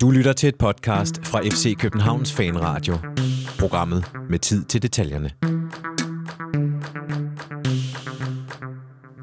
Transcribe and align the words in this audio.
Du 0.00 0.10
lytter 0.10 0.32
til 0.32 0.48
et 0.48 0.56
podcast 0.56 1.26
fra 1.26 1.40
FC 1.40 1.76
Københavns 1.78 2.32
Fanradio. 2.32 2.94
Programmet 3.58 4.04
med 4.30 4.38
tid 4.38 4.64
til 4.64 4.82
detaljerne. 4.82 5.30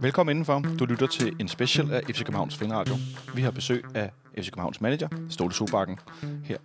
Velkommen 0.01 0.31
indenfor. 0.31 0.63
Du 0.79 0.85
lytter 0.85 1.07
til 1.07 1.35
en 1.39 1.47
special 1.47 1.91
af 1.91 2.01
FC 2.03 2.17
Københavns 2.19 2.55
Fanradio. 2.55 2.95
Vi 3.35 3.41
har 3.41 3.51
besøg 3.51 3.83
af 3.95 4.11
FC 4.37 4.49
Københavns 4.49 4.81
manager, 4.81 5.07
Ståle 5.29 5.53
Sobakken, 5.53 5.99
her 6.43 6.57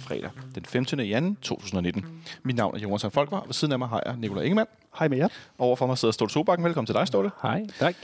fredag 0.00 0.30
den 0.54 0.64
15. 0.64 1.00
januar 1.00 1.34
2019. 1.42 2.04
Mit 2.44 2.56
navn 2.56 2.76
er 2.76 2.80
Jonas 2.80 3.06
Folkvar, 3.12 3.38
og 3.38 3.46
ved 3.46 3.54
siden 3.54 3.72
af 3.72 3.78
mig 3.78 3.88
har 3.88 4.02
jeg 4.06 4.16
Nikolaj 4.16 4.42
Ingemann. 4.44 4.68
Hej 4.98 5.08
med 5.08 5.18
jer. 5.18 5.28
Overfor 5.58 5.86
mig 5.86 5.98
sidder 5.98 6.12
Ståle 6.12 6.30
Sobakken. 6.30 6.64
Velkommen 6.64 6.86
til 6.86 6.94
dig, 6.94 7.06
Ståle. 7.06 7.30
Hej. 7.42 7.62
Tak. 7.78 7.94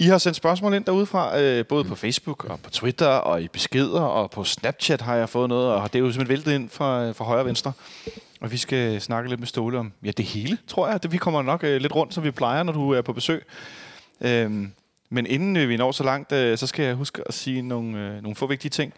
I 0.00 0.04
har 0.04 0.18
sendt 0.18 0.36
spørgsmål 0.36 0.74
ind 0.74 0.84
derudefra, 0.84 1.40
øh, 1.40 1.66
både 1.66 1.84
på 1.84 1.94
Facebook 1.94 2.44
og 2.44 2.60
på 2.60 2.70
Twitter 2.70 3.06
og 3.06 3.42
i 3.42 3.48
beskeder 3.48 4.00
og 4.00 4.30
på 4.30 4.44
Snapchat 4.44 5.00
har 5.00 5.16
jeg 5.16 5.28
fået 5.28 5.48
noget, 5.48 5.74
og 5.74 5.92
det 5.92 5.98
er 5.98 6.02
jo 6.02 6.12
simpelthen 6.12 6.28
væltet 6.28 6.52
ind 6.52 6.70
fra, 6.70 7.10
fra 7.10 7.24
højre 7.24 7.40
og 7.40 7.46
venstre. 7.46 7.72
Og 8.40 8.52
vi 8.52 8.56
skal 8.56 9.00
snakke 9.00 9.28
lidt 9.28 9.40
med 9.40 9.46
Ståle 9.46 9.78
om 9.78 9.92
ja, 10.04 10.10
det 10.10 10.24
hele, 10.24 10.58
tror 10.66 10.88
jeg. 10.88 11.02
Det, 11.02 11.12
vi 11.12 11.16
kommer 11.16 11.42
nok 11.42 11.64
øh, 11.64 11.80
lidt 11.80 11.94
rundt, 11.94 12.14
som 12.14 12.24
vi 12.24 12.30
plejer, 12.30 12.62
når 12.62 12.72
du 12.72 12.90
er 12.90 13.02
på 13.02 13.12
besøg. 13.12 13.46
Øhm, 14.20 14.72
men 15.10 15.26
inden 15.26 15.56
øh, 15.56 15.68
vi 15.68 15.76
når 15.76 15.92
så 15.92 16.04
langt, 16.04 16.32
øh, 16.32 16.58
så 16.58 16.66
skal 16.66 16.84
jeg 16.84 16.94
huske 16.94 17.22
at 17.26 17.34
sige 17.34 17.62
nogle, 17.62 17.98
øh, 17.98 18.22
nogle 18.22 18.36
få 18.36 18.46
vigtige 18.46 18.70
ting. 18.70 18.92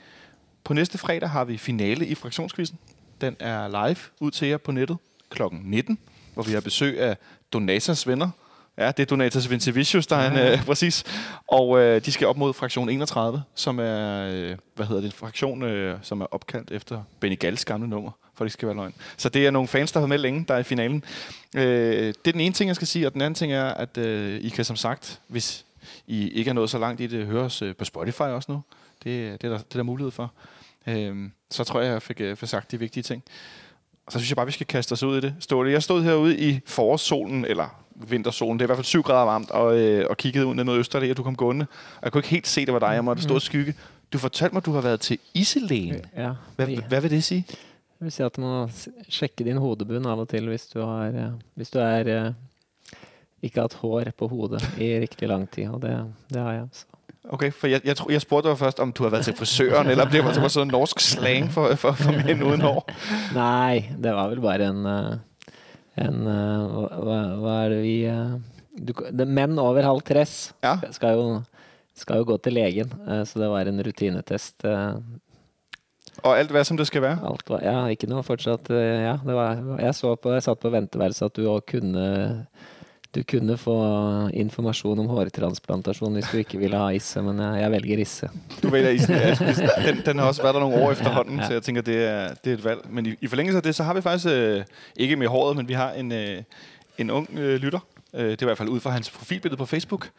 På 0.64 0.74
næste 0.74 0.98
fredag 0.98 1.30
har 1.30 1.44
vi 1.44 1.58
finale 1.58 2.06
i 2.06 2.14
fraktionskvisten. 2.14 2.78
Den 3.20 3.36
er 3.40 3.68
live 3.68 3.98
ud 4.20 4.30
til 4.30 4.48
jer 4.48 4.56
på 4.56 4.72
nettet 4.72 4.96
kl. 5.30 5.42
19, 5.62 5.98
hvor 6.34 6.42
vi 6.42 6.52
har 6.52 6.60
besøg 6.60 7.00
af 7.00 7.16
Donatas 7.52 8.06
venner. 8.06 8.30
Ja, 8.78 8.86
det 8.86 9.00
er 9.00 9.06
Donatas 9.06 9.50
Vincevicius, 9.50 10.06
der 10.06 10.16
er 10.16 10.30
en, 10.30 10.58
øh, 10.58 10.64
præcis. 10.66 11.04
Og 11.48 11.78
øh, 11.78 12.04
de 12.04 12.12
skal 12.12 12.26
op 12.26 12.36
mod 12.36 12.52
fraktion 12.52 12.88
31, 12.88 13.42
som 13.54 13.78
er, 13.78 14.28
øh, 14.32 14.56
hvad 14.74 14.86
hedder 14.86 15.00
det, 15.00 15.08
en 15.08 15.12
fraktion, 15.12 15.62
øh, 15.62 15.98
som 16.02 16.20
er 16.20 16.26
opkaldt 16.30 16.70
efter 16.70 17.02
Benny 17.20 17.38
Galls 17.38 17.64
gamle 17.64 17.88
nummer, 17.88 18.10
for 18.34 18.44
det 18.44 18.52
skal 18.52 18.66
være 18.68 18.76
løgn. 18.76 18.94
Så 19.16 19.28
det 19.28 19.46
er 19.46 19.50
nogle 19.50 19.68
fans, 19.68 19.92
der 19.92 20.00
har 20.00 20.06
med 20.06 20.18
længe, 20.18 20.44
der 20.48 20.54
er 20.54 20.58
i 20.58 20.62
finalen. 20.62 21.04
Øh, 21.56 21.62
det 22.06 22.26
er 22.26 22.32
den 22.32 22.40
ene 22.40 22.54
ting, 22.54 22.68
jeg 22.68 22.76
skal 22.76 22.88
sige, 22.88 23.06
og 23.06 23.12
den 23.12 23.20
anden 23.20 23.34
ting 23.34 23.52
er, 23.52 23.64
at 23.64 23.98
øh, 23.98 24.40
I 24.40 24.48
kan 24.48 24.64
som 24.64 24.76
sagt, 24.76 25.20
hvis 25.26 25.64
I 26.06 26.28
ikke 26.28 26.48
er 26.48 26.54
nået 26.54 26.70
så 26.70 26.78
langt 26.78 27.00
i 27.00 27.06
det, 27.06 27.26
høre 27.26 27.44
os 27.44 27.62
øh, 27.62 27.76
på 27.76 27.84
Spotify 27.84 28.22
også 28.22 28.52
nu. 28.52 28.62
Det, 29.04 29.42
det, 29.42 29.46
er 29.46 29.52
der, 29.52 29.58
det 29.58 29.74
er 29.74 29.78
der 29.78 29.82
mulighed 29.82 30.10
for. 30.10 30.32
Øh, 30.86 31.30
så 31.50 31.64
tror 31.64 31.80
jeg, 31.80 31.92
jeg 31.92 32.02
fik, 32.02 32.20
øh, 32.20 32.36
fik 32.36 32.48
sagt 32.48 32.70
de 32.70 32.78
vigtige 32.78 33.02
ting. 33.02 33.22
Og 34.14 34.14
så 34.14 34.18
synes 34.18 34.30
jeg 34.30 34.36
bare, 34.36 34.46
vi 34.46 34.52
skal 34.52 34.66
kaste 34.66 34.92
os 34.92 35.02
ud 35.02 35.16
i 35.18 35.20
det. 35.20 35.34
Ståle, 35.40 35.70
jeg 35.70 35.82
stod 35.82 36.02
herude 36.02 36.38
i 36.38 36.60
forårssolen, 36.66 37.44
eller 37.44 37.82
vintersolen, 37.94 38.58
det 38.58 38.64
er 38.64 38.66
i 38.66 38.70
hvert 38.70 38.78
fald 38.78 38.84
7 38.84 39.02
grader 39.02 39.24
varmt, 39.24 39.50
og, 39.50 39.78
øh, 39.78 40.06
og 40.10 40.16
kiggede 40.16 40.46
ud 40.46 40.54
ned 40.54 40.64
mod 40.64 40.78
Østerlæg, 40.78 41.10
og 41.10 41.16
du 41.16 41.22
kom 41.22 41.36
gående. 41.36 41.66
Og 41.96 42.02
jeg 42.02 42.12
kunne 42.12 42.18
ikke 42.18 42.28
helt 42.28 42.46
se, 42.46 42.66
det 42.66 42.74
var 42.74 42.78
dig, 42.78 42.94
jeg 42.94 43.04
måtte 43.04 43.22
stå 43.22 43.36
i 43.36 43.40
skygge. 43.40 43.74
Du 44.12 44.18
fortalte 44.18 44.54
mig, 44.54 44.60
at 44.60 44.66
du 44.66 44.72
har 44.72 44.80
været 44.80 45.00
til 45.00 45.18
Iselén. 45.38 45.96
Ja, 46.16 46.32
Hvad, 46.56 46.68
ja. 46.68 46.80
hvad 46.88 47.00
vil 47.00 47.10
det 47.10 47.24
sige? 47.24 47.44
Det 47.48 48.04
vil 48.06 48.12
si 48.12 48.22
at 48.22 48.36
du 48.36 48.40
må 48.40 48.68
sjekke 49.08 49.44
din 49.44 49.56
hodebunn 49.56 50.06
av 50.06 50.18
og 50.20 50.28
til 50.28 50.48
hvis 50.48 50.66
du, 50.66 50.80
har, 50.80 51.06
eh, 51.08 51.32
hvis 51.54 51.70
du 51.70 51.78
er 51.78 52.26
eh, 52.26 52.32
ikke 53.42 53.56
har 53.60 53.62
hatt 53.62 53.74
hår 53.74 54.10
på 54.18 54.28
hodet 54.28 54.62
i 54.78 54.98
riktig 55.00 55.28
lang 55.28 55.50
tid, 55.50 55.68
og 55.68 55.82
det, 55.82 55.94
det 56.32 56.42
har 56.42 56.52
jeg. 56.52 56.66
Så. 56.72 56.84
Okay, 57.30 57.52
for 57.54 57.70
jeg, 57.70 57.80
jeg, 57.86 57.96
jeg 58.10 58.20
spurgte 58.20 58.48
dig 58.50 58.58
først, 58.58 58.80
om 58.82 58.90
du 58.92 59.02
har 59.04 59.10
været 59.14 59.24
til 59.28 59.36
frisøren, 59.38 59.86
eller 59.90 60.04
om 60.04 60.10
det 60.10 60.24
var, 60.24 60.32
sånn 60.34 60.42
var 60.42 60.50
sådan 60.50 60.72
norsk 60.74 61.00
slang 61.00 61.46
for, 61.54 61.70
for, 61.78 61.94
for 61.94 62.16
mænd 62.18 62.42
uden 62.42 62.64
hår. 62.66 62.80
Nei, 63.38 63.84
det 64.02 64.10
var 64.16 64.32
vel 64.32 64.40
bare 64.42 64.66
en, 64.72 64.80
eh, 64.90 65.54
en 66.02 66.18
eh, 66.26 66.74
hva, 66.98 67.20
hva- 67.38 67.54
er 67.62 67.76
det 67.76 67.78
vi 67.84 67.94
eh, 68.10 68.34
du, 68.74 68.92
det, 69.14 69.28
Menn 69.28 69.54
over 69.62 69.86
halv 69.86 70.02
tress 70.08 70.52
Ja. 70.66 70.74
skal, 70.90 71.14
jo, 71.20 71.26
skal 71.94 72.22
jo 72.24 72.26
gå 72.32 72.38
til 72.42 72.56
legen, 72.58 72.90
så 73.28 73.38
det 73.38 73.50
var 73.52 73.68
en 73.70 73.82
rutinetest. 73.86 74.64
Og 76.22 76.32
alt 76.38 76.52
var 76.54 76.64
som 76.66 76.76
det 76.80 76.86
skal 76.88 77.02
være. 77.04 77.18
Alt 77.28 77.50
var, 77.52 77.62
ja, 77.64 77.76
ikke 77.92 78.08
noe 78.10 78.22
fortsatt 78.26 78.68
Ja, 78.72 79.14
det 79.22 79.34
var, 79.36 79.60
jeg 79.80 79.94
så 79.98 80.14
på, 80.16 80.32
jeg 80.34 80.44
satt 80.44 80.60
på 80.62 80.70
venteværelset 80.74 81.28
at 81.30 81.36
du 81.38 81.46
òg 81.52 81.62
kunne 81.70 82.04
du 83.14 83.20
kunne 83.28 83.58
få 83.60 83.74
informasjon 84.32 84.98
om 85.02 85.08
hårtransplantasjon 85.12 86.14
hvis 86.16 86.30
du 86.32 86.38
ikke 86.40 86.58
ville 86.58 86.78
ha 86.80 86.88
Isse, 86.96 87.20
men 87.22 87.40
jeg, 87.44 87.60
jeg 87.60 87.72
velger 87.74 88.02
Isse. 88.04 88.28
Du 88.62 88.68
vælger 88.72 88.90
isen. 88.96 89.14
Ja, 89.14 89.34
den, 89.86 90.00
den 90.06 90.18
har 90.18 90.30
også 90.30 90.42
vært 90.42 90.56
der 90.56 90.64
noen 90.64 90.78
år 90.80 90.94
efterhånden, 90.94 91.42
så 91.44 91.52
jeg 91.58 91.62
tenker 91.66 91.84
det 91.84 91.98
er, 92.06 92.34
det 92.44 92.54
er 92.54 92.56
et 92.56 92.64
valg. 92.64 92.86
Men 92.88 93.10
i, 93.10 93.14
i 93.20 93.28
forlengelse 93.28 93.60
av 93.60 93.66
det, 93.66 93.74
så 93.76 93.84
har 93.84 93.94
vi 93.94 94.00
faktisk, 94.00 94.32
øh, 94.32 94.64
ikke 94.96 95.16
med 95.20 95.28
håret, 95.28 95.56
men 95.56 95.68
vi 95.68 95.76
har 95.76 95.92
en, 95.92 96.12
øh, 96.12 96.42
en 96.98 97.10
ung 97.10 97.28
øh, 97.36 97.60
lytter. 97.60 97.84
Det 98.12 98.42
er 98.42 98.44
i 98.44 98.44
hvert 98.44 98.58
fall 98.58 98.68
ut 98.68 98.82
fra 98.82 98.90
hans 98.90 99.10
profilbillede 99.10 99.56
på 99.56 99.66
Facebook. 99.66 100.10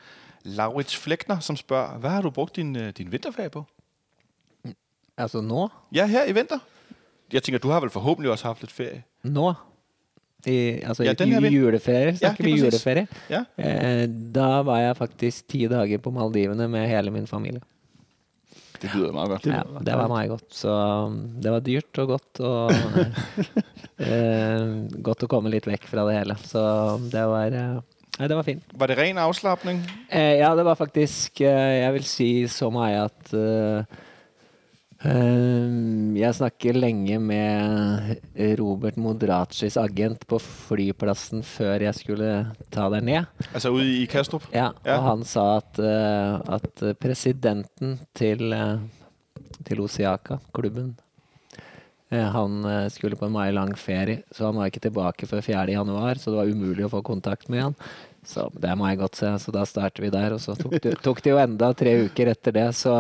Laurits 0.44 0.98
Flekner, 0.98 1.40
som 1.40 1.56
spør, 1.56 1.98
hva 2.02 2.10
har 2.10 2.22
du 2.22 2.30
brukt 2.30 2.56
din, 2.56 2.74
din 2.92 3.12
vinterferie 3.12 3.50
på? 3.50 3.66
Altså 5.18 5.42
nå? 5.42 5.68
Ja, 5.94 6.06
her 6.06 6.26
i 6.26 6.34
vinter. 6.34 6.60
Jeg 7.34 7.44
tenker, 7.44 7.60
du 7.60 7.70
har 7.70 7.80
vel 7.80 7.90
forhåpentlig 7.90 8.32
også 8.32 8.48
haft 8.48 8.62
litt 8.62 8.74
ferie. 8.74 9.04
Nå? 9.24 9.54
I, 10.50 10.84
altså 10.84 11.06
Ja, 11.06 11.14
i, 11.16 11.52
juleferie? 11.54 12.16
Snakker 12.20 12.44
vi 12.44 12.56
ja, 12.56 12.66
juleferie? 12.66 13.08
Ja, 13.32 13.46
Eh, 13.58 14.08
da 14.08 14.62
var 14.68 14.82
jeg 14.82 14.98
faktisk 14.98 15.48
ti 15.54 15.68
dager 15.72 16.02
på 16.04 16.12
Maldivene 16.12 16.68
med 16.68 16.90
hele 16.90 17.14
min 17.16 17.28
familie. 17.28 17.62
det 18.82 18.92
lyder 18.92 19.14
meg 19.16 19.30
godt. 19.32 19.46
Ja, 19.48 19.64
det 19.80 19.96
var 19.96 20.10
meget 20.12 20.30
godt. 20.34 20.50
Så 20.52 20.74
um, 21.08 21.40
det 21.40 21.52
var 21.54 21.64
dyrt 21.64 22.00
og 22.04 22.08
godt. 22.08 22.42
Og 22.44 22.72
eh, 24.04 24.66
godt 25.06 25.24
å 25.24 25.30
komme 25.32 25.54
litt 25.54 25.68
vekk 25.70 25.88
fra 25.88 26.04
det 26.10 26.18
hele. 26.18 26.36
Så 26.44 26.64
det 27.14 27.24
var 27.32 27.56
eh, 27.56 27.78
Nei, 28.14 28.28
det 28.30 28.36
var 28.38 28.46
fint. 28.46 28.74
Var 28.78 28.92
det 28.92 28.98
ren 29.00 29.18
avslapning? 29.24 29.80
Eh, 30.10 30.36
ja, 30.38 30.52
det 30.54 30.66
var 30.68 30.78
faktisk 30.78 31.42
eh, 31.42 31.80
Jeg 31.82 31.94
vil 31.96 32.04
si 32.06 32.28
så 32.52 32.70
mye 32.74 33.08
at 33.08 33.32
eh, 33.34 34.02
Jeg 35.04 36.36
snakker 36.38 36.78
lenge 36.80 37.18
med 37.20 38.22
Robert 38.60 38.96
Modracis 39.02 39.76
agent 39.82 40.24
på 40.30 40.40
flyplassen 40.40 41.44
før 41.44 41.84
jeg 41.90 41.98
skulle 41.98 42.30
ta 42.72 42.86
der 42.94 43.04
ned. 43.04 43.28
Altså 43.52 43.74
ude 43.76 43.84
i 44.00 44.06
Kastrup? 44.08 44.46
Ja, 44.54 44.70
Ja. 44.86 44.98
og 44.98 45.04
han 45.10 45.24
sa 45.28 45.58
at, 45.58 45.80
eh, 45.80 46.40
at 46.56 47.00
presidenten 47.00 48.00
til, 48.16 48.54
eh, 48.54 48.78
til 49.66 49.82
Osiaka, 49.82 50.40
klubben, 50.54 50.96
eh, 52.12 52.24
han 52.32 52.90
skulle 52.90 53.18
på 53.18 53.26
en 53.26 53.32
meget 53.34 53.54
lang 53.56 53.74
ferie, 53.76 54.24
så 54.32 54.46
han 54.46 54.56
var 54.56 54.68
ikke 54.70 54.82
tilbake 54.90 55.28
før 55.28 55.42
4. 55.44 55.68
januar, 55.74 56.16
så 56.16 56.32
det 56.32 56.36
var 56.40 56.46
umulig 56.48 56.86
å 56.86 56.90
få 56.92 57.04
kontakt 57.04 57.50
med 57.50 57.62
han. 57.62 57.76
Så 58.26 58.50
det 58.58 58.78
må 58.78 58.88
jeg 58.88 59.00
godt, 59.00 59.16
se. 59.16 59.26
Så 59.38 59.52
da 59.52 59.66
starter 59.66 60.02
vi 60.02 60.10
der, 60.10 60.32
og 60.32 60.40
så 60.40 60.56
tok 60.56 60.80
det, 60.82 61.02
tok 61.04 61.22
det 61.22 61.30
jo 61.32 61.38
enda 61.38 61.74
tre 61.76 62.06
uker 62.08 62.28
etter 62.32 62.54
det, 62.54 62.70
så, 62.74 62.94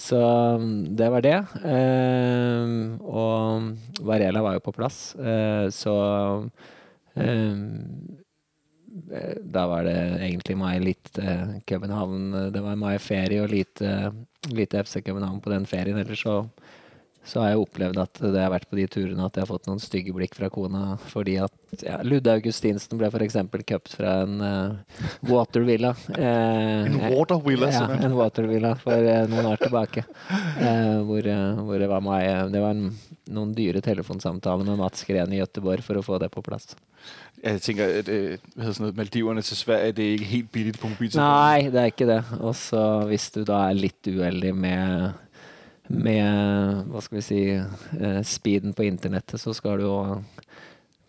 så 0.00 0.20
mm, 0.60 0.96
det 0.96 1.10
var 1.12 1.26
det. 1.26 1.36
Eh, 1.60 2.72
og 3.04 4.06
Varela 4.08 4.42
var 4.46 4.56
jo 4.56 4.64
på 4.64 4.76
plass, 4.76 5.02
eh, 5.20 5.68
så 5.74 5.96
eh, 7.14 7.60
Eh, 8.90 9.36
da 9.42 9.66
var 9.70 9.84
det 9.86 9.96
egentlig 10.18 10.56
meg 10.58 10.82
litt 10.82 11.18
eh, 11.22 11.58
København 11.66 12.50
Det 12.54 12.62
var 12.62 12.78
meg 12.78 12.98
ferie 13.02 13.42
og 13.44 13.52
lite, 13.52 14.10
lite 14.50 14.82
FC 14.82 15.00
København 15.06 15.40
på 15.42 15.52
den 15.52 15.66
ferien. 15.70 15.98
Ellers 15.98 16.24
så, 16.26 16.40
så 17.24 17.42
har 17.42 17.50
jeg 17.52 17.60
opplevd 17.60 17.98
at 18.00 18.20
det 18.32 18.40
har 18.40 18.52
vært 18.52 18.68
på 18.70 18.78
de 18.78 18.86
turene 18.90 19.26
at 19.26 19.36
jeg 19.36 19.44
har 19.44 19.50
fått 19.50 19.66
noen 19.68 19.80
stygge 19.82 20.14
blikk 20.16 20.34
fra 20.38 20.48
kona 20.52 20.96
fordi 21.10 21.36
at 21.44 21.84
ja, 21.84 21.98
Ludde 22.02 22.32
Augustinsen 22.32 22.98
ble 22.98 23.10
f.eks. 23.12 23.36
cupt 23.68 23.92
fra 23.98 24.14
en 24.24 24.40
eh, 24.42 24.98
watervilla. 25.30 25.92
Eh, 26.20 26.86
En 26.88 26.96
watervilla, 27.14 27.68
Ja, 27.70 27.84
en 28.00 28.16
watervilla 28.18 28.72
for 28.80 28.96
eh, 28.96 29.26
noen 29.30 29.50
år 29.52 29.60
tilbake. 29.60 30.02
Eh, 30.30 30.96
hvor, 31.06 31.26
eh, 31.26 31.60
hvor 31.60 31.78
det 31.78 31.88
var 31.90 32.02
meg 32.04 32.52
Det 32.52 32.60
var 32.64 32.74
en, 32.74 32.90
noen 33.30 33.54
dyre 33.54 33.82
telefonsamtaler 33.84 34.66
med 34.66 34.80
Mats 34.80 35.04
Gren 35.06 35.32
i 35.32 35.38
Gøteborg 35.40 35.84
for 35.86 36.00
å 36.00 36.04
få 36.04 36.18
det 36.22 36.32
på 36.34 36.42
plass. 36.44 36.72
Jeg 37.40 37.62
tænker, 37.64 37.94
at 38.02 38.10
uh, 38.10 38.90
Maldiverne 38.96 39.40
til 39.46 39.56
Sverige, 39.56 39.94
det 39.96 40.04
er 40.04 40.18
ikke 40.18 40.30
helt 40.34 40.50
billig 40.52 40.74
på 40.76 40.90
mobiltelefonen. 40.90 41.38
Nei, 41.38 41.70
det 41.72 41.80
er 41.80 41.92
ikke 41.94 42.08
det. 42.10 42.20
Og 42.40 42.52
så 42.58 42.82
hvis 43.08 43.30
du 43.32 43.44
da 43.48 43.62
er 43.70 43.78
litt 43.78 44.10
uheldig 44.10 44.52
med 44.56 45.29
med 45.90 46.84
hva 46.90 47.00
skal 47.02 47.18
vi 47.18 47.22
si 47.26 47.40
eh, 47.50 48.20
speeden 48.26 48.74
på 48.76 48.84
internettet, 48.86 49.40
så 49.42 49.52
skal 49.56 49.78
du 49.80 49.84
jo 49.88 49.96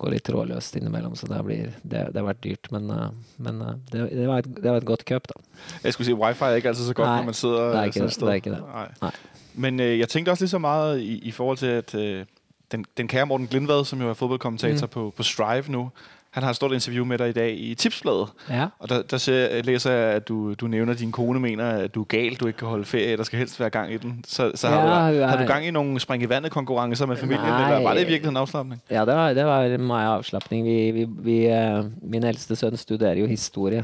gå 0.02 0.10
litt 0.10 0.24
trådløst 0.26 0.76
innimellom. 0.80 1.14
Så 1.16 1.28
det, 1.30 1.42
blir, 1.46 1.68
det, 1.84 2.08
det 2.10 2.18
har 2.18 2.26
vært 2.32 2.42
dyrt, 2.44 2.72
men, 2.74 2.90
eh, 2.90 3.10
men 3.46 3.62
eh, 3.62 3.76
det, 3.92 4.08
det, 4.18 4.28
var 4.28 4.42
et, 4.42 4.50
det 4.58 4.66
var 4.72 4.82
et 4.82 4.88
godt 4.90 5.06
cup, 5.06 5.28
da. 5.30 5.38
Jeg 5.84 5.94
skulle 5.94 6.10
si 6.10 6.16
wifi 6.18 6.48
er 6.48 6.58
ikke 6.62 6.72
alltid 6.74 6.88
så 6.90 6.94
godt, 6.98 7.08
Nei, 7.12 7.18
når 7.22 7.30
man 7.30 7.38
sidder 7.38 7.68
det 7.68 7.80
er 7.84 7.92
ikke 7.92 8.04
et 8.08 8.16
sted. 8.18 8.28
det 8.28 8.34
er 8.34 8.42
ikke 8.42 8.56
det. 8.56 8.62
Nei. 8.74 8.88
Nei. 9.02 9.12
Men 9.54 9.80
øh, 9.80 10.00
jeg 10.00 10.10
tenkte 10.10 10.32
også 10.34 10.44
litt 10.48 10.56
så 10.56 10.62
mye 10.64 10.96
i, 11.04 11.20
i 11.30 11.32
forhold 11.36 11.58
til, 11.62 11.76
at 11.84 11.96
øh, 11.96 12.26
den, 12.72 12.86
den 12.98 13.08
kære 13.12 13.26
Morten 13.30 13.48
Glindvad, 13.52 13.86
som 13.86 14.02
jo 14.02 14.10
er 14.10 14.14
fodboldkommentator 14.18 14.88
Mm. 14.88 14.92
på, 14.98 15.10
på 15.18 15.24
Strive 15.24 15.70
nu, 15.72 15.90
han 16.32 16.44
har 16.44 16.50
et 16.50 16.56
stort 16.56 16.72
interview 16.72 17.06
med 17.06 17.18
dig 17.18 17.30
i 17.30 17.32
dag 17.32 17.58
i 17.60 17.76
Tipsbladet. 17.76 18.28
Ja. 18.50 18.66
Og 18.80 18.90
der, 18.90 19.02
der 19.02 19.18
ser, 19.18 19.62
læser 19.64 19.92
jeg, 19.92 20.16
at 20.16 20.28
du, 20.28 20.54
du 20.54 20.68
nævner, 20.68 20.94
at 20.94 21.00
din 21.00 21.12
kone 21.12 21.40
mener, 21.40 21.66
at 21.66 21.96
du 21.96 22.02
er 22.02 22.06
gal, 22.06 22.36
du 22.36 22.48
ikke 22.48 22.60
kan 22.60 22.68
holde 22.68 22.86
ferie, 22.86 23.18
der 23.18 23.24
skal 23.24 23.40
helst 23.40 23.60
være 23.60 23.70
gang 23.70 23.94
i 23.94 23.98
den. 23.98 24.24
Så, 24.28 24.52
så 24.56 24.68
Ja, 24.68 24.74
har, 24.74 25.12
du, 25.12 25.20
har 25.20 25.38
du 25.38 25.46
gang 25.46 25.66
i 25.66 25.72
nogle 25.72 26.00
spring 26.00 26.24
i 26.24 26.30
vandet 26.30 26.52
konkurrencer 26.52 27.06
med 27.06 27.18
familien, 27.18 27.48
Nej. 27.48 27.72
eller 27.72 27.84
var 27.84 27.94
det 27.94 28.02
i 28.02 28.06
virkeligheden 28.06 28.38
afslappning? 28.38 28.82
Ja, 28.90 29.00
det 29.00 29.16
var, 29.16 29.34
det 29.34 29.46
var 29.46 29.78
meget 29.78 30.08
afslappning. 30.08 30.66
Vi, 30.66 30.92
vi, 30.92 31.08
vi, 31.10 31.46
eh, 31.46 31.86
min 32.02 32.24
eldste 32.24 32.56
søn 32.56 32.78
studerer 32.78 33.16
jo 33.16 33.26
historie, 33.26 33.84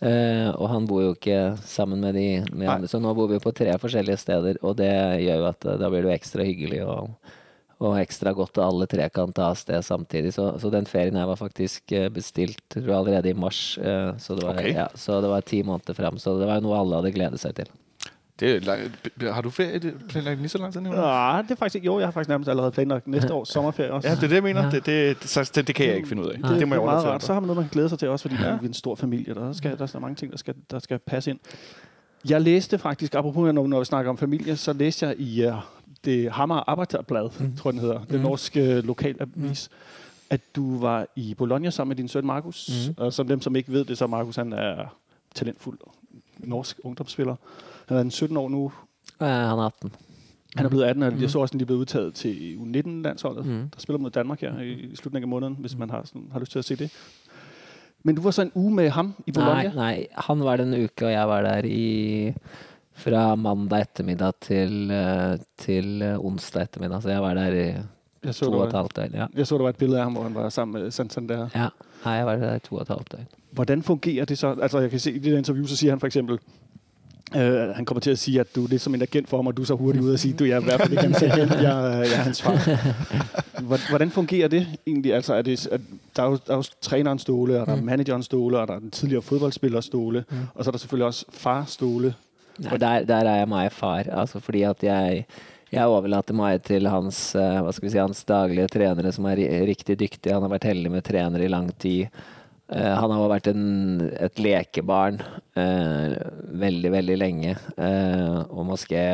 Uh, 0.00 0.54
og 0.54 0.68
han 0.70 0.84
bor 0.86 1.00
jo 1.02 1.14
ikke 1.16 1.56
sammen 1.66 1.98
med 2.00 2.12
de 2.14 2.44
med 2.52 2.68
andre, 2.70 2.86
så 2.86 3.00
nå 3.02 3.14
bor 3.18 3.26
vi 3.26 3.40
på 3.42 3.50
tre 3.50 3.72
forskjellige 3.82 4.16
steder, 4.16 4.54
og 4.62 4.76
det 4.78 4.86
gjør 5.24 5.40
jo 5.40 5.46
at 5.48 5.66
uh, 5.66 5.72
da 5.80 5.88
blir 5.90 6.06
det 6.06 6.12
ekstra 6.14 6.46
hyggelig 6.46 6.84
og, 6.86 7.08
og 7.78 7.98
ekstra 8.00 8.32
godt 8.34 8.58
at 8.58 8.64
alle 8.66 8.86
tre 8.90 9.08
kan 9.14 9.32
ta 9.32 9.50
av 9.52 9.58
sted 9.58 9.82
samtidig. 9.86 10.32
Så, 10.34 10.50
så 10.58 10.70
den 10.70 10.86
ferien 10.86 11.16
her 11.16 11.28
var 11.30 11.38
faktisk 11.38 11.92
eh, 11.92 12.08
bestilt 12.10 12.62
tror 12.74 12.88
jeg, 12.88 12.96
allerede 12.98 13.30
i 13.30 13.38
mars, 13.38 13.78
eh, 13.78 14.14
så, 14.18 14.34
det 14.34 14.46
var, 14.46 14.56
okay. 14.58 14.74
ja, 14.74 14.86
så 14.94 15.20
det 15.22 15.30
var 15.30 15.40
ti 15.40 15.62
måneder 15.62 15.94
fram. 15.94 16.18
Så 16.18 16.38
det 16.40 16.48
var 16.48 16.58
jo 16.58 16.66
noe 16.66 16.80
alle 16.80 16.98
hadde 16.98 17.12
gledet 17.14 17.40
seg 17.40 17.54
til. 17.60 17.70
Det 18.38 18.50
er 18.56 18.60
lang, 18.60 19.34
har 19.34 19.42
du 19.42 19.50
ferie 19.50 19.92
planlagt 20.08 20.40
lige 20.40 20.48
så 20.48 20.58
lang 20.58 20.72
tid 20.72 20.80
nu? 20.80 20.90
Nej, 20.90 21.42
det 21.42 21.50
er 21.50 21.56
faktisk. 21.56 21.84
Jo, 21.84 21.98
jeg 21.98 22.06
har 22.06 22.12
faktisk 22.12 22.28
nærmest 22.28 22.50
allerede 22.50 22.70
planlagt 22.70 23.06
næste 23.06 23.34
års 23.34 23.48
sommerferie 23.48 23.92
også. 23.92 24.08
Ja, 24.08 24.14
det 24.14 24.22
er 24.22 24.28
det, 24.28 24.34
jeg 24.34 24.42
mener. 24.42 24.64
Ja. 24.64 24.70
Det, 24.70 24.86
det, 24.86 25.22
det, 25.22 25.50
det, 25.54 25.66
det 25.66 25.74
kan 25.74 25.86
jeg 25.86 25.96
ikke 25.96 26.08
finde 26.08 26.22
ud 26.22 26.28
af. 26.28 26.38
det, 26.38 26.60
Det 26.60 26.68
må 26.68 26.74
jeg 26.74 26.80
er 26.80 26.84
meget 26.84 27.04
rart. 27.04 27.22
Så 27.22 27.32
har 27.32 27.40
man 27.40 27.46
noget, 27.46 27.56
man 27.56 27.64
kan 27.64 27.72
glede 27.72 27.88
sig 27.88 27.98
til, 27.98 28.08
også 28.08 28.22
fordi 28.22 28.42
ja. 28.42 28.56
vi 28.56 28.64
er 28.64 28.68
en 28.68 28.74
stor 28.74 28.94
familie. 28.94 29.34
Der, 29.34 29.52
skal, 29.52 29.78
der 29.78 29.92
er 29.94 29.98
mange 29.98 30.14
ting, 30.14 30.32
der 30.32 30.38
skal, 30.38 30.54
der 30.70 30.78
skal 30.78 30.98
passe 30.98 31.30
ind. 31.30 31.38
Jeg 32.28 32.40
læste 32.40 32.78
faktisk, 32.78 33.14
apropos 33.14 33.54
når, 33.54 33.66
når 33.66 33.78
vi 33.78 33.84
snakker 33.84 34.10
om 34.10 34.18
familie, 34.18 34.56
så 34.56 34.72
læste 34.72 35.06
jeg 35.06 35.14
i 35.18 35.46
uh, 35.46 35.52
det 36.04 36.30
Hammer 36.32 36.70
Arbejderblad, 36.70 37.28
mm. 37.40 37.56
tror 37.56 37.70
jeg, 37.70 37.72
den 37.72 37.80
hedder, 37.80 38.04
den 38.04 38.16
Mm. 38.16 38.22
norske 38.22 38.80
lokalavis, 38.80 39.70
at 40.30 40.40
du 40.56 40.78
var 40.78 41.06
i 41.16 41.34
Bologna 41.34 41.70
sammen 41.70 41.88
med 41.88 41.96
din 41.96 42.08
søn 42.08 42.26
Markus. 42.26 42.70
Mm. 42.88 42.94
Og 42.96 43.12
som 43.12 43.28
dem, 43.28 43.40
som 43.40 43.56
ikke 43.56 43.72
ved 43.72 43.84
det, 43.84 43.98
så 43.98 44.06
Markus 44.06 44.36
han 44.36 44.52
er 44.52 44.96
talentfuld 45.34 45.78
norsk 46.38 46.80
ungdomsspiller. 46.84 47.36
Han 47.88 48.06
er 48.06 48.10
17 48.10 48.36
år 48.36 48.48
nu. 48.48 48.72
Ja, 49.20 49.26
han 49.26 49.58
er 49.58 49.62
18. 49.66 49.92
Han 50.56 50.66
er 50.66 50.70
blevet 50.70 50.84
18, 50.84 51.02
og 51.02 51.10
jeg 51.12 51.20
Mm. 51.20 51.28
så 51.28 51.38
også, 51.38 51.54
at 51.54 51.58
de 51.58 51.62
er 51.62 51.66
blevet 51.66 51.80
udtaget 51.80 52.14
til 52.14 52.56
U19-landsholdet. 52.60 53.46
Mm. 53.46 53.68
Der 53.74 53.80
spiller 53.80 53.98
mod 53.98 54.10
Danmark 54.10 54.40
her 54.40 54.60
i 54.60 54.72
i 54.72 54.96
slutningen 54.96 55.24
af 55.24 55.28
måneden, 55.28 55.56
hvis 55.60 55.76
man 55.78 55.90
har, 55.90 56.02
sådan, 56.04 56.28
har 56.32 56.40
lyst 56.40 56.52
til 56.52 56.58
at 56.58 56.64
se 56.64 56.76
det. 56.76 56.90
Men 58.02 58.14
du 58.14 58.22
var 58.22 58.30
så 58.30 58.42
en 58.42 58.52
uge 58.54 58.74
med 58.74 58.90
ham 58.90 59.14
i 59.26 59.32
Bologna? 59.32 59.62
Nei, 59.62 59.74
nei, 59.74 60.06
han 60.18 60.40
var 60.40 60.56
den 60.56 60.74
en 60.74 60.84
uke, 60.84 61.06
og 61.06 61.12
jeg 61.12 61.28
var 61.28 61.42
der 61.42 61.62
i 61.64 62.32
fra 62.98 63.34
mandag 63.34 63.80
ettermiddag 63.80 64.32
til, 64.40 64.90
eh, 64.90 65.38
til 65.58 66.02
eh, 66.02 66.24
onsdag 66.24 66.62
ettermiddag. 66.62 67.02
Så 67.02 67.08
jeg 67.10 67.22
var 67.22 67.34
der 67.34 67.46
i 67.52 68.32
to 68.32 68.52
og 68.52 68.66
et 68.66 68.72
halvt 68.72 68.96
døgn. 68.96 69.10
Ja. 69.14 69.26
jeg 69.36 69.46
så, 69.46 69.54
det 69.54 69.62
var 69.64 69.68
et 69.70 69.76
billede 69.76 69.98
af 69.98 70.04
ham, 70.04 70.12
hvor 70.12 70.22
han 70.22 70.34
var 70.34 70.48
sammen 70.48 70.82
med 70.82 70.90
Santander. 70.90 71.48
ja. 71.54 71.68
Nei, 72.04 72.14
jeg 72.14 72.26
var 72.26 72.36
der 72.36 72.54
i 72.54 72.58
to 72.58 72.74
og 72.76 72.82
et 72.82 72.88
halvt 72.88 73.12
døgn. 73.12 73.26
Hvordan 73.50 73.82
fungerer 73.82 74.24
det 74.24 74.38
så? 74.38 74.54
Altså, 74.62 74.78
jeg 74.78 74.90
kan 74.90 75.00
se 75.00 75.12
i 75.12 75.18
det 75.18 75.32
der 75.32 75.38
interview, 75.38 75.66
så 75.66 75.76
siger 75.76 75.92
han 75.92 76.00
for 76.00 76.06
eksempel, 76.06 76.38
Øh, 77.36 77.68
han 77.76 77.84
kommer 77.84 78.00
til 78.00 78.10
at 78.10 78.18
sige, 78.18 78.40
at 78.40 78.54
du 78.56 78.64
er 78.64 78.68
lidt 78.68 78.82
som 78.82 78.94
en 78.94 79.02
agent 79.02 79.28
for 79.28 79.36
ham, 79.36 79.46
og 79.46 79.56
du 79.56 79.62
er 79.62 79.66
så 79.66 79.74
hurtigt 79.74 80.04
ud 80.04 80.12
og 80.12 80.18
sige, 80.18 80.32
at 80.34 80.38
du 80.38 80.44
er 80.44 80.60
i 80.60 80.64
hvert 80.64 80.80
fald 80.80 80.90
ikke 80.90 81.02
hans 81.02 81.22
agent, 81.22 81.50
jeg, 81.50 81.86
er- 81.92 81.96
jeg 81.98 82.12
er 82.12 82.22
hans 82.22 82.42
far. 82.42 82.56
Hvordan 83.90 84.10
fungerer 84.10 84.48
det 84.48 84.66
egentlig? 84.86 85.14
Altså, 85.14 85.34
er 85.34 85.42
det, 85.42 85.66
er, 85.72 85.78
der, 86.16 86.22
er 86.22 86.26
jo, 86.30 86.38
der 86.46 86.52
er 86.52 86.56
jo 86.56 86.62
træneren 86.80 87.18
Ståle, 87.18 87.60
og 87.60 87.66
der 87.66 87.72
er 87.72 87.76
managerens 87.76 87.86
manageren 87.86 88.22
Ståle, 88.22 88.58
og 88.58 88.68
der 88.68 88.74
er 88.74 88.78
den 88.78 88.90
tidligere 88.90 89.22
fodboldspillers 89.22 89.84
Ståle, 89.84 90.24
Mm. 90.30 90.36
og 90.54 90.64
så 90.64 90.70
er 90.70 90.72
der 90.72 90.78
selvfølgelig 90.78 91.06
også 91.06 91.24
far 91.30 91.64
Ståle. 91.64 92.14
Nei, 92.64 92.78
der, 92.80 93.06
der 93.08 93.28
er 93.28 93.42
jeg 93.42 93.50
meg 93.52 93.70
far. 93.74 94.08
Altså 94.10 94.42
fordi 94.42 94.64
at 94.68 94.82
jeg, 94.84 95.24
jeg 95.72 95.92
overlater 95.92 96.36
meg 96.36 96.62
til 96.66 96.88
hans, 96.90 97.20
eh, 97.38 97.70
si, 97.78 97.98
hans 97.98 98.24
daglige 98.28 98.70
trenere, 98.74 99.12
som 99.14 99.28
er 99.30 99.42
riktig 99.68 99.98
dyktige. 100.00 100.34
Han 100.34 100.46
har 100.46 100.56
vært 100.56 100.68
heldig 100.70 100.92
med 100.96 101.06
trenere 101.06 101.46
i 101.46 101.52
lang 101.52 101.70
tid. 101.80 102.08
Uh, 102.68 102.92
han 103.00 103.12
har 103.14 103.30
vært 103.32 103.46
en, 103.48 103.62
et 104.20 104.40
lekebarn 104.44 105.22
uh, 105.56 106.16
veldig, 106.60 106.90
veldig 106.92 107.14
lenge. 107.16 107.54
Uh, 107.78 108.44
og 108.52 108.66
Moské 108.74 109.04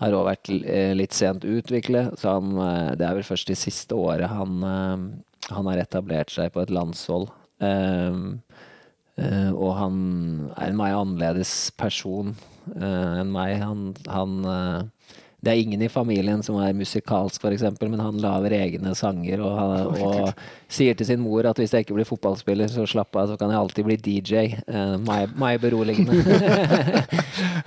har 0.00 0.16
òg 0.16 0.24
vært 0.26 0.48
litt 0.96 1.14
sent 1.14 1.44
utviklet, 1.46 2.16
så 2.18 2.38
han, 2.40 2.56
det 2.98 3.04
er 3.06 3.14
vel 3.14 3.26
først 3.28 3.52
de 3.52 3.54
siste 3.54 3.94
året 3.94 4.26
han, 4.26 4.56
han 5.54 5.68
har 5.70 5.78
etablert 5.78 6.32
seg 6.34 6.50
på 6.50 6.64
et 6.64 6.72
landshold. 6.74 7.28
Eh, 7.62 8.16
og 9.16 9.76
han 9.78 9.96
er 10.56 10.72
en 10.72 10.78
mye 10.78 10.96
annerledes 10.98 11.70
person 11.78 12.32
eh, 12.72 13.20
enn 13.20 13.32
meg. 13.34 13.58
Han, 13.62 13.86
han 14.10 14.44
eh, 14.48 14.80
Det 15.44 15.52
er 15.52 15.60
ingen 15.60 15.82
i 15.84 15.90
familien 15.92 16.42
som 16.42 16.56
er 16.62 16.76
musikalsk, 16.76 17.42
f.eks., 17.44 17.66
men 17.82 18.00
han 18.00 18.20
lager 18.22 18.54
egne 18.56 18.94
sanger 18.96 19.42
og, 19.44 19.58
han, 19.58 19.72
og 20.00 20.30
sier 20.72 20.96
til 20.96 21.10
sin 21.10 21.20
mor 21.20 21.44
at 21.44 21.60
hvis 21.60 21.74
jeg 21.76 21.84
ikke 21.84 21.98
blir 21.98 22.08
fotballspiller, 22.08 22.70
så 22.72 22.86
slapp 22.88 23.12
av, 23.20 23.28
så 23.28 23.36
kan 23.40 23.52
jeg 23.52 23.60
alltid 23.60 23.88
bli 23.90 23.98
DJ. 24.00 24.46
Uh, 24.64 24.96
meg, 25.04 25.34
meg 25.36 25.60
beroligende. 25.60 26.16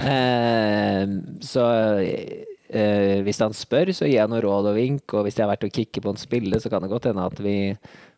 uh, 0.02 1.04
så 1.54 1.68
uh, 2.74 3.20
hvis 3.28 3.44
han 3.46 3.54
spør, 3.54 3.94
så 3.94 4.10
gir 4.10 4.18
jeg 4.18 4.34
noe 4.34 4.42
råd 4.42 4.72
og 4.74 4.82
vink, 4.82 5.06
og 5.14 5.28
hvis 5.28 5.38
jeg 5.38 5.46
har 5.46 5.54
vært 5.54 5.70
og 5.70 5.78
kikker 5.78 6.08
på 6.08 6.16
en 6.16 6.26
spiller, 6.26 6.58
så 6.64 6.74
kan 6.74 6.82
det 6.82 6.92
godt 6.96 7.12
hende 7.12 7.30
at 7.30 7.46
vi 7.46 7.60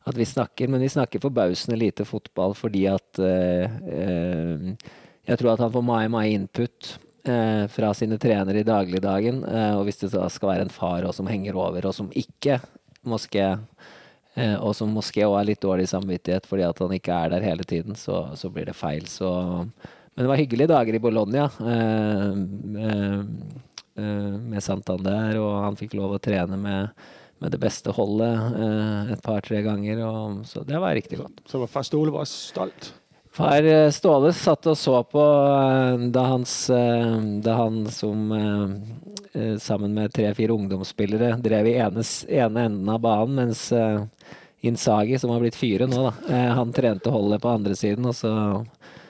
at 0.10 0.18
vi 0.18 0.28
snakker, 0.28 0.70
men 0.72 0.82
vi 0.84 0.90
snakker 0.92 1.22
forbausende 1.24 1.78
lite 1.80 2.06
fotball 2.08 2.56
fordi 2.58 2.86
at 2.92 3.22
eh, 3.24 3.78
eh, 3.94 4.96
Jeg 5.30 5.38
tror 5.38 5.52
at 5.54 5.62
han 5.62 5.72
får 5.72 5.86
mye, 5.86 6.10
mye 6.10 6.32
input 6.34 6.98
eh, 7.30 7.68
fra 7.70 7.92
sine 7.94 8.18
trenere 8.18 8.64
i 8.64 8.66
dagligdagen. 8.66 9.44
eh, 9.46 9.76
og 9.78 9.86
hvis 9.86 10.02
det 10.02 10.12
da 10.16 10.26
skal 10.30 10.50
være 10.54 10.66
en 10.66 10.74
far 10.74 11.06
også 11.06 11.22
som 11.22 11.30
henger 11.30 11.56
over, 11.56 11.86
og 11.86 11.94
som 11.94 12.10
ikke 12.18 12.60
Moské 13.06 13.46
eh, 14.36 14.56
og 14.58 14.74
som 14.76 14.92
Moské 14.96 15.28
òg 15.28 15.38
er 15.40 15.52
litt 15.52 15.62
dårlig 15.62 15.88
samvittighet 15.92 16.50
fordi 16.50 16.66
at 16.66 16.82
han 16.82 16.98
ikke 16.98 17.14
er 17.14 17.36
der 17.36 17.46
hele 17.46 17.64
tiden, 17.64 17.96
så, 17.96 18.30
så 18.36 18.50
blir 18.50 18.66
det 18.66 18.76
feil. 18.76 19.06
Så 19.08 19.30
Men 20.16 20.26
det 20.26 20.32
var 20.32 20.42
hyggelige 20.42 20.74
dager 20.74 20.96
i 20.96 21.00
Bologna. 21.00 21.46
Eh, 21.62 22.34
eh, 24.00 24.36
med 24.40 24.64
Santander, 24.64 25.38
og 25.40 25.64
han 25.66 25.78
fikk 25.80 25.96
lov 26.00 26.16
å 26.16 26.22
trene 26.24 26.58
med 26.60 26.90
med 27.39 27.51
det 27.51 27.59
beste 27.62 27.94
holdet 27.95 28.57
eh, 28.59 29.13
et 29.15 29.21
par-tre 29.24 29.62
ganger. 29.65 30.01
Og, 30.06 30.41
så 30.47 30.63
det 30.68 30.80
var 30.80 30.95
riktig 30.97 31.21
godt. 31.21 31.44
Så 31.47 31.62
var 31.62 31.71
far 31.71 31.88
Ståle 31.88 32.13
var 32.13 32.27
stolt. 32.30 32.91
Far 33.36 33.63
eh, 33.63 33.88
Ståle 33.95 34.33
satt 34.36 34.68
og 34.71 34.77
så 34.80 35.00
på 35.07 35.24
eh, 35.24 36.07
da, 36.15 36.25
hans, 36.33 36.56
da 37.45 37.57
han 37.62 37.86
som 37.94 38.27
sammen 39.62 39.94
med 39.94 40.12
tre-fire 40.15 40.56
ungdomsspillere 40.56 41.36
drev 41.44 41.68
i 41.69 41.75
ene, 41.80 42.03
ene 42.27 42.63
enden 42.65 42.89
av 42.89 43.03
banen, 43.03 43.36
mens 43.38 43.68
Insagi, 44.65 45.19
som 45.21 45.31
har 45.31 45.44
blitt 45.44 45.56
fire 45.56 45.86
nå, 45.88 46.01
da, 46.09 46.39
han 46.57 46.74
trente 46.75 47.13
holdet 47.13 47.44
på 47.44 47.51
andre 47.53 47.77
siden, 47.77 48.09
og 48.09 48.18
så 48.18 48.31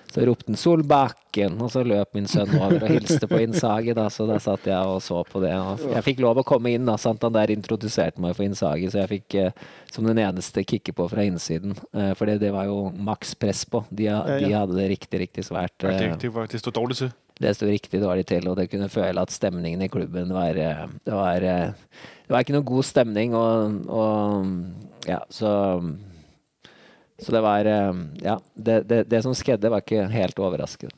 så 0.10 0.24
ropte 0.26 0.50
han 0.50 0.56
'Solbakken', 0.58 1.60
og 1.62 1.70
så 1.72 1.84
løp 1.86 2.16
min 2.18 2.26
sønn 2.28 2.50
over 2.58 2.82
og 2.82 2.90
hilste 2.90 3.28
på 3.30 3.38
Insagi. 3.44 3.94
Da, 3.94 4.08
så 4.10 4.26
da 4.26 4.40
satt 4.42 4.66
jeg 4.66 4.78
og 4.90 5.02
så 5.06 5.22
på 5.24 5.42
det. 5.44 5.54
Og 5.54 5.84
jeg 5.94 6.04
fikk 6.08 6.20
lov 6.26 6.40
å 6.42 6.44
komme 6.44 6.72
inn. 6.74 6.86
da, 6.90 6.96
sant? 6.98 7.22
Han 7.24 7.34
der 7.36 7.54
introduserte 7.54 8.20
meg 8.20 8.34
for 8.36 8.44
Insagi, 8.48 8.90
så 8.90 9.04
jeg 9.04 9.12
fikk 9.14 9.36
eh, 9.36 9.52
som 9.94 10.06
den 10.10 10.18
eneste 10.18 10.64
kikke 10.66 10.94
på 10.98 11.08
fra 11.12 11.22
innsiden. 11.30 11.78
Eh, 11.94 12.14
for 12.18 12.26
det, 12.26 12.40
det 12.42 12.52
var 12.52 12.66
jo 12.66 12.90
maks 12.92 13.36
press 13.38 13.66
på. 13.70 13.84
De, 13.92 14.10
Ja, 14.10 14.24
ja. 14.26 14.40
de 14.42 14.54
hadde 14.54 14.76
det 14.80 14.90
riktig, 14.90 15.20
riktig 15.28 15.46
svært. 15.46 15.78
Eh, 15.86 15.98
det, 16.00 16.20
det, 16.26 16.34
var, 16.34 16.48
det 16.50 16.60
stod 16.60 16.74
dårlig 16.74 16.98
til. 16.98 17.12
det 17.40 17.54
sto 17.56 17.66
riktig 17.70 18.02
dårlig 18.02 18.26
til, 18.28 18.48
og 18.50 18.58
det 18.58 18.70
kunne 18.72 18.90
føle 18.90 19.22
at 19.22 19.32
stemningen 19.32 19.82
i 19.86 19.88
klubben 19.88 20.34
var 20.34 20.58
eh, 20.58 20.88
Det 21.06 21.14
var, 21.14 21.36
eh, 21.38 21.72
det 22.26 22.34
var 22.34 22.42
ikke 22.44 22.58
noe 22.58 22.66
god 22.68 22.84
stemning, 22.84 23.36
og, 23.38 23.86
og 23.88 25.08
ja, 25.08 25.22
så 25.30 25.54
Så 27.22 27.32
det 27.32 27.42
var 27.44 27.66
eh, 27.66 27.94
Ja, 28.24 28.38
det, 28.56 28.90
det, 28.90 29.04
det 29.12 29.24
som 29.24 29.34
skjedde, 29.36 29.70
var 29.72 29.82
ikke 29.84 30.08
helt 30.12 30.40
overraskende. 30.40 30.96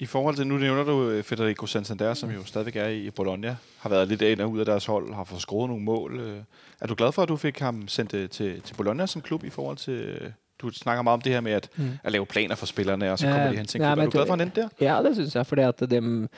I 0.00 0.06
forhold 0.06 0.36
til, 0.36 0.46
nu 0.46 0.56
nævner 0.58 0.84
du 0.84 1.10
øh, 1.10 1.22
Federico 1.22 1.66
Santander, 1.66 2.14
som 2.14 2.30
jo 2.30 2.44
stadigvæk 2.44 2.76
er 2.76 2.88
i 2.88 3.10
Bologna, 3.10 3.56
har 3.82 3.90
vært 3.90 4.08
litt 4.08 4.22
ind 4.22 4.40
og 4.40 4.52
ut 4.54 4.60
av 4.60 4.66
deres 4.70 4.86
hold, 4.86 5.10
har 5.14 5.24
fått 5.28 5.42
skåret 5.44 5.68
noen 5.68 5.84
mål. 5.84 6.20
øh. 6.20 6.38
Er 6.80 6.86
du 6.86 6.94
glad 6.94 7.12
for, 7.12 7.22
at 7.22 7.28
du 7.28 7.36
fikk 7.36 7.60
ham 7.60 7.82
sendt 7.88 8.14
øh, 8.14 8.28
til, 8.28 8.60
til 8.64 8.74
Bologna 8.74 9.06
som 9.06 9.22
klub 9.22 9.44
i 9.44 9.50
forhold 9.50 9.76
til... 9.76 9.92
øh, 9.94 10.30
Du 10.60 10.68
snakker 10.70 11.02
mye 11.02 11.12
om 11.16 11.20
det 11.24 11.32
her 11.32 11.40
med 11.40 11.52
at, 11.52 11.68
Mm. 11.76 11.90
at 12.04 12.12
lave 12.12 12.26
planer 12.26 12.54
for 12.54 12.66
spillerne, 12.66 13.12
og 13.12 13.18
så 13.18 13.26
Ja, 13.26 13.32
kommer 13.32 13.50
de 13.50 13.56
hen 13.56 13.66
til 13.66 13.80
en 13.80 13.84
ja, 13.86 13.94
klub. 13.94 13.98
men 13.98 14.06
Er 14.06 14.10
du 14.10 14.16
glad 14.16 14.26
for, 14.26 14.32
han 14.36 14.40
endte 14.40 14.60
der? 14.60 14.68
Ja, 14.80 15.02
det 15.02 15.14
syns 15.16 15.34
jeg, 15.34 15.46
fordi 15.46 15.62
at 15.62 15.80
de, 15.90 16.28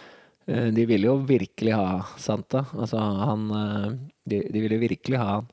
eh, 0.48 0.76
de 0.76 0.86
ville 0.86 1.06
jo 1.06 1.14
virkelig 1.14 1.74
ha 1.74 2.00
Santa. 2.16 2.62
Altså, 2.80 2.98
han 2.98 3.50
eh, 3.50 3.92
De, 4.30 4.42
de 4.54 4.60
ville 4.60 4.78
virkelig 4.78 5.18
ha 5.18 5.24
han. 5.24 5.46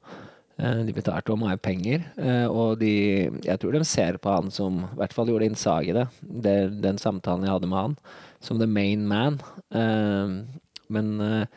Eh, 0.59 0.81
De 0.85 0.95
betalte 0.95 1.31
jo 1.31 1.37
mye 1.39 1.57
penger, 1.61 2.03
eh, 2.19 2.45
og 2.47 2.79
de 2.81 3.29
Jeg 3.45 3.59
tror 3.59 3.71
de 3.75 3.83
ser 3.87 4.17
på 4.19 4.33
han 4.33 4.51
som 4.51 4.83
I 4.83 4.97
hvert 4.99 5.13
fall 5.15 5.31
gjorde 5.31 5.47
Innsagi 5.47 5.95
det, 5.95 6.07
det, 6.21 6.57
den 6.83 6.99
samtalen 6.99 7.45
jeg 7.47 7.53
hadde 7.55 7.69
med 7.71 7.79
han, 7.79 7.95
som 8.43 8.59
the 8.59 8.67
main 8.67 9.07
man. 9.07 9.39
Eh, 9.71 10.43
Men 10.89 11.47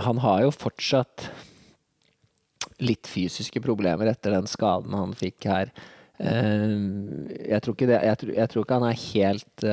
han 0.00 0.18
har 0.24 0.38
jo 0.42 0.50
fortsatt 0.50 1.28
litt 2.80 3.06
fysiske 3.06 3.60
problemer 3.60 4.08
etter 4.08 4.32
den 4.32 4.48
skaden 4.48 4.96
han 4.96 5.12
fikk 5.14 5.44
her. 5.44 5.70
Jeg, 6.18 7.60
tror 7.62 7.76
ikke 7.76 7.90
det, 7.90 8.00
jeg, 8.08 8.18
tror, 8.22 8.32
jeg 8.38 8.48
tror 8.50 8.64
ikke 8.64 8.78
han 8.80 8.88
er 8.88 9.02
helt 9.04 9.66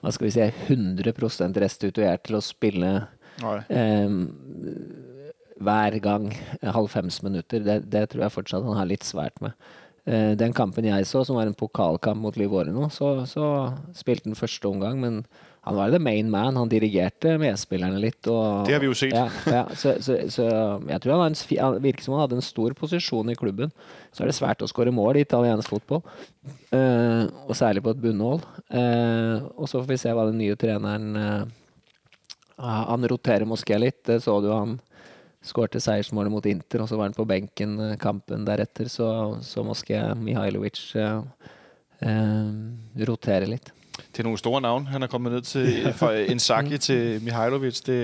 Hva 0.00 0.12
skal 0.14 0.28
vi 0.28 0.32
si 0.34 0.46
100% 0.70 1.60
restituert 1.62 2.24
til 2.26 2.38
å 2.38 2.42
spille 2.46 2.92
Nej. 3.42 3.60
Eh, 5.62 5.68
hver 5.68 5.98
gang 6.02 6.28
halvfems 6.62 7.22
minutter. 7.22 7.62
Det, 7.64 7.78
det 7.92 8.08
tror 8.10 8.26
jeg 8.26 8.36
fortsatt 8.36 8.66
han 8.66 8.80
har 8.80 8.90
litt 8.90 9.06
svært 9.06 9.40
med. 9.44 9.54
Eh, 10.02 10.32
den 10.34 10.54
kampen 10.56 10.88
jeg 10.88 11.06
så, 11.06 11.22
som 11.24 11.38
var 11.38 11.46
en 11.46 11.56
pokalkamp 11.58 12.20
mot 12.22 12.36
Livorno, 12.36 12.88
så, 12.90 13.20
så 13.30 13.70
spilte 13.94 14.30
han 14.30 14.38
første 14.38 14.66
omgang, 14.68 14.98
men 15.02 15.22
han 15.62 15.76
var 15.78 15.92
the 15.94 15.98
main 16.02 16.26
man. 16.30 16.56
Han 16.58 16.70
dirigerte 16.70 17.36
medspillerne 17.38 18.00
litt. 18.02 18.26
Og, 18.26 18.66
Det 18.66 18.74
har 18.74 18.82
vi 18.82 18.88
jo 18.88 18.96
sett. 18.98 19.14
Ja, 19.14 19.28
ja, 19.46 19.62
så, 19.78 19.94
så, 20.02 20.16
så 20.26 20.46
jeg 20.90 21.02
tror 21.04 21.22
han 21.22 21.36
virker 21.84 22.02
som 22.02 22.16
han 22.16 22.24
hadde 22.24 22.40
en 22.40 22.42
stor 22.42 22.74
posisjon 22.74 23.30
i 23.30 23.38
klubben. 23.38 23.70
Så 24.10 24.24
er 24.24 24.32
det 24.32 24.34
svært 24.34 24.64
å 24.64 24.70
skåre 24.70 24.90
mål 24.94 25.20
i 25.20 25.26
italiensk 25.26 25.70
fotball, 25.70 26.02
Eh, 26.72 27.24
og 27.46 27.54
særlig 27.54 27.82
på 27.84 27.92
et 27.92 28.00
bunnhold. 28.00 28.42
Eh, 28.72 29.44
og 29.54 29.68
så 29.68 29.76
får 29.76 29.90
vi 29.90 29.98
se 30.00 30.14
hva 30.16 30.24
den 30.30 30.38
nye 30.40 30.56
treneren 30.56 31.18
eh, 31.20 31.42
Han 32.62 33.06
roterer 33.12 33.46
Moské 33.46 33.76
litt. 33.78 34.00
Det 34.08 34.16
så 34.24 34.38
du 34.42 34.48
han 34.50 34.78
skårte 35.42 35.80
seiersmålet 35.82 36.32
mot 36.32 36.46
Inter, 36.46 36.84
og 36.84 36.90
så 36.90 36.98
var 36.98 37.10
han 37.10 37.16
på 37.16 37.26
benken 37.28 37.78
eh, 37.80 37.98
kampen 38.00 38.46
deretter. 38.46 38.90
Så, 38.90 39.06
så 39.42 39.64
Moské 39.66 40.00
Mihailovic 40.18 40.80
eh, 40.96 41.22
eh, 42.06 43.06
rotere 43.08 43.50
litt. 43.50 43.72
Det 44.12 44.22
er 44.22 44.26
noen 44.26 44.40
store 44.40 44.60
navn, 44.64 44.86
han 44.88 45.04
er 45.04 45.10
kommet 45.12 45.34
ned 45.34 45.46
til. 45.48 45.68
Fra 46.00 46.14
Insaki 46.32 46.78
til 46.80 47.20
Mihailovic. 47.24 47.82
Det. 47.86 48.00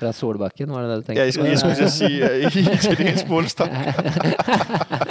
Fra 0.00 0.12
Solbakken, 0.16 0.72
var 0.74 0.86
det 0.86 0.90
det 0.90 0.98
du 0.98 1.06
tenkte 1.08 1.20
Ja, 1.20 1.28
jeg 1.28 1.34
skulle, 1.34 1.50
jeg 1.50 1.58
skulle 1.58 1.76
til 1.76 1.90
sige, 1.90 3.24
uh, 3.24 3.30
målestok. 3.30 3.70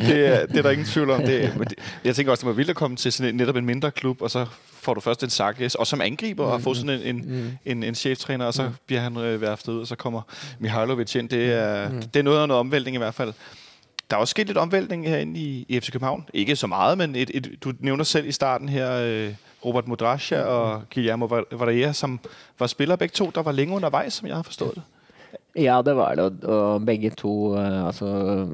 det, 0.00 0.26
er, 0.26 0.46
det 0.46 0.56
er 0.56 0.62
der 0.62 0.70
ingen 0.70 0.86
tvivl 0.86 1.10
om. 1.10 1.22
Det, 1.22 1.56
men 1.56 1.68
det, 1.68 1.78
jeg 2.04 2.14
tænker 2.16 2.32
også, 2.32 2.40
det 2.40 2.46
må 2.46 2.52
vildt 2.52 2.70
at 2.70 2.76
komme 2.76 2.96
til 2.96 3.12
sådan 3.12 3.28
en, 3.28 3.36
netop 3.36 3.56
en 3.56 3.66
mindre 3.66 3.90
klub, 3.90 4.22
og 4.22 4.30
så 4.30 4.46
får 4.72 4.94
du 4.94 5.00
først 5.00 5.22
en 5.22 5.30
Sarkis, 5.30 5.74
og 5.74 5.86
som 5.86 6.00
angriber, 6.00 6.44
og 6.44 6.62
får 6.62 6.74
sådan 6.74 7.00
en, 7.00 7.16
en, 7.16 7.58
en, 7.64 7.82
en 7.82 7.94
cheftræner, 7.94 8.44
og 8.44 8.54
så 8.54 8.70
bliver 8.86 9.00
han 9.00 9.16
øh, 9.16 9.40
værftet 9.40 9.72
ud, 9.72 9.80
og 9.80 9.86
så 9.86 9.96
kommer 9.96 10.22
Mihailovic 10.58 11.14
ind. 11.14 11.28
Det 11.28 11.52
er, 11.52 11.90
det 11.90 12.16
er 12.16 12.22
noget 12.22 12.40
af 12.42 12.48
noget 12.48 12.60
omvæltning 12.60 12.94
i 12.94 12.98
hvert 12.98 13.14
fald. 13.14 13.32
Der 14.10 14.16
er 14.16 14.20
også 14.20 14.30
sket 14.30 14.46
lidt 14.46 14.58
omvæltning 14.58 15.08
herinde 15.08 15.40
i, 15.40 15.66
i 15.68 15.80
FC 15.80 15.92
København. 15.92 16.24
Ikke 16.34 16.56
så 16.56 16.66
meget, 16.66 16.98
men 16.98 17.16
et, 17.16 17.30
et, 17.34 17.50
du 17.64 17.72
nævner 17.80 18.04
selv 18.04 18.26
i 18.26 18.32
starten 18.32 18.68
her 18.68 18.92
øh, 18.92 19.34
Robert 19.64 19.88
Modrasja 19.88 20.40
og 20.40 20.82
Guillermo 20.94 21.26
Varela, 21.52 21.92
som 21.92 22.20
var 22.58 22.66
spillere 22.66 22.98
begge 22.98 23.12
to, 23.12 23.30
der 23.34 23.42
var 23.42 23.52
længe 23.52 23.74
undervejs, 23.74 24.12
som 24.12 24.28
jeg 24.28 24.36
har 24.36 24.42
forstået 24.42 24.74
det. 24.74 24.82
Ja, 25.56 25.82
det 25.84 25.96
var 25.96 26.14
det. 26.14 26.44
Og, 26.44 26.86
begge 26.86 27.10
to 27.10 27.56
eh, 27.56 27.86
Altså, 27.86 28.46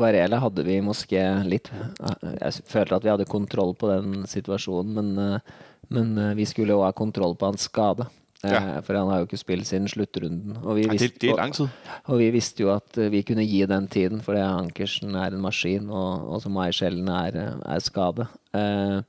Varela 0.00 0.40
hadde 0.42 0.64
vi 0.66 0.80
måske 0.84 1.22
litt 1.46 1.70
Jeg 1.70 2.64
følte 2.70 2.98
at 2.98 3.06
vi 3.06 3.12
hadde 3.12 3.28
kontroll 3.30 3.74
på 3.78 3.90
den 3.92 4.26
situasjonen, 4.30 4.92
men, 4.98 5.14
eh, 5.22 5.64
men 5.94 6.12
eh, 6.18 6.36
vi 6.38 6.46
skulle 6.48 6.76
òg 6.76 6.88
ha 6.88 6.92
kontroll 6.96 7.36
på 7.38 7.52
hans 7.52 7.68
skade. 7.68 8.06
Eh, 8.44 8.52
Ja. 8.52 8.80
For 8.84 8.96
han 8.98 9.08
har 9.08 9.22
jo 9.22 9.28
ikke 9.28 9.40
spilt 9.40 9.68
siden 9.68 9.88
sluttrunden. 9.88 10.58
Og 10.62 10.76
vi, 10.78 10.88
visste, 10.90 11.18
tid. 11.18 11.68
og 12.06 12.18
vi 12.20 12.30
visste 12.34 12.64
jo 12.64 12.72
at 12.74 12.98
vi 13.12 13.22
kunne 13.26 13.46
gi 13.46 13.62
den 13.70 13.88
tiden, 13.88 14.20
fordi 14.24 14.42
Ankersen 14.44 15.14
er 15.16 15.32
en 15.32 15.44
maskin, 15.44 15.88
og, 15.88 16.26
og 16.28 16.42
som 16.44 16.56
meg 16.56 16.74
sjelden 16.76 17.08
er, 17.08 17.38
er 17.64 17.84
skade. 17.84 18.28
Uh, 18.54 19.00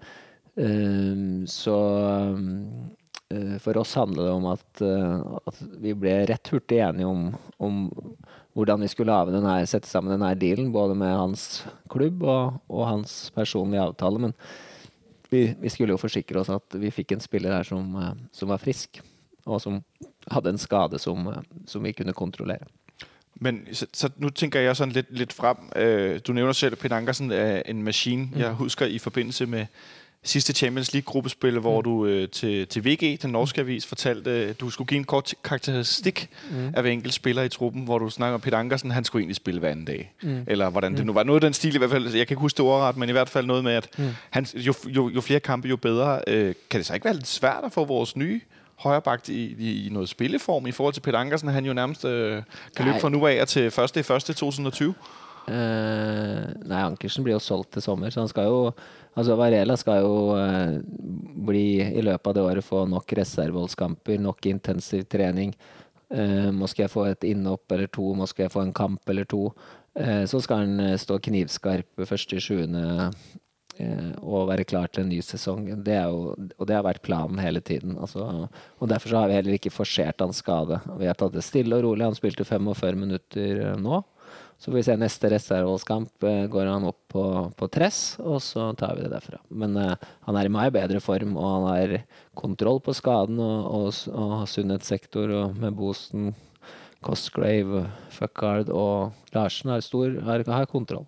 uh, 0.55 1.43
så 1.51 1.77
uh, 2.39 3.57
for 3.59 3.81
oss 3.81 3.97
handler 3.99 4.29
det 4.29 4.35
om 4.37 4.47
at, 4.53 4.85
at 5.51 5.61
vi 5.83 5.95
ble 5.97 6.21
rett 6.29 6.53
hurtig 6.53 6.79
enige 6.85 7.09
om, 7.09 7.27
om 7.59 7.79
hvordan 8.55 8.81
vi 8.81 8.87
skulle 8.87 9.11
lage 9.11 9.33
den 9.35 9.67
sette 9.67 9.89
sammen 9.89 10.13
denne 10.15 10.31
dealen, 10.39 10.71
både 10.73 10.95
med 10.95 11.11
hans 11.11 11.65
klubb 11.91 12.23
og, 12.23 12.61
og 12.69 12.87
hans 12.87 13.31
personlige 13.35 13.81
avtale. 13.83 14.19
Men 14.19 14.33
vi, 15.29 15.49
vi 15.59 15.69
skulle 15.69 15.91
jo 15.91 15.99
forsikre 15.99 16.39
oss 16.39 16.53
at 16.53 16.79
vi 16.79 16.93
fikk 16.93 17.11
en 17.11 17.23
spiller 17.23 17.51
her 17.51 17.67
som, 17.67 17.95
eh, 17.99 18.13
som 18.31 18.49
var 18.49 18.61
frisk, 18.61 19.01
og 19.45 19.61
som 19.61 19.81
hadde 20.31 20.55
en 20.55 20.61
skade 20.61 20.99
som, 20.99 21.27
eh, 21.27 21.43
som 21.67 21.83
vi 21.83 21.91
kunne 21.91 22.13
kontrollere. 22.13 22.71
Men 23.35 23.67
så, 23.71 23.85
så 23.93 24.09
nu 24.17 24.29
tænker 24.29 24.59
jeg 24.59 24.75
sådan 24.75 24.93
lidt, 24.93 25.11
lidt 25.11 25.33
frem. 25.33 25.57
Øh, 25.75 26.19
du 26.27 26.33
nævner 26.33 26.53
selv, 26.53 26.73
at 26.73 26.79
Peter 26.79 26.95
Ankersen 26.95 27.31
er 27.31 27.61
en 27.65 27.83
maskin. 27.83 28.33
Jeg 28.35 28.51
husker 28.51 28.85
i 28.85 28.99
forbindelse 28.99 29.45
med 29.45 29.65
sidste 30.25 30.53
Champions 30.53 30.93
League-gruppespil, 30.93 31.59
hvor 31.59 31.81
du 31.81 32.05
øh, 32.05 32.29
til, 32.29 32.67
til 32.67 32.85
VG, 32.85 33.21
den 33.21 33.31
norske 33.31 33.61
avis, 33.61 33.85
fortalte, 33.85 34.31
at 34.31 34.59
du 34.59 34.69
skulle 34.69 34.87
give 34.87 34.97
en 34.97 35.03
kort 35.03 35.33
karakteristik 35.43 36.29
mm. 36.51 36.73
af 36.75 36.81
hver 36.81 36.91
enkelt 36.91 37.13
spiller 37.13 37.43
i 37.43 37.49
truppen, 37.49 37.83
hvor 37.83 37.99
du 37.99 38.09
snakker 38.09 38.33
om 38.33 38.41
Peter 38.41 38.57
Ankersen, 38.57 38.91
han 38.91 39.03
skulle 39.03 39.21
egentlig 39.21 39.35
spille 39.35 39.59
hver 39.59 39.69
anden 39.69 39.85
dag. 39.85 40.13
Mm. 40.21 40.43
Eller 40.47 40.69
hvordan 40.69 40.95
det 40.95 41.05
nu 41.05 41.13
var. 41.13 41.23
Noget 41.23 41.43
af 41.43 41.47
den 41.47 41.53
stil 41.53 41.75
i 41.75 41.77
hvert 41.77 41.89
fald. 41.89 42.03
Jeg 42.03 42.11
kan 42.11 42.19
ikke 42.19 42.35
huske 42.35 42.57
det 42.57 42.65
ordret, 42.65 42.97
men 42.97 43.09
i 43.09 43.11
hvert 43.11 43.29
fald 43.29 43.45
noget 43.45 43.63
med, 43.63 43.73
at 43.73 43.89
mm. 43.97 44.09
han, 44.29 44.45
jo, 44.53 44.73
jo, 44.87 45.09
jo 45.09 45.21
flere 45.21 45.39
kampe, 45.39 45.67
jo 45.67 45.75
bedre. 45.75 46.21
Øh, 46.27 46.55
kan 46.69 46.77
det 46.77 46.85
så 46.85 46.93
ikke 46.93 47.05
være 47.05 47.13
lidt 47.13 47.27
svært 47.27 47.63
at 47.63 47.71
få 47.71 47.85
vores 47.85 48.15
nye 48.15 48.41
højrebagt 48.75 49.29
i, 49.29 49.55
i, 49.59 49.87
i 49.87 49.89
noget 49.89 50.09
spilleform 50.09 50.67
i 50.67 50.71
forhold 50.71 50.93
til 50.93 51.01
Peter 51.01 51.19
Ankersen, 51.19 51.49
han 51.49 51.65
jo 51.65 51.73
nærmest 51.73 52.05
øh, 52.05 52.41
kan 52.75 52.85
løbe 52.85 52.99
fra 52.99 53.09
nu 53.09 53.27
af 53.27 53.47
til 53.47 53.65
1. 53.65 53.73
i 53.95 53.99
1. 53.99 54.07
2020. 54.07 54.93
Eh, 55.45 56.43
nei, 56.65 56.81
Ankersen 56.81 57.25
blir 57.25 57.35
jo 57.35 57.43
solgt 57.43 57.75
til 57.75 57.83
sommer, 57.85 58.09
så 58.13 58.23
han 58.23 58.31
skal 58.31 58.49
jo 58.49 58.61
Altså 59.15 59.37
Varela 59.39 59.77
skal 59.79 60.01
jo 60.03 60.15
uh, 60.35 60.73
bli 61.47 61.79
i 61.79 62.01
løpet 62.03 62.27
av 62.27 62.33
det 62.35 62.41
året 62.43 62.65
få 62.67 62.81
nok 62.91 63.13
reserveholdskamper, 63.15 64.17
nok 64.19 64.49
intensiv 64.51 65.05
trening. 65.07 65.53
Uh, 66.11 66.51
må 66.51 66.67
skal 66.67 66.83
jeg 66.83 66.91
få 66.91 67.05
et 67.07 67.23
innhopp 67.29 67.71
eller 67.71 67.87
to, 67.87 68.09
må 68.11 68.27
skal 68.27 68.49
jeg 68.49 68.51
få 68.51 68.65
en 68.65 68.73
kamp 68.75 69.07
eller 69.07 69.23
to. 69.31 69.47
Så 70.27 70.41
skal 70.43 70.65
han 70.65 70.97
stå 70.99 71.15
knivskarp 71.23 72.01
første 72.03 72.41
sjuende 72.43 72.81
og 74.19 74.49
være 74.49 74.65
klar 74.67 74.91
til 74.91 75.05
en 75.05 75.13
ny 75.13 75.21
sesong. 75.23 75.69
Det 75.87 75.95
jo, 75.95 76.33
og 76.35 76.67
det 76.67 76.75
har 76.75 76.83
vært 76.83 77.05
planen 77.07 77.39
hele 77.39 77.61
tiden. 77.63 77.95
Altså, 77.95 78.49
og 78.51 78.91
Derfor 78.91 79.15
har 79.21 79.31
vi 79.31 79.37
heller 79.37 79.55
ikke 79.55 79.71
forsert 79.71 80.19
hans 80.19 80.43
skade. 80.43 80.81
Vi 80.99 81.07
har 81.07 81.15
tatt 81.15 81.31
det 81.31 81.45
stille 81.47 81.79
og 81.79 81.87
rolig. 81.87 82.09
Han 82.09 82.19
spilte 82.19 82.43
45 82.43 82.99
minutter 83.05 83.63
nå. 83.79 84.01
Så 84.57 84.71
får 84.71 84.77
vi 84.77 84.83
se 84.87 84.95
neste 84.97 85.29
reserveholdskamp. 85.33 86.23
eh, 86.23 86.45
Går 86.51 86.69
han 86.71 86.87
opp 86.87 86.99
på, 87.11 87.23
på 87.57 87.69
tress, 87.71 88.17
og 88.23 88.39
så 88.41 88.69
tar 88.79 88.95
vi 88.95 89.05
det 89.05 89.11
derfra. 89.13 89.41
Men 89.49 89.75
uh, 89.77 89.95
han 90.27 90.39
er 90.39 90.47
i 90.47 90.53
mye 90.53 90.73
bedre 90.73 91.01
form, 91.03 91.35
og 91.37 91.49
han 91.49 91.67
har 91.69 91.95
kontroll 92.37 92.79
på 92.83 92.95
skaden 92.95 93.39
og, 93.43 93.67
og, 93.75 93.89
og 94.15 94.45
sunnhetssektor 94.49 95.33
og 95.41 95.59
med 95.59 95.75
Boston, 95.77 96.33
Cosgrave, 97.05 97.85
Fuckard 98.09 98.71
og 98.73 99.13
Larsen 99.35 99.69
har, 99.75 99.83
stor, 99.85 100.15
har, 100.25 100.45
har 100.49 100.65
kontroll. 100.71 101.05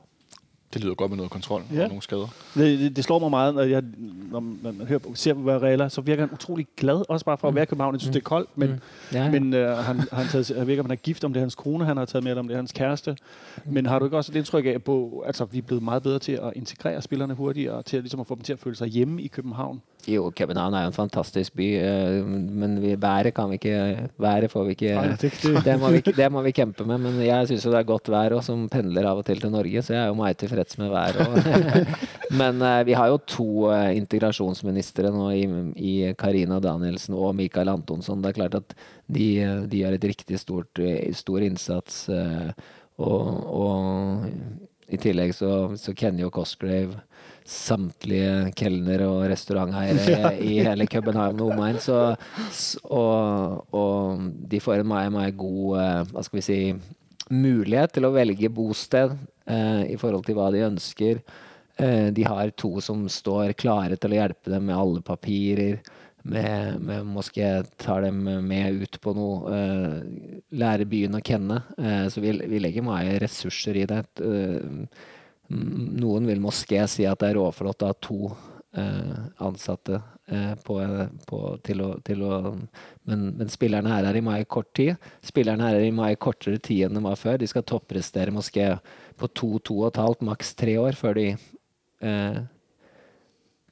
Det 0.73 0.83
lyder 0.83 0.95
godt 0.95 1.11
med 1.11 1.17
noget 1.17 1.31
kontrol 1.31 1.61
Ja. 1.73 1.81
og 1.83 1.87
nogle 1.87 2.01
skader. 2.01 2.27
Det, 2.55 2.79
det, 2.79 2.95
det 2.95 3.03
slår 3.03 3.19
mig 3.19 3.29
meget, 3.29 3.55
når, 3.55 3.61
jeg, 3.61 3.83
når 4.31 4.39
man 4.39 4.81
hører, 4.87 4.99
ser 5.13 5.33
på 5.33 5.39
Varela, 5.41 5.89
så 5.89 6.01
virker 6.01 6.23
han 6.23 6.33
utrolig 6.33 6.67
glad, 6.77 7.03
også 7.09 7.25
bare 7.25 7.37
for 7.37 7.47
at 7.47 7.55
være 7.55 7.63
i 7.63 7.65
København. 7.65 7.93
Jeg 7.95 8.01
synes, 8.01 8.13
det 8.13 8.19
er 8.19 8.23
koldt, 8.23 8.49
men, 8.57 8.69
Mm. 8.69 8.79
Ja, 9.13 9.31
men 9.31 9.53
øh, 9.53 9.77
han, 9.77 9.99
han 10.11 10.27
taget, 10.27 10.49
jeg 10.49 10.61
ved 10.61 10.69
ikke, 10.69 10.79
om 10.79 10.85
han 10.85 10.91
er 10.91 10.95
gift, 10.95 11.23
om 11.23 11.33
det 11.33 11.39
er 11.39 11.43
hans 11.43 11.55
kone, 11.55 11.85
han 11.85 11.97
har 11.97 12.05
taget 12.05 12.23
med, 12.23 12.31
eller 12.31 12.39
om 12.39 12.47
det 12.47 12.53
er 12.53 12.57
hans 12.59 12.71
kæreste. 12.71 13.17
Men 13.65 13.85
har 13.85 13.99
du 13.99 14.05
ikke 14.05 14.17
også 14.17 14.31
et 14.31 14.35
indtryk 14.35 14.65
af, 14.65 14.83
på, 14.83 15.23
altså 15.27 15.45
vi 15.45 15.57
er 15.57 15.61
blevet 15.61 15.83
meget 15.83 16.03
bedre 16.03 16.19
til 16.19 16.31
at 16.31 16.53
integrere 16.55 17.01
spillerne 17.01 17.33
hurtigere, 17.33 17.83
til 17.83 17.97
at, 17.97 18.03
ligesom 18.03 18.19
at 18.19 18.27
få 18.27 18.35
dem 18.35 18.43
til 18.43 18.53
at 18.53 18.59
føle 18.59 18.75
sig 18.75 18.87
hjemme 18.87 19.21
i 19.21 19.27
København? 19.27 19.81
Jo, 20.07 20.29
København 20.31 20.75
er 20.77 20.85
jo 20.85 20.89
en 20.91 20.95
fantastisk 20.95 21.55
by, 21.59 21.65
eh, 21.83 22.25
men 22.25 22.77
vi, 22.79 22.93
været 23.01 23.33
kan 23.35 23.49
vi 23.51 23.57
ikke 23.59 24.09
Været 24.17 24.51
får 24.51 24.63
vi 24.63 24.75
ikke 24.77 24.93
det, 25.67 25.73
må, 25.79 25.89
vi, 25.91 25.99
det 25.99 26.29
må 26.31 26.41
vi 26.45 26.53
kjempe 26.55 26.85
med, 26.87 27.01
men 27.03 27.19
jeg 27.25 27.49
syns 27.49 27.65
jo 27.65 27.73
det 27.73 27.81
er 27.81 27.89
godt 27.89 28.07
vær 28.13 28.37
òg, 28.37 28.43
som 28.45 28.69
pendler 28.71 29.09
av 29.09 29.19
og 29.19 29.25
til 29.27 29.41
til 29.43 29.51
Norge, 29.51 29.81
så 29.83 29.93
jeg 29.93 30.03
er 30.05 30.07
jo 30.07 30.19
meget 30.19 30.39
tilfreds 30.39 30.77
med 30.79 30.93
vær. 30.93 31.19
òg. 31.25 31.91
men 32.41 32.63
eh, 32.63 32.85
vi 32.87 32.95
har 32.95 33.11
jo 33.11 33.19
to 33.27 33.49
eh, 33.73 33.97
integrasjonsministre 33.99 35.11
nå 35.11 35.27
i, 35.35 36.13
Karina 36.17 36.61
Danielsen 36.63 37.17
og 37.17 37.35
Mikael 37.35 37.73
Antonsson. 37.73 38.23
Det 38.23 38.31
er 38.31 38.39
klart 38.39 38.55
at 38.61 38.77
de, 39.11 39.27
de 39.67 39.83
gjør 39.83 39.97
et 39.97 40.07
riktig 40.13 40.39
stort, 40.39 40.79
stor 41.19 41.43
innsats. 41.43 42.05
og, 42.97 43.27
og 43.59 44.31
i 44.87 44.97
tillegg 45.01 45.35
så, 45.35 45.51
så 45.75 45.91
kjenner 45.91 46.23
jo 46.23 46.33
Cosgrave 46.33 46.95
samtlige 47.47 48.51
kelnere 48.59 49.07
og 49.07 49.25
restauranteiere 49.31 50.33
i 50.51 50.59
hele 50.65 50.87
København 50.91 51.41
og 51.41 51.55
omegn. 51.55 51.79
Og, 52.91 53.73
og 53.73 54.29
de 54.51 54.61
får 54.63 54.83
en 54.83 54.91
mye, 54.91 55.11
mye 55.13 55.33
god 55.37 55.81
eh, 55.81 55.99
hva 56.11 56.25
skal 56.25 56.41
vi 56.41 56.45
si, 56.45 56.61
mulighet 57.33 57.95
til 57.95 58.07
å 58.07 58.13
velge 58.15 58.51
bosted 58.53 59.15
eh, 59.47 59.83
i 59.93 59.99
forhold 59.99 60.27
til 60.27 60.37
hva 60.37 60.49
de 60.53 60.65
ønsker. 60.67 61.21
Eh, 61.77 62.07
de 62.15 62.25
har 62.27 62.51
to 62.57 62.77
som 62.83 63.05
står 63.11 63.55
klare 63.59 63.99
til 63.99 64.15
å 64.15 64.21
hjelpe 64.21 64.53
dem 64.53 64.67
med 64.69 64.77
alle 64.77 65.03
papirer. 65.05 65.79
Med, 66.27 66.81
med 66.83 67.05
Måske 67.07 67.63
tar 67.79 68.01
dem 68.03 68.23
med 68.47 68.81
ut 68.83 68.97
på 69.03 69.13
noe. 69.15 69.53
Eh, 69.55 70.39
lære 70.59 70.87
byen 70.89 71.19
å 71.19 71.23
kjenne. 71.23 71.61
Eh, 71.77 72.07
så 72.11 72.23
vi, 72.23 72.33
vi 72.49 72.63
legger 72.63 72.85
mye 72.87 73.19
ressurser 73.23 73.79
i 73.83 73.85
det. 73.87 74.03
Mm, 74.19 74.87
Noen 75.47 76.27
vil 76.27 76.41
måske 76.43 76.81
si 76.91 77.05
at 77.07 77.21
det 77.21 77.31
er 77.31 77.39
råflott 77.39 77.83
å 77.83 77.91
ha 77.91 77.95
to 78.03 78.19
eh, 78.77 79.13
ansatte 79.43 80.01
eh, 80.27 80.53
på, 80.65 80.77
på, 81.29 81.39
til 81.63 81.83
å, 81.85 81.89
til 82.05 82.25
å 82.27 82.39
men, 83.07 83.29
men 83.39 83.51
spillerne 83.51 83.93
her 83.93 84.09
er 84.09 84.19
i 84.19 84.25
mai 84.25 84.41
kort 84.43 84.73
tid. 84.77 84.97
Spillerne 85.25 85.69
her 85.69 85.79
er 85.79 85.87
i 85.87 85.95
mai 85.95 86.17
kortere 86.19 86.59
tid 86.59 86.87
enn 86.87 86.99
de 86.99 87.05
var 87.05 87.19
før. 87.19 87.39
De 87.39 87.47
skal 87.49 87.65
topprestere 87.67 88.35
måske 88.35 88.73
på 89.17 89.31
to, 89.31 89.55
to 89.63 89.81
og 89.81 89.91
et 89.91 90.01
halvt, 90.03 90.27
maks 90.27 90.53
tre 90.59 90.75
år 90.81 90.99
før 90.99 91.17
de 91.17 91.27
eh, 91.31 92.39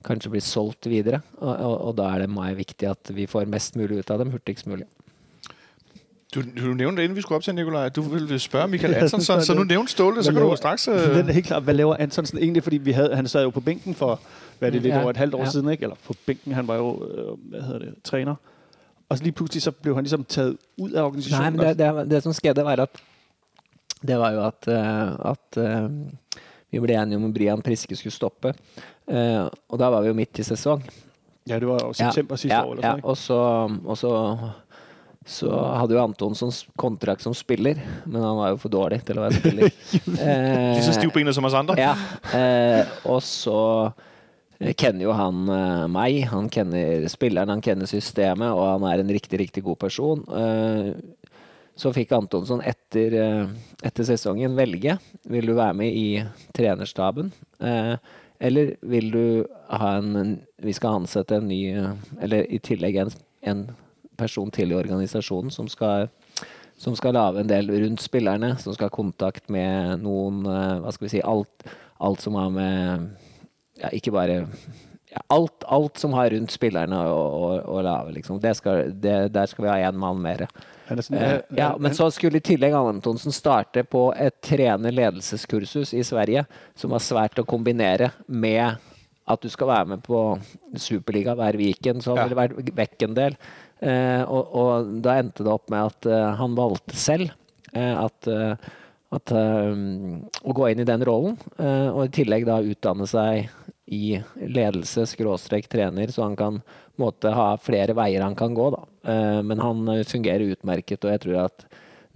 kanskje 0.05 0.32
blir 0.32 0.46
solgt 0.46 0.88
videre. 0.91 1.22
Og, 1.41 1.51
og, 1.51 1.75
og 1.89 1.98
da 2.00 2.12
er 2.13 2.24
det 2.24 2.32
mye 2.34 2.55
viktig 2.58 2.89
at 2.89 3.12
vi 3.15 3.27
får 3.29 3.51
mest 3.51 3.75
mulig 3.79 4.00
ut 4.00 4.15
av 4.15 4.24
dem 4.24 4.32
hurtigst 4.34 4.70
mulig. 4.72 4.88
Du, 6.36 6.42
du 6.62 6.74
nævnte, 6.74 7.04
inden 7.04 7.15
vi 7.15 7.22
skulle 7.22 7.36
op 7.36 7.44
til 7.44 7.56
Nikolaj, 7.56 7.86
at 7.86 7.96
du 7.96 8.01
ville 8.01 8.39
spørge 8.50 8.68
Michael 8.68 8.96
Antonsen, 8.96 9.42
så 9.42 9.54
nu 9.54 9.63
nævnte 9.63 9.92
Ståle, 9.92 10.24
så 10.24 10.32
kan 10.32 10.42
du 10.42 10.48
jo 10.48 10.56
straks... 10.56 10.88
Øh, 10.92 11.15
Den 11.15 11.30
er 11.30 11.34
helt 11.34 11.46
klart, 11.46 11.63
hvad 11.63 11.74
laver 11.74 11.96
Antonsen 12.00 12.38
egentlig? 12.38 12.63
Fordi 12.63 12.77
vi 12.77 12.92
havde, 12.92 13.15
han 13.15 13.27
sad 13.27 13.44
jo 13.44 13.50
på 13.50 13.60
bænken 13.60 13.96
for, 13.96 14.20
hvad 14.60 14.70
er 14.70 14.72
det, 14.72 14.82
lidt 14.82 14.94
Ja, 14.94 15.01
over 15.01 15.10
et 15.10 15.18
halvt 15.18 15.34
år 15.36 15.39
ja. 15.39 15.50
siden, 15.50 15.70
ikke? 15.70 15.84
Eller 15.84 15.96
på 16.06 16.13
bænken, 16.25 16.51
han 16.54 16.68
var 16.68 16.75
jo, 16.75 17.08
øh, 17.08 17.50
hvad 17.50 17.62
hedder 17.62 17.80
det, 17.80 17.94
træner. 18.04 18.36
Og 19.10 19.18
så 19.18 19.24
lige 19.24 19.34
pludselig 19.34 19.62
så 19.62 19.72
blev 19.72 19.96
han 19.96 20.04
ligesom 20.04 20.24
taget 20.24 20.58
ud 20.77 20.92
af 20.92 21.12
Nei, 21.13 21.22
Nej, 21.32 21.50
men 21.50 21.60
det, 21.60 21.80
det, 21.80 22.12
det 22.12 22.24
som 22.24 22.34
skjedde, 22.34 22.63
var 22.63 22.72
at 22.72 22.89
det 24.08 24.18
var 24.20 24.32
jo 24.32 24.46
at, 24.46 24.68
eh, 24.68 25.32
at 25.32 25.58
eh, 25.58 25.89
vi 26.72 26.80
ble 26.80 27.01
enige 27.01 27.15
om 27.18 27.25
at 27.25 27.34
Brian 27.34 27.62
Priske 27.62 27.96
skulle 27.96 28.13
stoppe. 28.13 28.54
Eh, 29.08 29.46
og 29.70 29.80
da 29.80 29.86
var 29.86 30.01
vi 30.01 30.08
jo 30.08 30.13
midt 30.13 30.39
i 30.39 30.44
sesong. 30.44 30.84
ja, 31.50 31.60
det 31.60 31.68
var 31.68 31.80
jo 31.84 31.94
september 31.94 32.36
sidste 32.36 32.56
ja, 32.56 32.65
år, 32.65 32.72
eller 32.74 32.88
ja, 32.88 32.92
sådan, 32.92 32.98
ikke? 33.00 33.08
og 33.08 33.18
så, 33.18 33.70
og 33.86 33.98
så 33.98 34.38
så 35.25 35.50
hadde 35.50 35.96
jo 35.96 36.01
Antonsson 36.03 36.51
kontrakt 36.77 37.24
som 37.25 37.34
spiller, 37.34 37.79
men 38.05 38.22
han 38.22 38.38
var 38.38 38.51
jo 38.53 38.60
for 38.62 38.74
dårlig 38.74 39.00
til 39.08 39.17
å 39.17 39.24
være 39.25 39.38
spiller. 39.41 39.72
Eh, 40.22 40.75
ja, 41.82 41.96
eh, 42.38 42.91
og 43.10 43.24
så 43.25 43.60
eh, 44.60 44.75
kjenner 44.77 45.08
jo 45.08 45.15
han 45.17 45.50
eh, 45.50 45.86
meg, 45.89 46.20
han 46.29 46.50
kjenner 46.53 47.08
spilleren, 47.10 47.50
han 47.55 47.63
kjenner 47.65 47.89
systemet, 47.89 48.53
og 48.53 48.67
han 48.75 48.86
er 48.91 49.01
en 49.01 49.13
riktig, 49.17 49.39
riktig 49.41 49.63
god 49.65 49.79
person. 49.82 50.22
Eh, 50.29 50.91
så 51.75 51.91
fikk 51.96 52.13
Antonsson 52.15 52.62
etter, 52.63 53.15
eh, 53.20 53.55
etter 53.89 54.08
sesongen 54.08 54.53
velge. 54.55 55.00
Vil 55.25 55.50
du 55.50 55.55
være 55.58 55.74
med 55.82 55.98
i 55.98 56.22
trenerstaben? 56.55 57.34
Eh, 57.60 57.96
eller 58.46 58.75
vil 58.86 59.10
du 59.10 59.25
ha 59.72 59.96
en 59.98 60.36
Vi 60.60 60.74
skal 60.75 60.98
ansette 60.98 61.38
en 61.38 61.46
ny 61.48 61.72
Eller 62.20 62.44
i 62.51 62.58
tillegg 62.60 62.98
en, 63.00 63.12
en 63.48 63.62
person 64.17 64.51
til 64.53 64.74
i 64.74 64.77
organisasjonen 64.77 65.53
som 65.53 65.69
skal 65.72 66.10
som 66.77 66.95
skal 66.95 67.15
lage 67.15 67.39
en 67.39 67.48
del 67.48 67.69
rundt 67.72 68.03
spillerne, 68.03 68.57
som 68.60 68.74
skal 68.75 68.89
ha 68.89 68.95
kontakt 68.95 69.48
med 69.53 70.01
noen 70.03 70.43
eh, 70.43 70.81
Hva 70.84 70.91
skal 70.91 71.07
vi 71.07 71.13
si 71.13 71.22
Alt, 71.24 71.63
alt 72.03 72.25
som 72.25 72.36
har 72.36 72.51
med 72.51 73.05
ja, 73.79 73.93
Ikke 73.95 74.12
bare 74.15 74.41
ja, 75.15 75.22
alt, 75.31 75.63
alt 75.72 75.98
som 75.98 76.13
har 76.17 76.34
rundt 76.34 76.51
spillerne 76.51 76.98
å, 77.07 77.79
lage, 77.86 78.17
liksom. 78.17 78.39
Det 78.43 78.51
skal, 78.60 78.89
det, 78.91 79.13
der 79.31 79.48
skal 79.48 79.63
vi 79.63 79.69
ha 79.72 79.77
én 79.88 80.00
mann 80.01 80.19
mer. 80.19 80.48
Er 80.89 81.01
sådan, 81.01 81.22
Eh, 81.22 81.38
ja, 81.55 81.69
men 81.79 81.95
så 81.95 82.10
skulle 82.12 82.41
i 82.41 82.43
tillegg 82.43 82.75
Antonsen 82.75 83.31
starte 83.31 83.86
på 83.88 84.10
et 84.19 84.36
trener-ledelseskursus 84.43 85.93
i 85.95 86.03
Sverige, 86.03 86.43
som 86.75 86.91
var 86.91 87.05
svært 87.05 87.39
å 87.39 87.48
kombinere 87.48 88.12
med 88.27 88.75
at 89.25 89.41
du 89.41 89.50
skal 89.50 89.72
være 89.72 89.89
med 89.95 90.03
på 90.05 90.19
Superliga 90.77 91.34
hver 91.38 91.57
weekend, 91.57 92.03
så 92.03 92.13
han 92.13 92.27
ville 92.27 92.38
vært 92.38 92.75
vekk 92.77 93.07
en 93.07 93.15
del. 93.17 93.38
Eh, 93.79 94.24
og, 94.24 94.55
og 94.55 94.96
da 95.03 95.17
endte 95.20 95.44
det 95.44 95.51
opp 95.51 95.70
med 95.74 95.91
at 95.91 96.08
eh, 96.08 96.32
han 96.39 96.55
valgte 96.55 96.96
selv 96.98 97.34
eh, 97.74 97.91
at, 98.00 98.29
at 99.15 99.36
å 99.36 100.55
gå 100.55 100.72
inn 100.72 100.82
i 100.82 100.88
den 100.88 101.03
rollen, 101.08 101.38
og 101.60 102.01
i 102.01 102.12
tillegg 102.15 102.48
da 102.48 102.58
utdanne 102.63 103.08
seg 103.08 103.51
i 103.86 104.17
ledelse, 104.41 105.05
skråstrek 105.08 105.70
trener, 105.72 106.10
så 106.12 106.25
han 106.25 106.36
kan 106.39 106.58
måte 107.00 107.32
ha 107.36 107.51
flere 107.62 107.94
veier 107.96 108.25
han 108.25 108.36
kan 108.36 108.55
gå. 108.58 108.65
da. 108.74 108.82
Men 109.46 109.62
han 109.62 109.91
fungerer 110.10 110.55
utmerket, 110.55 111.05
og 111.05 111.13
jeg 111.13 111.22
tror 111.24 111.38
at 111.46 111.67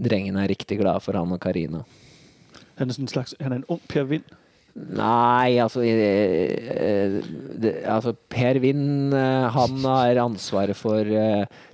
drengen 0.01 0.39
er 0.41 0.49
riktig 0.49 0.79
glad 0.81 1.05
for 1.05 1.15
han 1.19 1.31
og 1.35 1.39
Karina. 1.43 1.83
han 2.81 2.89
er 2.89 2.99
en 2.99 3.11
slags, 3.11 3.35
han 3.39 3.53
er 3.53 3.61
en 3.61 3.69
ung 3.69 3.83
Per 3.87 4.09
Vind. 4.09 4.25
Nei, 4.75 5.57
altså, 5.59 5.81
eh, 5.81 6.53
eh, 6.71 7.15
det, 7.61 7.73
altså 7.89 8.13
Per 8.29 8.59
Vind 8.63 9.13
eh, 9.13 9.47
han 9.51 9.79
har 9.83 10.21
ansvaret 10.23 10.77
for 10.77 11.05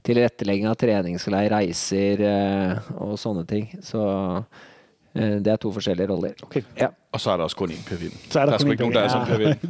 tilrettelegging 0.05 0.69
av 0.69 0.77
treningsleir, 0.79 1.51
reiser 1.53 2.23
og 2.95 3.17
sånne 3.19 3.43
ting. 3.49 3.67
Så 3.85 4.01
eh, 5.13 5.37
det 5.43 5.53
er 5.53 5.59
to 5.61 5.73
forskjellige 5.75 6.09
roller. 6.09 6.33
Okay. 6.47 6.63
Ja, 6.79 6.89
Og 7.11 7.21
så 7.21 7.31
er 7.31 7.37
der 7.37 7.43
også 7.43 7.57
kun 7.57 7.71
én 7.71 7.83
Per 7.87 7.99
Vind. 7.99 8.15
Så 8.29 8.39
er 8.39 8.45
der 8.45 8.51
der 8.51 8.59
er 8.59 8.63
kun 8.63 8.71
ikke 8.71 8.83
noen 8.83 8.95
der 8.95 9.03
er 9.03 9.13
som 9.13 9.27
Per 9.27 9.37
Vind. 9.37 9.61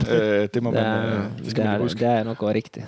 Det 0.54 0.64
må 0.64 0.72
det 0.72 0.80
er, 0.80 1.02
det 1.38 1.56
det 1.56 1.60
er, 1.60 1.72
man 1.72 1.82
huske. 1.82 2.00
det 2.00 2.08
er 2.10 2.24
nok 2.24 2.44
også 2.44 2.54
riktig. 2.54 2.86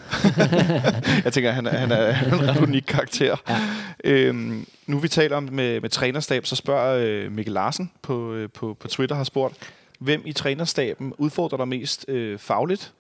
Jeg 1.25 1.33
tenker, 1.33 1.51
han 1.51 1.67
er, 1.67 1.77
han 1.77 1.91
er 1.91 2.23
en 2.33 2.47
ret 2.49 2.61
unik 2.63 2.87
karakter. 2.87 3.35
Ja. 3.49 3.59
Øhm, 4.03 4.65
nu 4.87 4.99
vi 4.99 5.07
taler 5.07 5.37
om 5.37 5.49
med, 5.51 5.81
med 5.81 5.89
trænerstab, 5.89 6.45
så 6.45 6.55
spørger 6.55 7.25
øh, 7.25 7.31
Mikkel 7.31 7.53
Larsen 7.53 7.91
på, 8.01 8.33
øh, 8.33 8.49
på, 8.49 8.77
på 8.79 8.87
Twitter 8.87 9.15
har 9.15 9.23
spurgt, 9.23 9.53
hvem 9.97 10.27
i 10.29 10.35
trenerstaben 10.37 11.13
utfordrer 11.17 11.63
deg 11.63 11.73
mest 11.73 12.05
øh, 12.09 12.37
fagligt? 12.41 12.91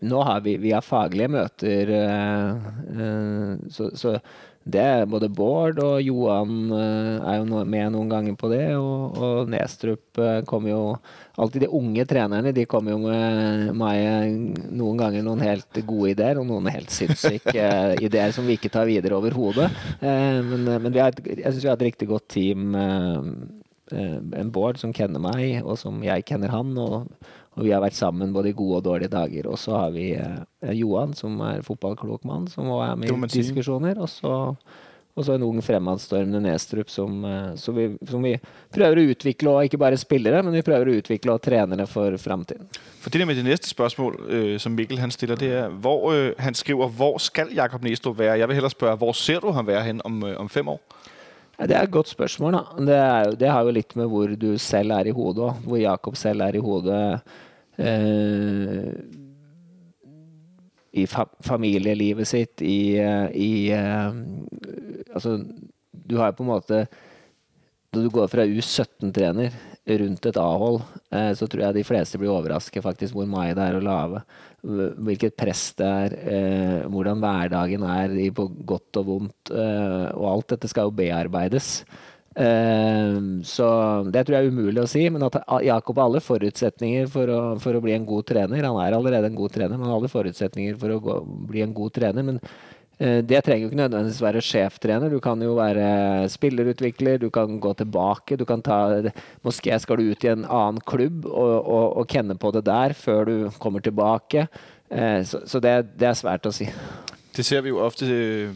Nå 0.00 0.22
har 0.22 0.40
vi, 0.44 0.56
vi 0.62 0.70
har 0.70 0.84
faglige 0.86 1.32
møter, 1.34 1.90
eh, 1.90 2.66
eh, 2.94 3.54
så, 3.74 3.88
så 3.98 4.18
det 4.64 4.80
er 4.80 5.08
både 5.10 5.28
Bård 5.34 5.80
og 5.82 5.96
Johan 6.00 6.70
eh, 6.72 7.26
er 7.26 7.40
jo 7.40 7.64
med 7.66 7.90
noen 7.92 8.12
ganger 8.12 8.36
på 8.38 8.52
det, 8.52 8.68
og, 8.78 9.18
og 9.18 9.50
Nestrup 9.50 10.22
eh, 10.22 10.44
kommer 10.46 10.70
jo 10.70 10.84
Alltid 11.34 11.64
de 11.64 11.68
unge 11.74 12.04
trenerne 12.06 12.52
de 12.54 12.62
kommer 12.70 12.94
jo 12.94 13.00
med 13.02 13.72
meg 13.74 14.60
noen 14.70 15.00
ganger 15.00 15.24
noen 15.26 15.42
helt 15.42 15.80
gode 15.82 16.12
ideer, 16.12 16.38
og 16.38 16.46
noen 16.46 16.70
helt 16.70 16.94
sinnssyke 16.94 17.64
ideer 18.06 18.30
som 18.30 18.46
vi 18.46 18.54
ikke 18.54 18.70
tar 18.70 18.86
videre 18.86 19.18
overhodet. 19.18 19.66
Men 19.98 20.62
men 20.70 20.94
vi 20.94 21.02
har 21.02 21.10
et, 21.10 21.18
jeg 21.40 21.56
syns 21.56 21.64
vi 21.64 21.72
har 21.72 21.80
et 21.80 21.86
riktig 21.88 22.06
godt 22.12 22.28
team. 22.36 22.78
Eh, 23.92 24.16
en 24.40 24.50
Bård 24.50 24.78
som 24.80 24.94
kjenner 24.96 25.20
meg, 25.20 25.58
og 25.64 25.76
som 25.80 26.00
jeg 26.04 26.24
kjenner 26.28 26.52
han. 26.54 26.72
Og, 26.80 27.10
og 27.54 27.66
vi 27.66 27.74
har 27.74 27.84
vært 27.84 27.98
sammen 27.98 28.32
både 28.34 28.52
i 28.52 28.56
gode 28.56 28.80
og 28.80 28.88
dårlige 28.88 29.12
dager. 29.12 29.50
Og 29.50 29.60
så 29.60 29.76
har 29.76 29.92
vi 29.94 30.12
eh, 30.16 30.72
Johan, 30.72 31.14
som 31.18 31.36
er 31.44 31.62
fotballklok 31.66 32.24
mann, 32.28 32.48
som 32.50 32.70
også 32.72 32.88
er 32.88 32.98
med 33.02 33.28
i 33.28 33.32
diskusjoner. 33.36 34.00
Og 34.00 34.08
så, 34.10 34.34
og 35.14 35.26
så 35.26 35.36
en 35.36 35.44
ung 35.46 35.60
fremadstormende 35.62 36.40
Nestrup 36.42 36.88
som, 36.90 37.20
eh, 37.28 37.52
så 37.60 37.76
vi, 37.76 37.90
som 38.08 38.24
vi 38.24 38.32
prøver 38.74 38.98
å 38.98 39.06
utvikle, 39.12 39.52
og 39.52 39.68
ikke 39.68 39.82
bare 39.84 40.00
spillere, 40.00 40.40
men 40.42 40.56
vi 40.56 40.64
prøver 40.66 40.88
å 40.88 40.98
utvikle 41.02 41.36
og 41.36 41.44
trenere 41.44 41.86
for 41.90 42.16
framtiden. 42.18 42.66
For 43.04 43.12
det 43.12 43.20
der 43.20 43.28
med 43.28 43.36
det 43.36 43.44
neste 43.46 43.68
spørsmål 43.68 44.16
øh, 44.26 44.54
som 44.58 44.72
Mikkel 44.72 44.98
han 45.04 45.12
stiller, 45.12 45.36
det 45.36 45.52
er, 45.60 45.68
hvor 45.68 46.08
øh, 46.14 46.32
han 46.40 46.56
skriver, 46.56 46.88
hvor 46.88 47.20
skal 47.20 47.52
Jakob 47.52 47.84
Nestrup 47.84 48.18
være? 48.18 48.40
Jeg 48.40 48.48
vil 48.48 48.62
heller 48.62 48.72
spørre 48.72 48.96
hvor 48.96 49.12
ser 49.12 49.44
du 49.44 49.52
ham 49.52 49.68
være 49.68 49.84
hen 49.92 50.00
om, 50.04 50.22
øh, 50.24 50.40
om 50.40 50.48
fem 50.48 50.72
år? 50.72 50.80
Det 51.58 51.70
er 51.76 51.84
et 51.86 51.90
godt 51.94 52.08
spørsmål. 52.10 52.52
da. 52.56 52.62
Det, 52.88 53.00
jo- 53.28 53.36
det 53.40 53.48
har 53.50 53.62
jo 53.64 53.70
litt 53.76 53.94
med 53.96 54.08
hvor 54.10 54.32
du 54.36 54.48
selv 54.58 54.90
er 54.96 55.06
i 55.06 55.14
hodet, 55.14 55.44
òg. 55.44 55.60
hvor 55.68 55.78
Jakob 55.80 56.16
selv 56.18 56.42
er 56.42 56.56
i 56.58 56.62
hodet. 56.64 57.22
Eh, 57.78 58.90
I 60.94 61.06
fa 61.10 61.24
familielivet 61.42 62.26
sitt, 62.30 62.62
i, 62.62 62.94
i 63.34 63.50
eh, 63.74 64.12
Altså, 65.14 65.38
du 65.92 66.16
har 66.20 66.30
jo 66.30 66.36
på 66.38 66.44
en 66.44 66.50
måte 66.52 66.84
Når 67.94 68.02
du 68.06 68.10
går 68.14 68.28
fra 68.30 68.44
U17-trener 68.46 69.54
rundt 70.00 70.26
et 70.26 70.36
A-hold, 70.40 70.80
eh, 71.12 71.32
så 71.36 71.46
tror 71.46 71.60
jeg 71.66 71.74
de 71.76 71.84
fleste 71.86 72.18
blir 72.18 72.30
overrasket 72.32 72.82
faktisk 72.82 73.14
hvor 73.14 73.26
mye 73.28 73.52
det 73.54 73.62
er 73.66 73.76
å 73.76 73.82
lage. 73.84 74.22
Hv- 74.64 74.94
Hvilket 75.04 75.36
press 75.36 75.66
det 75.78 75.86
er, 75.86 76.14
eh, 76.24 76.80
hvordan 76.88 77.20
hverdagen 77.20 77.84
er 77.84 78.14
på 78.34 78.48
godt 78.64 79.00
og 79.02 79.06
vondt. 79.10 79.52
Eh, 79.52 80.08
og 80.16 80.26
alt 80.30 80.54
dette 80.54 80.70
skal 80.72 80.88
jo 80.88 80.96
bearbeides. 80.96 81.84
Eh, 82.34 83.14
så 83.46 83.66
det 84.10 84.24
tror 84.26 84.34
jeg 84.38 84.46
er 84.48 84.50
umulig 84.50 84.82
å 84.82 84.88
si. 84.90 85.04
Men 85.12 85.26
at 85.28 85.36
Jakob 85.62 86.00
har 86.00 86.08
alle 86.08 86.24
forutsetninger 86.24 87.06
for 87.12 87.30
å, 87.30 87.40
for 87.62 87.76
å 87.76 87.82
bli 87.84 87.94
en 87.94 88.06
god 88.08 88.26
trener. 88.32 88.64
Han 88.64 88.80
er 88.82 88.96
allerede 88.96 89.30
en 89.30 89.38
god 89.38 89.52
trener, 89.54 89.76
men 89.78 89.86
har 89.90 90.00
alle 90.00 90.10
forutsetninger 90.12 90.78
for 90.80 90.96
å 90.96 91.00
gå, 91.04 91.18
bli 91.52 91.62
en 91.62 91.76
god 91.76 91.94
trener. 92.00 92.26
Men 92.26 92.40
det 92.98 93.40
trenger 93.44 93.64
jo 93.64 93.70
ikke 93.72 93.78
nødvendigvis 93.80 94.20
være 94.22 94.40
sjeftrener. 94.44 95.10
Du 95.10 95.18
kan 95.20 95.40
jo 95.42 95.56
være 95.58 96.28
spillerutvikler, 96.30 97.18
du 97.18 97.30
kan 97.34 97.58
gå 97.60 97.72
tilbake. 97.74 98.36
Du 98.38 98.44
kan 98.44 98.62
ta 98.62 98.76
Moské 99.44 99.78
skal 99.82 99.98
du 99.98 100.12
ut 100.12 100.24
i 100.24 100.30
en 100.30 100.44
annen 100.44 100.78
klubb 100.86 101.26
og, 101.26 101.56
og, 101.66 101.96
og 101.96 102.06
kjenne 102.08 102.36
på 102.38 102.52
det 102.54 102.64
der 102.66 102.94
før 102.94 103.24
du 103.24 103.50
kommer 103.58 103.80
tilbake. 103.82 104.46
Eh, 104.90 105.24
så 105.26 105.40
så 105.46 105.60
det, 105.60 105.98
det 105.98 106.08
er 106.08 106.14
svært 106.14 106.46
å 106.46 106.52
si. 106.54 106.68
Det 107.36 107.42
ser 107.44 107.64
vi 107.66 107.72
jo 107.72 107.80
ofte 107.82 108.06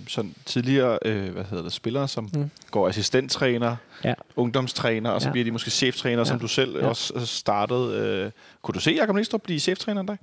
sånn, 0.07 0.31
tidligere 0.47 0.99
øh, 1.03 1.39
det, 1.65 1.73
spillere, 1.75 2.09
som 2.09 2.29
mm. 2.31 2.51
går 2.71 2.89
assistenttrener, 2.93 3.77
Ja. 4.05 4.15
ungdomstrener, 4.37 5.11
og 5.11 5.21
så 5.21 5.29
Ja. 5.29 5.33
blir 5.33 5.45
de 5.45 5.51
måske 5.51 5.71
sjeftrener, 5.71 6.23
ja. 6.23 6.25
som 6.25 6.39
du 6.39 6.47
selv 6.47 6.77
også 6.87 7.27
startet. 7.27 7.93
Øh, 7.93 8.31
kunne 8.63 8.75
du 8.75 8.81
se 8.81 8.95
Jakob 8.95 9.17
Nistrup 9.17 9.43
bli 9.43 9.59
sjeftrener 9.59 10.01
en 10.01 10.07
dag? 10.07 10.19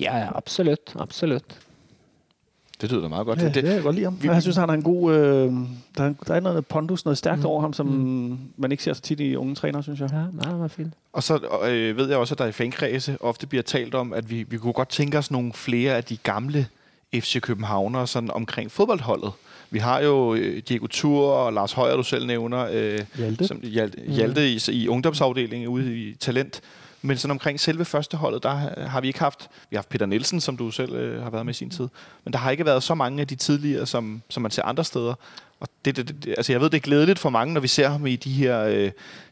Ja, 0.00 0.18
ja, 0.18 0.28
absolutt. 0.36 0.94
Absolutt. 0.96 1.58
Det 2.80 2.90
lyder 2.90 3.02
da 3.02 3.08
meget 3.08 3.26
godt. 3.26 3.38
Ja, 3.38 3.44
det, 3.46 3.54
det, 3.54 3.64
det, 3.64 3.74
jeg 3.74 3.82
godt 3.82 3.94
lide 3.94 4.04
ham. 4.04 4.18
vi- 4.22 4.28
Jeg 4.28 4.42
synes, 4.42 4.56
han 4.56 4.68
har 4.68 4.76
en 4.76 4.82
god... 4.82 5.12
Øh, 5.14 5.52
der, 5.98 6.04
er, 6.04 6.12
der 6.26 6.34
er 6.34 6.40
noget 6.40 6.66
pondus, 6.66 7.04
noget 7.04 7.18
stærkt 7.18 7.40
Mm. 7.40 7.46
over 7.46 7.60
ham, 7.60 7.72
som 7.72 7.86
Mm. 7.86 8.38
man 8.56 8.70
ikke 8.72 8.82
ser 8.84 8.92
så 8.92 9.00
tit 9.02 9.20
i 9.20 9.36
unge 9.36 9.54
trænere, 9.54 9.82
synes 9.82 10.00
jeg. 10.00 10.10
Ja, 10.12 10.16
meget, 10.32 10.58
meget 10.58 10.70
fint. 10.70 10.86
fin. 10.86 10.94
Og 11.12 11.22
så 11.22 11.40
øh, 11.68 11.96
ved 11.96 12.08
jeg 12.08 12.18
også, 12.18 12.34
at 12.34 12.38
der 12.38 12.46
i 12.46 12.52
fankredse 12.52 13.16
ofte 13.20 13.46
bliver 13.46 13.62
talt 13.62 13.94
om, 13.94 14.12
at 14.12 14.30
vi, 14.30 14.42
vi 14.48 14.56
kunne 14.58 14.72
godt 14.72 14.88
tænke 14.88 15.18
os 15.18 15.30
nogle 15.30 15.52
flere 15.52 15.96
af 15.96 16.04
de 16.04 16.16
gamle 16.16 16.66
FC 17.14 17.40
Københavnere 17.40 18.06
sådan 18.06 18.30
omkring 18.30 18.70
fodboldholdet. 18.70 19.32
Vi 19.70 19.78
har 19.78 20.00
jo 20.00 20.34
øh, 20.34 20.62
Diego 20.68 20.86
Tur 20.86 21.30
og 21.32 21.52
Lars 21.52 21.72
Højer, 21.72 21.96
du 21.96 22.02
selv 22.02 22.26
nævner, 22.26 22.66
øh, 22.72 23.00
Hjalte. 23.16 23.46
som 23.46 23.60
Hjalte, 23.62 23.98
Hjalte 24.06 24.48
i, 24.52 24.60
i 24.72 24.88
ungdomsafdelingen 24.88 25.68
ude 25.68 25.96
i 25.96 26.14
Talent. 26.14 26.60
Men 27.02 27.16
sådan 27.18 27.30
omkring 27.30 27.60
selve 27.60 27.84
førsteholdet, 27.84 28.42
der 28.42 28.50
har- 28.88 29.00
vi 29.00 29.06
ikke 29.06 29.18
haft... 29.18 29.48
Vi 29.70 29.76
har 29.76 29.78
haft 29.78 29.88
Peter 29.88 30.06
Nielsen, 30.06 30.40
som 30.40 30.56
du 30.56 30.70
selv 30.70 30.94
øh, 30.94 31.22
har 31.22 31.30
været 31.30 31.46
med 31.46 31.54
i 31.54 31.56
sin 31.56 31.70
tid. 31.70 31.88
Men 32.24 32.32
der 32.32 32.38
har 32.38 32.50
ikke 32.50 32.64
været 32.64 32.82
så 32.82 32.94
mange 32.94 33.20
af 33.20 33.26
de 33.26 33.34
tidligere, 33.34 33.86
som, 33.86 34.22
som 34.28 34.42
man 34.42 34.50
ser 34.50 34.62
andre 34.62 34.84
steder. 34.84 35.14
Og 35.60 35.68
det, 35.84 35.96
det, 35.96 36.08
det, 36.08 36.34
altså 36.36 36.52
jeg 36.52 36.60
ved, 36.60 36.70
det 36.70 36.76
er 36.76 36.80
glædeligt 36.80 37.18
for 37.18 37.30
mange, 37.30 37.54
når 37.54 37.60
vi 37.60 37.68
ser 37.68 37.88
ham 37.88 38.06
i 38.06 38.16
de 38.16 38.30
her, 38.30 38.64
øh, 38.64 38.90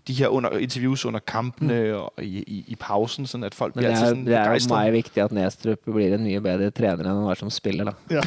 de 0.08 0.12
her 0.12 0.28
under, 0.28 0.50
interviews 0.50 1.04
under 1.04 1.20
kampene 1.20 1.84
mm. 1.84 1.94
og 1.94 2.12
i, 2.22 2.42
i, 2.46 2.64
i 2.68 2.76
pausen, 2.80 3.26
sådan 3.26 3.44
at 3.44 3.54
folk 3.54 3.76
Men 3.76 3.80
bliver 3.80 3.90
altid 3.90 4.06
sådan 4.06 4.26
det 4.26 4.34
er 4.34 4.52
jo 4.52 4.58
meget 4.68 4.92
vigtigt, 4.92 5.18
at 5.18 5.32
Nestrup 5.32 5.78
blir 5.84 6.14
en 6.14 6.24
mye 6.24 6.40
bedre 6.40 6.70
trener 6.70 7.04
enn 7.04 7.10
han 7.10 7.24
var 7.26 7.34
som 7.34 7.50
spiller, 7.50 7.84
da. 7.84 7.94
Ja. 8.16 8.22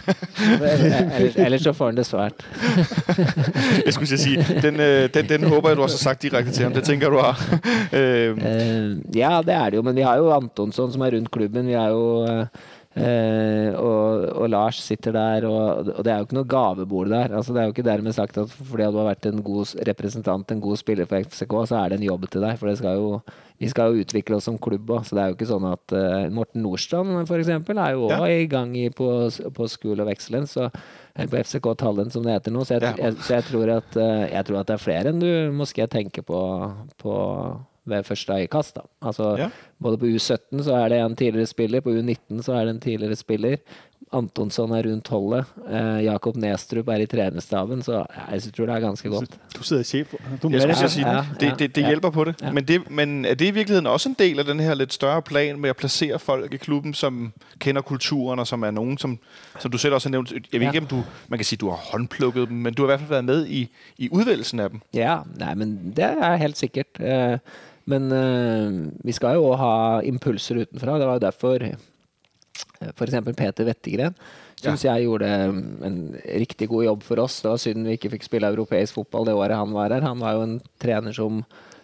ellers, 1.17 1.35
ellers 1.35 1.61
så 1.61 1.73
får 1.73 1.85
han 1.85 1.97
det 1.97 2.05
svært. 2.05 2.33
Jeg 3.85 3.93
skulle 3.93 4.17
sige, 4.17 4.45
den, 4.61 4.79
øh, 4.79 5.09
den, 5.13 5.29
den 5.29 5.43
håber 5.43 5.69
jeg, 5.69 5.77
du 5.77 5.83
også 5.83 5.95
har 5.95 6.11
sagt 6.11 6.21
direkte 6.21 6.51
til 6.51 6.63
ham. 6.63 6.73
Det 6.73 6.83
tænker 6.83 7.09
du 7.09 7.17
har. 7.17 7.35
øh, 7.93 8.37
ja, 9.15 9.41
det 9.45 9.53
er 9.53 9.69
det 9.69 9.77
jo, 9.77 9.81
men 9.81 9.95
vi 9.95 10.01
har 10.01 10.17
jo 10.17 10.31
Antonsson 10.31 10.91
som 10.91 11.01
er 11.01 11.11
rundt 11.11 11.31
klubben. 11.31 11.67
Vi 11.67 11.73
har 11.73 11.87
jo 11.87 12.25
eh, 12.25 12.45
eh, 12.97 13.73
og, 13.77 14.23
og 14.41 14.49
Lars 14.49 14.79
sitter 14.81 15.13
der, 15.13 15.45
og, 15.49 15.91
og 15.93 16.01
det 16.05 16.11
er 16.13 16.21
jo 16.21 16.27
ikke 16.27 16.37
noe 16.39 16.49
gavebord 16.49 17.11
der. 17.13 17.35
Altså, 17.35 17.53
det 17.53 17.61
er 17.61 17.69
jo 17.69 17.75
ikke 17.75 17.85
dermed 17.85 18.15
sagt 18.17 18.39
at 18.41 18.49
fordi 18.55 18.87
du 18.89 18.97
har 19.01 19.11
vært 19.11 19.29
en 19.29 19.43
god 19.45 19.75
representant, 19.89 20.51
en 20.55 20.63
god 20.63 20.81
spiller 20.81 21.09
for 21.09 21.21
FCK, 21.29 21.55
så 21.69 21.79
er 21.83 21.89
det 21.93 21.99
en 21.99 22.07
jobb 22.09 22.25
til 22.29 22.45
deg. 22.45 22.57
For 22.59 22.71
det 22.71 22.79
skal 22.81 22.97
jo, 22.97 23.11
vi 23.59 23.69
skal 23.69 23.93
jo 23.93 24.05
utvikle 24.05 24.39
oss 24.39 24.47
som 24.49 24.57
klubb 24.57 24.89
òg, 24.95 25.03
så 25.05 25.17
det 25.17 25.23
er 25.23 25.31
jo 25.33 25.37
ikke 25.37 25.51
sånn 25.51 25.69
at 25.69 25.95
eh, 25.99 26.29
Morten 26.33 26.65
Nordstrand 26.65 27.21
eksempel, 27.39 27.77
er 27.77 27.97
jo 27.97 28.07
òg 28.09 28.15
Ja. 28.17 28.31
i 28.39 28.49
gang 28.49 28.73
i, 28.79 28.89
på, 28.89 29.09
på 29.29 29.69
School 29.69 30.01
of 30.01 30.09
Excellence. 30.11 30.55
Så, 30.57 30.69
på 31.19 31.35
FCK 31.35 31.65
Talent, 31.75 32.13
som 32.13 32.23
det 32.23 32.31
heter 32.37 32.53
nå. 32.55 32.61
Så 32.63 32.77
jeg, 32.77 32.93
jeg, 32.95 33.15
så 33.25 33.33
jeg, 33.35 33.43
tror 33.49 33.71
at, 33.73 33.97
eh, 33.99 34.29
jeg 34.31 34.45
tror 34.47 34.61
at 34.61 34.69
det 34.69 34.75
er 34.77 34.83
flere 34.85 35.11
enn 35.11 35.19
du 35.19 35.31
måske 35.57 35.87
tenker 35.91 36.23
på, 36.23 36.39
på 37.01 37.15
ved 37.85 38.03
første 38.03 38.33
øyekast. 38.33 38.75
Da. 38.75 38.81
Altså, 39.01 39.35
Ja. 39.37 39.49
Både 39.81 39.97
på 39.97 40.05
U17 40.05 40.63
så 40.63 40.73
er 40.75 40.89
det 40.89 40.97
en 40.99 41.15
tidligere 41.15 41.45
spiller, 41.47 41.79
på 41.79 41.89
U19 41.89 42.41
så 42.43 42.53
er 42.53 42.65
det 42.65 42.69
en 42.75 42.81
tidligere 42.81 43.15
spiller. 43.15 43.55
Antonsson 44.13 44.71
er 44.71 44.83
rundt 44.87 45.07
holdet. 45.07 45.45
Eh, 45.69 46.03
Jakob 46.05 46.35
Nestrup 46.35 46.87
er 46.87 46.95
i 47.03 47.05
trenerstaben, 47.05 47.81
så 47.81 48.05
jeg 48.31 48.41
tror 48.57 48.65
det 48.65 48.75
er 48.75 48.79
ganske 48.79 49.09
godt. 49.09 49.37
Du 49.57 49.63
sidder 49.63 49.83
chef. 49.83 50.13
Du 50.41 50.47
er 50.47 50.51
Jeg 50.51 50.61
skulle 50.61 50.89
sige, 50.89 51.09
Ja, 51.11 51.23
det, 51.39 51.59
det, 51.59 51.75
det 51.75 51.81
ja. 51.81 51.87
hjelper 51.87 52.09
på 52.09 52.23
det. 52.23 52.35
Ja. 52.41 52.51
Men, 52.51 52.63
det. 52.67 52.91
Men 52.91 53.25
er 53.25 53.33
det 53.33 53.47
i 53.47 53.51
virkeligheden 53.51 53.87
også 53.87 54.09
en 54.09 54.15
del 54.19 54.39
av 54.39 54.45
den 54.45 54.59
her 54.59 54.73
litt 54.73 54.93
større 54.93 55.21
plan 55.21 55.59
med 55.59 55.69
å 55.69 55.73
plassere 55.73 56.19
folk 56.19 56.53
i 56.53 56.57
klubben, 56.57 56.93
som 56.93 57.33
kender 57.59 57.81
kulturen, 57.81 58.39
og 58.39 58.47
som 58.47 58.63
er 58.63 58.71
noen 58.71 58.97
som, 58.97 59.19
som 59.59 59.71
du 59.71 59.77
selv 59.77 59.93
også 59.93 60.09
har 60.09 60.11
nævnt. 60.11 60.31
Jeg 60.31 60.59
ved 60.59 60.61
Ja. 60.61 60.71
ikke, 60.71 60.79
om 60.81 60.87
du, 60.87 61.03
man 61.29 61.39
kan 61.39 61.45
si 61.45 61.55
du 61.55 61.69
har 61.69 61.77
håndplukket 61.91 62.49
dem, 62.49 62.57
men 62.57 62.73
du 62.73 62.81
har 62.81 62.87
i 62.87 62.91
hvert 62.97 63.07
fall 63.07 63.15
vært 63.15 63.25
med 63.25 63.47
i, 63.47 63.69
i 63.97 64.09
udvælgelsen 64.11 64.59
av 64.59 64.69
dem. 64.69 64.81
Ja, 64.93 65.19
nei, 65.39 65.53
men 65.53 65.93
det 65.95 66.05
er 66.05 66.35
helt 66.35 66.57
sikkert. 66.57 66.99
Eh, 66.99 67.37
Men 67.89 68.11
eh, 68.13 68.75
vi 69.05 69.15
skal 69.15 69.39
jo 69.39 69.47
også 69.49 69.61
ha 69.63 69.77
impulser 70.07 70.63
utenfra. 70.63 70.99
Det 70.99 71.09
var 71.09 71.17
jo 71.17 71.25
derfor 71.25 71.65
f.eks. 72.79 73.17
Peter 73.35 73.67
Wettergren 73.67 74.15
syns 74.59 74.83
jeg 74.83 75.05
gjorde 75.05 75.27
en 75.87 75.99
riktig 76.41 76.67
god 76.71 76.85
jobb 76.85 77.03
for 77.07 77.23
oss. 77.23 77.39
Det 77.43 77.51
var 77.51 77.61
synd 77.61 77.87
vi 77.87 77.95
ikke 77.97 78.11
fikk 78.15 78.27
spille 78.27 78.51
europeisk 78.51 78.97
fotball 78.99 79.27
det 79.29 79.35
året 79.37 79.59
han 79.59 79.75
var 79.75 79.93
her. 79.95 80.05
Han 80.05 80.23
var 80.23 80.35
jo 80.35 80.45
en 80.45 80.57
trener 80.81 81.15
som, 81.15 81.41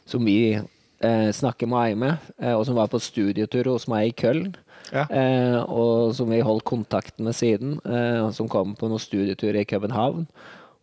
som 0.09 0.27
vi 0.27 0.55
eh, 0.55 1.29
snakker 1.35 1.71
eier 1.79 1.99
med, 1.99 2.29
eh, 2.41 2.53
og 2.53 2.65
som 2.67 2.77
var 2.77 2.91
på 2.91 3.01
studietur 3.03 3.71
hos 3.71 3.87
meg 3.91 4.11
i 4.11 4.15
Köln. 4.19 4.53
Ja. 4.93 5.07
Eh, 5.09 5.57
og 5.63 6.13
som 6.17 6.29
vi 6.29 6.43
holdt 6.45 6.67
kontakten 6.67 7.25
med 7.25 7.37
siden, 7.37 7.79
eh, 7.87 8.21
og 8.25 8.35
som 8.37 8.51
kom 8.51 8.75
på 8.77 8.91
noen 8.91 9.01
studietur 9.01 9.55
i 9.55 9.65
København. 9.67 10.27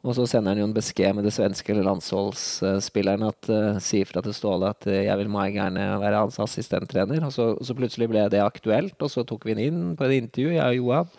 Og 0.02 0.16
så 0.18 0.24
sender 0.26 0.50
han 0.50 0.58
jo 0.58 0.66
en 0.66 0.74
beskjed 0.74 1.14
med 1.14 1.26
det 1.28 1.34
svenske 1.36 1.76
landslagsspilleren 1.78 3.22
at 3.28 3.50
uh, 3.52 3.78
sier 3.82 4.08
fra 4.08 4.22
til 4.24 4.34
Ståle 4.34 4.72
at 4.74 4.88
eh, 4.90 5.04
jeg 5.06 5.20
vil 5.20 5.30
meget 5.30 5.54
gjerne 5.60 5.84
være 6.02 6.24
hans 6.24 6.40
assistenttrener. 6.42 7.22
Og 7.22 7.30
så, 7.34 7.52
så 7.62 7.76
plutselig 7.78 8.10
ble 8.10 8.26
det 8.32 8.42
aktuelt, 8.42 8.96
og 8.98 9.12
så 9.12 9.22
tok 9.28 9.46
vi 9.46 9.54
den 9.54 9.62
inn 9.68 9.84
på 9.98 10.08
et 10.08 10.16
intervju, 10.18 10.56
jeg 10.56 10.66
og 10.66 10.80
Johan. 10.80 11.12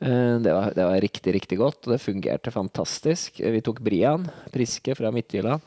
Eh, 0.00 0.34
det, 0.42 0.52
var, 0.52 0.74
det 0.74 0.88
var 0.90 1.04
riktig, 1.06 1.36
riktig 1.38 1.60
godt, 1.62 1.86
og 1.86 1.94
det 1.94 2.02
fungerte 2.02 2.54
fantastisk. 2.54 3.38
Eh, 3.38 3.54
Vi 3.54 3.62
tok 3.64 3.78
Brian 3.86 4.26
Priske 4.50 4.98
fra 4.98 5.14
Midtjylland. 5.14 5.62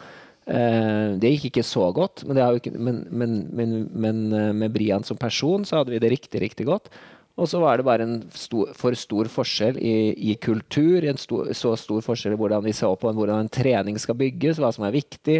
Eh, 0.49 1.15
det 1.21 1.31
gikk 1.35 1.51
ikke 1.51 1.65
så 1.65 1.87
godt, 1.93 2.23
men, 2.27 2.41
ikke, 2.57 2.73
men, 2.75 3.05
men, 3.07 3.39
men, 3.53 4.21
eh, 4.33 4.51
med 4.51 4.73
Brian 4.73 5.05
som 5.05 5.17
person 5.17 5.63
så 5.63 5.79
hadde 5.79 5.93
vi 5.93 6.01
det 6.03 6.11
riktig, 6.11 6.41
riktig 6.41 6.67
godt. 6.69 6.91
Og 7.39 7.47
så 7.47 7.61
var 7.63 7.79
det 7.79 7.87
bare 7.87 8.05
en 8.05 8.19
stor, 8.35 8.73
for 8.77 8.95
stor 8.99 9.29
forskjell 9.31 9.79
i, 9.79 9.95
i 10.31 10.35
kultur, 10.43 11.05
en 11.07 11.19
stor, 11.19 11.51
så 11.55 11.73
stor 11.79 12.03
forskjell 12.03 12.35
i 12.35 12.39
hvordan 12.39 12.65
vi 12.65 12.75
så 12.75 12.91
på 12.99 13.13
hvordan 13.15 13.45
en 13.45 13.51
trening 13.53 13.99
skal 14.01 14.17
bygges, 14.19 14.59
hva 14.59 14.71
som 14.75 14.85
er 14.87 14.95
viktig. 14.97 15.39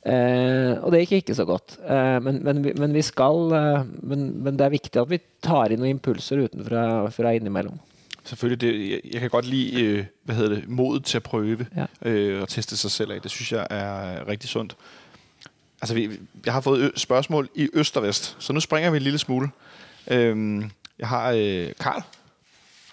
Eh, 0.00 0.72
og 0.80 0.94
det 0.94 1.02
gikk 1.02 1.18
ikke 1.18 1.36
så 1.36 1.44
godt. 1.48 1.76
Eh, 1.84 2.16
men, 2.24 2.38
men, 2.46 2.62
men 2.78 2.94
vi 2.96 3.02
skal 3.04 3.52
eh, 3.52 3.82
men, 4.00 4.30
men 4.44 4.56
det 4.56 4.64
er 4.68 4.76
viktig 4.78 5.02
at 5.02 5.10
vi 5.10 5.18
tar 5.44 5.74
inn 5.74 5.82
noen 5.82 5.98
impulser 5.98 6.46
utenfra 6.46 6.84
fra 7.12 7.34
innimellom. 7.36 7.76
Selvfølgelig, 8.24 8.60
det, 8.60 8.90
jeg, 8.90 9.00
jeg 9.12 9.20
kan 9.20 9.30
godt 9.30 9.46
lide, 9.50 9.82
øh, 9.82 10.04
hvad 10.24 10.48
det, 10.54 10.62
modet 10.68 11.04
til 11.04 11.20
å 11.20 11.26
prøve 11.26 11.66
Ja. 11.76 11.86
øh, 12.06 12.42
og 12.42 12.48
teste 12.48 12.76
seg 12.76 12.90
selv. 12.90 13.20
Det 13.22 13.30
synes 13.30 13.52
jeg 13.52 13.66
er 13.70 14.28
riktig 14.28 14.48
sundt. 14.48 14.76
Altså, 15.80 15.94
vi, 15.94 16.08
jeg 16.44 16.52
har 16.52 16.60
fått 16.60 17.00
spørsmål 17.00 17.48
i 17.54 17.68
øst 17.74 17.96
og 17.96 18.02
vest, 18.02 18.36
så 18.38 18.52
nå 18.52 18.60
springer 18.60 18.90
vi 18.90 18.96
en 18.96 19.02
lille 19.02 19.18
smule. 19.18 19.48
Øhm, 20.10 20.70
jeg 21.00 21.08
har 21.08 21.30
øh, 21.30 21.72
Karl. 21.80 22.02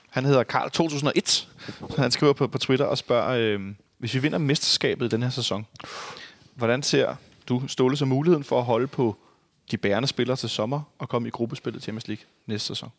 Han 0.09 0.25
hedder 0.25 0.43
Karl 0.43 0.71
2001. 0.71 1.47
Så 1.89 2.01
han 2.01 2.11
skriver 2.11 2.33
på, 2.33 2.47
på 2.47 2.57
Twitter 2.57 2.85
og 2.85 2.97
spørger, 2.97 3.29
øh, 3.29 3.59
hvis 3.97 4.13
vi 4.13 4.19
vinder 4.19 4.37
mesterskabet 4.37 5.05
i 5.05 5.09
den 5.09 5.23
her 5.23 5.29
sæson, 5.29 5.65
hvordan 6.55 6.83
ser 6.83 7.15
du 7.49 7.67
Ståle 7.67 7.97
som 7.97 8.07
muligheden 8.07 8.43
for 8.43 8.59
at 8.59 8.65
holde 8.65 8.87
på 8.87 9.15
de 9.71 9.77
bærende 9.77 10.07
spillere 10.07 10.37
til 10.37 10.49
sommer 10.49 10.81
og 10.99 11.09
komme 11.09 11.27
i 11.27 11.31
gruppespillet 11.31 11.81
til 11.81 11.83
Champions 11.83 12.07
League 12.07 12.25
næste 12.45 12.67
sæson? 12.67 12.89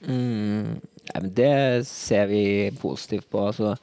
Mm, 0.00 0.80
jamen 1.14 1.30
det 1.36 1.86
ser 1.86 2.26
vi 2.26 2.70
positivt 2.80 3.30
på. 3.30 3.46
Altså, 3.46 3.76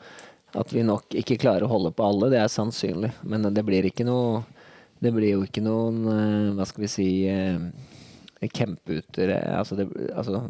at 0.56 0.74
vi 0.74 0.84
nok 0.84 1.06
ikke 1.18 1.38
klarer 1.38 1.66
å 1.66 1.72
holde 1.72 1.92
på 1.92 2.06
alle, 2.08 2.30
det 2.32 2.40
er 2.40 2.52
sannsynlig. 2.52 3.12
Men 3.24 3.50
det 3.56 3.66
blir 3.66 3.90
ikke 3.90 4.08
noe 4.08 4.44
Det 5.04 5.12
blir 5.12 5.34
jo 5.34 5.42
ikke 5.44 5.60
noen 5.60 5.98
eh, 6.08 6.52
Hva 6.56 6.64
skal 6.64 6.84
vi 6.86 6.88
si 6.88 7.08
uh, 7.28 7.58
Kemputer 8.52 9.36
eh, 9.38 9.58
Altså, 9.58 9.78
det, 9.80 9.88
altså 10.12 10.44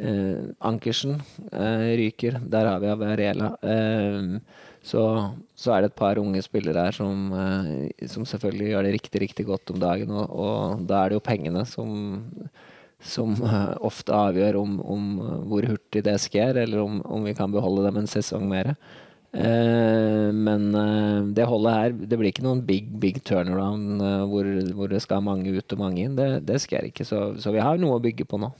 eh, 0.00 0.50
Ankersen 0.60 1.18
eh, 1.52 1.88
ryker. 2.00 2.40
Der 2.52 2.68
har 2.70 2.82
vi 2.82 2.90
Avarela. 2.92 3.52
Eh, 3.62 4.36
så, 4.82 5.04
så 5.54 5.74
er 5.74 5.82
det 5.82 5.92
et 5.92 6.00
par 6.00 6.18
unge 6.18 6.42
spillere 6.42 6.88
her 6.88 6.96
som, 6.96 7.30
eh, 7.38 8.06
som 8.10 8.26
selvfølgelig 8.28 8.72
gjør 8.72 8.88
det 8.88 8.96
riktig, 8.98 9.24
riktig 9.26 9.48
godt 9.50 9.74
om 9.74 9.80
dagen. 9.82 10.10
Og, 10.10 10.36
og 10.46 10.84
da 10.88 11.02
er 11.02 11.12
det 11.12 11.20
jo 11.20 11.26
pengene 11.30 11.66
som 11.68 11.96
som 13.02 13.32
eh, 13.42 13.72
ofte 13.82 14.14
avgjør 14.14 14.60
om, 14.60 14.76
om 14.86 15.06
hvor 15.50 15.66
hurtig 15.66 16.04
det 16.06 16.14
skjer, 16.22 16.60
eller 16.62 16.84
om, 16.84 17.00
om 17.02 17.24
vi 17.26 17.34
kan 17.34 17.50
beholde 17.50 17.88
dem 17.88 17.98
en 17.98 18.10
sesong 18.10 18.46
mer. 18.46 18.76
Eh, 18.76 19.02
men 19.32 20.74
eh, 20.76 21.28
det 21.32 21.46
holdet 21.48 21.72
her 21.72 21.94
Det 22.10 22.18
blir 22.20 22.28
ikke 22.28 22.44
noen 22.44 22.60
big 22.68 22.90
big 23.00 23.22
turnaround 23.24 24.02
eh, 24.04 24.24
hvor, 24.28 24.48
hvor 24.76 24.92
det 24.92 25.00
skal 25.02 25.22
mange 25.24 25.54
ut 25.56 25.72
og 25.72 25.78
mange 25.80 26.04
inn. 26.04 26.18
Det, 26.18 26.42
det 26.48 26.60
skjer 26.60 26.90
ikke. 26.90 27.04
Så, 27.08 27.32
så 27.40 27.54
vi 27.54 27.62
har 27.64 27.80
noe 27.80 27.96
å 27.96 28.02
bygge 28.02 28.28
på 28.28 28.40
nå. 28.42 28.52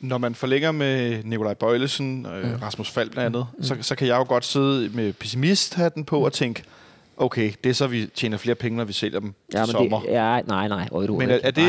Når 0.00 0.18
man 0.18 0.34
forlænger 0.34 0.72
med 0.72 1.26
Nikolaj 1.28 1.54
Bøjlesen, 1.60 2.26
øh, 2.26 2.62
Rasmus 2.62 2.90
Falk 2.90 3.12
bl.a., 3.12 3.26
andet, 3.28 3.46
så, 3.60 3.76
så 3.80 3.94
kan 3.94 4.08
jeg 4.08 4.16
jo 4.16 4.24
godt 4.28 4.44
sidde 4.48 4.96
med 4.96 5.12
pessimisthatten 5.12 6.04
på 6.08 6.24
og 6.24 6.32
tenke 6.32 6.64
okay, 7.20 7.52
det 7.64 7.70
er 7.70 7.74
så, 7.74 7.86
vi 7.86 8.06
tjener 8.14 8.38
flere 8.38 8.54
penger, 8.54 8.76
når 8.76 8.84
vi 8.84 8.92
sælger 8.92 9.20
dem 9.20 9.34
til 9.50 9.58
Ja, 9.58 9.66
men 9.66 9.68
de, 9.68 9.72
sommer. 9.72 10.00
ja, 10.08 10.40
nei, 10.48 10.68
nei, 10.68 10.88
Men 11.18 11.30
er, 11.30 11.38
er 11.44 11.50
det 11.50 11.64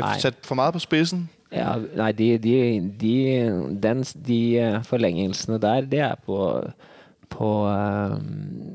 Nei, 0.00 0.16
øh, 0.24 0.32
for 0.42 0.54
meget 0.54 0.72
på 0.72 0.78
spidsen? 0.78 1.30
Ja, 1.52 1.76
nei, 1.96 2.12
de, 2.12 2.38
de, 2.38 2.92
de, 3.00 3.14
den, 3.82 4.02
de 4.02 4.58
eh, 4.58 4.84
forlengelsene 4.84 5.60
der, 5.60 5.80
det 5.80 5.98
er 5.98 6.14
på, 6.26 6.64
på 7.34 7.50
eh, 7.68 8.18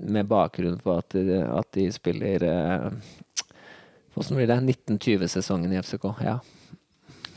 Med 0.10 0.24
bakgrunn 0.24 0.78
på 0.84 0.98
at, 0.98 1.14
de- 1.14 1.48
at 1.58 1.76
de 1.76 1.92
spiller 1.92 2.86
uh, 2.86 2.94
Hvordan 4.14 4.36
blir 4.36 4.46
det? 4.46 4.76
1920-sesongen 4.92 5.74
i 5.74 5.82
FCK. 5.82 6.06
Ja. 6.22 6.38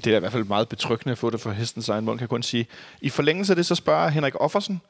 Det 0.05 0.13
er 0.13 0.17
i 0.17 0.21
hvert 0.21 0.33
fall 0.33 0.47
meget 0.47 0.69
betryggende 0.69 1.13
at 1.13 1.19
få 1.19 1.31
det 1.31 1.41
fra 1.41 1.51
hestens 1.51 1.89
egen 1.89 2.05
mund, 2.05 2.19
kan 2.19 2.23
jeg 2.23 2.29
kun 2.29 2.43
sige. 2.43 2.67
I 3.01 3.09
forlængelse 3.09 3.53
af 3.53 3.57
det, 3.57 3.67
så 3.67 3.75
spørger 3.75 4.09
Henrik 4.09 4.35
Offersen, 4.41 4.81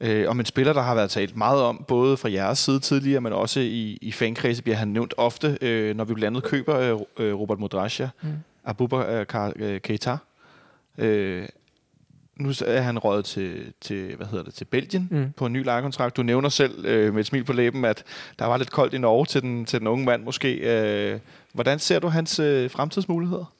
øh, 0.00 0.28
om 0.28 0.40
en 0.40 0.46
spiller, 0.46 0.72
der 0.72 0.80
har 0.82 0.94
været 0.94 1.10
talt 1.10 1.36
meget 1.36 1.62
om, 1.62 1.84
både 1.88 2.16
fra 2.16 2.30
jeres 2.32 2.58
side 2.58 2.80
tidligere, 2.80 3.20
men 3.20 3.32
også 3.32 3.60
i, 3.60 3.98
i 4.02 4.12
fankredse 4.12 4.62
bliver 4.62 4.76
han 4.76 4.88
nævnt 4.88 5.14
ofte, 5.16 5.58
øh, 5.60 5.96
når 5.96 6.04
vi 6.04 6.14
blandt 6.14 6.36
andet 6.36 6.50
køber 6.50 7.04
øh, 7.18 7.34
Robert 7.34 7.58
Modrasja, 7.58 8.08
mm. 8.22 8.28
Abubakar 8.64 9.52
øh, 9.56 9.80
Keita. 9.80 10.16
Øh, 10.98 11.48
nu 12.36 12.48
er 12.66 12.80
han 12.80 12.98
røget 12.98 13.24
til, 13.24 13.72
til, 13.80 14.16
hvad 14.16 14.26
hedder 14.26 14.44
det, 14.44 14.54
til 14.54 14.64
Belgien 14.64 15.08
mm. 15.10 15.32
På 15.36 15.46
en 15.46 15.52
ny 15.52 15.64
lejekontrakt. 15.64 16.16
Du 16.16 16.22
nævner 16.22 16.48
selv 16.48 16.84
øh, 16.84 17.12
med 17.14 17.20
et 17.20 17.26
smil 17.26 17.44
på 17.44 17.52
læben, 17.52 17.84
at 17.84 18.04
der 18.38 18.46
var 18.46 18.56
lidt 18.56 18.70
koldt 18.70 18.94
i 18.94 18.98
Norge 18.98 19.26
til 19.26 19.42
den, 19.42 19.64
til 19.64 19.78
den 19.78 19.88
unge 19.88 20.04
mand 20.04 20.22
måske. 20.22 20.54
Øh, 20.54 21.18
hvordan 21.52 21.78
ser 21.78 21.98
du 21.98 22.08
hans 22.08 22.38
øh, 22.38 22.70
fremtidsmuligheder? 22.70 23.52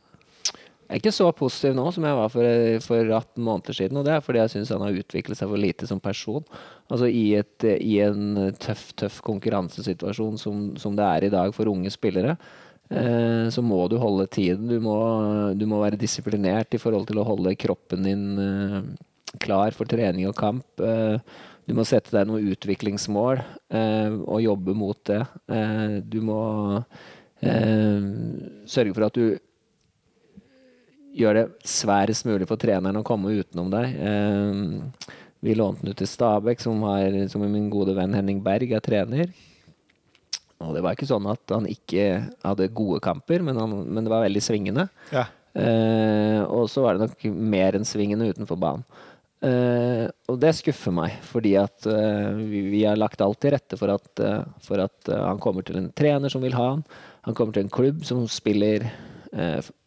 Jeg 0.92 0.96
er 0.96 1.00
ikke 1.00 1.12
så 1.16 1.30
positiv 1.32 1.72
nå 1.72 1.90
som 1.90 2.04
jeg 2.04 2.16
var 2.18 2.28
for, 2.28 2.44
eh, 2.44 2.80
for 2.84 2.98
18 3.16 3.44
måneder 3.44 3.72
siden. 3.72 3.96
Og 3.96 4.04
det 4.04 4.12
er 4.12 4.20
fordi 4.20 4.38
jeg 4.38 4.50
syns 4.50 4.68
han 4.68 4.82
har 4.84 4.98
utviklet 5.00 5.38
seg 5.38 5.48
for 5.48 5.56
lite 5.56 5.86
som 5.88 6.00
person. 6.04 6.44
Altså 6.90 7.08
I, 7.08 7.22
et, 7.38 7.64
eh, 7.64 7.78
i 7.80 8.00
en 8.04 8.36
eh, 8.36 8.50
tøff 8.52 8.90
tøff 9.00 9.22
konkurransesituasjon 9.24 10.36
som, 10.38 10.76
som 10.76 10.96
det 10.96 11.06
er 11.06 11.24
i 11.24 11.30
dag 11.32 11.54
for 11.54 11.70
unge 11.72 11.90
spillere, 11.90 12.36
så 12.92 13.62
må 13.64 13.78
du 13.88 13.96
holde 14.00 14.26
tiden. 14.32 14.66
Du 14.68 14.76
må, 14.84 14.96
du 15.56 15.64
må 15.70 15.78
være 15.80 16.00
disiplinert 16.00 16.74
i 16.76 16.80
forhold 16.82 17.06
til 17.08 17.20
å 17.22 17.26
holde 17.26 17.54
kroppen 17.56 18.04
din 18.04 18.26
eh, 18.42 18.78
klar 19.40 19.72
for 19.76 19.88
trening 19.88 20.28
og 20.28 20.36
kamp. 20.38 20.66
Eh, 20.80 21.16
du 21.68 21.76
må 21.78 21.84
sette 21.86 22.12
deg 22.14 22.26
noen 22.28 22.50
utviklingsmål 22.52 23.38
eh, 23.38 24.10
og 24.26 24.42
jobbe 24.42 24.74
mot 24.76 24.98
det. 25.08 25.22
Eh, 25.52 25.96
du 26.02 26.18
må 26.26 26.42
eh, 27.40 28.10
sørge 28.66 28.96
for 28.96 29.06
at 29.06 29.18
du 29.18 29.38
gjør 31.12 31.36
det 31.36 31.46
sværest 31.68 32.26
mulig 32.26 32.48
for 32.48 32.60
treneren 32.60 33.00
å 33.00 33.06
komme 33.06 33.34
utenom 33.38 33.70
deg. 33.72 33.94
Eh, 33.94 35.08
vi 35.42 35.56
lånte 35.58 35.82
den 35.82 35.94
ut 35.94 35.98
til 35.98 36.10
Stabæk, 36.10 36.60
som, 36.62 36.82
har, 36.86 37.16
som 37.30 37.42
min 37.46 37.70
gode 37.70 37.96
venn 37.96 38.14
Henning 38.14 38.42
Berg 38.44 38.74
er 38.76 38.84
trener. 38.84 39.32
Og 40.62 40.76
det 40.76 40.82
var 40.84 40.96
ikke 40.96 41.10
sånn 41.10 41.28
at 41.30 41.54
han 41.54 41.68
ikke 41.70 42.08
hadde 42.44 42.72
gode 42.74 43.02
kamper, 43.04 43.44
men, 43.44 43.58
han, 43.60 43.78
men 43.88 44.04
det 44.06 44.12
var 44.12 44.24
veldig 44.24 44.42
svingende. 44.44 44.88
Ja. 45.14 45.26
Eh, 45.52 46.40
og 46.48 46.70
så 46.72 46.84
var 46.84 46.96
det 46.96 47.08
nok 47.08 47.24
mer 47.36 47.76
enn 47.76 47.88
svingende 47.88 48.30
utenfor 48.32 48.60
banen. 48.60 48.84
Eh, 49.42 50.06
og 50.30 50.38
det 50.40 50.52
skuffer 50.54 50.94
meg, 50.94 51.16
fordi 51.26 51.56
at 51.58 51.86
eh, 51.90 52.28
vi, 52.38 52.62
vi, 52.70 52.84
har 52.86 53.00
lagt 53.00 53.24
alt 53.24 53.40
til 53.42 53.52
rette 53.56 53.78
for 53.78 53.90
at, 53.90 54.10
uh, 54.22 54.44
for 54.62 54.84
at 54.84 55.10
uh, 55.10 55.18
han 55.26 55.40
kommer 55.42 55.66
til 55.66 55.80
en 55.80 55.90
trener 55.98 56.30
som 56.30 56.44
vil 56.44 56.54
ha 56.54 56.68
han. 56.76 56.84
Han 57.26 57.36
kommer 57.36 57.56
til 57.56 57.66
en 57.66 57.74
klubb 57.74 58.04
som 58.06 58.26
spiller 58.30 58.90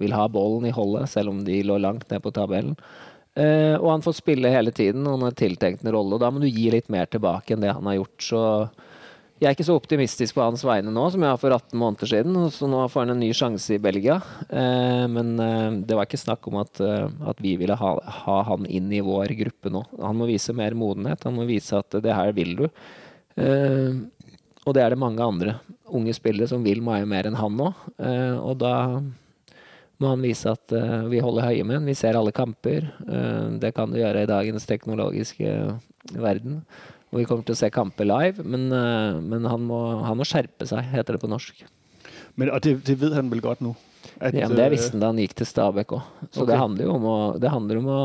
vil 0.01 0.13
ha 0.17 0.23
ballen 0.33 0.63
i 0.65 0.71
holdet, 0.73 1.05
selv 1.11 1.29
om 1.29 1.43
de 1.45 1.59
lå 1.61 1.75
langt 1.77 2.07
ned 2.09 2.17
på 2.23 2.31
tabellen. 2.33 2.71
og 3.37 3.85
han 3.91 4.01
får 4.01 4.15
spille 4.17 4.49
hele 4.49 4.71
tiden, 4.73 5.03
og 5.05 5.19
han 5.19 5.27
har 5.27 5.35
tiltenkt 5.37 5.83
en 5.83 5.91
rolle. 5.93 6.17
Og 6.17 6.23
da 6.23 6.31
må 6.33 6.41
du 6.41 6.47
gi 6.47 6.71
litt 6.73 6.89
mer 6.89 7.05
tilbake 7.05 7.53
enn 7.53 7.61
det 7.61 7.75
han 7.77 7.85
har 7.85 7.99
gjort. 7.99 8.25
Så 8.25 8.41
jeg 9.35 9.49
er 9.49 9.55
ikke 9.57 9.65
så 9.67 9.75
optimistisk 9.75 10.37
på 10.37 10.43
hans 10.45 10.61
vegne 10.63 10.93
nå 10.95 11.01
som 11.11 11.23
jeg 11.25 11.33
var 11.33 11.39
for 11.41 11.51
18 11.51 11.79
måneder 11.79 12.07
siden. 12.07 12.37
Så 12.55 12.69
nå 12.71 12.79
får 12.87 13.03
han 13.03 13.17
en 13.17 13.19
ny 13.19 13.33
sjanse 13.35 13.75
i 13.75 13.81
Belgia. 13.83 14.15
Eh, 14.47 15.03
men 15.11 15.33
eh, 15.43 15.75
det 15.83 15.97
var 15.97 16.07
ikke 16.07 16.21
snakk 16.21 16.47
om 16.47 16.61
at, 16.61 16.79
eh, 16.79 17.09
at 17.27 17.41
vi 17.43 17.57
ville 17.59 17.75
ha, 17.75 17.91
ha, 18.21 18.37
han 18.47 18.63
inn 18.63 18.87
i 18.95 19.03
vår 19.03 19.35
gruppe 19.41 19.73
nå. 19.73 19.81
Han 19.99 20.21
må 20.21 20.29
vise 20.29 20.55
mer 20.55 20.77
modenhet. 20.79 21.27
Han 21.27 21.35
må 21.35 21.49
vise 21.49 21.75
at 21.75 21.99
det 21.99 22.15
her 22.15 22.31
vil 22.37 22.55
du. 22.61 22.65
Og 23.35 24.71
det 24.73 24.81
er 24.81 24.95
det 24.95 25.01
mange 25.03 25.19
andre 25.19 25.57
unge 25.91 26.15
spillere 26.15 26.47
som 26.47 26.63
vil 26.63 26.79
mye 26.81 27.03
mer 27.03 27.27
enn 27.27 27.35
han 27.35 27.59
nå. 27.59 27.67
Og 28.39 28.55
da 28.63 28.75
må 29.99 30.13
han 30.13 30.23
vise 30.23 30.55
at 30.55 30.71
vi 31.11 31.19
holder 31.19 31.49
høye 31.49 31.67
med 31.67 31.81
ham. 31.81 31.91
Vi 31.91 31.99
ser 31.99 32.15
alle 32.15 32.31
kamper. 32.35 32.87
det 33.59 33.75
kan 33.75 33.91
du 33.91 33.99
gjøre 33.99 34.23
i 34.23 34.31
dagens 34.31 34.63
teknologiske 34.71 35.51
verden. 36.15 36.61
Og 37.15 37.21
vi 37.21 37.27
kommer 37.29 37.45
til 37.47 37.55
å 37.55 37.59
se 37.61 37.69
kamper 37.71 38.03
live, 38.09 38.43
men, 38.43 38.67
uh, 38.75 39.15
men 39.23 39.45
han, 39.47 39.61
må, 39.63 39.77
han, 40.03 40.17
må, 40.19 40.25
skjerpe 40.27 40.67
seg, 40.67 40.83
heter 40.91 41.15
det 41.15 41.21
på 41.21 41.29
norsk. 41.31 41.61
Men, 42.35 42.49
og 42.51 42.59
det, 42.65 42.73
det 42.83 42.97
vet 42.99 43.15
han 43.15 43.29
vel 43.31 43.39
godt 43.45 43.63
nå? 43.63 43.71
At, 44.19 44.35
ja, 44.35 44.49
men 44.49 44.59
Det 44.59 44.65
visste 44.73 44.97
han 44.97 45.03
da 45.05 45.13
han 45.13 45.21
gikk 45.23 45.37
til 45.39 45.47
Stabæk 45.47 45.93
òg. 45.95 46.09
Så 46.27 46.43
okay. 46.43 46.49
det 46.51 46.59
handler 46.59 46.89
jo 46.89 46.97
om 46.97 47.07
å, 47.07 47.15
det 47.39 47.53
handler 47.53 47.79
om 47.79 47.87
å, 47.87 48.01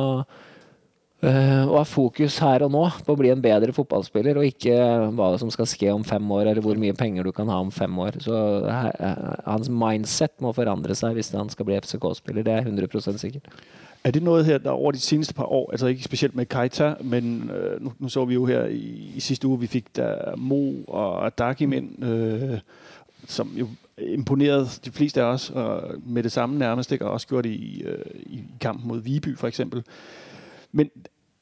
uh, 1.27 1.65
og 1.65 1.75
ha 1.75 1.83
fokus 1.91 2.39
her 2.47 2.63
og 2.69 2.71
nå 2.77 2.85
på 3.03 3.17
å 3.17 3.19
bli 3.19 3.35
en 3.35 3.43
bedre 3.43 3.75
fotballspiller, 3.75 4.39
og 4.39 4.47
ikke 4.47 4.79
hva 5.19 5.33
som 5.43 5.51
skal 5.51 5.67
skje 5.75 5.91
om 5.91 6.07
fem 6.07 6.31
år, 6.39 6.45
eller 6.53 6.63
hvor 6.63 6.79
mye 6.79 6.95
penger 6.95 7.27
du 7.27 7.35
kan 7.35 7.51
ha 7.51 7.59
om 7.67 7.75
fem 7.75 7.99
år. 8.07 8.23
Så 8.23 8.39
uh, 8.63 8.89
Hans 9.43 9.67
mindset 9.75 10.39
må 10.39 10.55
forandre 10.55 10.95
seg 10.95 11.19
hvis 11.19 11.35
han 11.35 11.51
skal 11.51 11.67
bli 11.67 11.83
FCK-spiller. 11.83 12.47
Det 12.47 12.61
er 12.61 12.71
100% 12.71 13.19
sikkert. 13.27 13.51
Er 14.05 14.11
det 14.11 14.23
noget 14.23 14.45
her, 14.45 14.59
der 14.59 14.71
over 14.71 14.93
de 14.93 14.99
seneste 14.99 15.35
par 15.35 15.45
år, 15.45 15.71
altså 15.71 15.87
ikke 15.87 16.03
specielt 16.03 16.37
med 16.37 16.47
Keita, 16.47 16.95
men 17.01 17.51
øh, 17.51 17.83
nu, 17.83 17.93
nu 17.99 18.09
så 18.09 18.25
vi 18.25 18.35
jo 18.35 18.47
her 18.47 18.65
i, 18.65 19.13
i 19.17 19.21
sidste 19.21 19.49
uge, 19.49 19.61
vi 19.61 19.67
fik 19.67 19.97
der 19.97 20.37
Mo 20.37 20.73
og 20.89 21.39
Dakim 21.39 21.73
ind, 21.73 22.05
øh, 22.05 22.59
som 23.27 23.53
jo 23.57 23.69
imponerede 23.99 24.69
de 24.85 24.91
fleste 24.91 25.23
af 25.23 25.25
os 25.25 25.51
og 25.51 25.95
med 26.07 26.23
det 26.23 26.33
samme 26.33 26.59
nærmest, 26.59 26.93
ikke? 26.93 27.05
og 27.05 27.11
også 27.11 27.27
gjort 27.27 27.47
i, 27.47 27.83
øh, 27.83 28.05
i 28.15 28.43
kampen 28.61 28.89
mod 28.89 29.01
Viby 29.01 29.37
for 29.37 29.49
eksempel. 29.49 29.83
Men 30.73 30.91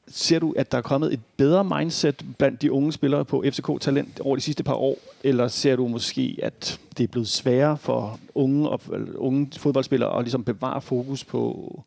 ser 0.07 0.39
du, 0.39 0.53
at 0.57 0.71
der 0.71 0.77
er 0.77 0.81
kommet 0.81 1.13
et 1.13 1.19
bedre 1.37 1.63
mindset 1.63 2.25
blandt 2.37 2.61
de 2.61 2.71
unge 2.71 2.91
spillere 2.91 3.25
på 3.25 3.43
FCK 3.47 3.81
Talent 3.81 4.19
over 4.19 4.35
de 4.35 4.41
sidste 4.41 4.63
par 4.63 4.73
år, 4.73 4.97
eller 5.23 5.47
ser 5.47 5.75
du 5.75 5.87
måske, 5.87 6.39
at 6.43 6.79
det 6.97 7.03
er 7.03 7.07
blevet 7.07 7.27
sværere 7.27 7.77
for 7.77 8.19
unge, 8.35 8.69
og, 8.69 8.81
unge 9.15 9.49
fodboldspillere 9.57 10.17
at 10.17 10.23
ligesom 10.23 10.43
bevare 10.43 10.81
fokus 10.81 11.23
på, 11.23 11.83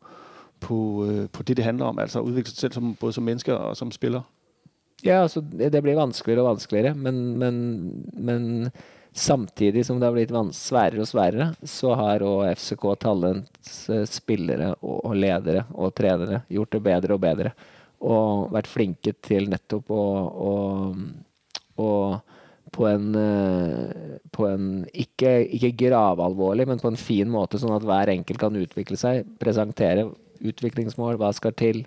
på 0.63 1.45
det 1.47 1.57
det 1.59 1.67
handler 1.67 1.91
om, 1.91 2.01
altså 2.03 2.23
å 2.23 2.31
utvikle 2.31 2.53
seg 2.53 2.67
selv 2.67 2.79
som, 2.79 2.95
både 2.99 3.17
som 3.17 3.27
menneske 3.27 3.53
og 3.55 3.77
som 3.79 3.91
spiller? 3.93 4.25
Ja, 5.03 5.21
altså 5.25 5.41
det 5.43 5.81
blir 5.83 5.99
vanskeligere 5.99 6.45
og 6.45 6.53
vanskeligere, 6.53 6.93
men, 6.95 7.17
men, 7.39 7.57
men 8.15 8.45
samtidig 9.11 9.85
som 9.85 9.99
det 9.99 10.07
har 10.07 10.15
blitt 10.15 10.31
sværere 10.55 11.03
og 11.03 11.09
sværere, 11.09 11.49
så 11.67 11.91
har 11.99 12.23
òg 12.23 12.45
FCK 12.55 12.87
Talents 13.03 13.73
eh, 13.91 14.05
spillere 14.07 14.73
og 14.79 15.15
ledere 15.19 15.65
og 15.75 15.93
trenere 15.97 16.43
gjort 16.47 16.77
det 16.77 16.83
bedre 16.87 17.17
og 17.17 17.23
bedre. 17.25 17.53
Og 18.03 18.47
vært 18.51 18.71
flinke 18.71 19.13
til 19.23 19.47
nettopp 19.51 19.91
å, 19.91 20.05
å, 20.47 20.53
å 21.83 21.89
på 22.73 22.87
en, 22.89 23.13
eh, 23.15 24.17
på 24.33 24.47
en 24.49 24.67
ikke, 24.89 25.35
ikke 25.55 25.75
gravalvorlig, 25.83 26.65
men 26.67 26.81
på 26.81 26.89
en 26.89 26.99
fin 26.99 27.29
måte, 27.29 27.59
sånn 27.61 27.75
at 27.75 27.85
hver 27.85 28.11
enkelt 28.15 28.41
kan 28.41 28.57
utvikle 28.57 28.97
seg. 28.99 29.27
Presentere 29.39 30.07
utviklingsmål, 30.49 31.17
hva 31.21 31.31
skal 31.35 31.55
til? 31.59 31.83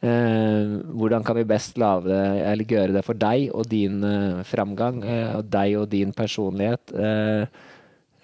Eh, 0.00 0.70
hvordan 0.96 1.24
kan 1.24 1.36
vi 1.36 1.44
best 1.44 1.76
lave, 1.78 2.08
det, 2.08 2.20
eller 2.48 2.64
gjøre 2.72 2.94
det 2.94 3.02
for 3.04 3.18
deg 3.20 3.50
og 3.52 3.66
din 3.68 4.00
eh, 4.06 4.40
framgang, 4.48 5.02
eh, 5.04 5.34
og 5.36 5.50
deg 5.52 5.76
og 5.76 5.90
din 5.92 6.14
personlighet? 6.16 6.94
Eh, 6.96 7.42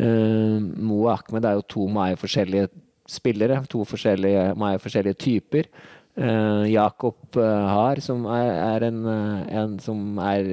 eh, 0.00 0.56
Mo 0.56 1.02
og 1.04 1.10
Ahmed 1.18 1.44
er 1.44 1.58
jo 1.58 1.66
to 1.68 1.88
meget 1.92 2.22
forskjellige 2.22 2.70
spillere, 3.06 3.60
to 3.68 3.84
forskjellige, 3.84 4.54
meget 4.56 4.80
forskjellige 4.80 5.20
typer. 5.20 5.68
Eh, 6.16 6.72
Jakob 6.72 7.36
Har, 7.36 8.00
som 8.00 8.24
er, 8.24 8.54
er 8.56 8.88
en, 8.88 9.02
en, 9.60 9.76
som 9.78 10.16
er, 10.24 10.48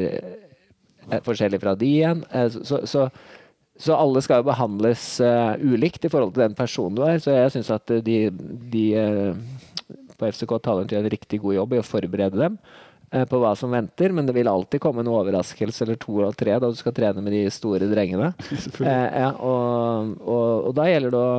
er 1.08 1.24
forskjellig 1.24 1.62
fra 1.64 1.74
de 1.80 1.94
igjen. 2.02 2.26
så, 2.52 2.84
så 2.84 3.08
så 3.84 3.98
alle 4.00 4.22
skal 4.24 4.40
jo 4.40 4.48
behandles 4.48 5.04
uh, 5.24 5.60
ulikt 5.60 6.06
i 6.08 6.12
forhold 6.12 6.32
til 6.36 6.46
den 6.46 6.56
personen 6.56 6.96
du 6.96 7.04
er. 7.04 7.20
Så 7.20 7.34
jeg 7.36 7.52
syns 7.58 7.72
at 7.74 7.92
de, 8.06 8.18
de 8.72 8.86
uh, 8.96 9.36
på 10.16 10.30
FCK 10.32 10.56
Talent 10.64 10.94
gjør 10.94 11.04
en 11.04 11.12
riktig 11.12 11.42
god 11.44 11.58
jobb 11.58 11.76
i 11.76 11.82
å 11.82 11.86
forberede 11.86 12.40
dem 12.40 12.56
uh, 12.56 13.26
på 13.28 13.42
hva 13.44 13.52
som 13.60 13.76
venter. 13.76 14.16
Men 14.16 14.30
det 14.30 14.38
vil 14.38 14.52
alltid 14.52 14.84
komme 14.84 15.04
en 15.04 15.12
overraskelse 15.12 15.84
eller 15.84 16.00
to 16.00 16.16
eller 16.22 16.40
tre 16.40 16.56
da 16.64 16.72
du 16.72 16.80
skal 16.80 16.96
trene 16.96 17.26
med 17.26 17.36
de 17.36 17.44
store 17.52 17.92
drengene. 17.92 18.32
ja, 18.88 19.34
og, 19.36 20.16
og, 20.24 20.50
og, 20.70 20.72
da 20.80 20.88
gjelder 20.88 21.18
det 21.18 21.26
å, 21.28 21.36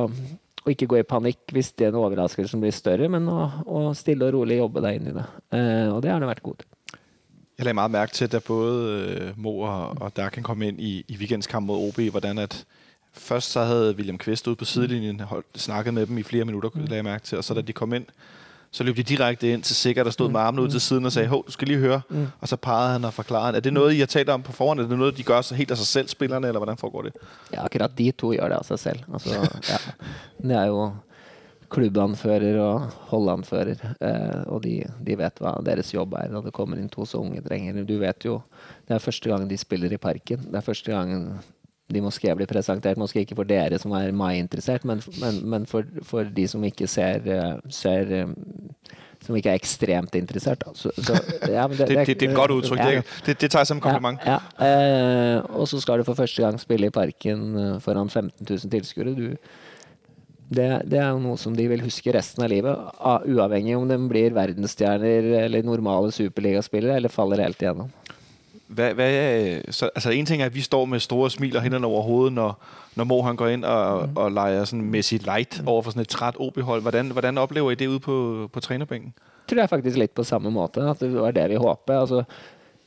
å, 0.61 0.69
ikke 0.75 0.91
gå 0.93 1.01
i 1.01 1.09
panikk 1.15 1.55
hvis 1.55 1.73
den 1.81 1.97
overraskelsen 1.97 2.61
blir 2.61 2.77
større, 2.77 3.09
men 3.09 3.25
å, 3.31 3.49
å 3.65 3.87
stille 3.97 4.29
og 4.29 4.37
rolig 4.37 4.61
jobbe 4.61 4.85
deg 4.85 5.01
inn 5.01 5.13
i 5.15 5.17
det. 5.17 5.27
og 5.89 6.01
det 6.05 6.13
har 6.13 6.21
det 6.21 6.33
vært 6.35 6.45
god 6.45 6.61
til. 6.61 6.74
Jeg 7.57 7.63
lagde 7.63 7.73
meget 7.73 7.91
mærke 7.91 8.11
til, 8.11 8.31
da 8.31 8.39
både 8.39 8.99
øh, 8.99 9.31
Mo 9.35 9.59
og, 9.59 10.01
og 10.01 10.15
Darken 10.15 10.43
kom 10.43 10.61
ind 10.61 10.81
i, 10.81 11.05
i 11.07 11.17
weekendskamp 11.17 11.65
mod 11.65 11.87
OB, 11.87 11.99
hvordan 12.11 12.37
at 12.37 12.65
først 13.13 13.51
så 13.51 13.63
havde 13.63 13.95
William 13.95 14.17
Kvist 14.17 14.47
ude 14.47 14.55
på 14.55 14.65
sidelinjen 14.65 15.19
holdt, 15.19 15.45
snakket 15.55 15.93
med 15.93 16.05
dem 16.05 16.17
i 16.17 16.23
flere 16.23 16.45
minutter, 16.45 16.69
mm. 16.73 16.79
lagde 16.79 16.95
jeg 16.95 17.03
mærke 17.03 17.25
til, 17.25 17.37
og 17.37 17.43
så 17.43 17.53
da 17.53 17.61
de 17.61 17.73
kom 17.73 17.93
ind, 17.93 18.05
så 18.71 18.83
løb 18.83 18.97
de 18.97 19.03
direkte 19.03 19.53
ind 19.53 19.63
til 19.63 19.75
Sikker, 19.75 20.03
der 20.03 20.11
stod 20.11 20.27
mm. 20.27 20.31
med 20.31 20.39
armene 20.39 20.61
ud 20.61 20.69
til 20.69 20.81
siden 20.81 21.05
og 21.05 21.11
sagde, 21.11 21.27
hov, 21.27 21.45
du 21.47 21.51
skal 21.51 21.67
lige 21.67 21.79
høre. 21.79 22.01
Mm. 22.09 22.27
Og 22.41 22.47
så 22.47 22.55
pegede 22.55 22.91
han 22.91 23.05
og 23.05 23.13
forklarede. 23.13 23.57
Er 23.57 23.61
det 23.61 23.73
noget, 23.73 23.93
I 23.93 23.99
har 23.99 24.05
talt 24.05 24.29
om 24.29 24.43
på 24.43 24.51
forhånd? 24.51 24.79
Er 24.79 24.87
det 24.87 24.97
noget, 24.97 25.17
de 25.17 25.23
gør 25.23 25.41
så 25.41 25.55
helt 25.55 25.71
af 25.71 25.77
sig 25.77 25.87
selv, 25.87 26.07
spillerne, 26.07 26.47
eller 26.47 26.59
hvordan 26.59 26.77
foregår 26.77 27.01
det? 27.01 27.13
Ja, 27.53 27.65
akkurat 27.65 27.91
de 27.97 28.11
to 28.11 28.31
gjør 28.31 28.47
det 28.47 28.55
av 28.55 28.63
seg 28.63 28.79
selv. 28.79 28.99
Altså, 29.13 29.29
ja. 29.71 29.77
Det 30.47 30.55
er 30.55 30.65
jo 30.65 30.91
klubbanfører 31.71 32.59
og 32.61 32.85
holdanfører. 33.11 33.81
Eh, 33.99 34.41
og 34.51 34.63
de, 34.65 34.77
de, 35.05 35.17
vet 35.19 35.41
hva 35.41 35.55
deres 35.65 35.91
jobb 35.93 36.15
er 36.19 36.31
når 36.33 36.49
det 36.49 36.55
kommer 36.55 36.79
inn 36.79 36.91
to 36.91 37.07
så 37.09 37.21
unge 37.23 37.43
drenger. 37.45 37.83
Du 37.87 37.97
vet 38.01 38.27
jo, 38.27 38.41
Det 38.87 38.95
er 38.95 39.03
første 39.03 39.29
gang 39.29 39.47
de 39.49 39.57
spiller 39.57 39.93
i 39.93 40.01
Parken. 40.01 40.47
Det 40.49 40.59
er 40.59 40.65
første 40.65 40.91
gang 40.91 41.39
de 41.93 42.01
moské 42.01 42.33
blir 42.35 42.49
presentert. 42.49 42.97
Måske 42.97 43.21
ikke 43.25 43.37
for 43.37 43.47
dere 43.49 43.79
som 43.81 43.93
er 43.97 44.11
mai-interessert, 44.11 44.85
men, 44.85 45.01
men, 45.21 45.41
men 45.49 45.65
for, 45.65 45.85
for, 46.03 46.23
de 46.23 46.47
som 46.47 46.63
ikke 46.63 46.87
ser, 46.87 47.25
eh, 47.29 47.57
ser 47.69 48.13
eh, 48.13 48.31
som 49.25 49.37
ikke 49.37 49.53
er 49.53 49.59
ekstremt 49.59 50.15
interessert. 50.17 50.63
Så, 50.73 50.91
så, 50.97 51.17
ja, 51.49 51.67
det, 51.67 51.77
det, 51.77 51.87
det, 51.87 52.07
det, 52.07 52.23
er 52.23 52.29
et 52.29 52.35
godt 52.35 52.55
uttrykk. 52.57 52.81
Ja, 52.81 53.03
det, 53.25 53.37
det, 53.41 53.51
tar 53.51 53.65
jeg 53.65 53.73
som 53.73 53.81
kompliment. 53.83 54.21
Ja, 54.25 54.39
ja. 54.59 55.37
Eh, 55.37 55.45
og 55.55 55.67
så 55.69 55.81
skal 55.81 56.01
du 56.01 56.07
for 56.07 56.17
første 56.17 56.41
gang 56.41 56.59
spille 56.61 56.89
i 56.89 56.93
Parken 56.93 57.45
eh, 57.57 57.77
foran 57.81 58.09
15 58.09 58.45
000 58.49 58.71
tilskuere. 58.71 59.15
Du, 59.15 59.35
det, 60.49 60.67
det, 60.85 60.99
er 61.01 61.09
jo 61.09 61.21
noe 61.23 61.37
som 61.41 61.55
de 61.57 61.65
vil 61.69 61.81
huske 61.81 62.13
resten 62.13 62.45
av 62.45 62.51
livet, 62.51 62.89
uavhengig 63.01 63.77
om 63.77 63.87
de 63.89 63.97
blir 64.09 64.35
verdensstjerner 64.35 65.31
eller 65.45 65.65
normale 65.65 66.11
superligaspillere 66.13 66.99
eller 66.99 67.13
faller 67.13 67.41
helt 67.41 67.61
igjennom. 67.61 67.89
Hva, 68.65 68.89
hva, 68.97 69.07
så, 69.69 69.91
altså 69.93 70.09
en 70.09 70.25
ting 70.25 70.41
er, 70.41 70.49
at 70.49 70.55
vi 70.55 70.63
står 70.65 70.87
med 70.89 71.03
store 71.03 71.29
smil 71.33 71.57
og 71.57 71.61
hendene 71.61 71.85
over 71.87 72.01
hovedet, 72.01 72.33
når, 72.33 72.55
når 72.97 73.07
Mo 73.09 73.19
han 73.21 73.37
går 73.37 73.53
inn 73.53 73.67
og, 73.67 74.09
mm. 74.09 74.17
og 74.17 74.33
leger 74.37 74.69
sånn 74.71 74.83
Messi 74.93 75.19
light 75.25 75.59
overfor 75.63 75.93
sånn 75.93 76.05
et 76.05 76.13
træt 76.13 76.39
OB-hold. 76.41 76.81
Hvordan, 76.85 77.13
hvordan 77.13 77.41
oplever 77.41 77.75
I 77.75 77.79
det 77.79 77.89
ude 77.91 78.01
på, 78.01 78.17
på 78.49 78.65
trenerbenken? 78.65 79.13
Tror 79.45 79.61
jeg 79.61 79.69
faktisk 79.69 80.01
litt 80.01 80.15
på 80.17 80.25
samme 80.25 80.49
måte. 80.53 80.81
At 80.81 81.01
det 81.03 81.11
var 81.13 81.35
det 81.37 81.45
vi 81.51 81.61
håpet. 81.61 81.93
Altså, 81.93 82.23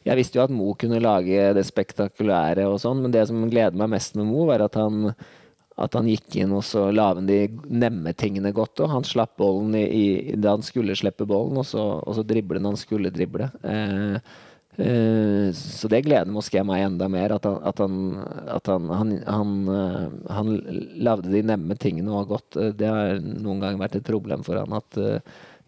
jeg 0.09 0.18
visste 0.18 0.40
jo 0.40 0.44
at 0.47 0.55
Mo 0.55 0.73
kunne 0.79 1.03
lage 1.03 1.53
det 1.55 1.66
spektakulære 1.68 2.66
og 2.66 2.81
sånn, 2.83 3.05
men 3.05 3.14
det 3.14 3.29
som 3.31 3.47
gleder 3.47 3.79
meg 3.79 3.92
mest 3.94 4.18
med 4.18 4.27
Mo, 4.31 4.49
var 4.51 4.66
at 4.66 4.79
han 4.79 5.12
at 5.79 5.95
han 5.95 6.09
gikk 6.11 6.37
inn 6.43 6.53
og 6.57 6.64
så 6.67 6.88
la 6.91 7.12
de 7.14 7.45
nemme 7.71 8.12
tingene 8.19 8.53
godt. 8.57 8.83
Og 8.85 8.93
han 8.93 9.07
slapp 9.07 9.37
bollen 9.38 9.77
i, 9.79 9.87
i, 9.87 10.37
da 10.37 10.57
han 10.57 10.67
skulle 10.67 10.97
slippe 10.99 11.29
bollen, 11.29 11.61
og 11.62 11.67
så, 11.69 11.87
og 12.03 12.19
så 12.19 12.27
når 12.27 12.71
han 12.73 12.81
skulle 12.81 13.14
drible. 13.14 13.51
Eh, 13.62 14.21
Eh, 14.79 15.51
så 15.59 15.88
det 15.91 16.05
gleder 16.07 16.31
Moské 16.31 16.62
meg 16.62 16.85
enda 16.87 17.09
mer. 17.11 17.35
At 17.35 17.47
han, 17.49 17.59
at 17.67 17.83
han, 17.83 17.95
at 18.55 18.71
han, 18.71 18.91
han, 18.95 19.14
han, 19.27 20.53
eh, 20.55 20.81
lagde 21.03 21.33
de 21.35 21.43
nemme 21.43 21.75
tingene 21.75 22.14
og 22.14 22.35
godt. 22.35 22.57
Eh, 22.57 22.75
det 22.79 22.91
har 22.91 23.19
noen 23.19 23.62
ganger 23.64 23.83
vært 23.83 23.99
et 23.99 24.07
problem 24.07 24.47
for 24.47 24.61
han 24.61 24.77
at 24.79 25.01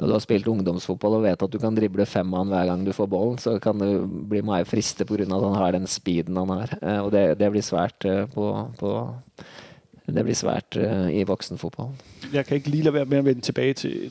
når 0.00 0.08
du 0.08 0.14
har 0.14 0.22
spilt 0.24 0.46
ungdomsfotball 0.48 1.18
og 1.18 1.24
vet 1.26 1.42
at 1.44 1.52
du 1.52 1.58
kan 1.60 1.74
drible 1.76 2.06
fem 2.08 2.30
mann 2.32 2.48
hver 2.48 2.70
gang 2.70 2.86
du 2.86 2.92
får 2.96 3.08
ballen, 3.12 3.34
så 3.36 3.58
kan 3.60 3.82
det 3.82 3.90
bli 4.30 4.40
meg 4.46 4.68
friste 4.68 5.04
pga. 5.04 5.26
at 5.26 5.44
han 5.44 5.58
har 5.58 5.74
den 5.76 5.90
speeden 5.90 6.38
han 6.40 6.54
har. 6.54 6.72
Og 7.02 7.10
det, 7.12 7.24
det 7.42 7.50
blir 7.52 7.66
svært 7.66 8.06
på, 8.32 8.46
på 8.80 8.94
det 10.06 10.24
blir 10.24 10.34
svært 10.34 10.76
i 11.12 11.22
voksenfotballen. 11.22 11.94
Jeg 12.32 12.46
kan 12.46 12.56
ikke 12.56 12.70
lige 12.70 12.88
å 12.90 12.92
være 12.92 13.04
med 13.04 13.18
å 13.18 13.26
vende 13.28 13.40
tilbake 13.46 13.74
til 13.74 14.10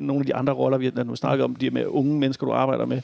noen 0.00 0.20
av 0.20 0.26
de 0.26 0.34
andre 0.34 0.52
roller 0.52 0.78
vi 0.78 0.90
har 0.96 1.14
snakket 1.16 1.44
om, 1.44 1.54
de 1.56 1.70
med 1.70 1.86
unge 1.86 2.18
mennesker 2.18 2.46
du 2.46 2.52
arbeider 2.52 2.86
med. 2.86 3.02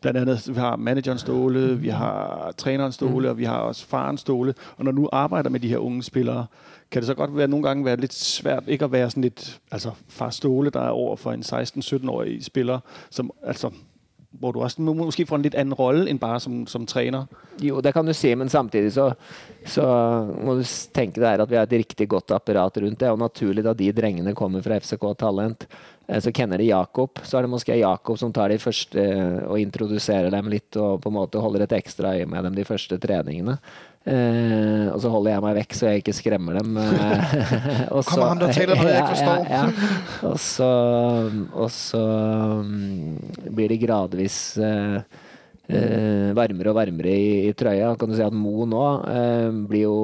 Blandt 0.00 0.18
andet, 0.18 0.48
vi 0.48 0.60
har 0.60 0.76
manageren 0.76 1.18
Ståle, 1.18 1.80
vi 1.80 1.88
har 1.88 2.52
træneren 2.56 2.92
Ståle, 2.92 3.30
og 3.30 3.38
vi 3.38 3.44
har 3.44 3.58
også 3.58 3.86
faren 3.86 4.18
Ståle. 4.18 4.54
Og 4.76 4.84
når 4.84 4.92
du 4.92 5.08
arbejder 5.12 5.50
med 5.50 5.60
de 5.60 5.68
her 5.68 5.78
unge 5.78 6.02
spillere, 6.02 6.46
kan 6.90 7.02
det 7.02 7.06
så 7.06 7.14
godt 7.14 7.36
være 7.36 7.48
nogle 7.48 7.68
gange 7.68 7.84
være 7.84 7.96
lidt 7.96 8.14
svært 8.14 8.64
ikke 8.66 8.84
at 8.84 8.92
være 8.92 9.10
sådan 9.10 9.22
lidt, 9.22 9.60
altså 9.70 9.90
far 10.08 10.30
Ståle, 10.30 10.70
der 10.70 10.80
er 10.80 10.90
over 10.90 11.16
for 11.16 11.32
en 11.32 11.42
16-17-årig 11.42 12.44
spiller, 12.44 12.80
som 13.10 13.30
altså 13.42 13.70
hvor 14.40 14.54
du 14.54 14.60
også 14.64 14.84
måske 14.86 15.26
får 15.28 15.40
en 15.40 15.46
litt 15.46 15.58
annen 15.58 15.76
rolle 15.78 16.06
enn 16.10 16.20
bare 16.22 16.38
som, 16.42 16.62
som, 16.70 16.86
trener. 16.88 17.26
Jo, 17.62 17.80
det 17.84 17.92
kan 17.96 18.06
du 18.06 18.14
si, 18.16 18.34
men 18.38 18.52
samtidig 18.52 18.92
så, 18.96 19.10
så 19.64 19.86
må 20.36 20.58
du 20.58 20.64
tenke 20.96 21.22
deg 21.22 21.42
at 21.42 21.50
vi 21.50 21.58
har 21.58 21.68
et 21.68 21.78
riktig 21.80 22.08
godt 22.12 22.34
apparat 22.36 22.80
rundt 22.84 23.02
det. 23.02 23.12
Og 23.12 23.20
naturlig 23.20 23.64
da 23.66 23.74
de 23.76 23.92
drengene 23.96 24.36
kommer 24.36 24.64
fra 24.64 24.80
FCK 24.82 25.10
Talent, 25.18 25.68
Eh, 26.06 26.20
så 26.20 26.32
kjenner 26.32 26.58
de 26.58 26.70
Jakob. 26.70 27.18
Så 27.22 27.38
er 27.38 27.46
det 27.46 27.52
måske 27.52 27.78
Jakob 27.78 28.18
som 28.18 28.32
tar 28.32 28.52
de 28.52 28.58
første 28.62 29.02
eh, 29.02 29.42
og 29.46 29.60
introduserer 29.60 30.30
dem 30.34 30.50
litt 30.52 30.78
og 30.80 31.00
på 31.02 31.10
en 31.10 31.18
måte 31.18 31.42
holder 31.42 31.66
et 31.66 31.76
ekstra 31.80 32.14
øye 32.16 32.28
med 32.30 32.46
dem 32.46 32.58
de 32.58 32.66
første 32.68 32.98
treningene. 33.02 33.58
Eh, 34.06 34.86
og 34.92 35.00
så 35.02 35.10
holder 35.10 35.32
jeg 35.32 35.42
meg 35.42 35.54
vekk 35.58 35.72
så 35.74 35.88
jeg 35.88 36.02
ikke 36.02 36.14
skremmer 36.14 36.60
dem. 36.60 36.76
og 37.94 38.04
så, 38.06 38.12
Kommer 38.12 38.28
han 38.30 38.54
til 38.54 38.70
når 38.70 38.90
jeg 38.92 39.06
forstår? 39.10 39.46
Ja, 39.50 39.62
ja. 39.66 39.94
Og 40.30 40.36
så, 40.42 40.68
og 41.50 41.70
så 41.74 42.02
um, 42.62 43.16
blir 43.50 43.74
de 43.74 43.80
gradvis 43.82 44.38
uh, 44.62 45.00
uh, 45.02 46.30
varmere 46.38 46.70
og 46.70 46.78
varmere 46.78 47.16
i, 47.18 47.28
i, 47.48 47.54
trøya. 47.58 47.96
Kan 47.98 48.12
du 48.12 48.18
si 48.18 48.22
at 48.26 48.36
Mo 48.36 48.68
nå 48.70 48.84
eh, 49.10 49.50
blir 49.66 49.88
jo 49.88 49.98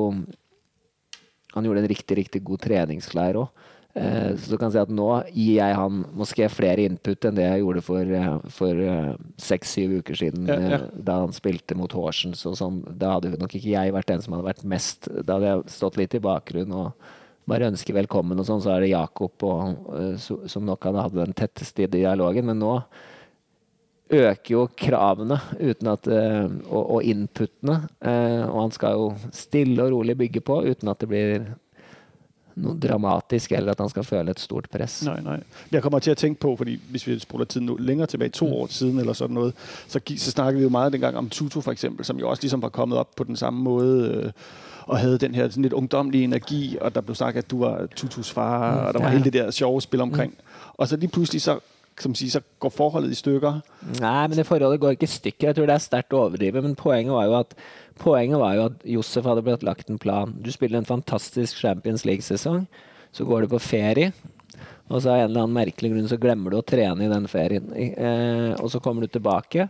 Han 1.55 1.67
gjorde 1.69 1.85
en 1.85 1.91
riktig, 1.93 2.17
riktig 2.25 2.43
god 2.43 2.62
treningsklær 2.65 3.38
òg. 3.45 3.62
Eh, 3.95 4.37
så 4.37 4.51
du 4.51 4.57
kan 4.57 4.73
si 4.73 4.81
at 4.81 4.93
nå 4.93 5.07
gir 5.29 5.59
jeg 5.59 5.77
han 5.77 6.05
måske 6.17 6.47
flere 6.49 6.87
input 6.89 7.27
enn 7.29 7.37
det 7.37 7.45
jeg 7.45 7.61
gjorde 7.61 7.83
for, 7.85 8.13
eh, 8.17 8.87
eh, 8.89 9.11
seks-syv 9.37 9.99
uker 10.01 10.17
siden, 10.17 10.47
ja, 10.49 10.57
ja. 10.57 10.79
da 10.97 11.19
han 11.27 11.35
spilte 11.37 11.77
mot 11.77 11.93
Horsens 11.93 12.47
og 12.49 12.57
sånn. 12.57 12.81
Da 12.89 13.19
hadde 13.19 13.37
nok 13.37 13.53
ikke 13.53 13.75
jeg 13.75 13.93
vært 13.93 14.09
den 14.09 14.25
som 14.25 14.37
hadde 14.37 14.49
vært 14.49 14.65
mest 14.65 15.11
Da 15.13 15.37
hadde 15.37 15.51
jeg 15.51 15.75
stått 15.77 16.01
litt 16.01 16.17
i 16.17 16.25
bakgrunnen 16.25 16.73
og 16.73 17.11
bare 17.51 17.69
ønske 17.69 17.93
velkommen 17.93 18.41
og 18.41 18.49
sånn. 18.49 18.63
Så 18.65 18.73
er 18.73 18.81
det 18.81 18.95
Jakob 18.95 19.45
og, 19.45 20.23
som 20.49 20.65
nok 20.65 20.89
hadde 20.89 21.05
hatt 21.05 21.19
den 21.19 21.37
tetteste 21.37 21.91
dialogen. 21.91 22.47
Men 22.49 22.63
nå 22.63 22.77
øker 24.13 24.55
jo 24.55 24.63
kravene 24.79 25.41
uten 25.59 25.91
at, 25.91 26.07
og, 26.07 26.81
og 26.81 27.03
inputene. 27.03 27.81
Og 28.47 28.59
han 28.61 28.73
skal 28.73 28.95
jo 28.95 29.11
stille 29.35 29.83
og 29.83 29.97
rolig 29.97 30.17
bygge 30.23 30.45
på 30.47 30.61
uten 30.71 30.93
at 30.93 31.03
det 31.03 31.11
blir 31.11 31.51
noe 32.57 32.79
dramatisk, 32.81 33.53
eller 33.53 33.73
at 33.73 33.81
han 33.81 33.88
skal 33.88 34.05
føle 34.05 34.31
et 34.31 34.41
stort 34.41 34.69
press. 34.73 35.03
Nei, 35.07 35.21
nei. 35.25 35.38
Jeg 35.73 35.83
kommer 35.83 35.99
til 35.99 36.12
å 36.12 36.19
tenke 36.19 36.41
på, 36.41 36.57
fordi 36.57 36.79
hvis 36.91 37.07
vi 37.07 37.19
spoler 37.19 37.45
tiden 37.45 37.71
lenger 37.79 38.07
tilbake, 38.07 38.33
to 38.33 38.47
mm. 38.47 38.53
år 38.53 38.67
siden, 38.71 38.99
eller 39.01 39.17
sånn 39.17 39.35
noe, 39.37 39.53
så, 39.87 40.01
så 40.01 40.35
snakket 40.35 40.61
vi 40.61 40.67
jo 40.67 40.73
meget 40.73 40.93
den 40.93 41.05
gang 41.05 41.17
om 41.17 41.31
Tutu, 41.31 41.61
for 41.61 41.73
eksempel, 41.73 42.05
som 42.05 42.21
jo 42.21 42.29
også 42.29 42.47
liksom 42.47 42.62
var 42.62 42.75
kommet 42.75 42.99
opp 42.99 43.17
på 43.17 43.25
den 43.25 43.37
samme 43.37 43.62
måte. 43.62 44.12
Øh, 44.12 44.33
og 44.87 44.99
hadde 44.99 45.19
den 45.19 45.35
her 45.35 45.49
sådan 45.49 45.62
lidt 45.62 45.73
ungdomlige 45.73 46.25
energi, 46.25 46.77
og 46.81 46.95
der 46.95 47.01
ble 47.01 47.15
snakket 47.15 47.45
at 47.45 47.51
du 47.51 47.59
var 47.59 47.87
Tutus 47.97 48.31
far, 48.31 48.75
mm, 48.75 48.87
og 48.87 48.95
der 48.95 49.01
var 49.01 49.09
hele 49.09 49.25
det 49.25 49.33
der 49.33 49.51
sjove 49.51 49.83
spil 49.83 50.01
omkring. 50.01 50.33
Mm. 50.33 50.73
Og 50.75 50.88
så 50.88 50.97
lige 50.97 51.09
pludselig 51.09 51.43
så 51.43 51.59
som 52.01 52.15
sier, 52.17 52.33
så 52.33 52.41
går 52.63 52.73
forholdet 52.73 53.13
i 53.13 53.19
stykker? 53.19 53.61
Nei, 54.01 54.23
men 54.29 54.39
det 54.39 54.47
forholdet 54.49 54.81
går 54.81 54.97
ikke 54.97 55.09
i 55.09 55.13
stykker. 55.13 55.51
Jeg 55.51 55.59
tror 55.59 55.69
det 55.69 55.75
er 55.77 55.85
sterkt 55.85 56.17
å 56.17 56.23
overdrive. 56.27 56.63
Men 56.65 56.79
poenget 56.79 57.13
var 57.13 57.29
jo 57.29 57.41
at 57.43 57.57
Poenget 58.01 58.41
var 58.41 58.57
jo 58.57 58.67
at 58.71 58.85
Josef 58.89 59.27
hadde 59.29 59.45
blitt 59.47 59.65
lagt 59.67 59.91
en 59.93 60.01
plan. 60.01 60.33
Du 60.41 60.51
spiller 60.53 60.81
en 60.81 60.89
fantastisk 60.89 61.61
Champions 61.61 62.07
League-sesong. 62.09 62.65
Så 63.13 63.27
går 63.29 63.45
du 63.45 63.53
på 63.53 63.61
ferie, 63.61 64.13
og 64.89 65.03
så 65.03 65.13
av 65.13 65.19
en 65.21 65.27
eller 65.27 65.43
annen 65.45 65.59
merkelig 65.59 65.91
grunn 65.93 66.09
så 66.09 66.19
glemmer 66.21 66.53
du 66.53 66.59
å 66.59 66.67
trene 66.67 67.05
i 67.05 67.11
den 67.11 67.29
ferien. 67.29 67.69
Eh, 67.77 68.55
og 68.57 68.71
så 68.73 68.81
kommer 68.81 69.05
du 69.05 69.13
tilbake. 69.13 69.69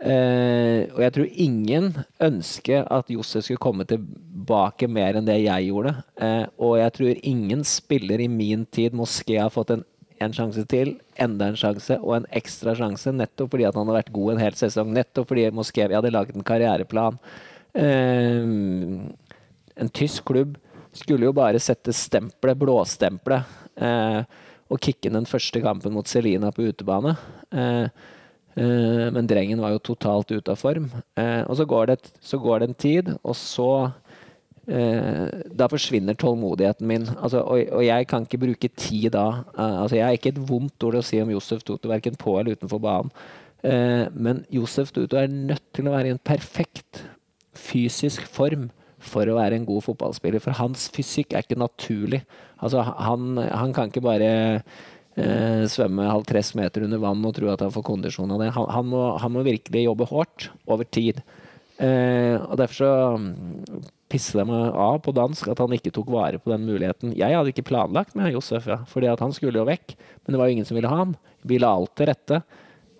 Eh, 0.00 0.88
og 0.94 1.02
jeg 1.04 1.12
tror 1.12 1.40
ingen 1.44 1.90
ønsker 2.24 2.86
at 2.88 3.12
Josef 3.12 3.44
skulle 3.44 3.60
komme 3.60 3.84
tilbake 3.88 4.88
mer 4.88 5.18
enn 5.18 5.28
det 5.28 5.42
jeg 5.42 5.68
gjorde. 5.68 5.92
Eh, 6.16 6.46
og 6.56 6.78
jeg 6.80 6.94
tror 6.96 7.24
ingen 7.34 7.64
spiller 7.68 8.24
i 8.24 8.30
min 8.32 8.64
tid 8.64 8.96
Moské 8.96 9.36
har 9.42 9.52
fått 9.52 9.74
en, 9.76 9.84
en 10.20 10.34
sjanse 10.36 10.64
til, 10.68 10.94
enda 11.20 11.50
en 11.50 11.58
sjanse 11.58 11.96
og 12.00 12.14
en 12.18 12.26
ekstra 12.36 12.74
sjanse, 12.78 13.12
nettopp 13.16 13.54
fordi 13.54 13.66
at 13.68 13.78
han 13.78 13.88
har 13.88 14.00
vært 14.02 14.12
god 14.14 14.34
en 14.34 14.42
hel 14.42 14.56
sesong. 14.58 14.92
Nettopp 14.94 15.30
fordi 15.32 15.48
Moskevi 15.56 15.96
hadde 15.96 16.12
laget 16.12 16.36
en 16.36 16.46
karriereplan. 16.46 17.18
Eh, 17.78 18.44
en 19.80 19.92
tysk 19.96 20.26
klubb 20.28 20.58
skulle 20.96 21.28
jo 21.28 21.34
bare 21.36 21.60
sette 21.62 21.94
stempelet, 21.94 22.58
blåstempelet, 22.58 23.58
uh, 23.82 24.22
og 24.70 24.80
kicke 24.82 25.10
den 25.12 25.28
første 25.28 25.62
kampen 25.62 25.94
mot 25.94 26.08
Celina 26.08 26.50
på 26.54 26.66
utebane. 26.70 27.14
Uh, 27.54 27.86
men 28.60 29.28
drengen 29.30 29.62
var 29.62 29.72
jo 29.72 29.84
totalt 29.92 30.32
ute 30.34 30.50
av 30.50 30.58
form. 30.58 30.88
og 31.14 31.52
så 31.56 31.64
går, 31.64 31.86
det, 31.86 32.10
så 32.20 32.36
går 32.42 32.58
det 32.58 32.66
en 32.66 32.74
tid, 32.82 33.10
og 33.22 33.36
så 33.38 33.68
da 34.70 35.66
forsvinner 35.66 36.14
tålmodigheten 36.14 36.86
min. 36.86 37.08
Altså, 37.16 37.40
og, 37.42 37.58
og, 37.72 37.80
jeg 37.82 38.06
kan 38.06 38.22
ikke 38.26 38.38
bruke 38.38 38.68
tid 38.78 39.08
da. 39.16 39.42
altså, 39.56 39.96
jeg 39.96 40.04
har 40.06 40.18
ikke 40.18 40.30
et 40.30 40.42
vondt 40.46 40.86
ord 40.86 41.00
å 41.00 41.02
si 41.02 41.18
om 41.18 41.32
Josef 41.32 41.64
Toto, 41.66 41.90
verken 41.90 42.14
på 42.20 42.36
eller 42.38 42.54
utenfor 42.54 42.78
banen. 42.84 43.10
men 44.14 44.44
Josef 44.54 44.92
Toto 44.94 45.18
er 45.18 45.32
nødt 45.32 45.64
til 45.74 45.88
å 45.88 45.96
være 45.96 46.12
i 46.12 46.14
en 46.14 46.22
perfekt 46.22 47.02
fysisk 47.56 48.22
form 48.30 48.68
for 49.00 49.28
å 49.28 49.36
være 49.38 49.58
en 49.58 49.66
god 49.68 49.84
fotballspiller. 49.86 50.42
For 50.44 50.56
hans 50.60 50.88
fysikk 50.94 51.34
er 51.34 51.44
ikke 51.44 51.60
naturlig. 51.60 52.22
Altså, 52.60 52.82
han, 52.84 53.38
han 53.40 53.72
kan 53.76 53.90
ikke 53.90 54.04
bare 54.04 54.32
eh, 55.16 55.64
svømme 55.70 56.10
halvtreds 56.10 56.52
meter 56.58 56.84
under 56.86 57.00
vann 57.02 57.24
og 57.26 57.34
tro 57.36 57.48
at 57.52 57.64
han 57.64 57.72
får 57.74 57.86
kondisjon 57.86 58.34
av 58.34 58.42
det. 58.44 58.50
Han, 58.56 58.68
han, 58.76 58.90
må, 58.92 59.04
han 59.22 59.34
må, 59.34 59.44
virkelig 59.46 59.86
jobbe 59.86 60.10
hardt 60.12 60.50
over 60.68 60.88
tid. 60.98 61.22
Eh, 61.80 62.36
og 62.36 62.60
Derfor 62.60 62.76
så 62.82 62.92
mm, 64.10 64.38
dem 64.40 64.50
av 64.50 64.98
på 65.04 65.14
dansk 65.14 65.50
at 65.52 65.60
han 65.62 65.76
ikke 65.76 65.92
tok 65.94 66.10
vare 66.12 66.40
på 66.42 66.52
den 66.52 66.66
muligheten. 66.66 67.12
Jeg 67.18 67.36
hadde 67.36 67.52
ikke 67.52 67.68
planlagt 67.70 68.16
med 68.18 68.32
Josef, 68.34 68.66
ja, 68.66 68.80
fordi 68.90 69.10
at 69.12 69.22
han 69.22 69.32
skulle 69.36 69.60
jo 69.60 69.68
vekk. 69.68 69.94
Men 70.24 70.34
det 70.34 70.40
var 70.40 70.50
jo 70.50 70.56
ingen 70.56 70.68
som 70.68 70.78
ville 70.78 70.90
ha 70.90 71.04
han. 71.04 71.14
Vi 71.46 71.60
la 71.60 71.72
alt 71.76 71.94
til 71.98 72.10
rette. 72.10 72.42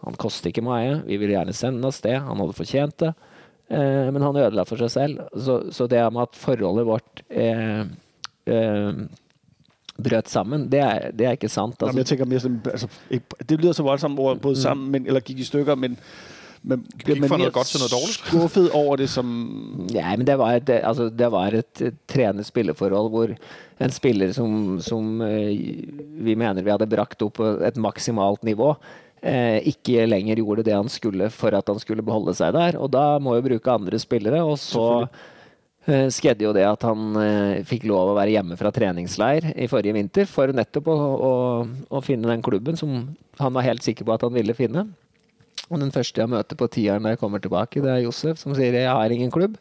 Han 0.05 0.17
koster 0.21 0.53
ikke 0.53 0.65
mye. 0.65 1.01
Vi 1.09 1.19
ville 1.21 1.35
gjerne 1.35 1.57
sende 1.57 1.89
av 1.89 1.97
sted. 1.97 2.17
Han 2.25 2.41
hadde 2.41 2.57
fortjent 2.57 2.97
det. 3.03 3.13
Eh, 3.71 4.07
men 4.11 4.23
han 4.23 4.37
ødela 4.37 4.65
for 4.67 4.81
seg 4.83 4.93
selv. 4.95 5.27
Så, 5.37 5.61
så, 5.75 5.87
det 5.91 6.03
med 6.11 6.25
at 6.25 6.39
forholdet 6.39 6.87
vårt 6.89 7.23
eh, 7.29 7.83
eh, 8.51 9.03
brøt 10.01 10.33
sammen, 10.33 10.67
det 10.73 10.81
er, 10.81 11.11
det 11.15 11.27
er 11.29 11.37
ikke 11.39 11.53
sant. 11.53 11.77
Altså. 11.83 12.01
jeg 12.01 12.09
tenker 12.09 12.29
mer 12.31 12.43
som, 12.43 12.57
altså, 12.65 12.89
det 13.11 13.59
lyder 13.61 13.77
så 13.77 13.85
voldsomt 13.87 14.19
ord 14.19 14.41
brøt 14.43 14.59
mm. 14.59 14.63
sammen, 14.63 14.91
men, 14.95 15.07
eller 15.07 15.23
gikk 15.23 15.45
i 15.45 15.49
stykker, 15.51 15.79
men 15.79 15.99
men 16.61 16.83
blir 17.05 17.21
man 17.23 17.33
mer 17.41 17.53
godt 17.55 17.71
til 17.73 17.85
skuffet 18.13 18.67
over 18.77 19.01
det 19.01 19.09
som 19.09 19.29
Ja, 19.95 20.11
men 20.13 20.27
det 20.29 20.37
var 20.37 20.59
et, 20.59 20.71
altså, 20.85 21.09
det 21.09 21.31
var 21.33 21.57
et 21.57 21.85
trenet 22.11 22.49
spilleforhold 22.49 23.09
hvor 23.15 23.33
en 23.81 23.95
spiller 23.95 24.35
som, 24.37 24.77
som 24.85 25.23
vi 25.25 26.35
mener 26.37 26.61
vi 26.61 26.73
hadde 26.75 26.91
brakt 26.91 27.23
opp 27.25 27.39
på 27.41 27.55
et 27.65 27.81
maksimalt 27.81 28.45
nivå, 28.45 28.75
eh, 29.23 29.61
ikke 29.71 30.07
lenger 30.09 30.41
gjorde 30.41 30.65
det 30.67 30.77
han 30.77 30.89
skulle 30.93 31.31
for 31.33 31.55
at 31.57 31.69
han 31.69 31.81
skulle 31.83 32.05
beholde 32.07 32.35
seg 32.37 32.55
der. 32.57 32.79
Og 32.81 32.91
da 32.93 33.19
må 33.23 33.37
jo 33.37 33.47
bruke 33.51 33.75
andre 33.75 34.01
spillere. 34.01 34.43
Og 34.47 34.59
så 34.61 34.87
eh, 35.87 36.09
skjedde 36.13 36.47
jo 36.47 36.55
det 36.57 36.67
at 36.69 36.87
han 36.87 37.21
eh, 37.21 37.61
fikk 37.69 37.87
lov 37.91 38.13
å 38.13 38.19
være 38.19 38.37
hjemme 38.37 38.59
fra 38.61 38.73
treningsleir 38.75 39.53
i 39.57 39.69
forrige 39.71 39.97
vinter 39.97 40.31
for 40.31 40.53
nettopp 40.57 40.91
å, 40.93 40.99
å, 40.99 41.35
å, 41.91 42.03
finne 42.05 42.31
den 42.31 42.45
klubben 42.45 42.79
som 42.81 43.03
han 43.41 43.57
var 43.57 43.69
helt 43.69 43.87
sikker 43.87 44.09
på 44.09 44.17
at 44.17 44.27
han 44.27 44.37
ville 44.37 44.57
finne. 44.57 44.89
Og 45.71 45.81
den 45.83 45.93
første 45.95 46.21
jeg 46.23 46.31
møter 46.31 46.59
på 46.59 46.69
tieren 46.73 47.05
når 47.05 47.15
jeg 47.15 47.23
kommer 47.23 47.43
tilbake, 47.43 47.83
det 47.83 47.91
er 47.93 48.05
Josef 48.05 48.39
som 48.39 48.55
sier 48.55 48.73
'jeg 48.75 48.91
har 48.91 49.11
ingen 49.11 49.31
klubb', 49.31 49.57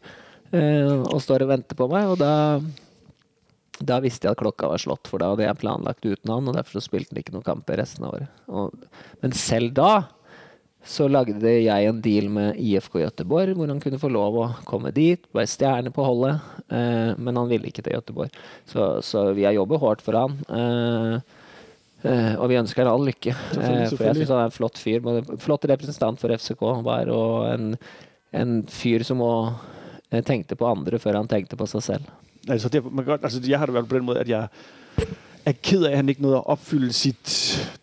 eh, 0.52 1.02
og 1.06 1.22
står 1.22 1.42
og 1.42 1.48
venter 1.48 1.76
på 1.76 1.88
meg. 1.88 2.06
og 2.06 2.18
da 2.18 2.60
da 3.80 3.98
visste 4.00 4.28
jeg 4.28 4.32
at 4.32 4.40
klokka 4.40 4.68
var 4.68 4.76
slått, 4.76 5.08
for 5.08 5.18
da 5.18 5.30
hadde 5.32 5.46
jeg 5.46 5.60
planlagt 5.60 6.04
uten 6.04 6.28
han. 6.28 6.48
og 6.48 6.54
Derfor 6.54 6.82
spilte 6.84 7.14
han 7.14 7.22
ikke 7.22 7.32
noen 7.32 7.46
kamper 7.46 7.80
resten 7.80 8.04
av 8.04 8.14
året. 8.14 8.28
Og, 8.48 8.74
men 9.22 9.32
selv 9.32 9.72
da 9.74 9.92
så 10.80 11.06
lagde 11.10 11.44
jeg 11.44 11.88
en 11.88 12.00
deal 12.00 12.30
med 12.32 12.56
IFK 12.56 13.02
Gøteborg, 13.02 13.52
hvor 13.56 13.68
han 13.68 13.80
kunne 13.82 14.00
få 14.00 14.08
lov 14.12 14.38
å 14.40 14.46
komme 14.68 14.92
dit, 14.96 15.26
være 15.36 15.50
stjerne 15.52 15.92
på 15.92 16.04
holdet. 16.06 16.40
Eh, 16.72 17.12
men 17.20 17.36
han 17.36 17.50
ville 17.50 17.68
ikke 17.68 17.84
til 17.84 17.98
Gøteborg, 17.98 18.32
Så, 18.68 19.02
så 19.04 19.30
vi 19.36 19.44
har 19.44 19.56
jobbet 19.56 19.80
hardt 19.80 20.04
for 20.04 20.16
han. 20.16 20.38
Eh, 20.48 21.39
og 22.04 22.46
vi 22.48 22.56
ønsker 22.60 22.84
han 22.84 22.92
all 22.92 23.04
lykke. 23.08 23.34
Eh, 23.34 23.88
for 23.92 24.06
jeg 24.06 24.16
syns 24.16 24.28
han 24.32 24.38
er 24.40 24.48
en 24.48 24.54
flott 24.54 24.78
fyr. 24.80 25.00
Både, 25.04 25.24
flott 25.42 25.64
representant 25.68 26.20
for 26.20 26.32
FCK 26.36 26.62
Bare, 26.86 27.12
og 27.12 27.48
en, 27.54 27.74
en 28.32 28.54
fyr 28.72 29.04
som 29.04 29.20
òg 29.24 29.52
tenkte 30.26 30.56
på 30.58 30.66
andre 30.66 30.98
før 30.98 31.20
han 31.20 31.28
tenkte 31.30 31.56
på 31.60 31.66
seg 31.70 31.82
selv. 31.86 32.08
Altså, 32.48 32.68
det, 32.72 32.80
man 32.88 33.04
godt, 33.04 33.24
altså, 33.24 33.40
jeg 33.46 33.58
har 33.60 33.66
det 33.68 33.74
vært 33.76 33.88
på 33.90 33.98
den 33.98 34.06
måten 34.08 34.22
at 34.24 34.28
jeg 34.32 34.48
er 35.46 35.52
ked 35.62 35.84
af, 35.84 35.90
at 35.92 35.96
han 36.00 36.08
ikke 36.08 36.22
nåede 36.22 36.36
at 36.40 36.48
opfylde 36.52 36.92
sit 36.92 37.34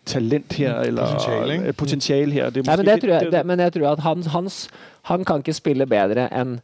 talent 0.06 0.52
her, 0.58 0.74
eller 0.86 1.06
Potentiale, 1.14 1.56
øh, 1.66 1.74
potentiale 1.74 2.32
her. 2.32 2.50
Det 2.50 2.60
er 2.62 2.68
Nei, 2.70 2.76
men, 2.76 2.86
måske 2.86 2.92
det 2.94 3.02
tror 3.02 3.12
jeg, 3.14 3.20
det- 3.24 3.32
det, 3.32 3.46
men 3.46 3.60
jeg 3.60 3.72
tror 3.72 3.88
at 3.92 4.02
han, 4.04 4.22
hans, 4.34 4.68
han 5.02 5.24
kan 5.24 5.36
ikke 5.42 5.52
spille 5.56 5.86
bedre 5.86 6.28
enn 6.40 6.58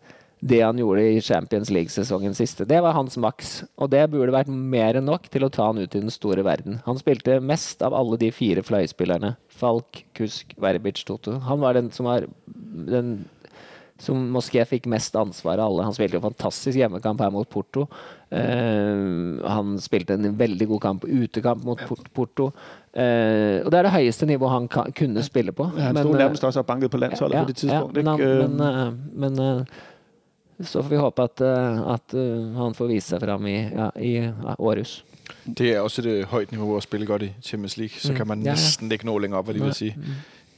det 0.44 0.60
han 0.60 0.76
gjorde 0.76 1.02
i 1.08 1.20
Champions 1.24 1.70
League-sesongen 1.72 2.34
siste. 2.36 2.66
Det 2.68 2.80
var 2.84 2.92
hans 2.92 3.16
maks, 3.16 3.62
og 3.80 3.88
det 3.94 4.02
burde 4.12 4.34
vært 4.34 4.50
mer 4.52 4.98
enn 4.98 5.08
nok 5.08 5.30
til 5.32 5.46
å 5.46 5.52
ta 5.52 5.70
han 5.70 5.80
ut 5.80 5.94
i 5.96 6.02
den 6.02 6.12
store 6.12 6.44
verden. 6.44 6.82
Han 6.84 7.00
spilte 7.00 7.38
mest 7.40 7.80
av 7.86 7.96
alle 7.96 8.18
de 8.20 8.28
fire 8.34 8.64
fløyspillerne. 8.66 9.34
Falk, 9.48 10.02
Kusk, 10.18 10.52
Verbic, 10.60 11.00
Toto. 11.08 11.38
Han 11.48 11.64
var 11.64 11.78
den 11.78 11.88
som 11.96 12.10
var 12.10 12.28
den 12.44 13.22
som 14.04 14.18
Moské 14.34 14.64
fikk 14.66 14.88
mest 14.90 15.14
ansvar 15.16 15.60
av 15.62 15.70
alle. 15.70 15.86
Han 15.86 15.94
spilte 15.96 16.18
en 16.18 16.26
fantastisk 16.26 16.76
hjemmekamp 16.76 17.22
her 17.22 17.30
mot 17.32 17.48
Porto. 17.48 17.86
Uh, 18.34 19.38
han 19.46 19.76
spilte 19.80 20.18
en 20.18 20.34
veldig 20.36 20.66
god 20.74 20.82
kamp 20.82 21.06
utekamp 21.06 21.64
mot 21.64 21.80
Porto. 22.12 22.50
Uh, 22.92 23.62
og 23.62 23.70
det 23.70 23.80
er 23.80 23.88
det 23.88 23.94
høyeste 23.94 24.28
nivået 24.28 24.54
han 24.58 24.68
kan, 24.68 24.92
kunne 24.98 25.24
spille 25.24 25.54
på. 25.56 25.70
Ja, 25.78 25.88
han 25.88 26.02
stod 26.02 26.18
eh, 26.18 26.20
nærmest 26.26 26.44
også 26.50 26.66
og 26.66 26.68
banket 26.68 26.92
på 26.92 27.00
landsholdet 27.00 27.40
på 27.40 27.52
det 27.52 27.58
tidspunkt. 27.62 27.96
men, 27.96 28.12
han. 28.12 29.00
Men, 29.14 29.40
uh, 29.40 29.58
men 29.64 29.66
så 30.60 30.82
får 30.82 30.88
vi 30.88 30.96
håpe 30.96 31.22
at, 31.22 31.40
eh, 31.40 31.92
at 31.94 32.14
eh, 32.14 32.54
han 32.56 32.74
får 32.74 32.86
vise 32.86 33.08
seg 33.08 33.20
fram 33.20 33.46
i, 33.46 33.56
ja, 33.56 33.88
i 34.00 34.10
ja, 34.12 34.32
Århus. 34.58 35.04
Det 35.58 35.72
er 35.72 35.80
også 35.80 36.02
et 36.08 36.24
højt 36.24 36.50
niveau 36.52 36.76
at 36.76 36.82
spille 36.82 37.06
godt 37.06 37.22
i 37.22 37.32
Champions 37.42 37.76
League. 37.76 37.98
Så 37.98 38.12
Mm. 38.12 38.16
kan 38.16 38.26
man 38.26 38.38
næsten 38.38 38.92
ikke 38.92 39.06
nå 39.06 39.18
længere 39.18 39.38
op, 39.38 39.44
hvad 39.44 39.54
de 39.54 39.62
vil 39.62 39.74
sige. 39.74 39.96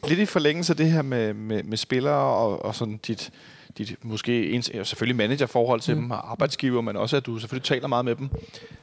Lidt 0.09 0.19
i 0.21 0.27
forlængelse 0.27 0.73
af 0.73 0.77
det 0.77 0.91
her 0.91 1.03
med, 1.03 1.35
med, 1.35 1.63
med 1.63 1.77
spillere 1.77 2.15
og, 2.37 2.65
og 2.65 2.75
sådan 2.75 3.01
dit, 3.07 3.31
dit 3.79 3.97
måske 4.03 4.51
ens, 4.51 4.71
selvfølgelig 4.83 5.17
managerforhold 5.17 5.81
til 5.81 5.95
mm. 5.95 6.01
dem 6.03 6.11
og 6.11 6.31
arbejdsgiver, 6.31 6.81
men 6.81 6.97
også 6.97 7.17
at 7.17 7.27
du 7.27 7.39
selvfølgelig 7.39 7.65
taler 7.65 7.89
meget 7.89 8.05
med 8.05 8.17
dem. 8.17 8.29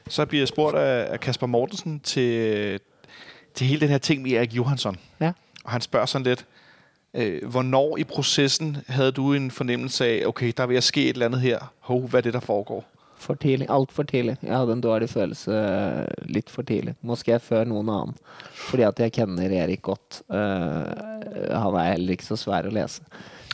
Så 0.07 0.25
bliver 0.25 0.41
jeg 0.41 0.47
spurgt 0.47 0.75
af, 0.77 1.13
af 1.13 1.19
Kasper 1.19 1.47
Mortensen 1.47 1.99
til, 1.99 2.79
til 3.53 3.67
hele 3.67 3.79
den 3.81 3.89
her 3.89 3.97
ting 3.97 4.21
med 4.21 4.31
Erik 4.31 4.53
Johansson. 4.53 4.97
Ja. 5.21 5.31
Og 5.63 5.71
han 5.71 5.81
spørger 5.81 6.05
sådan 6.05 6.25
lidt, 6.25 6.45
øh, 7.13 7.49
hvornår 7.49 7.97
i 7.97 8.03
processen 8.03 8.77
havde 8.87 9.11
du 9.11 9.33
en 9.33 9.51
fornemmelse 9.51 10.05
af, 10.05 10.23
okay, 10.25 10.53
der 10.57 10.65
vil 10.65 10.73
jeg 10.73 10.83
ske 10.83 11.03
et 11.03 11.13
eller 11.13 11.25
andet 11.25 11.41
her. 11.41 11.71
Hov, 11.79 12.07
hvad 12.07 12.19
er 12.19 12.21
det, 12.21 12.33
der 12.33 12.39
foregår? 12.39 12.85
For 13.23 13.39
tidlig. 13.39 13.69
Altfor 13.71 14.03
tidlig. 14.03 14.35
Jeg 14.43 14.57
hadde 14.57 14.73
en 14.75 14.81
dårlig 14.83 15.07
følelse 15.09 15.55
eh, 15.55 16.25
litt 16.27 16.49
for 16.51 16.67
tidlig. 16.67 16.95
Måske 17.01 17.37
før 17.39 17.63
noen 17.69 17.91
annen. 17.91 18.17
Fordi 18.65 18.83
at 18.83 18.99
jeg 18.99 19.13
kjenner 19.15 19.53
Erik 19.63 19.81
godt. 19.85 20.19
Uh, 20.27 20.83
han 21.47 21.77
er 21.79 21.93
heller 21.93 22.17
ikke 22.17 22.27
så 22.27 22.35
svær 22.39 22.67
å 22.67 22.73
lese. 22.73 23.05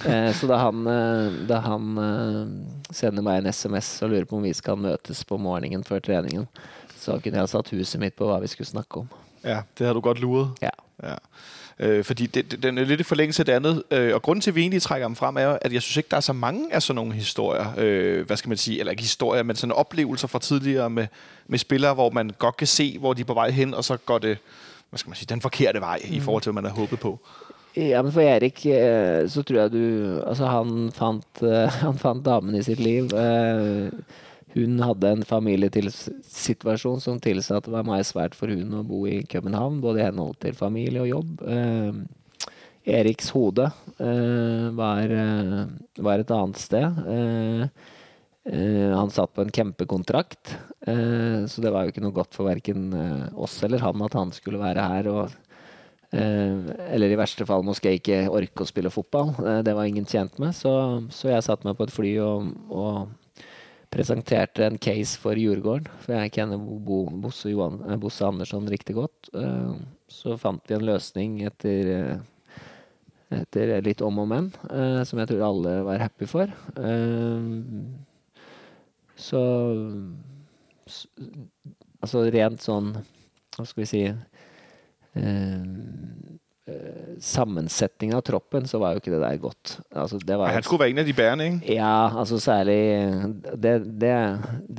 Uh, 0.02 0.32
så 0.34 0.50
da 0.50 0.58
han, 0.64 0.82
uh, 0.90 1.38
da 1.50 1.62
han 1.68 2.02
sender 2.90 3.26
meg 3.26 3.44
en 3.44 3.54
SMS 3.54 3.92
og 4.02 4.16
lurer 4.16 4.26
på 4.30 4.40
om 4.40 4.48
vi 4.48 4.56
skal 4.58 4.80
møtes 4.82 5.22
på 5.28 5.38
morgenen 5.38 5.86
før 5.86 6.02
treningen, 6.02 6.50
så 6.98 7.20
kunne 7.22 7.44
jeg 7.44 7.54
satt 7.54 7.74
huset 7.76 8.02
mitt 8.02 8.18
på 8.18 8.26
hva 8.30 8.40
vi 8.42 8.50
skulle 8.50 8.70
snakke 8.70 9.04
om. 9.04 9.10
Ja, 9.44 9.62
det 9.78 9.86
har 9.86 9.94
du 9.94 10.02
godt 10.04 10.22
luret. 10.24 10.58
Ja. 10.66 10.74
Ja. 11.04 11.20
Øh, 11.80 12.04
fordi 12.04 12.26
det, 12.26 12.64
den 12.64 12.78
er 12.78 12.86
lidt 12.86 13.00
i 13.00 13.04
forlængelse 13.04 13.42
af 13.42 13.46
det 13.46 13.54
andet. 13.54 13.84
Øh, 13.92 14.16
og 14.16 14.22
grunden 14.22 14.42
til, 14.42 14.52
at 14.52 14.56
vi 14.56 14.62
egentlig 14.62 14.82
trækker 14.82 15.08
dem 15.08 15.16
frem, 15.16 15.38
er, 15.38 15.58
at 15.62 15.74
jeg 15.74 15.82
synes 15.82 15.98
ikke, 15.98 16.08
der 16.12 16.18
er 16.18 16.22
så 16.22 16.34
mange 16.34 16.74
af 16.74 16.82
sådan 16.82 16.96
nogle 16.96 17.14
historier. 17.14 17.66
Øh, 17.78 18.26
hvad 18.26 18.38
skal 18.38 18.50
man 18.50 18.58
sige? 18.58 18.80
Eller 18.80 18.92
ikke 18.92 19.04
historier, 19.04 19.44
men 19.44 19.56
sådan 19.56 19.74
oplevelser 19.74 20.28
fra 20.28 20.40
tidligere 20.40 20.90
med, 20.90 21.08
med 21.48 21.60
spillere, 21.60 21.94
hvor 21.94 22.10
man 22.10 22.32
godt 22.40 22.58
kan 22.58 22.68
se, 22.68 22.98
hvor 23.00 23.14
de 23.14 23.22
er 23.22 23.26
på 23.26 23.34
vej 23.34 23.50
hen, 23.50 23.74
og 23.74 23.84
så 23.84 23.98
går 23.98 24.18
det 24.18 24.38
hvad 24.90 24.98
skal 24.98 25.10
man 25.10 25.16
sige, 25.16 25.28
den 25.30 25.42
forkerte 25.42 25.80
vej 25.80 26.00
i 26.04 26.20
forhold 26.20 26.44
til, 26.44 26.52
hvad 26.52 26.62
man 26.62 26.72
havde 26.72 26.80
håbet 26.80 27.00
på. 27.00 27.20
Ja, 27.76 28.02
men 28.02 28.12
for 28.12 28.22
Erik 28.22 28.66
eh, 28.66 29.30
så 29.30 29.42
tror 29.42 29.58
jeg 29.58 29.72
du 29.72 30.22
Altså, 30.28 30.46
han 30.46 30.92
fant, 30.94 31.42
eh, 31.42 31.70
han 31.86 31.98
fant 31.98 32.26
damen 32.26 32.56
i 32.56 32.64
sitt 32.64 32.80
liv. 32.80 33.10
Hun 34.56 34.80
hadde 34.82 35.12
en 35.14 35.26
familiesituasjon 35.28 37.02
som 37.04 37.20
tilsa 37.22 37.60
at 37.60 37.68
det 37.68 37.74
var 37.74 37.86
meget 37.86 38.08
svært 38.10 38.38
for 38.38 38.50
hun 38.50 38.80
å 38.80 38.86
bo 38.88 39.04
i 39.06 39.20
København, 39.30 39.78
både 39.84 40.02
i 40.02 40.08
henhold 40.08 40.40
til 40.42 40.58
familie 40.58 41.04
og 41.04 41.12
jobb. 41.12 41.44
Eh, 41.46 42.00
Eriks 42.90 43.30
hode 43.36 43.68
eh, 44.02 44.70
var, 44.74 45.12
eh, 45.14 45.66
var 46.02 46.22
et 46.24 46.34
annet 46.34 46.62
sted. 46.62 47.02
Eh, 47.14 47.68
eh, 48.50 48.96
han 48.96 49.14
satt 49.14 49.36
på 49.36 49.46
en 49.46 49.54
kjempekontrakt, 49.54 50.56
eh, 50.88 51.46
så 51.46 51.62
det 51.62 51.74
var 51.76 51.86
jo 51.86 51.94
ikke 51.94 52.06
noe 52.08 52.16
godt 52.16 52.34
for 52.38 52.50
verken 52.50 52.90
oss 53.38 53.60
eller 53.68 53.86
han 53.86 54.02
at 54.08 54.18
han 54.18 54.34
skulle 54.36 54.62
være 54.62 54.90
her. 54.96 55.14
og 55.14 55.38
eller 56.10 57.12
i 57.14 57.18
verste 57.20 57.46
fall 57.46 57.62
måske 57.62 57.92
ikke 57.94 58.24
orke 58.34 58.64
å 58.64 58.66
spille 58.66 58.90
fotball. 58.90 59.28
Det 59.62 59.76
var 59.78 59.86
ingen 59.86 60.08
tjent 60.10 60.40
med. 60.42 60.56
Så, 60.58 60.72
så 61.14 61.30
jeg 61.30 61.46
satte 61.46 61.68
meg 61.68 61.76
på 61.78 61.86
et 61.86 61.94
fly 61.94 62.16
og, 62.26 62.48
og 62.74 63.12
presenterte 63.90 64.66
en 64.66 64.78
case 64.78 65.18
for 65.20 65.38
Djurgården. 65.38 65.90
For 66.04 66.16
jeg 66.16 66.34
kjenner 66.38 66.62
Bo, 66.62 66.78
Bo, 66.86 67.00
Bosse, 67.26 67.50
Johan, 67.52 67.80
eh, 67.88 67.98
Bosse 68.02 68.26
Andersson 68.26 68.70
riktig 68.70 68.96
godt. 68.98 69.32
Eh, 69.34 69.74
så 70.10 70.38
fant 70.38 70.64
vi 70.70 70.78
en 70.78 70.86
løsning 70.86 71.40
etter, 71.48 71.90
eh, 71.96 72.20
etter 73.40 73.76
litt 73.86 74.02
om 74.02 74.20
og 74.20 74.28
men, 74.30 74.50
som 75.06 75.20
jeg 75.22 75.30
tror 75.30 75.44
alle 75.46 75.76
var 75.86 76.02
happy 76.02 76.26
for. 76.26 76.50
Så, 79.16 79.42
Altså 82.00 82.24
rent 82.32 82.64
sånn 82.64 82.94
Hva 83.54 83.66
skal 83.68 83.84
vi 83.84 83.86
si 83.86 84.02
sammensetningen 87.24 88.18
av 88.18 88.24
troppen, 88.28 88.68
så 88.70 88.80
var 88.82 88.94
jo 88.94 89.02
ikke 89.02 89.14
det 89.14 89.22
der 89.24 89.42
godt. 89.42 89.76
Altså, 89.92 90.20
det 90.24 90.38
var 90.40 90.54
han 90.56 90.66
skulle 90.66 90.86
være 90.86 90.96
en 90.96 91.02
af 91.04 91.08
de 91.08 91.16
bærende, 91.18 91.48
ikke? 91.50 91.76
ja, 91.76 91.96
altså 92.20 92.40
særlig 92.40 92.80
Det, 93.54 93.76
det, 94.02 94.16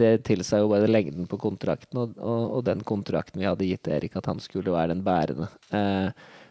det 0.03 0.13
tilsa 0.29 0.63
jo 0.63 0.71
både 0.73 0.91
lengden 0.91 1.29
på 1.31 1.39
kontrakten 1.41 2.03
og, 2.03 2.17
og, 2.19 2.57
og 2.59 2.65
den 2.67 2.85
kontrakten 2.87 3.41
vi 3.41 3.49
hadde 3.49 3.69
gitt 3.69 3.89
Erik, 3.89 4.17
at 4.17 4.31
han 4.31 4.41
skulle 4.41 4.73
være 4.73 4.95
den 4.95 5.05
bærende. 5.05 5.49
Eh, 5.73 6.11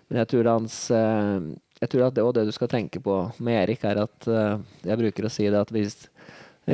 men 0.10 0.22
jeg 0.24 0.30
tror, 0.32 0.52
hans, 0.56 0.78
eh, 0.92 1.42
jeg 1.82 1.92
tror 1.92 2.08
at 2.08 2.16
det, 2.18 2.26
og 2.26 2.34
det 2.38 2.48
du 2.48 2.54
skal 2.56 2.72
tenke 2.72 3.02
på 3.04 3.18
med 3.38 3.64
Erik, 3.64 3.84
er 3.86 4.04
at 4.06 4.30
eh, 4.30 4.56
Jeg 4.90 5.02
bruker 5.04 5.28
å 5.28 5.34
si 5.34 5.46
det 5.50 5.60
at 5.60 5.74
hvis 5.74 6.08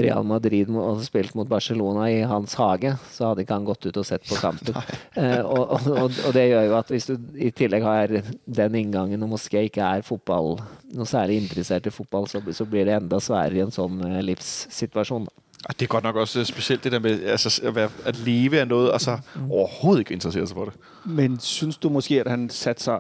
Real 0.04 0.26
Madrid 0.28 0.70
hadde 0.72 1.06
spilt 1.06 1.36
mot 1.38 1.48
Barcelona 1.50 2.10
i 2.12 2.22
hans 2.28 2.56
hage, 2.60 2.96
så 3.14 3.30
hadde 3.30 3.46
ikke 3.46 3.58
han 3.58 3.68
gått 3.68 3.88
ut 3.88 4.00
og 4.02 4.08
sett 4.08 4.26
på 4.28 4.40
kampen. 4.42 4.76
Eh, 5.16 5.40
og, 5.40 5.70
og, 5.72 6.12
og, 6.12 6.32
det 6.36 6.42
gjør 6.50 6.66
jo 6.68 6.74
at 6.76 6.90
hvis 6.92 7.06
du 7.08 7.14
i 7.40 7.48
tillegg 7.56 7.86
har 7.86 8.12
den 8.58 8.76
inngangen 8.76 9.24
og 9.24 9.30
Moské 9.32 9.62
ikke 9.64 9.86
er 9.86 10.04
fotball, 10.04 10.58
noe 10.92 11.08
særlig 11.08 11.38
interessert 11.40 11.88
i 11.88 11.94
fotball, 11.94 12.28
så, 12.28 12.42
så 12.52 12.68
blir 12.68 12.84
det 12.90 12.98
enda 12.98 13.22
sværere 13.24 13.62
i 13.62 13.64
en 13.64 13.72
sånn 13.72 14.02
eh, 14.10 14.20
livssituasjon. 14.28 15.30
da. 15.30 15.46
Og 15.66 15.80
det 15.80 15.86
er 15.86 15.88
godt 15.88 16.04
nok 16.04 16.16
også 16.16 16.44
spesielt 16.44 16.48
specielt 16.48 16.84
det 16.84 16.92
der 16.92 17.00
med 17.00 17.24
altså, 17.24 17.62
at, 17.64 17.76
være, 17.76 17.90
at 18.06 18.18
leve 18.18 18.60
af 18.60 18.68
noget, 18.68 18.92
og 18.92 19.02
så 19.02 19.18
overhovedet 19.50 20.00
ikke 20.00 20.14
interessere 20.14 20.48
sig 20.48 20.56
for 20.56 20.66
det. 20.66 20.74
Men 21.06 21.40
synes 21.40 21.78
du 21.78 21.90
måske, 21.90 22.20
at 22.20 22.30
han 22.30 22.50
satte 22.50 22.84
sig 22.84 23.00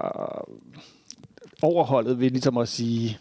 overholdet 1.61 2.19
ved 2.19 2.29
ligesom 2.29 2.57
at 2.57 2.67
sige, 2.67 3.19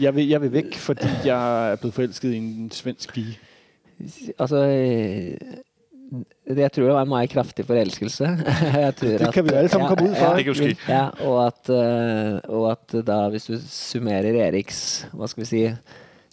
jeg 0.00 0.14
vil, 0.14 0.28
jeg 0.28 0.40
vil 0.42 0.52
væk, 0.52 0.74
fordi 0.78 1.08
jeg 1.24 1.72
er 1.72 1.76
blevet 1.76 1.94
forelsket 1.94 2.32
i 2.32 2.36
en 2.36 2.70
svensk 2.70 3.12
pige? 3.14 3.38
Altså 4.38 4.56
det- 4.66 6.58
Jeg 6.58 6.72
tror 6.72 6.84
det 6.84 6.92
var 6.94 7.02
en 7.02 7.08
meget 7.08 7.30
kraftig 7.30 7.64
forelskelse. 7.66 8.24
Jeg 8.74 8.94
Det 9.00 9.32
kan 9.34 9.44
vi 9.44 9.50
alle 9.54 9.68
sammen 9.68 9.88
komme 9.88 10.10
ut 10.10 10.16
fra. 10.16 10.54
Ske. 10.54 10.76
Ja, 10.88 11.08
og 11.26 11.46
at, 11.46 11.68
eh, 11.70 12.40
og 12.48 12.70
at 12.70 13.06
da, 13.06 13.28
hvis 13.30 13.46
du 13.46 13.56
summerer 13.58 14.36
Eriks 14.46 15.06
hva 15.12 15.26
skal 15.26 15.42
vi 15.42 15.46
si, 15.48 15.62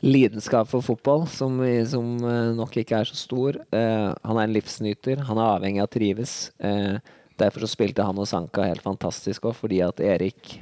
lidenskap 0.04 0.68
for 0.68 0.82
fotball, 0.82 1.26
som, 1.28 1.58
som 1.86 2.18
eh, 2.26 2.52
nok 2.58 2.78
ikke 2.78 2.96
er 3.00 3.04
så 3.10 3.16
stor 3.16 3.58
eh, 3.72 4.14
Han 4.26 4.38
er 4.38 4.44
en 4.44 4.54
livsnyter. 4.54 5.24
Han 5.30 5.38
er 5.38 5.56
avhengig 5.56 5.82
av 5.82 5.88
å 5.90 5.94
trives. 5.94 6.52
Eh, 6.60 6.98
derfor 7.40 7.64
så 7.66 7.72
spilte 7.72 8.04
han 8.06 8.18
og 8.22 8.28
Sanka 8.30 8.68
helt 8.68 8.84
fantastisk 8.86 9.46
òg, 9.50 9.56
fordi 9.56 9.82
at 9.86 10.00
Erik 10.04 10.60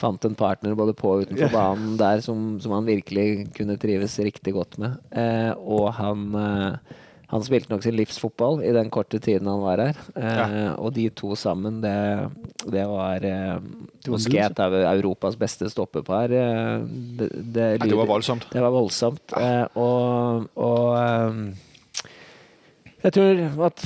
fant 0.00 0.24
en 0.26 0.34
partner 0.38 0.74
både 0.78 0.96
på 0.96 1.12
og 1.12 1.26
utenfor 1.26 1.52
banen 1.54 1.94
der 2.00 2.24
som, 2.24 2.56
som 2.62 2.72
han 2.78 2.88
virkelig 2.88 3.28
kunne 3.56 3.76
trives 3.80 4.16
riktig 4.24 4.56
godt 4.56 4.80
med. 4.82 4.98
Eh, 5.12 5.52
og 5.60 5.92
han 6.00 6.26
eh, 6.40 6.98
han 7.30 7.44
spilte 7.46 7.70
nok 7.70 7.84
sin 7.84 7.94
livs 7.94 8.16
fotball 8.18 8.56
i 8.66 8.72
den 8.74 8.88
korte 8.90 9.20
tiden 9.22 9.46
han 9.46 9.60
var 9.62 9.78
her. 9.78 9.98
Eh, 10.18 10.72
Og 10.82 10.90
de 10.96 11.04
to 11.14 11.36
sammen, 11.38 11.76
det, 11.78 11.92
det 12.74 12.82
var 12.90 13.22
eh, 13.22 13.60
Måske 14.10 14.40
et 14.42 14.58
av 14.64 14.74
Europas 14.80 15.36
beste 15.38 15.70
stoppepar. 15.70 16.34
Eh, 16.34 16.82
det, 17.20 17.28
det, 17.54 17.68
det 17.84 17.94
var 17.94 18.10
voldsomt. 18.10 18.48
det 18.50 18.64
var 18.64 18.74
voldsomt. 18.74 19.36
Eh, 19.38 19.66
og 19.78 20.48
og 20.58 21.54
jeg 23.04 23.14
tror 23.14 23.64
at 23.70 23.84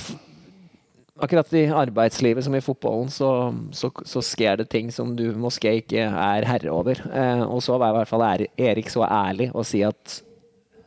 akkurat 1.23 1.53
i 1.55 1.67
arbeidslivet 1.71 2.45
som 2.45 2.55
i 2.57 2.61
fotballen, 2.65 3.11
så, 3.13 3.29
så, 3.77 3.91
så 4.09 4.23
skjer 4.25 4.59
det 4.61 4.69
ting 4.73 4.91
som 4.93 5.13
du 5.17 5.29
moské 5.39 5.77
ikke 5.81 6.03
er 6.11 6.47
herre 6.49 6.73
over. 6.75 6.99
Eh, 7.13 7.43
og 7.47 7.63
så 7.63 7.77
var 7.79 7.93
i 7.93 7.99
hvert 8.01 8.11
fall 8.11 8.25
Er- 8.27 8.49
Erik 8.59 8.91
så 8.91 9.05
ærlig 9.07 9.51
og 9.55 9.67
si 9.69 9.83
at 9.87 10.21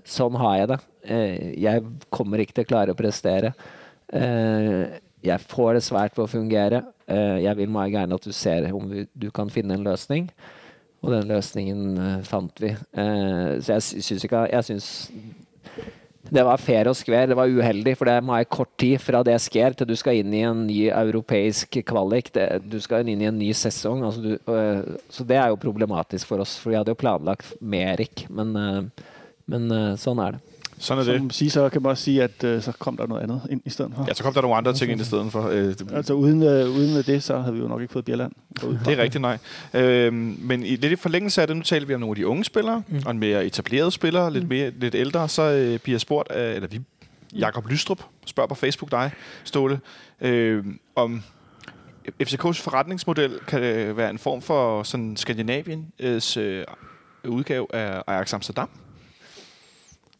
sånn 0.07 0.35
har 0.39 0.57
jeg 0.61 0.71
det. 0.73 0.79
Eh, 1.07 1.47
jeg 1.63 1.83
kommer 2.13 2.43
ikke 2.43 2.57
til 2.59 2.67
å 2.67 2.71
klare 2.73 2.93
å 2.95 2.99
prestere. 2.99 3.53
Eh, 4.13 4.99
jeg 5.25 5.43
får 5.49 5.73
det 5.79 5.83
svært 5.87 6.13
på 6.15 6.23
å 6.27 6.31
fungere. 6.31 6.83
Eh, 7.07 7.39
jeg 7.47 7.57
vil 7.61 7.71
meg 7.71 7.95
gjerne 7.95 8.15
at 8.19 8.27
du 8.27 8.35
ser 8.35 8.67
om 8.75 8.87
du 8.91 9.29
kan 9.35 9.49
finne 9.51 9.75
en 9.79 9.87
løsning. 9.87 10.27
Og 11.05 11.11
den 11.13 11.27
løsningen 11.29 11.81
eh, 12.03 12.21
fant 12.27 12.59
vi. 12.63 12.73
Eh, 12.75 13.57
så 13.63 13.77
jeg 13.77 13.83
sy- 13.87 14.03
syns 14.11 14.23
ikke 14.27 14.43
Jeg 14.51 14.65
syns 14.73 14.87
det 16.33 16.43
var 16.43 16.59
fair 16.59 16.89
og 16.89 16.97
skver. 16.99 17.29
Det 17.29 17.37
var 17.37 17.51
uheldig, 17.51 17.93
for 17.97 18.09
det 18.09 18.17
må 18.23 18.33
meget 18.33 18.49
kort 18.51 18.71
tid 18.79 18.99
fra 19.01 19.23
det 19.25 19.37
sker 19.41 19.75
til 19.77 19.87
du 19.89 19.95
skal 19.99 20.19
inn 20.19 20.33
i 20.35 20.43
en 20.47 20.65
ny 20.67 20.79
europeisk 20.89 21.79
kvalik. 21.87 22.33
Det, 22.35 22.47
du 22.67 22.79
skal 22.83 23.07
inn 23.07 23.23
i 23.23 23.29
en 23.29 23.39
ny 23.39 23.53
sesong. 23.55 24.03
Altså 24.07 24.23
du, 24.23 24.33
øh, 24.51 24.97
så 25.09 25.23
det 25.27 25.39
er 25.39 25.53
jo 25.53 25.61
problematisk 25.61 26.27
for 26.27 26.43
oss, 26.43 26.57
for 26.59 26.73
vi 26.73 26.79
hadde 26.79 26.93
jo 26.93 26.99
planlagt 26.99 27.55
med 27.61 27.93
Erik. 27.93 28.27
Men, 28.29 28.55
øh, 28.55 29.07
men 29.47 29.71
øh, 29.71 29.95
sånn 29.99 30.21
er 30.23 30.37
det. 30.37 30.56
Sådan 30.79 31.07
er 31.07 31.11
det. 31.11 31.19
Som 31.19 31.29
siger, 31.29 31.49
så 31.49 31.69
kan 31.69 31.81
man 31.81 31.89
også 31.89 32.03
sige, 32.03 32.23
at 32.23 32.43
øh, 32.43 32.61
så 32.61 32.71
kom 32.71 32.97
der 32.97 33.07
noget 33.07 33.21
andet 33.21 33.41
ind 33.49 33.61
i 33.65 33.69
stedet 33.69 33.91
for. 33.95 34.05
Ja, 34.07 34.13
så 34.13 34.23
kom 34.23 34.33
der 34.33 34.41
nogle 34.41 34.57
andre 34.57 34.73
ting 34.73 34.91
ind 34.91 35.01
i 35.01 35.03
stedet 35.03 35.31
for. 35.31 35.49
Øh, 35.49 35.73
Altså 35.93 36.13
uden, 36.13 36.43
øh, 36.43 36.69
uden 36.69 37.03
det, 37.03 37.23
så 37.23 37.39
havde 37.39 37.53
vi 37.53 37.61
jo 37.61 37.67
nok 37.67 37.81
ikke 37.81 37.91
fået 37.93 38.05
Bjelland. 38.05 38.31
Det 38.61 38.87
er 38.87 38.97
rigtigt, 38.97 39.21
nej. 39.21 39.37
Øh, 39.73 40.13
men 40.13 40.63
i 40.63 40.75
lidt 40.75 40.91
i 40.91 40.95
forlængelse 40.95 41.41
af 41.41 41.47
det, 41.47 41.55
nu 41.55 41.63
taler 41.63 41.87
vi 41.87 41.93
om 41.93 41.99
nogle 41.99 42.11
af 42.11 42.15
de 42.15 42.27
unge 42.27 42.43
spillere, 42.43 42.83
mm. 42.87 43.01
og 43.05 43.11
en 43.11 43.19
mere 43.19 43.45
etableret 43.45 43.93
spiller, 43.93 44.29
lidt, 44.29 44.49
mere, 44.49 44.71
lidt 44.79 44.95
ældre, 44.95 45.29
så 45.29 45.41
øh, 45.41 45.79
bliver 45.79 45.93
jeg 45.93 46.01
spurgt 46.01 46.31
af, 46.31 46.55
eller 46.55 46.67
vi, 46.67 46.81
Jakob 47.35 47.67
Lystrup 47.67 48.01
spørger 48.25 48.47
på 48.47 48.55
Facebook 48.55 48.91
dig, 48.91 49.11
Ståle, 49.43 49.79
øh, 50.21 50.65
om 50.95 51.23
FCK's 52.23 52.61
forretningsmodel 52.63 53.39
kan 53.47 53.63
øh, 53.63 53.97
være 53.97 54.09
en 54.09 54.17
form 54.17 54.41
for 54.41 54.83
sådan 54.83 55.17
Skandinaviens 55.17 56.37
øh, 56.37 56.63
udgave 57.25 57.75
af 57.75 58.03
Ajax 58.07 58.33
Amsterdam? 58.33 58.69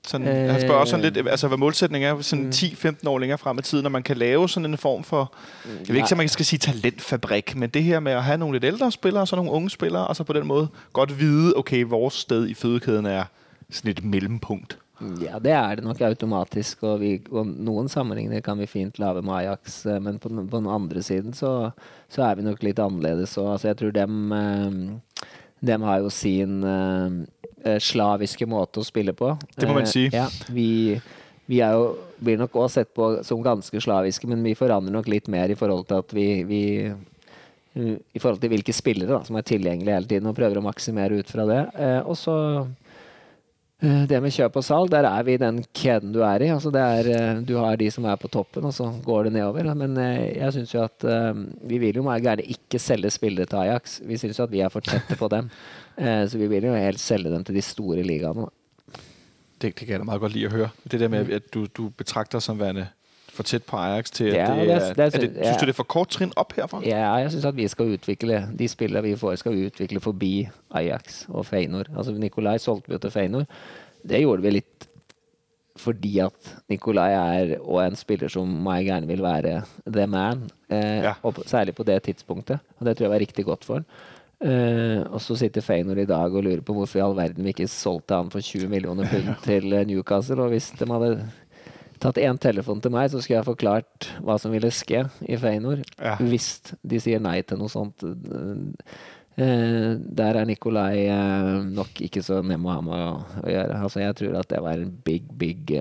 Sådan, 0.08 0.28
øh, 0.28 0.50
han 0.52 0.62
spørger 0.62 0.80
også 0.80 0.92
sådan 0.92 1.14
lidt, 1.14 1.28
altså, 1.30 1.48
hvad 1.48 1.58
målsætningen 1.58 2.10
er 2.18 2.22
sådan 2.22 2.46
Mm. 2.46 2.50
10-15 2.52 3.08
år 3.10 3.20
længere 3.20 3.38
frem 3.38 3.58
i 3.60 3.62
tiden, 3.62 3.84
når 3.84 3.90
man 3.90 4.04
kan 4.04 4.18
lave 4.18 4.50
sådan 4.50 4.72
en 4.72 4.78
form 4.78 5.04
for 5.04 5.34
jeg 5.66 5.88
ved 5.90 5.96
ikke 5.96 6.08
om 6.12 6.18
man 6.18 6.28
skal 6.30 6.46
sige 6.46 6.60
talentfabrik, 6.60 7.56
men 7.56 7.70
det 7.70 7.84
her 7.84 8.00
med 8.00 8.12
at 8.12 8.24
have 8.24 8.38
nogle 8.38 8.56
lidt 8.56 8.64
ældre 8.64 8.92
spillere, 8.92 9.22
og 9.22 9.28
så 9.28 9.36
nogle 9.36 9.52
unge 9.52 9.70
spillere, 9.70 10.08
og 10.08 10.16
så 10.16 10.24
på 10.24 10.34
den 10.34 10.48
måde 10.48 10.68
godt 10.94 11.20
vide, 11.20 11.54
okay, 11.56 11.84
vores 11.84 12.14
sted 12.14 12.48
i 12.48 12.54
fødekæden 12.54 13.06
er 13.06 13.24
sådan 13.72 13.92
et 13.92 14.04
mellempunkt. 14.04 14.78
Ja, 15.22 15.40
det 15.44 15.52
er 15.52 15.76
det 15.76 15.84
nok 15.84 16.02
automatisk, 16.02 16.84
og, 16.84 17.02
vi, 17.02 17.22
og 17.32 17.48
noen 17.48 17.90
sammenligninger 17.90 18.40
kan 18.42 18.60
vi 18.60 18.66
fint 18.66 19.00
lage 19.00 19.22
med 19.22 19.34
Ajax. 19.34 19.86
eh, 19.86 20.02
Men 20.02 20.20
på, 20.20 20.30
den- 20.30 20.48
på 20.50 20.58
den 20.58 20.68
andre 20.68 21.02
siden 21.02 21.34
så, 21.34 21.70
så 22.10 22.24
er 22.24 22.36
vi 22.36 22.42
nok 22.42 22.64
litt 22.64 22.80
annerledes. 22.80 23.38
Og, 23.38 23.52
altså, 23.52 23.68
jeg 23.68 23.78
tror 23.78 23.92
dem, 23.92 24.32
eh, 24.32 24.72
dem 25.68 25.82
har 25.82 25.98
jo 25.98 26.10
sin 26.10 26.64
eh, 26.64 27.12
slaviske 27.84 28.48
måte 28.50 28.82
å 28.82 28.88
spille 28.88 29.14
på. 29.18 29.34
Det 29.56 29.68
må 29.70 29.78
man 29.78 29.84
Eh, 29.88 29.92
si. 29.92 30.06
Ja, 30.14 30.28
vi, 30.54 30.70
vi 31.50 31.62
er 31.66 31.76
jo, 31.78 31.92
blir 32.20 32.40
nok 32.42 32.56
også 32.56 32.82
sett 32.82 32.94
på 32.98 33.12
som 33.28 33.44
ganske 33.46 33.82
slaviske, 33.84 34.28
men 34.32 34.44
vi 34.46 34.56
forandrer 34.58 34.96
nok 34.96 35.08
litt 35.12 35.28
mer 35.32 35.54
i 35.54 35.60
forhold 35.60 35.88
til 35.90 36.02
at 36.02 36.16
vi, 36.18 36.28
vi 36.50 36.62
eh, 36.88 37.94
i 38.16 38.20
forhold 38.20 38.42
til 38.42 38.54
hvilke 38.56 38.74
spillere 38.76 39.12
da, 39.20 39.22
som 39.28 39.38
er 39.38 39.48
tilgjengelige 39.48 40.00
hele 40.00 40.12
tiden, 40.16 40.32
og 40.32 40.38
prøver 40.40 40.60
å 40.62 40.66
maksimere 40.66 41.20
ut 41.22 41.30
fra 41.32 41.46
det. 41.50 41.64
Eh, 41.78 42.02
og 42.08 42.18
så 42.18 42.38
Eh, 43.78 44.08
Det 44.10 44.18
med 44.24 44.34
kjøp 44.34 44.56
og 44.58 44.64
salg, 44.66 44.90
der 44.90 45.06
er 45.06 45.24
vi 45.24 45.36
i 45.38 45.42
den 45.42 45.60
kjeden 45.78 46.10
du 46.16 46.24
er 46.26 46.42
i. 46.42 46.50
Altså 46.50 46.72
det 46.74 46.82
er, 46.82 47.10
eh, 47.14 47.42
du 47.46 47.56
har 47.62 47.78
de 47.78 47.90
som 47.94 48.06
er 48.10 48.18
på 48.18 48.30
toppen, 48.34 48.66
og 48.66 48.74
så 48.74 48.88
går 49.06 49.28
det 49.28 49.34
nedover. 49.34 49.70
Men 49.78 49.98
eh, 50.02 50.34
jeg 50.40 50.56
syns 50.56 50.74
jo 50.74 50.82
at 50.82 51.06
eh, 51.06 51.34
vi 51.70 51.78
vil 51.78 52.00
jo 52.02 52.08
gjerne 52.10 52.42
ikke 52.56 52.80
selge 52.82 53.12
spillere 53.14 53.46
til 53.46 53.60
Ajax. 53.62 54.00
Vi 54.02 54.18
syns 54.18 54.40
jo 54.40 54.48
at 54.48 54.52
vi 54.56 54.62
er 54.66 54.74
for 54.74 54.82
tette 54.82 55.16
på 55.20 55.30
dem. 55.30 55.52
Eh, 55.98 56.28
Så 56.30 56.38
vi 56.38 56.48
vil 56.48 56.64
jo 56.64 56.76
helst 56.76 57.06
selge 57.06 57.32
dem 57.32 57.44
til 57.44 57.56
de 57.56 57.62
store 57.62 58.04
ligaene. 58.04 58.48
Det, 59.62 59.74
det 59.74 59.76
kan 59.76 59.90
jeg 59.90 60.00
da 60.00 60.04
meget 60.06 60.22
godt 60.22 60.34
lide 60.34 60.46
at 60.46 60.52
høre. 60.52 60.70
Det 60.92 61.00
der 61.00 61.08
med, 61.08 61.30
at 61.32 61.54
du, 61.54 61.66
du 61.66 61.90
betragter 61.90 62.40
som 62.40 62.60
værende 62.60 62.88
for 63.34 63.44
tæt 63.44 63.64
på 63.64 63.78
Ajax 63.78 64.12
til, 64.12 64.28
Ja, 64.28 64.42
at 64.44 64.48
det, 64.68 64.72
er- 64.72 64.94
det 64.94 65.00
er- 65.00 65.04
det, 65.04 65.14
synes 65.14 65.36
ja. 65.36 65.54
du, 65.54 65.66
det 65.66 65.70
er 65.70 65.74
for 65.74 65.84
kort 65.84 66.10
trin 66.10 66.32
op 66.36 66.54
herfra? 66.54 66.82
Ja, 66.86 67.14
jeg 67.14 67.30
synes, 67.32 67.46
at 67.46 67.56
vi 67.58 67.68
skal 67.68 67.86
utvikle 67.94 68.50
de 68.60 68.68
spillere 68.68 69.04
vi 69.04 69.16
får, 69.16 69.36
skal 69.36 69.52
vi 69.56 69.66
utvikle 69.66 70.00
forbi 70.00 70.48
Ajax 70.72 71.26
og 71.30 71.46
Feinor. 71.46 71.84
Altså 71.98 72.12
Nikolaj 72.12 72.58
solgte 72.58 72.88
vi 72.90 72.94
jo 72.94 72.98
til 73.00 73.12
Feinor. 73.12 73.46
Det 74.10 74.20
gjorde 74.22 74.42
vi 74.42 74.50
litt 74.50 74.88
fordi 75.78 76.16
at 76.20 76.56
Nikolai 76.70 77.12
er 77.14 77.60
og 77.62 77.84
en 77.86 77.96
spiller 77.96 78.28
som 78.34 78.50
meg 78.66 78.86
gjerne 78.88 79.08
vil 79.08 79.22
være 79.22 79.60
the 79.86 80.08
man. 80.08 80.48
Eh, 80.70 81.04
Ja. 81.04 81.14
og 81.24 81.36
på- 81.36 81.44
særlig 81.46 81.76
på 81.76 81.84
det 81.84 82.04
tidspunktet. 82.04 82.60
Og 82.80 82.86
det 82.86 82.98
tror 82.98 83.04
jeg 83.06 83.12
var 83.12 83.20
riktig 83.20 83.46
godt 83.46 83.64
for 83.66 83.74
han. 83.74 83.86
Eh, 84.38 85.02
og 85.10 85.18
så 85.24 85.34
sitter 85.40 85.66
Feinor 85.66 85.98
i 85.98 86.06
dag 86.06 86.30
og 86.30 86.44
lurer 86.46 86.62
på 86.62 86.76
hvorfor 86.78 87.00
i 87.00 87.02
all 87.02 87.16
verden 87.18 87.46
vi 87.46 87.56
ikke 87.56 87.70
solgte 87.72 88.20
han 88.20 88.30
for 88.30 88.46
20 88.46 88.70
millioner 88.70 89.10
pund 89.10 89.32
til 89.48 89.74
eh, 89.74 89.86
Newcastle. 89.90 90.44
Og 90.46 90.54
hvis 90.54 90.70
de 90.78 90.90
hadde 90.92 91.12
tatt 92.04 92.20
én 92.22 92.38
telefon 92.38 92.82
til 92.82 92.94
meg, 92.94 93.10
så 93.10 93.22
skulle 93.22 93.40
jeg 93.40 93.48
forklart 93.48 94.10
hva 94.22 94.38
som 94.42 94.54
ville 94.54 94.70
skje 94.74 95.08
i 95.26 95.40
Feinor 95.42 95.82
Ja. 95.98 96.20
hvis 96.22 96.60
de 96.86 97.02
sier 97.02 97.24
nei 97.24 97.40
til 97.42 97.58
noe 97.62 97.74
sånt. 97.74 98.06
Uh, 99.38 99.94
der 100.02 100.38
er 100.40 100.48
Nikolai 100.50 101.04
uh, 101.14 101.62
nok 101.62 102.00
ikke 102.02 102.24
så 102.26 102.40
nem 102.42 102.64
å 102.66 102.72
ha 102.74 102.80
med 102.82 103.02
å, 103.06 103.10
å 103.44 103.50
gjøre. 103.52 103.82
Altså, 103.86 104.02
jeg 104.02 104.16
tror 104.18 104.38
at 104.40 104.50
det 104.50 104.62
var 104.66 104.82
en 104.82 104.94
big, 105.06 105.28
big 105.38 105.76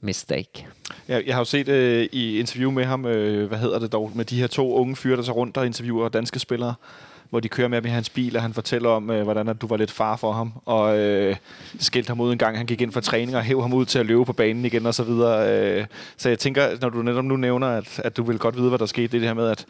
mistake. 0.00 0.66
Jeg, 1.08 1.26
jeg 1.26 1.34
har 1.34 1.40
jo 1.40 1.44
set 1.44 1.68
øh, 1.68 2.06
i 2.12 2.38
interview 2.38 2.70
med 2.70 2.84
ham, 2.84 3.06
øh, 3.06 3.48
hvad 3.48 3.58
hedder 3.58 3.78
det 3.78 3.92
dog, 3.92 4.12
med 4.14 4.24
de 4.24 4.40
her 4.40 4.46
to 4.46 4.74
unge 4.74 4.96
fyre, 4.96 5.16
der 5.16 5.22
tager 5.22 5.32
rundt 5.32 5.56
og 5.56 5.66
interviewer 5.66 6.08
danske 6.08 6.38
spillere, 6.38 6.74
hvor 7.30 7.40
de 7.40 7.48
kører 7.48 7.68
med 7.68 7.78
ham 7.78 7.86
i 7.86 7.88
hans 7.88 8.10
bil, 8.10 8.36
og 8.36 8.42
han 8.42 8.52
fortæller 8.52 8.88
om, 8.88 9.10
øh, 9.10 9.22
hvordan 9.22 9.48
at 9.48 9.60
du 9.60 9.66
var 9.66 9.76
lidt 9.76 9.90
far 9.90 10.16
for 10.16 10.32
ham, 10.32 10.52
og 10.64 10.98
øh, 10.98 11.36
skældte 11.80 12.08
ham 12.10 12.20
ud 12.20 12.32
en 12.32 12.38
gang, 12.38 12.56
han 12.56 12.66
gik 12.66 12.80
ind 12.80 12.92
for 12.92 13.00
træning 13.00 13.36
og 13.36 13.42
hæv 13.42 13.62
ham 13.62 13.72
ud 13.72 13.84
til 13.84 13.98
at 13.98 14.06
løbe 14.06 14.24
på 14.24 14.32
banen 14.32 14.64
igen 14.64 14.86
og 14.86 14.94
så 14.94 15.02
videre. 15.02 15.50
Øh, 15.80 15.86
så 16.16 16.28
jeg 16.28 16.38
tænker, 16.38 16.62
når 16.80 16.88
du 16.88 17.02
netop 17.02 17.24
nu 17.24 17.36
nævner, 17.36 17.66
at, 17.68 18.00
at 18.04 18.16
du 18.16 18.22
vil 18.22 18.38
godt 18.38 18.56
vide, 18.56 18.68
hvad 18.68 18.78
der 18.78 18.86
skete, 18.86 19.08
det 19.08 19.14
er 19.14 19.18
det 19.20 19.28
her 19.28 19.34
med, 19.34 19.48
at 19.48 19.66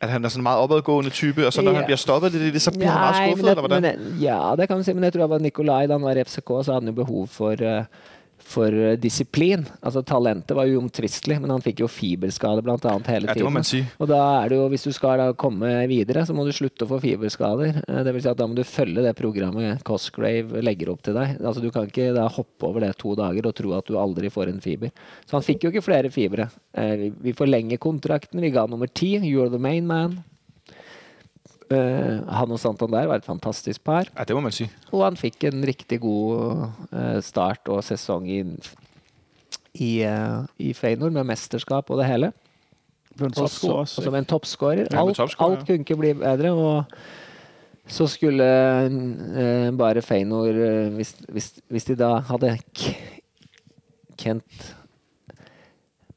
at 0.00 0.08
han 0.08 0.24
er 0.24 0.28
sådan 0.28 0.40
en 0.40 0.42
meget 0.42 0.58
opadgående 0.58 1.10
type, 1.10 1.46
og 1.46 1.52
så 1.52 1.62
når 1.62 1.70
Ja. 1.70 1.76
han 1.76 1.84
bliver 1.84 1.96
stoppet 1.96 2.34
i 2.34 2.50
det, 2.50 2.62
så 2.62 2.70
bliver 2.70 2.90
han 2.90 3.00
meget 3.00 3.16
skuffet, 3.16 3.44
det, 3.44 3.50
eller 3.50 3.68
hvordan? 3.68 3.82
men 3.82 4.18
ja, 4.20 4.54
det 4.58 4.68
kan 4.68 4.76
man 4.76 4.84
si. 4.84 4.92
Men 4.92 5.04
jeg 5.04 5.12
tror 5.12 5.34
at 5.34 5.40
Nikolai, 5.40 5.86
da 5.86 5.92
han 5.92 6.02
var 6.02 6.10
i 6.12 6.24
FCK, 6.24 6.46
så 6.48 6.62
hadde 6.66 6.74
han 6.74 6.86
jo 6.86 6.92
behov 6.92 7.26
for, 7.26 7.50
eh, 7.50 7.84
for 8.46 8.70
eh, 8.72 8.94
disiplin. 9.02 9.64
Altså 9.82 10.02
Talentet 10.06 10.54
var 10.56 10.68
uomtvistelig, 10.70 11.40
men 11.42 11.50
han 11.50 11.62
fikk 11.64 11.80
jo 11.82 11.88
fiberskade 11.90 12.62
blant 12.66 12.84
annet 12.86 13.08
hele 13.10 13.26
tiden. 13.34 13.46
Og 13.98 14.08
da 14.10 14.20
er 14.44 14.52
det 14.52 14.58
jo, 14.60 14.68
hvis 14.72 14.86
du 14.86 14.92
skal 14.94 15.18
da 15.18 15.26
komme 15.38 15.72
videre, 15.90 16.22
så 16.28 16.36
må 16.36 16.44
du 16.46 16.52
slutte 16.54 16.86
å 16.86 16.90
få 16.94 17.00
fiberskader. 17.02 17.82
Eh, 17.88 18.02
Det 18.06 18.14
vil 18.14 18.22
si 18.22 18.30
at 18.30 18.38
da 18.38 18.46
må 18.46 18.54
du 18.58 18.62
følge 18.66 19.02
det 19.02 19.16
programmet 19.18 19.82
Cosgrave 19.86 20.62
legger 20.62 20.92
opp 20.94 21.02
til 21.02 21.18
deg. 21.18 21.36
Altså 21.42 21.60
Du 21.64 21.70
kan 21.74 21.88
ikke 21.90 22.12
da 22.14 22.28
hoppe 22.28 22.70
over 22.70 22.86
det 22.86 22.94
to 23.02 23.16
dager 23.18 23.46
og 23.50 23.54
tro 23.58 23.74
at 23.78 23.86
du 23.90 23.98
aldri 23.98 24.30
får 24.30 24.48
en 24.54 24.60
fiber. 24.62 24.90
Så 25.26 25.36
han 25.38 25.42
fikk 25.46 25.66
jo 25.66 25.70
ikke 25.74 25.84
flere 25.88 26.10
fibre. 26.14 26.48
Eh, 26.76 27.10
Vi 27.20 27.32
forlenger 27.32 27.78
kontrakten. 27.82 28.40
Vi 28.40 28.50
ga 28.54 28.66
nummer 28.66 28.86
ti. 28.86 29.16
You're 29.18 29.50
the 29.50 29.58
main 29.58 29.86
man. 29.86 30.22
Eh, 31.66 32.18
han 32.30 32.52
og 32.54 32.60
Santander 32.62 33.08
var 33.10 33.18
et 33.18 33.26
fantastisk 33.26 33.82
par. 33.86 34.06
Ja, 34.14 34.24
det 34.24 34.36
må 34.36 34.42
man 34.44 34.54
si. 34.54 34.68
Og 34.92 35.02
han 35.02 35.18
fikk 35.18 35.48
en 35.48 35.64
riktig 35.66 35.98
god 36.04 36.68
uh, 36.92 37.18
start 37.24 37.66
og 37.72 37.82
sesong 37.82 38.28
i, 38.30 38.40
i, 39.74 39.90
uh, 40.06 40.46
i 40.62 40.70
Feyenoord, 40.78 41.16
med 41.16 41.26
mesterskap 41.32 41.90
og 41.90 41.98
det 42.02 42.06
hele. 42.10 42.30
Og 43.18 43.48
som 43.88 44.14
en 44.14 44.28
toppskårer. 44.28 44.92
Alt, 44.92 45.18
alt 45.18 45.66
kunne 45.66 45.82
ikke 45.82 45.98
bli 45.98 46.12
bedre. 46.20 46.52
Og 46.52 47.90
så 47.90 48.06
skulle 48.10 48.46
bare 49.78 50.02
Feyenoord 50.02 50.58
hvis, 50.98 51.14
hvis, 51.32 51.52
hvis 51.72 51.86
de 51.88 51.96
da 51.98 52.16
hadde 52.28 52.56
k 52.76 52.92
kjent 54.20 54.66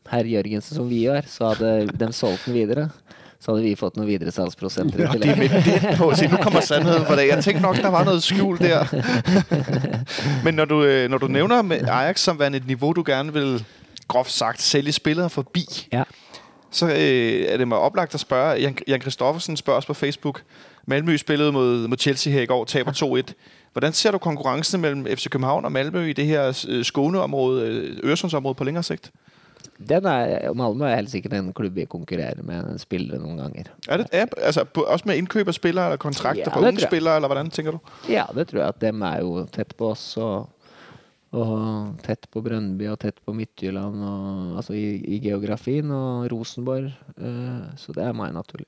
herr 0.10 0.26
Jørgensen 0.26 0.80
som 0.80 0.88
vi 0.90 1.04
gjør, 1.06 1.28
så 1.30 1.52
hadde 1.54 1.94
de 1.94 2.10
solgt 2.16 2.48
den 2.48 2.58
videre. 2.58 2.88
Så 3.42 3.52
hadde 3.52 3.64
vi 3.64 3.76
fått 3.80 3.96
noen 3.96 4.08
videresalgsprosenter. 4.10 5.00
i 5.00 5.06
Og 5.08 5.14
det 5.14 5.22
tillegg. 5.22 5.84
er 5.84 5.98
på. 5.98 6.10
Se, 6.16 6.28
nu 6.28 6.38
kommer 6.44 6.60
sandheden 6.62 7.06
for 7.08 7.16
deg. 7.16 7.28
Jeg 7.28 7.44
tenkte 7.44 7.62
nok, 7.64 7.78
der 7.78 7.88
var 7.90 8.04
noget 8.04 8.24
skjul 8.24 8.58
der. 8.60 8.86
Men 10.44 10.54
når 10.54 10.66
du, 10.66 10.84
øh, 10.84 11.10
når 11.10 11.18
du 11.18 11.28
nævner 11.28 11.64
Ajax 11.92 12.20
som 12.20 12.40
værende 12.40 12.58
et 12.58 12.68
niveau, 12.68 12.94
du 12.94 13.04
gerne 13.06 13.34
vil, 13.34 13.66
groft 14.08 14.32
sagt, 14.32 14.62
sælge 14.62 14.92
spillere 14.92 15.30
forbi, 15.30 15.66
Ja. 15.94 16.04
så 16.72 16.86
øh, 16.86 17.46
er 17.54 17.58
det 17.58 17.68
mig 17.68 17.78
oplagt 17.78 18.14
at 18.14 18.20
spørge. 18.20 18.60
Jan, 18.62 18.78
Jan 18.88 19.00
Kristoffersen 19.00 19.58
spørger 19.58 19.78
os 19.78 19.86
på 19.86 19.94
Facebook. 19.94 20.42
Malmø 20.86 21.18
spillede 21.18 21.52
mod, 21.52 21.88
mod 21.88 21.98
Chelsea 21.98 22.34
her 22.34 22.42
i 22.42 22.46
går, 22.46 22.66
taber 22.66 22.92
2-1. 23.28 23.34
Hvordan 23.74 23.94
ser 23.94 24.12
du 24.12 24.18
konkurrencen 24.18 24.82
mellem 24.82 25.06
FC 25.16 25.30
København 25.30 25.66
og 25.66 25.72
Malmø 25.72 26.10
i 26.10 26.14
det 26.14 26.26
her 26.26 26.66
øh, 26.70 26.86
Skåneområde, 26.86 27.66
øh, 27.68 27.98
Øresundsområde 28.04 28.56
på 28.56 28.64
længere 28.64 28.84
sigt? 28.84 29.12
Den 29.80 30.06
er, 30.12 30.50
Malmö 30.60 30.84
er 30.90 30.98
helt 30.98 31.12
sikkert 31.12 31.38
en 31.38 31.54
klubb 31.56 31.78
vi 31.80 31.86
konkurrerer 31.88 32.44
med 32.44 32.76
spillere 32.82 33.22
noen 33.22 33.38
ganger. 33.40 33.70
Er 33.88 34.02
det 34.02 34.08
er, 34.12 34.28
altså, 34.44 34.66
på, 34.68 34.84
også 34.84 35.08
med 35.08 35.22
innkjøp 35.22 35.48
av 35.48 35.56
spillere 35.56 35.92
eller 35.92 36.02
kontrakter 36.02 36.44
Ja, 36.50 36.52
på 36.52 36.64
unge 36.68 36.84
spillere, 36.84 37.16
eller 37.16 37.32
hvordan 37.32 37.52
tenker 37.56 37.78
du? 37.78 37.94
Ja, 38.12 38.26
det 38.36 38.50
tror 38.50 38.66
jeg 38.66 38.74
at 38.76 38.82
dem 38.82 39.06
er 39.08 39.22
jo 39.24 39.46
tett 39.56 39.72
på 39.80 39.94
oss. 39.94 40.04
Og, 40.20 40.50
og 41.32 42.02
tett 42.04 42.28
på 42.34 42.44
Brøndby 42.44 42.90
og 42.92 43.00
tett 43.00 43.24
på 43.24 43.36
Midtjylland, 43.38 44.04
og, 44.04 44.60
altså 44.60 44.76
i, 44.76 45.00
i 45.16 45.22
geografien, 45.24 45.92
og 45.96 46.28
Rosenborg. 46.34 46.92
Uh, 47.16 47.72
så 47.80 47.96
det 47.96 48.04
er 48.04 48.20
meg 48.20 48.36
naturlig. 48.36 48.68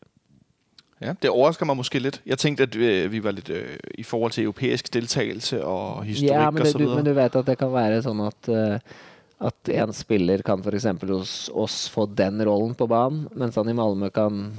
Ja, 1.02 1.16
det 1.18 1.32
overrasker 1.34 1.66
meg 1.66 1.80
måske 1.80 2.00
litt. 2.00 2.20
Jeg 2.30 2.38
tenkte 2.38 2.68
at 2.68 2.76
øh, 2.78 3.08
vi 3.10 3.24
var 3.26 3.34
litt 3.34 3.50
øh, 3.50 3.78
i 3.98 4.04
forhold 4.06 4.36
til 4.36 4.46
europæisk 4.46 4.92
deltagelse 4.94 5.64
og 5.66 6.04
historikk 6.06 6.30
Ja, 6.30 6.50
men, 6.54 6.62
og 6.62 6.68
så 6.68 6.78
videre. 6.78 6.96
men 7.00 7.08
du 7.08 7.16
vet 7.18 7.38
at 7.40 7.48
det 7.48 7.56
kan 7.58 7.72
være 7.74 8.04
sånn 8.06 8.22
at, 8.22 8.50
eh, 8.54 9.00
at 9.42 9.72
en 9.74 9.94
spiller 9.96 10.44
kan 10.46 10.62
f.eks. 10.62 10.86
hos 11.10 11.34
oss 11.54 11.88
få 11.90 12.06
den 12.06 12.44
rollen 12.46 12.76
på 12.78 12.88
banen, 12.88 13.26
mens 13.34 13.58
han 13.58 13.70
i 13.70 13.76
Malmö 13.78 14.12
kan 14.14 14.52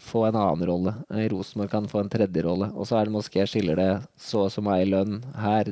få 0.00 0.24
en 0.24 0.36
annen 0.36 0.66
rolle. 0.66 0.94
I 1.12 1.28
Rosenborg 1.28 1.70
kan 1.70 1.88
få 1.88 2.00
en 2.00 2.12
tredje 2.12 2.42
rolle. 2.42 2.70
Og 2.74 2.88
så 2.88 2.98
er 2.98 3.06
det 3.06 3.14
Moské 3.14 3.44
skiller 3.46 3.76
det 3.76 3.90
så 4.18 4.46
og 4.46 4.54
så 4.54 4.64
mye 4.64 4.86
i 4.86 4.88
lønn 4.88 5.20
her. 5.38 5.70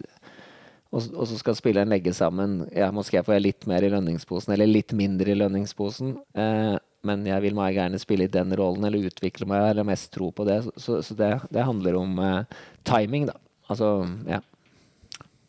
Og, 0.88 1.04
så 1.28 1.36
skal 1.36 1.56
spilleren 1.56 1.90
legge 1.92 2.14
sammen 2.16 2.62
ja, 2.72 2.88
får 2.88 3.34
jeg 3.34 3.44
litt 3.44 3.66
mer 3.68 3.84
i 3.84 3.90
lønningsposen, 3.92 4.54
eller 4.54 4.70
litt 4.70 4.94
mindre 4.96 5.34
i 5.34 5.36
lønningsposen. 5.36 6.14
Eh, 6.32 6.76
men 7.08 7.26
jeg 7.28 7.44
vil 7.44 7.56
meg 7.56 7.76
gjerne 7.76 8.00
spille 8.00 8.28
i 8.28 8.32
den 8.32 8.54
rollen, 8.56 8.86
eller 8.88 9.10
utvikle 9.10 9.48
meg, 9.48 9.66
eller 9.70 9.86
mest 9.88 10.10
tro 10.14 10.30
på 10.32 10.46
det. 10.48 10.62
Så, 10.76 11.02
så 11.04 11.16
det, 11.18 11.34
det, 11.52 11.66
handler 11.66 12.00
om 12.00 12.16
eh, 12.24 12.62
timing, 12.88 13.28
da. 13.28 13.36
Altså, 13.68 13.90
ja. 14.28 14.40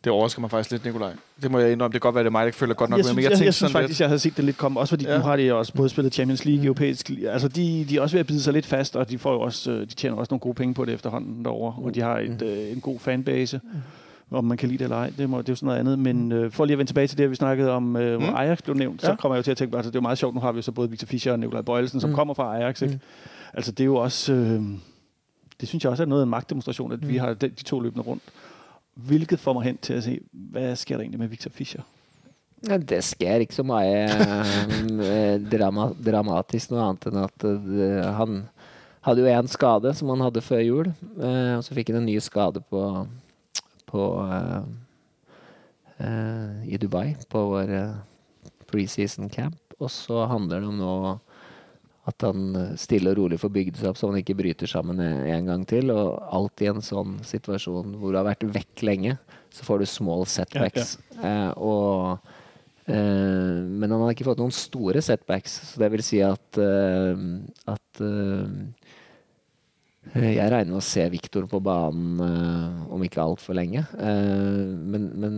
Det 0.04 0.12
overrasker 0.12 0.42
meg 0.42 0.52
faktisk 0.52 0.72
litt, 0.72 0.86
Nikolaj. 0.86 1.12
Det 1.42 1.52
må 1.52 1.60
jeg 1.60 1.72
indrømme. 1.72 1.94
Det 1.94 2.02
kan 2.02 2.08
godt 2.08 2.16
være, 2.16 2.24
det 2.24 2.30
er 2.30 2.32
meg, 2.32 2.46
der 2.46 2.52
føler 2.52 2.74
godt 2.74 2.90
nok 2.90 2.98
jeg 2.98 3.06
synes, 3.06 3.24
jeg, 3.24 3.32
jeg, 3.32 3.46
jeg 3.46 3.54
synes 3.54 3.72
faktisk, 3.72 4.00
jeg 4.00 4.08
havde 4.08 4.20
set 4.20 4.38
det 4.38 4.46
litt 4.46 4.58
komme. 4.58 4.80
Også 4.80 4.92
fordi 4.92 5.06
ja. 5.06 5.18
nu 5.18 5.24
har 5.24 5.36
de 5.36 5.54
også 5.54 5.74
både 5.74 5.90
spillet 5.90 6.14
Champions 6.14 6.46
League, 6.46 6.62
mm. 6.62 6.66
europæisk 6.66 7.12
Altså, 7.28 7.48
de, 7.48 7.86
de 7.90 7.98
er 7.98 8.02
også 8.02 8.16
ved 8.16 8.20
at 8.20 8.28
bide 8.28 8.42
seg 8.42 8.54
litt 8.54 8.66
fast, 8.66 8.96
og 8.96 9.10
de, 9.10 9.18
får 9.18 9.34
jo 9.34 9.40
også, 9.40 9.72
de 9.72 9.86
tjener 9.86 10.18
også 10.18 10.34
noen 10.34 10.40
gode 10.40 10.54
penge 10.54 10.74
på 10.74 10.86
det 10.86 10.94
efterhånden 10.94 11.46
derovre. 11.46 11.84
Og 11.84 11.96
de 11.96 12.02
har 12.02 12.20
et, 12.20 12.42
mm. 12.42 12.48
øh, 12.48 12.72
en 12.72 12.82
god 12.82 13.00
fanbase. 13.00 13.62
Om 14.32 14.46
man 14.46 14.58
kan 14.58 14.70
lide 14.70 14.78
det 14.78 14.84
eller 14.84 14.98
ej, 14.98 15.12
det, 15.18 15.30
må, 15.30 15.38
det 15.38 15.50
er 15.50 15.54
jo 15.54 15.56
sådan 15.56 15.68
noget 15.68 15.80
andet. 15.80 16.00
Men 16.00 16.32
øh, 16.32 16.52
for 16.52 16.66
lige 16.66 16.74
at 16.74 16.78
vende 16.78 16.90
tilbage 16.90 17.08
til 17.08 17.18
det, 17.18 17.30
vi 17.30 17.36
snakkede 17.36 17.72
om, 17.72 17.96
øh, 17.96 18.20
mm. 18.20 18.36
Ajax 18.36 18.62
blev 18.62 18.76
nævnt, 18.76 19.04
ja. 19.04 19.08
så 19.08 19.16
kommer 19.16 19.36
jeg 19.36 19.38
jo 19.38 19.44
til 19.44 19.52
at 19.52 19.58
tænke, 19.58 19.78
altså 19.78 19.90
det 19.92 19.96
er 19.96 20.00
jo 20.00 20.02
meget 20.02 20.18
sjovt, 20.18 20.36
nu 20.36 20.42
har 20.42 20.52
vi 20.52 20.58
jo 20.58 20.62
så 20.62 20.72
både 20.72 20.90
Victor 20.90 21.06
Fischer 21.06 21.32
og 21.32 21.40
Nikolaj 21.40 21.62
Bøjelsen, 21.62 22.02
som 22.02 22.10
mm. 22.10 22.16
kommer 22.16 22.34
fra 22.34 22.58
Ajax. 22.58 22.82
Ikke? 22.82 22.94
Mm. 22.94 23.00
Altså 23.54 23.72
det 23.72 23.80
er 23.80 23.86
jo 23.86 23.96
også, 23.96 24.34
øh, 24.34 24.62
det 25.62 25.68
synes 25.70 25.84
jeg 25.84 25.92
også 25.92 26.04
er 26.04 26.08
noget 26.08 26.22
af 26.22 26.26
en 26.26 26.30
magtdemonstration, 26.30 26.92
at 26.92 27.02
mm. 27.02 27.10
vi 27.10 27.18
har 27.18 27.34
de, 27.34 27.48
de 27.48 27.64
to 27.64 27.80
løbende 27.80 28.04
rundt. 28.04 28.24
Hvilket 29.08 29.40
får 29.42 29.56
meg 29.56 29.68
hen 29.68 29.80
til 29.84 29.98
å 29.98 30.04
se, 30.04 30.18
hva 30.54 30.74
sker 30.80 30.98
der 30.98 31.06
egentlig 31.06 31.22
med 31.22 31.32
Victor 31.32 31.54
Fischer? 31.56 31.86
Ja, 32.68 32.76
det 32.76 33.00
skjer 33.08 33.46
ikke 33.46 33.56
så 33.56 33.64
mye 33.64 34.02
eh, 34.10 35.38
drama, 35.40 35.90
dramatisk 35.96 36.74
noe 36.74 36.90
annet 36.90 37.08
enn 37.08 37.20
at 37.22 37.46
det, 37.46 37.92
han 38.18 38.42
hadde 39.06 39.24
jo 39.24 39.32
én 39.32 39.48
skade 39.48 39.94
som 39.96 40.12
han 40.12 40.26
hadde 40.26 40.44
før 40.44 40.64
jul. 40.66 40.92
Eh, 41.16 41.54
og 41.56 41.64
så 41.64 41.78
fikk 41.78 41.94
han 41.94 42.02
en 42.02 42.10
ny 42.10 42.18
skade 42.24 42.60
på, 42.68 42.84
på 43.88 44.10
uh, 44.26 44.60
i 46.68 46.80
Dubai, 46.80 47.16
på 47.32 47.46
vår 47.54 47.74
preseason 48.68 49.32
camp. 49.32 49.60
Og 49.80 49.92
så 49.94 50.26
handler 50.28 50.60
det 50.60 50.70
om 50.70 50.80
nå 50.84 50.94
at 52.10 52.26
han 52.26 52.50
eh, 52.58 52.74
stille 52.80 53.14
og 53.14 53.22
rolig 53.22 53.40
får 53.42 53.54
bygd 53.56 53.80
seg 53.80 53.92
opp 53.92 54.00
så 54.00 54.10
han 54.12 54.20
ikke 54.22 54.38
bryter 54.40 54.70
sammen 54.70 55.02
en 55.04 55.50
gang 55.50 55.66
til. 55.70 55.94
Og 55.94 56.20
alt 56.36 56.66
i 56.66 56.70
en 56.72 56.84
sånn 56.86 57.20
situasjon 57.26 57.96
hvor 58.00 58.14
du 58.14 58.20
har 58.20 58.28
vært 58.28 58.48
vekk 58.60 58.86
lenge, 58.88 59.16
så 59.54 59.66
får 59.68 59.82
du 59.82 59.90
small 59.90 60.28
setbacks. 60.30 60.98
Ja, 61.16 61.22
ja. 61.22 61.30
Eh, 61.30 61.52
og, 61.58 62.36
eh, 62.90 63.58
men 63.70 63.90
han 63.90 64.04
har 64.04 64.14
ikke 64.14 64.28
fått 64.30 64.42
noen 64.42 64.56
store 64.56 65.04
setbacks, 65.06 65.60
så 65.72 65.84
det 65.84 65.92
vil 65.96 66.06
si 66.06 66.22
at, 66.26 66.62
eh, 66.62 67.26
at 67.74 68.04
jeg 70.10 70.50
regner 70.50 70.72
med 70.72 70.80
å 70.80 70.86
se 70.86 71.04
Viktor 71.12 71.46
på 71.50 71.60
banen 71.62 72.22
uh, 72.24 72.94
om 72.96 73.02
ikke 73.06 73.22
altfor 73.22 73.58
lenge. 73.58 73.84
Uh, 73.94 74.72
men, 74.90 75.10
men, 75.20 75.34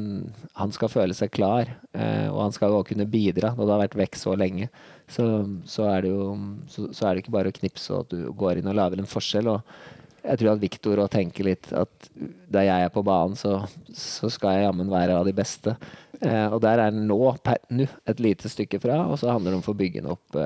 han 0.56 0.72
skal 0.76 0.92
føle 0.92 1.16
seg 1.18 1.34
klar, 1.34 1.74
uh, 1.98 2.30
og 2.30 2.40
han 2.46 2.56
skal 2.56 2.78
også 2.78 2.92
kunne 2.94 3.10
bidra. 3.10 3.52
Når 3.58 3.68
du 3.68 3.74
har 3.74 3.82
vært 3.84 3.98
vekk 4.00 4.20
så 4.22 4.36
lenge, 4.40 4.70
så, 5.12 5.26
så, 5.68 5.90
er 5.92 6.06
det 6.06 6.14
jo 6.14 6.28
så, 6.72 6.88
så, 6.94 7.08
er 7.08 7.18
det 7.18 7.26
ikke 7.26 7.36
bare 7.36 7.52
å 7.52 7.58
knipse 7.58 7.92
og 7.92 8.06
at 8.06 8.14
du 8.14 8.30
går 8.38 8.62
inn 8.62 8.72
og 8.72 8.78
lager 8.80 9.02
en 9.02 9.12
forskjell. 9.12 9.52
Og 9.52 10.22
jeg 10.22 10.40
tror 10.40 10.54
at 10.54 10.64
Viktor 10.64 11.04
òg 11.04 11.12
tenker 11.18 11.50
litt 11.50 11.74
at 11.76 12.10
da 12.54 12.64
jeg 12.64 12.86
er 12.86 12.94
på 12.94 13.04
banen, 13.04 13.36
så, 13.36 13.58
så 13.98 14.32
skal 14.32 14.56
jeg 14.56 14.70
jammen 14.70 14.94
være 14.94 15.18
av 15.18 15.28
de 15.28 15.36
beste. 15.36 15.76
og 16.22 16.60
der 16.62 16.78
er 16.78 16.92
han 16.92 17.08
nå, 17.10 17.20
per 17.42 17.58
nå, 17.74 17.90
et 18.06 18.22
lite 18.22 18.52
stykke 18.54 18.80
fra, 18.80 19.02
og 19.10 19.18
så 19.18 19.34
handler 19.34 19.52
det 19.52 19.58
om 19.58 19.66
å 19.66 19.72
få 19.72 19.80
bygge 19.82 20.04
den 20.04 20.12
opp 20.14 20.38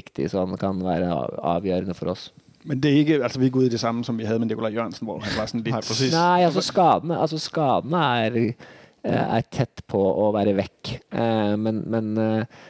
riktig, 0.00 0.30
så 0.32 0.46
han 0.46 0.56
kan 0.58 0.80
være 0.80 1.12
avgjørende 1.52 1.98
for 1.98 2.16
oss. 2.16 2.30
Men 2.70 2.78
det 2.78 2.90
er 2.90 3.02
ikke, 3.02 3.18
altså 3.18 3.40
vi 3.42 3.48
er 3.50 3.54
gået 3.54 3.66
i 3.66 3.74
det 3.74 3.82
samme, 3.82 4.04
som 4.06 4.18
vi 4.18 4.24
havde 4.28 4.38
med 4.38 4.46
Nikolaj 4.46 4.70
Jørgensen, 4.76 5.08
hvor 5.08 5.18
han 5.18 5.34
var 5.34 5.46
sådan 5.50 5.64
lidt... 5.64 5.74
Nej, 5.74 5.82
præcis. 5.82 6.12
Nej, 6.14 6.44
altså 6.46 6.62
skadene, 6.62 7.18
altså 7.18 7.38
skadene 7.42 8.02
er, 8.26 8.36
eh, 8.38 9.38
er 9.38 9.46
tett 9.50 9.82
på 9.90 9.98
å 9.98 10.28
være 10.36 10.54
vekk. 10.60 10.92
Eh, 11.10 11.56
men, 11.58 11.80
men 11.90 12.12
eh, 12.22 12.60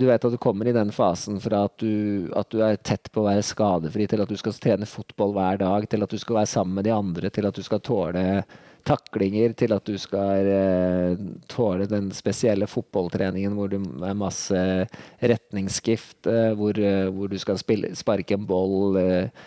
du 0.00 0.06
vet 0.08 0.24
at 0.24 0.32
du 0.32 0.38
kommer 0.40 0.70
i 0.70 0.72
den 0.72 0.94
fasen 0.96 1.36
fra 1.44 1.66
at 1.68 1.76
du, 1.82 2.30
at 2.32 2.48
du, 2.48 2.62
er 2.64 2.80
tett 2.80 3.12
på 3.12 3.20
å 3.20 3.26
være 3.28 3.44
skadefri, 3.44 4.08
til 4.08 4.24
at 4.24 4.32
du 4.32 4.40
skal 4.40 4.56
trene 4.64 4.88
fotball 4.88 5.36
hver 5.36 5.60
dag, 5.60 5.88
til 5.92 6.06
at 6.06 6.16
du 6.16 6.22
skal 6.22 6.40
være 6.40 6.52
sammen 6.54 6.80
med 6.80 6.88
de 6.88 6.96
andre, 6.96 7.28
til 7.28 7.50
at 7.50 7.60
du 7.60 7.66
skal 7.66 7.84
tåle 7.84 8.24
taklinger 8.86 9.54
til 9.58 9.74
at 9.76 9.86
du 9.88 9.96
skal 10.00 10.48
eh, 10.50 11.22
tåle 11.50 11.88
den 11.90 12.10
spesielle 12.14 12.68
fotballtreningen 12.70 13.54
hvor 13.56 13.70
det 13.72 13.80
er 13.82 14.18
masse 14.18 14.64
retningsskift, 15.20 16.26
eh, 16.30 16.52
hvor, 16.58 16.78
eh, 16.78 17.06
hvor, 17.10 17.30
du 17.30 17.38
skal 17.42 17.58
spille, 17.60 17.94
sparke 17.98 18.38
en 18.38 18.46
boll 18.48 18.98
eh, 19.00 19.46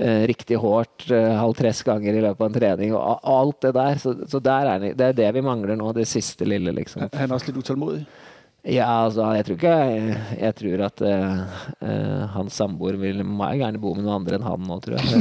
eh 0.00 0.24
riktig 0.30 0.56
hardt 0.62 1.10
eh, 1.12 1.36
halv-tress 1.36 1.82
ganger 1.86 2.16
i 2.16 2.24
løpet 2.24 2.40
av 2.40 2.48
en 2.48 2.58
trening. 2.58 2.94
og 2.96 3.30
Alt 3.36 3.62
det 3.66 3.74
der. 3.76 4.00
Så, 4.00 4.16
så 4.26 4.40
der 4.42 4.74
er, 4.74 4.90
det 4.94 5.06
er 5.10 5.18
det 5.22 5.30
vi 5.36 5.44
mangler 5.44 5.76
nå, 5.76 5.92
det 5.92 6.08
siste 6.08 6.48
lille, 6.48 6.72
liksom. 6.72 7.08
Er 7.10 7.26
han 7.26 7.36
også 7.36 7.50
litt 7.50 7.62
utålmodig? 7.62 8.04
Ja, 8.68 9.06
altså, 9.06 9.24
jeg 9.32 9.46
tror 9.46 9.56
ikke 9.56 9.76
Jeg 10.36 10.52
tror 10.58 10.82
at 10.84 11.00
uh, 11.00 11.08
hans 12.34 12.52
samboer 12.60 12.98
vil 13.00 13.22
meg 13.24 13.56
gjerne 13.62 13.80
bo 13.80 13.94
med 13.96 14.04
noen 14.04 14.18
andre 14.18 14.36
enn 14.36 14.44
han 14.44 14.60
nå, 14.68 14.76
tror 14.84 15.00
jeg. 15.00 15.08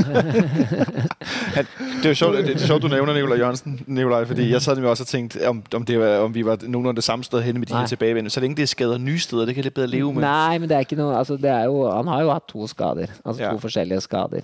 det 1.55 2.03
er 2.03 2.09
jo 2.09 2.17
sjovt, 2.19 2.35
det 2.43 2.57
er 2.57 2.65
sjovt 2.65 2.83
du 2.83 2.89
nevner 2.91 3.15
Nikolaj 3.15 3.39
Jørgensen, 3.39 3.79
Nikolaj, 3.87 4.27
fordi 4.27 4.43
jeg 4.51 4.59
sad 4.65 4.75
jo 4.81 4.89
også 4.91 5.03
og 5.07 5.11
tenkte, 5.11 5.39
om, 5.47 5.57
om, 5.75 5.83
det 5.87 5.95
om 6.19 6.31
vi 6.35 6.43
var 6.43 6.59
noenlunde 6.65 6.99
det 6.99 7.07
samme 7.07 7.23
sted 7.23 7.39
henne 7.45 7.59
med 7.63 7.67
de 7.71 7.75
Nei. 7.77 7.83
her 7.85 7.91
tilbagevendene. 7.93 8.31
Så 8.33 8.39
lenge 8.43 8.55
det 8.59 8.67
skader 8.71 8.97
nye 8.99 9.21
steder, 9.23 9.45
det 9.47 9.55
kan 9.55 9.63
det 9.69 9.73
bedre 9.77 9.91
leve 9.93 10.11
med. 10.13 10.21
Nei, 10.27 10.55
men 10.59 10.67
det 10.67 10.75
er 10.75 10.83
ikke 10.87 10.99
noe 10.99 11.15
altså, 11.15 11.35
det 11.39 11.51
er 11.53 11.63
jo, 11.71 11.77
Han 11.87 12.07
har 12.11 12.19
jo 12.25 12.29
hatt 12.35 12.47
to 12.51 12.61
skader. 12.67 13.09
Altså 13.23 13.53
to 13.53 13.63
forskjellige 13.63 14.01
skader. 14.03 14.43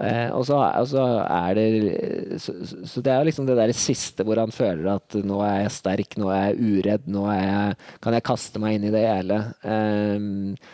Eh, 0.00 0.28
og, 0.32 0.46
så, 0.48 0.56
og, 0.56 0.86
så, 0.88 1.02
er 1.26 1.58
det 1.58 2.38
så, 2.40 2.54
så, 2.64 3.02
det 3.04 3.12
er 3.12 3.26
liksom 3.28 3.46
det 3.48 3.58
der 3.58 3.74
siste 3.76 4.24
hvor 4.24 4.40
han 4.40 4.54
føler 4.54 4.94
at 4.94 5.18
nå 5.20 5.42
er 5.44 5.66
jeg 5.66 5.74
sterk, 5.76 6.16
nå 6.20 6.30
er 6.32 6.46
jeg 6.48 6.78
uredd, 6.78 7.10
nå 7.12 7.26
er 7.32 7.42
jeg, 7.42 7.76
kan 8.04 8.16
jeg 8.16 8.26
kaste 8.26 8.62
meg 8.62 8.78
inn 8.78 8.88
i 8.88 8.94
det 8.94 9.04
hele. 9.04 9.42
Eh, 9.62 10.72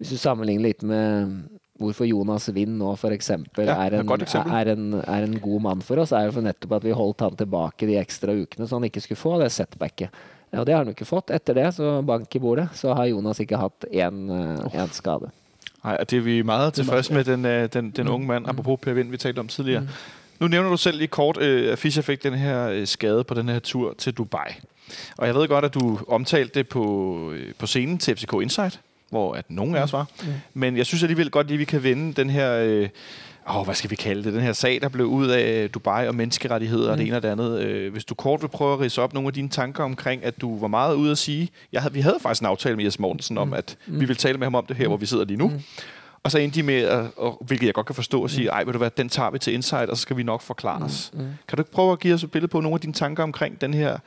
hvis 0.00 0.12
du 0.12 0.20
sammenligner 0.20 0.70
litt 0.70 0.82
med 0.86 1.36
hvorfor 1.80 2.08
Jonas 2.08 2.48
Wind 2.56 2.78
nå 2.80 2.94
f.eks. 2.96 3.30
Ja, 3.60 3.76
er, 3.84 3.98
en, 4.00 4.08
er, 4.08 4.70
en, 4.72 4.86
er 5.02 5.26
en 5.26 5.36
god 5.42 5.64
mann 5.68 5.84
for 5.84 6.00
oss, 6.00 6.14
er 6.16 6.28
jo 6.28 6.38
for 6.38 6.46
nettopp 6.46 6.78
at 6.78 6.86
vi 6.86 6.96
holdt 6.96 7.24
han 7.26 7.36
tilbake 7.36 7.88
de 7.88 7.98
ekstra 8.00 8.32
ukene, 8.36 8.64
så 8.64 8.78
han 8.78 8.88
ikke 8.88 9.04
skulle 9.04 9.20
få 9.20 9.36
det 9.42 9.50
setbacket. 9.52 10.24
Og 10.56 10.64
det 10.64 10.72
har 10.72 10.84
han 10.84 10.88
jo 10.88 10.96
ikke 10.96 11.08
fått. 11.08 11.32
Etter 11.34 11.58
det, 11.58 11.66
så 11.76 11.98
bank 12.06 12.32
i 12.32 12.40
bordet, 12.40 12.70
så 12.78 12.94
har 12.96 13.10
Jonas 13.10 13.40
ikke 13.42 13.60
hatt 13.60 13.88
én 13.90 14.30
eh, 14.32 14.86
skade. 14.96 15.32
Nej, 15.86 15.96
det 15.96 16.16
er 16.16 16.20
vi 16.20 16.42
meget 16.42 16.74
tilfredse 16.74 17.14
med, 17.14 17.24
den, 17.24 17.44
øh, 17.44 17.68
den, 17.72 17.90
den 17.90 18.08
unge 18.08 18.26
mand, 18.26 18.48
apropos 18.48 18.78
Per 18.82 18.92
Vind, 18.92 19.10
vi 19.10 19.16
talte 19.16 19.38
om 19.38 19.48
tidligere. 19.48 19.80
Mm. 19.80 19.88
Nu 20.40 20.48
nævner 20.48 20.70
du 20.70 20.76
selv 20.76 20.96
lige 20.96 21.08
kort, 21.08 21.40
øh, 21.40 21.72
at 21.72 21.78
Fischer 21.78 22.02
fik 22.02 22.22
den 22.22 22.34
her 22.34 22.68
øh, 22.68 22.86
skade 22.86 23.24
på 23.24 23.34
den 23.34 23.48
her 23.48 23.58
tur 23.58 23.94
til 23.98 24.12
Dubai. 24.12 24.50
Og 25.16 25.26
jeg 25.26 25.34
ved 25.34 25.48
godt, 25.48 25.64
at 25.64 25.74
du 25.74 25.98
omtalte 26.08 26.54
det 26.54 26.68
på, 26.68 27.34
på 27.58 27.66
scenen 27.66 27.98
til 27.98 28.16
FCK 28.16 28.32
Insight, 28.42 28.80
hvor 29.10 29.34
at 29.34 29.44
nogen 29.48 29.76
af 29.76 29.82
os 29.82 29.92
var. 29.92 30.06
Mm. 30.22 30.28
Men 30.54 30.76
jeg 30.76 30.86
synes 30.86 31.02
alligevel 31.02 31.30
godt, 31.30 31.50
at 31.50 31.58
vi 31.58 31.64
kan 31.64 31.82
vende 31.82 32.12
den 32.12 32.30
her... 32.30 32.52
Øh, 32.52 32.88
åh, 33.50 33.64
hvad 33.64 33.74
skal 33.74 33.90
vi 33.90 33.96
kalde 33.96 34.24
det, 34.24 34.32
den 34.32 34.42
her 34.42 34.52
sag, 34.52 34.78
der 34.82 34.88
blev 34.88 35.06
ud 35.06 35.28
af 35.28 35.70
Dubai 35.70 36.08
og 36.08 36.14
menneskerettigheder 36.14 36.86
mm. 36.86 36.92
og 36.92 36.98
det 36.98 37.04
mm. 37.04 37.08
ene 37.08 37.16
og 37.16 37.22
det 37.22 37.28
andet. 37.28 37.60
Øh, 37.60 37.92
hvis 37.92 38.04
du 38.04 38.14
kort 38.14 38.42
vil 38.42 38.48
prøve 38.48 38.72
at 38.72 38.80
rise 38.80 39.02
op 39.02 39.14
nogle 39.14 39.26
af 39.26 39.32
dine 39.32 39.48
tanker 39.48 39.84
omkring, 39.84 40.24
at 40.24 40.40
du 40.40 40.58
var 40.58 40.68
meget 40.68 40.94
ude 40.94 41.10
at 41.10 41.18
sige, 41.18 41.48
jeg 41.72 41.82
havde, 41.82 41.94
vi 41.94 42.00
havde 42.00 42.18
faktisk 42.20 42.40
en 42.42 42.46
aftale 42.46 42.76
med 42.76 42.84
Jes 42.84 42.98
Mortensen 42.98 43.38
om, 43.38 43.48
mm. 43.48 43.54
at 43.54 43.76
mm. 43.86 43.94
vi 43.94 43.98
ville 43.98 44.14
tale 44.14 44.38
med 44.38 44.46
ham 44.46 44.54
om 44.54 44.66
det 44.66 44.76
her, 44.76 44.84
mm. 44.84 44.90
hvor 44.90 44.96
vi 44.96 45.06
sidder 45.06 45.24
lige 45.24 45.36
nu. 45.36 45.48
Mm. 45.48 45.60
Og 46.22 46.30
så 46.30 46.38
endte 46.38 46.60
de 46.60 46.62
med, 46.62 46.82
at, 46.82 47.06
og, 47.16 47.42
hvilket 47.46 47.66
jeg 47.66 47.74
godt 47.74 47.86
kan 47.86 47.94
forstå, 47.94 48.24
at 48.24 48.30
sige, 48.30 48.48
ej, 48.48 48.64
vil 48.64 48.72
du 48.72 48.78
hvad, 48.78 48.90
den 48.90 49.08
tager 49.08 49.30
vi 49.30 49.38
til 49.38 49.54
Insight, 49.54 49.90
og 49.90 49.96
så 49.96 50.00
skal 50.00 50.16
vi 50.16 50.22
nok 50.22 50.42
forklare 50.42 50.82
os. 50.82 51.10
Mm. 51.14 51.18
Kan 51.48 51.56
du 51.56 51.60
ikke 51.60 51.70
prøve 51.70 51.92
at 51.92 52.00
give 52.00 52.14
os 52.14 52.24
et 52.24 52.30
billede 52.30 52.50
på 52.50 52.60
nogle 52.60 52.74
af 52.74 52.80
dine 52.80 52.92
tanker 52.92 53.22
omkring 53.22 53.60
den 53.60 53.74
her 53.74 53.98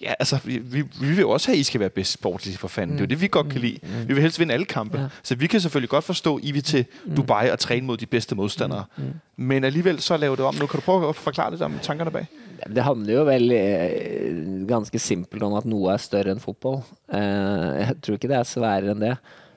Ja, 0.00 0.12
altså, 0.18 0.38
vi, 0.44 0.58
vi, 0.58 0.82
vi 1.00 1.06
vil 1.06 1.18
jo 1.18 1.30
også 1.30 1.48
have, 1.48 1.56
at 1.56 1.60
I 1.60 1.62
skal 1.62 1.80
være 1.80 1.88
bedst 1.88 2.12
sportslige 2.12 2.58
for 2.58 2.68
fanden. 2.68 2.94
Mm. 2.94 2.96
Det 2.96 3.04
er 3.04 3.06
jo 3.06 3.10
det, 3.10 3.20
vi 3.20 3.28
godt 3.28 3.48
kan 3.48 3.60
lide. 3.60 3.78
Mm. 3.82 4.08
Vi 4.08 4.14
vil 4.14 4.22
helst 4.22 4.40
vinde 4.40 4.54
alle 4.54 4.66
kampe. 4.66 5.00
Ja. 5.00 5.06
Så 5.22 5.34
vi 5.34 5.46
kan 5.46 5.60
selvfølgelig 5.60 5.88
godt 5.88 6.04
forstå, 6.04 6.36
at 6.36 6.44
I 6.44 6.52
vil 6.52 6.62
til 6.62 6.84
mm. 7.04 7.16
Dubai 7.16 7.50
og 7.50 7.58
træne 7.58 7.86
mod 7.86 7.96
de 7.96 8.06
bedste 8.06 8.34
modstandere. 8.34 8.84
Mm. 8.96 9.04
Mm. 9.04 9.12
Men 9.36 9.64
alligevel 9.64 10.00
så 10.00 10.16
lave 10.16 10.36
det 10.36 10.44
om. 10.44 10.54
Nu 10.54 10.66
kan 10.66 10.80
du 10.80 10.84
prøve 10.84 11.08
at 11.08 11.16
forklare 11.16 11.50
lidt 11.50 11.62
om 11.62 11.78
tankerne 11.82 12.10
bag? 12.10 12.26
Det 12.74 12.84
handler 12.84 13.14
jo 13.14 13.24
vel 13.24 13.52
eh, 13.52 14.68
ganske 14.68 14.98
simpelt 14.98 15.42
om, 15.42 15.54
at 15.54 15.64
noe 15.68 15.92
er 15.92 16.00
større 16.00 16.32
enn 16.32 16.40
fotball. 16.40 16.82
Eh, 17.12 17.72
jeg 17.80 17.96
tror 18.02 18.14
ikke 18.14 18.28
det 18.28 18.36
er 18.38 18.48
sværere 18.48 18.92
enn 18.92 19.04
det. 19.04 19.16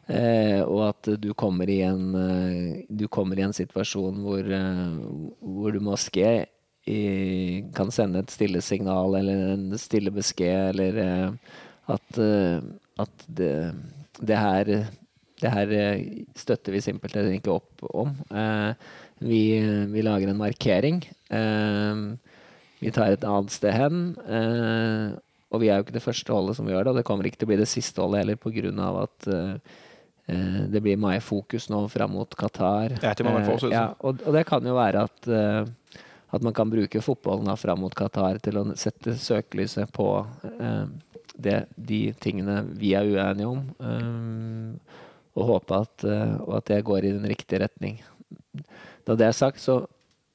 Eh, 0.09 0.61
og 0.65 0.87
at 0.89 1.21
du 1.21 1.33
kommer 1.33 1.69
i 1.69 1.81
en, 1.85 2.13
du 2.89 3.07
kommer 3.07 3.37
i 3.37 3.45
en 3.45 3.53
situasjon 3.53 4.23
hvor, 4.23 4.43
hvor 5.39 5.71
du 5.71 5.79
måske 5.79 6.45
i, 6.89 7.01
kan 7.75 7.91
sende 7.93 8.23
et 8.23 8.33
stille 8.33 8.61
signal 8.65 9.17
eller 9.19 9.53
en 9.53 9.77
stille 9.81 10.13
beskjed, 10.15 10.73
eller 10.73 10.99
eh, 11.03 11.53
at, 11.95 12.19
eh, 12.23 12.59
at 13.01 13.25
det, 13.27 13.53
det, 14.19 14.39
her 14.39 14.73
det 15.39 15.53
her 15.55 15.75
eh, 15.77 16.03
støtter 16.37 16.75
vi 16.75 16.83
simpelthen 16.85 17.31
ikke 17.37 17.55
opp 17.59 17.87
om. 17.93 18.13
Vi, 19.19 19.41
vi 19.91 20.03
lager 20.05 20.31
en 20.31 20.39
markering. 20.39 21.01
Vi 22.79 22.91
tar 22.95 23.11
et 23.11 23.25
annet 23.27 23.51
sted 23.51 23.75
hen. 23.75 23.97
Og 25.49 25.63
vi 25.63 25.69
er 25.69 25.79
jo 25.79 25.85
ikke 25.85 25.95
det 25.95 26.05
første 26.05 26.33
holdet 26.33 26.57
som 26.59 26.67
gjør 26.69 26.85
det, 26.85 26.91
og 26.91 26.99
det 26.99 27.05
kommer 27.07 27.25
ikke 27.25 27.41
til 27.41 27.49
å 27.49 27.51
bli 27.51 27.59
det 27.61 27.69
siste 27.69 28.03
holdet 28.03 28.21
heller 28.21 28.37
pga. 28.37 28.89
at 29.01 29.29
eh, 29.33 29.53
eh, 30.29 30.59
det 30.69 30.81
blir 30.85 30.99
mye 31.01 31.21
fokus 31.25 31.69
nå 31.73 31.81
fram 31.89 32.13
mot 32.13 32.35
Qatar. 32.37 32.99
Ja, 33.01 33.13
Eh, 33.71 33.73
ja, 33.73 33.87
og, 33.97 34.21
og 34.25 34.37
det 34.37 34.45
kan 34.49 34.65
jo 34.65 34.75
være 34.77 35.07
at, 35.09 35.27
eh, 35.27 35.63
at 36.29 36.45
man 36.45 36.53
kan 36.53 36.69
bruke 36.69 37.01
fotballen 37.01 37.49
da 37.49 37.55
fram 37.57 37.81
mot 37.83 37.95
Qatar 37.95 38.39
til 38.43 38.59
å 38.61 38.65
sette 38.79 39.15
søkelyset 39.17 39.91
på 39.95 40.07
eh, 40.59 40.85
det, 41.39 41.59
de 41.75 42.01
tingene 42.21 42.61
vi 42.77 42.93
er 42.97 43.09
uenige 43.09 43.49
om, 43.49 43.63
eh, 43.81 44.97
og 45.39 45.53
håpe 45.53 45.79
at, 45.85 46.05
eh, 46.05 46.35
og 46.45 46.59
at 46.59 46.69
det 46.71 46.83
går 46.87 47.07
i 47.07 47.15
den 47.15 47.29
riktige 47.31 47.63
retning. 47.63 48.01
Da 49.07 49.15
det 49.17 49.29
er 49.29 49.37
sagt, 49.37 49.63
så 49.63 49.81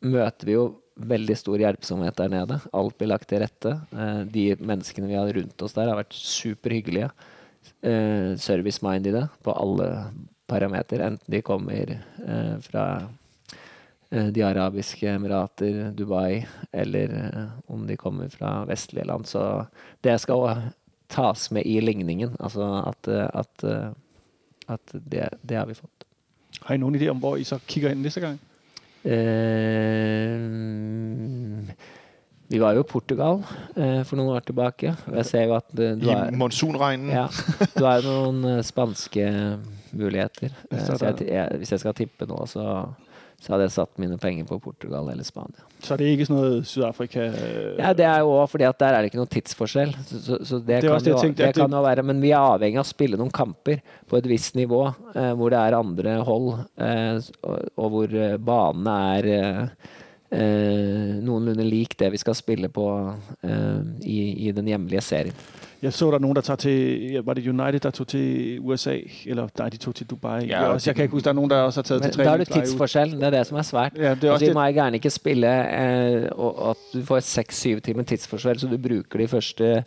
møter 0.05 0.49
vi 0.49 0.57
jo 0.57 0.67
veldig 0.95 1.37
stor 1.39 1.63
hjelpsomhet 1.63 2.19
der 2.19 2.31
nede. 2.31 2.61
Alt 2.75 2.99
blir 2.99 3.11
lagt 3.11 3.29
til 3.31 3.43
rette. 3.43 3.75
Eh, 3.95 4.23
de 4.31 4.47
menneskene 4.59 5.11
vi 5.11 5.19
har 5.19 5.33
rundt 5.37 5.67
oss 5.67 5.75
der, 5.77 5.91
har 5.91 6.01
vært 6.01 6.15
superhyggelige. 6.19 7.11
Eh, 7.85 8.35
Service-mindede 8.41 9.27
på 9.45 9.55
alle 9.55 9.91
parameter, 10.51 11.01
enten 11.07 11.33
de 11.33 11.41
kommer 11.45 11.95
eh, 11.97 12.57
fra 12.67 12.85
De 14.35 14.43
arabiske 14.47 15.09
emirater, 15.11 15.91
Dubai, 15.97 16.45
eller 16.73 17.15
eh, 17.19 17.53
om 17.73 17.87
de 17.89 17.97
kommer 17.99 18.29
fra 18.31 18.65
vestlige 18.69 19.07
land. 19.09 19.27
Så 19.27 19.43
det 20.05 20.21
skal 20.23 20.45
også 20.45 20.73
tas 21.15 21.51
med 21.55 21.67
i 21.67 21.81
ligningen. 21.81 22.37
Altså 22.41 22.69
at, 22.87 23.09
eh, 23.09 23.29
at, 23.35 23.65
eh, 23.65 23.91
at 24.75 24.95
det, 24.95 25.29
det 25.43 25.57
har 25.59 25.67
vi 25.67 25.75
fått. 25.79 26.05
Har 26.65 26.75
I 26.77 26.83
noen 26.83 26.95
idé 26.99 27.11
om, 27.11 27.21
hvor 27.21 27.37
I 27.39 27.45
så 27.47 27.59
kikker 27.67 27.91
inn 27.93 28.03
neste 28.05 28.23
gang? 28.23 28.39
Eh, 29.05 30.41
vi 32.49 32.59
var 32.61 32.77
jo 32.77 32.85
i 32.85 32.89
Portugal 32.89 33.41
eh, 33.75 34.03
for 34.07 34.17
noen 34.21 34.37
år 34.37 34.45
tilbake. 34.47 34.95
Jeg 35.17 35.27
ser 35.29 35.47
jo 35.49 35.57
at 35.57 35.69
du, 35.73 35.85
du 35.99 36.09
I 36.13 36.31
monsunregnen. 36.37 37.11
ja, 37.13 37.27
du 37.75 37.83
har 37.85 38.05
jo 38.05 38.11
noen 38.11 38.59
eh, 38.59 38.63
spanske 38.65 39.25
muligheter. 39.97 40.55
Eh, 40.71 40.91
jeg, 40.93 41.29
jeg, 41.29 41.61
hvis 41.61 41.73
jeg 41.75 41.83
skal 41.83 41.97
tippe 41.99 42.29
nå, 42.31 42.39
så, 42.51 42.67
så 43.45 43.53
hadde 43.53 43.67
jeg 43.67 43.75
satt 43.75 43.99
mine 44.01 44.17
penger 44.17 44.47
på 44.49 44.57
Portugal 44.65 45.11
eller 45.13 45.27
Spania. 45.27 45.67
Så 45.85 45.93
er 45.93 46.01
det 46.01 46.07
ikke 46.15 46.27
sånn 46.31 46.39
noget 46.41 46.69
Sydafrika? 46.71 47.27
øh, 47.29 47.75
Ja, 47.79 47.91
Det 47.93 48.07
er 48.09 48.23
jo 48.25 48.31
også 48.39 48.55
fordi 48.55 48.65
at 48.65 48.79
der 48.81 48.95
er 48.97 49.03
det 49.05 49.11
ikke 49.11 49.21
noen 49.21 49.33
tidsforskjell. 49.35 49.93
Så, 50.09 50.21
så, 50.25 50.39
så 50.49 50.59
det, 50.65 50.79
Det 50.81 50.89
kan, 50.89 51.11
jo, 51.13 51.19
det 51.37 51.51
kan 51.59 51.77
jo 51.77 51.83
være. 51.85 52.03
Men 52.09 52.23
vi 52.25 52.31
er 52.33 52.41
avhengig 52.41 52.81
av 52.81 52.87
å 52.87 52.93
spille 52.95 53.21
noen 53.21 53.33
kamper 53.37 53.83
på 54.09 54.17
et 54.17 54.31
visst 54.31 54.57
nivå, 54.57 54.81
eh, 55.13 55.33
hvor 55.37 55.53
det 55.53 55.61
er 55.61 55.77
andre 55.77 56.17
hold, 56.25 56.49
eh, 56.81 57.21
og, 57.45 57.69
og 57.77 57.93
hvor 57.99 58.17
eh, 58.17 58.39
banene 58.41 58.97
er 59.19 59.29
eh, 59.35 59.61
eh, 60.31 61.13
noenlunde 61.21 61.67
lik 61.69 61.99
det 62.01 62.11
vi 62.15 62.23
skal 62.23 62.35
spille 62.39 62.71
på 62.73 62.87
eh, 63.45 63.83
i, 64.09 64.49
i 64.49 64.53
den 64.57 64.73
hjemlige 64.73 65.05
serien. 65.05 65.37
Jeg 65.85 65.93
så, 65.93 66.07
der 66.11 66.15
er 66.15 66.19
nogen, 66.19 66.37
der 66.37 66.43
tager 66.43 66.57
til... 66.57 67.21
Var 67.25 67.35
det 67.35 67.49
United, 67.49 67.81
der 67.81 67.91
tog 67.91 68.09
til 68.09 68.59
USA? 68.61 68.99
Eller 69.27 69.49
nej, 69.59 69.69
de 69.69 69.77
tog 69.77 69.95
til 69.95 70.07
Dubai. 70.07 70.47
Ja, 70.47 70.65
også, 70.65 70.91
jeg 70.91 70.95
kan 70.97 71.03
ikke 71.03 71.13
huske, 71.13 71.25
der 71.25 71.31
er 71.31 71.35
nogen, 71.35 71.51
der 71.51 71.57
også 71.57 71.81
har 71.81 71.83
taget 71.83 72.03
Men 72.03 72.13
til 72.13 72.25
da 72.25 72.31
er 72.31 72.37
det 72.37 72.49
tidsforskjell. 72.49 73.11
Det 73.11 73.23
er 73.23 73.31
det 73.31 73.47
som 73.47 73.59
er 73.59 73.63
svært. 73.63 73.93
Ja, 73.97 74.03
det 74.03 74.09
er 74.11 74.15
også 74.15 74.27
Altså, 74.33 74.47
det. 74.47 74.55
må 74.55 74.67
gjerne 74.67 74.97
ikke 74.97 75.11
spille 75.11 75.47
eh, 75.47 76.29
og 76.33 76.71
at 76.71 76.77
du 76.95 77.05
får 77.05 77.21
seks-syv 77.21 77.81
timer 77.81 78.03
tidsforskjell, 78.03 78.61
så 78.61 78.67
du 78.67 78.79
bruker 78.79 79.19
de 79.19 79.29
første 79.29 79.85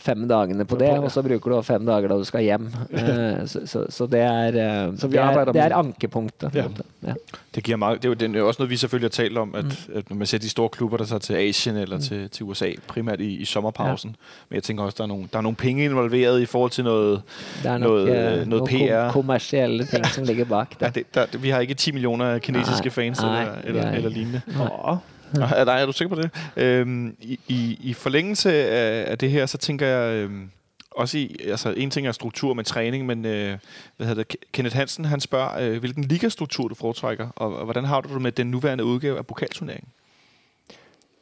fem 0.00 0.28
dagene 0.28 0.64
på 0.64 0.76
det, 0.80 0.88
og 0.98 1.10
så 1.12 1.22
bruker 1.22 1.50
du 1.50 1.56
også 1.56 1.72
fem 1.72 1.86
dager 1.86 2.08
da 2.08 2.14
du 2.14 2.24
skal 2.24 2.42
hjem. 2.42 2.68
Eh, 3.00 3.46
så, 3.46 3.60
så, 3.66 3.84
så 3.88 4.06
det 4.06 4.20
er, 4.20 4.46
eh, 4.86 4.98
Så 4.98 5.08
det, 5.08 5.20
er 5.20 5.44
det 5.44 5.56
er 5.62 5.74
ankepunktet. 5.76 6.54
Ja. 6.54 6.64
Ja. 7.06 7.12
Det 7.54 7.64
giver 7.64 7.76
meget, 7.76 8.02
det 8.02 8.22
er 8.22 8.28
jo 8.28 8.34
er 8.38 8.42
også 8.48 8.62
noget, 8.62 8.70
vi 8.70 8.76
selvfølgelig 8.76 9.04
har 9.06 9.24
talt 9.24 9.38
om, 9.38 9.54
at, 9.54 9.64
Mm. 9.64 9.70
at 9.94 10.10
når 10.10 10.16
man 10.16 10.26
ser 10.26 10.38
de 10.38 10.48
store 10.48 10.68
klubber, 10.68 10.96
der 10.96 11.04
tager 11.04 11.18
til 11.20 11.34
Asien 11.34 11.76
eller 11.76 11.98
til, 11.98 12.30
til 12.30 12.44
USA, 12.44 12.70
primært 12.86 13.20
i, 13.20 13.36
i 13.36 13.44
sommerpausen. 13.44 14.16
Men 14.48 14.54
jeg 14.54 14.62
tænker 14.62 14.84
også, 14.84 14.94
der 14.98 15.04
er, 15.04 15.08
nogle, 15.08 15.28
der 15.32 15.38
er 15.38 15.42
nogle 15.42 15.56
penge 15.56 15.84
involveret 15.84 16.40
i 16.40 16.46
forhold 16.46 16.70
til 16.70 16.84
noget... 16.84 17.22
Det 17.62 17.70
er 17.70 17.78
nok 17.78 17.88
Noget, 17.90 18.08
øh, 18.08 18.46
noget 18.46 18.48
noen 18.48 18.88
PR. 18.88 19.12
kommersielle 19.12 19.84
ting 19.84 20.06
som 20.06 20.24
ligger 20.24 20.44
bak 20.44 20.68
Ja, 20.80 20.88
det. 20.88 21.14
der, 21.14 21.26
vi 21.38 21.50
har 21.50 21.60
ikke 21.60 21.74
10 21.74 21.92
millioner 21.92 22.38
kinesiske 22.38 22.84
Nej, 22.86 22.90
fans 22.90 23.20
nej, 23.22 23.42
eller, 23.42 23.54
eller, 23.64 23.90
eller 23.90 24.10
lignende. 24.10 24.40
Åh, 24.60 24.96
Er, 25.34 25.64
nej, 25.64 25.80
er 25.82 25.86
du 25.86 25.92
sikker 25.92 26.16
på 26.16 26.22
det? 26.22 26.30
Øhm, 26.56 27.16
i, 27.20 27.40
i, 27.48 27.78
I 27.82 27.94
forlængelse 27.94 28.52
af, 28.52 29.10
af 29.10 29.18
det 29.18 29.30
her, 29.30 29.46
så 29.46 29.58
tænker 29.58 29.86
jeg 29.86 30.14
øhm, 30.14 30.50
også 30.90 31.18
i, 31.18 31.36
altså 31.46 31.74
en 31.76 31.90
ting 31.90 32.06
er 32.06 32.12
struktur 32.12 32.54
med 32.54 32.64
træning, 32.64 33.06
men 33.06 33.24
øh, 33.26 33.58
hvad 33.96 34.06
hedder 34.06 34.22
det, 34.22 34.36
Kenneth 34.52 34.76
Hansen, 34.76 35.04
han 35.04 35.20
spørger, 35.20 35.58
øh, 35.60 35.78
hvilken 35.78 36.04
ligastruktur 36.04 36.68
du 36.68 36.74
foretrækker, 36.74 37.28
og, 37.36 37.56
og 37.56 37.64
hvordan 37.64 37.84
har 37.84 38.00
du 38.00 38.14
det 38.14 38.22
med 38.22 38.32
den 38.32 38.46
nuværende 38.50 38.84
udgave 38.84 39.18
af 39.18 39.26
pokalturneringen? 39.26 39.88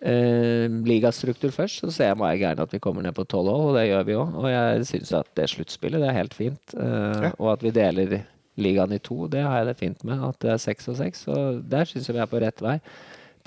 Uh, 0.00 0.84
ligastruktur 0.86 1.50
først, 1.50 1.80
så 1.80 1.90
ser 1.90 2.06
jeg 2.06 2.16
meg 2.16 2.38
gjerne 2.38 2.62
at 2.62 2.72
vi 2.72 2.78
kommer 2.78 3.02
ned 3.02 3.12
på 3.12 3.24
tolv 3.24 3.48
år, 3.48 3.70
og 3.70 3.78
det 3.80 3.86
gjør 3.88 4.02
vi 4.02 4.14
også. 4.14 4.36
Og 4.36 4.50
jeg 4.50 4.86
synes 4.86 5.12
at 5.12 5.26
det 5.36 5.48
slutspillet, 5.50 6.00
det 6.00 6.08
er 6.08 6.12
helt 6.12 6.34
fint. 6.34 6.60
Uh, 6.72 6.82
Ja. 7.22 7.30
Og 7.38 7.52
at 7.52 7.62
vi 7.62 7.70
deler 7.70 8.20
ligaen 8.56 8.92
i 8.92 8.98
to, 8.98 9.26
det 9.26 9.40
har 9.42 9.56
jeg 9.56 9.66
det 9.66 9.76
fint 9.76 10.04
med. 10.04 10.28
At 10.28 10.38
det 10.42 10.50
er 10.50 10.56
seks 10.56 10.88
og 10.88 10.96
seks. 10.96 11.26
Og 11.26 11.62
der 11.70 11.84
synes 11.84 12.08
jeg 12.08 12.14
vi 12.14 12.20
er 12.20 12.30
på 12.30 12.38
rett 12.38 12.62
vei. 12.62 12.78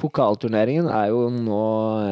Pokalturneringen 0.02 0.90
er 0.90 1.12
jo 1.14 1.28
nå 1.34 1.64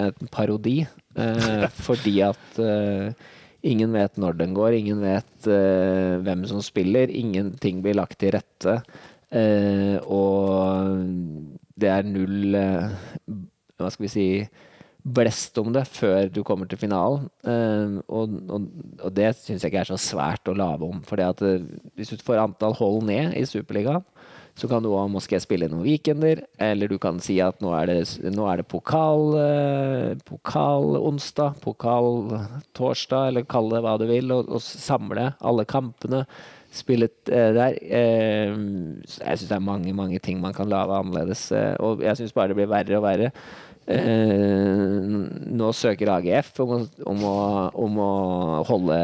en 0.05 0.31
parodi, 0.31 0.79
eh, 1.17 1.67
fordi 1.87 2.19
at 2.27 2.61
eh, 2.61 3.27
ingen 3.65 3.93
vet 3.95 4.19
når 4.21 4.37
den 4.39 4.55
går, 4.57 4.77
ingen 4.77 5.01
vet 5.03 5.49
eh, 5.49 6.17
hvem 6.25 6.45
som 6.49 6.61
spiller, 6.63 7.11
ingenting 7.11 7.81
blir 7.85 7.97
lagt 7.97 8.19
til 8.21 8.35
rette. 8.37 8.79
Eh, 9.29 9.97
og 10.09 11.05
det 11.79 11.91
er 11.93 12.07
null 12.07 12.57
eh, 12.57 12.97
hva 13.79 13.91
skal 13.93 14.07
vi 14.07 14.11
si 14.11 14.27
blest 15.09 15.55
om 15.61 15.69
det 15.73 15.85
før 15.87 16.27
du 16.33 16.41
kommer 16.45 16.69
til 16.69 16.81
finalen. 16.81 17.27
Eh, 17.47 17.99
og, 18.11 18.35
og, 18.51 18.65
og 18.99 19.13
det 19.15 19.31
syns 19.37 19.63
jeg 19.63 19.71
ikke 19.71 19.83
er 19.85 19.91
så 19.93 19.99
svært 20.01 20.49
å 20.51 20.57
lave 20.57 20.89
om. 20.89 21.01
For 21.07 21.21
hvis 21.95 22.11
du 22.13 22.25
får 22.25 22.43
antall 22.43 22.75
hold 22.79 23.05
ned 23.09 23.37
i 23.39 23.45
Superligaen, 23.47 24.05
så 24.59 24.67
kan 24.67 24.83
du 24.83 24.91
òg 24.91 25.07
måske 25.13 25.39
spille 25.39 25.69
noen 25.71 25.85
weekender, 25.87 26.41
eller 26.59 26.91
du 26.91 26.97
kan 27.01 27.21
si 27.23 27.37
at 27.43 27.61
nå 27.63 27.71
er 27.77 27.87
det, 27.87 27.99
nå 28.35 28.47
er 28.51 28.59
det 28.59 28.67
pokal, 28.71 29.25
eh, 29.39 30.13
pokal 30.27 30.97
onsdag, 30.99 31.61
pokal 31.63 32.33
torsdag, 32.77 33.31
eller 33.31 33.47
kall 33.47 33.71
det 33.71 33.83
hva 33.85 33.95
du 34.01 34.05
vil, 34.09 34.33
og, 34.35 34.51
og 34.51 34.63
samle 34.63 35.31
alle 35.39 35.67
kampene. 35.69 36.25
Spillet 36.75 37.31
eh, 37.33 37.53
der. 37.55 37.79
Eh, 37.81 38.51
jeg 38.51 39.39
syns 39.39 39.47
det 39.47 39.55
er 39.57 39.63
mange 39.63 39.95
mange 39.95 40.19
ting 40.21 40.37
man 40.43 40.53
kan 40.53 40.69
lage 40.69 40.99
annerledes, 40.99 41.47
eh, 41.55 41.73
og 41.79 42.03
jeg 42.05 42.19
syns 42.19 42.35
bare 42.35 42.51
det 42.51 42.59
blir 42.59 42.69
verre 42.69 42.99
og 42.99 43.07
verre. 43.07 43.31
Eh, 43.89 45.07
nå 45.49 45.71
søker 45.73 46.11
AGF 46.19 46.59
om 46.61 46.75
å, 46.75 46.83
om 47.09 47.25
å, 47.25 47.39
om 47.87 48.03
å 48.03 48.11
holde 48.67 48.99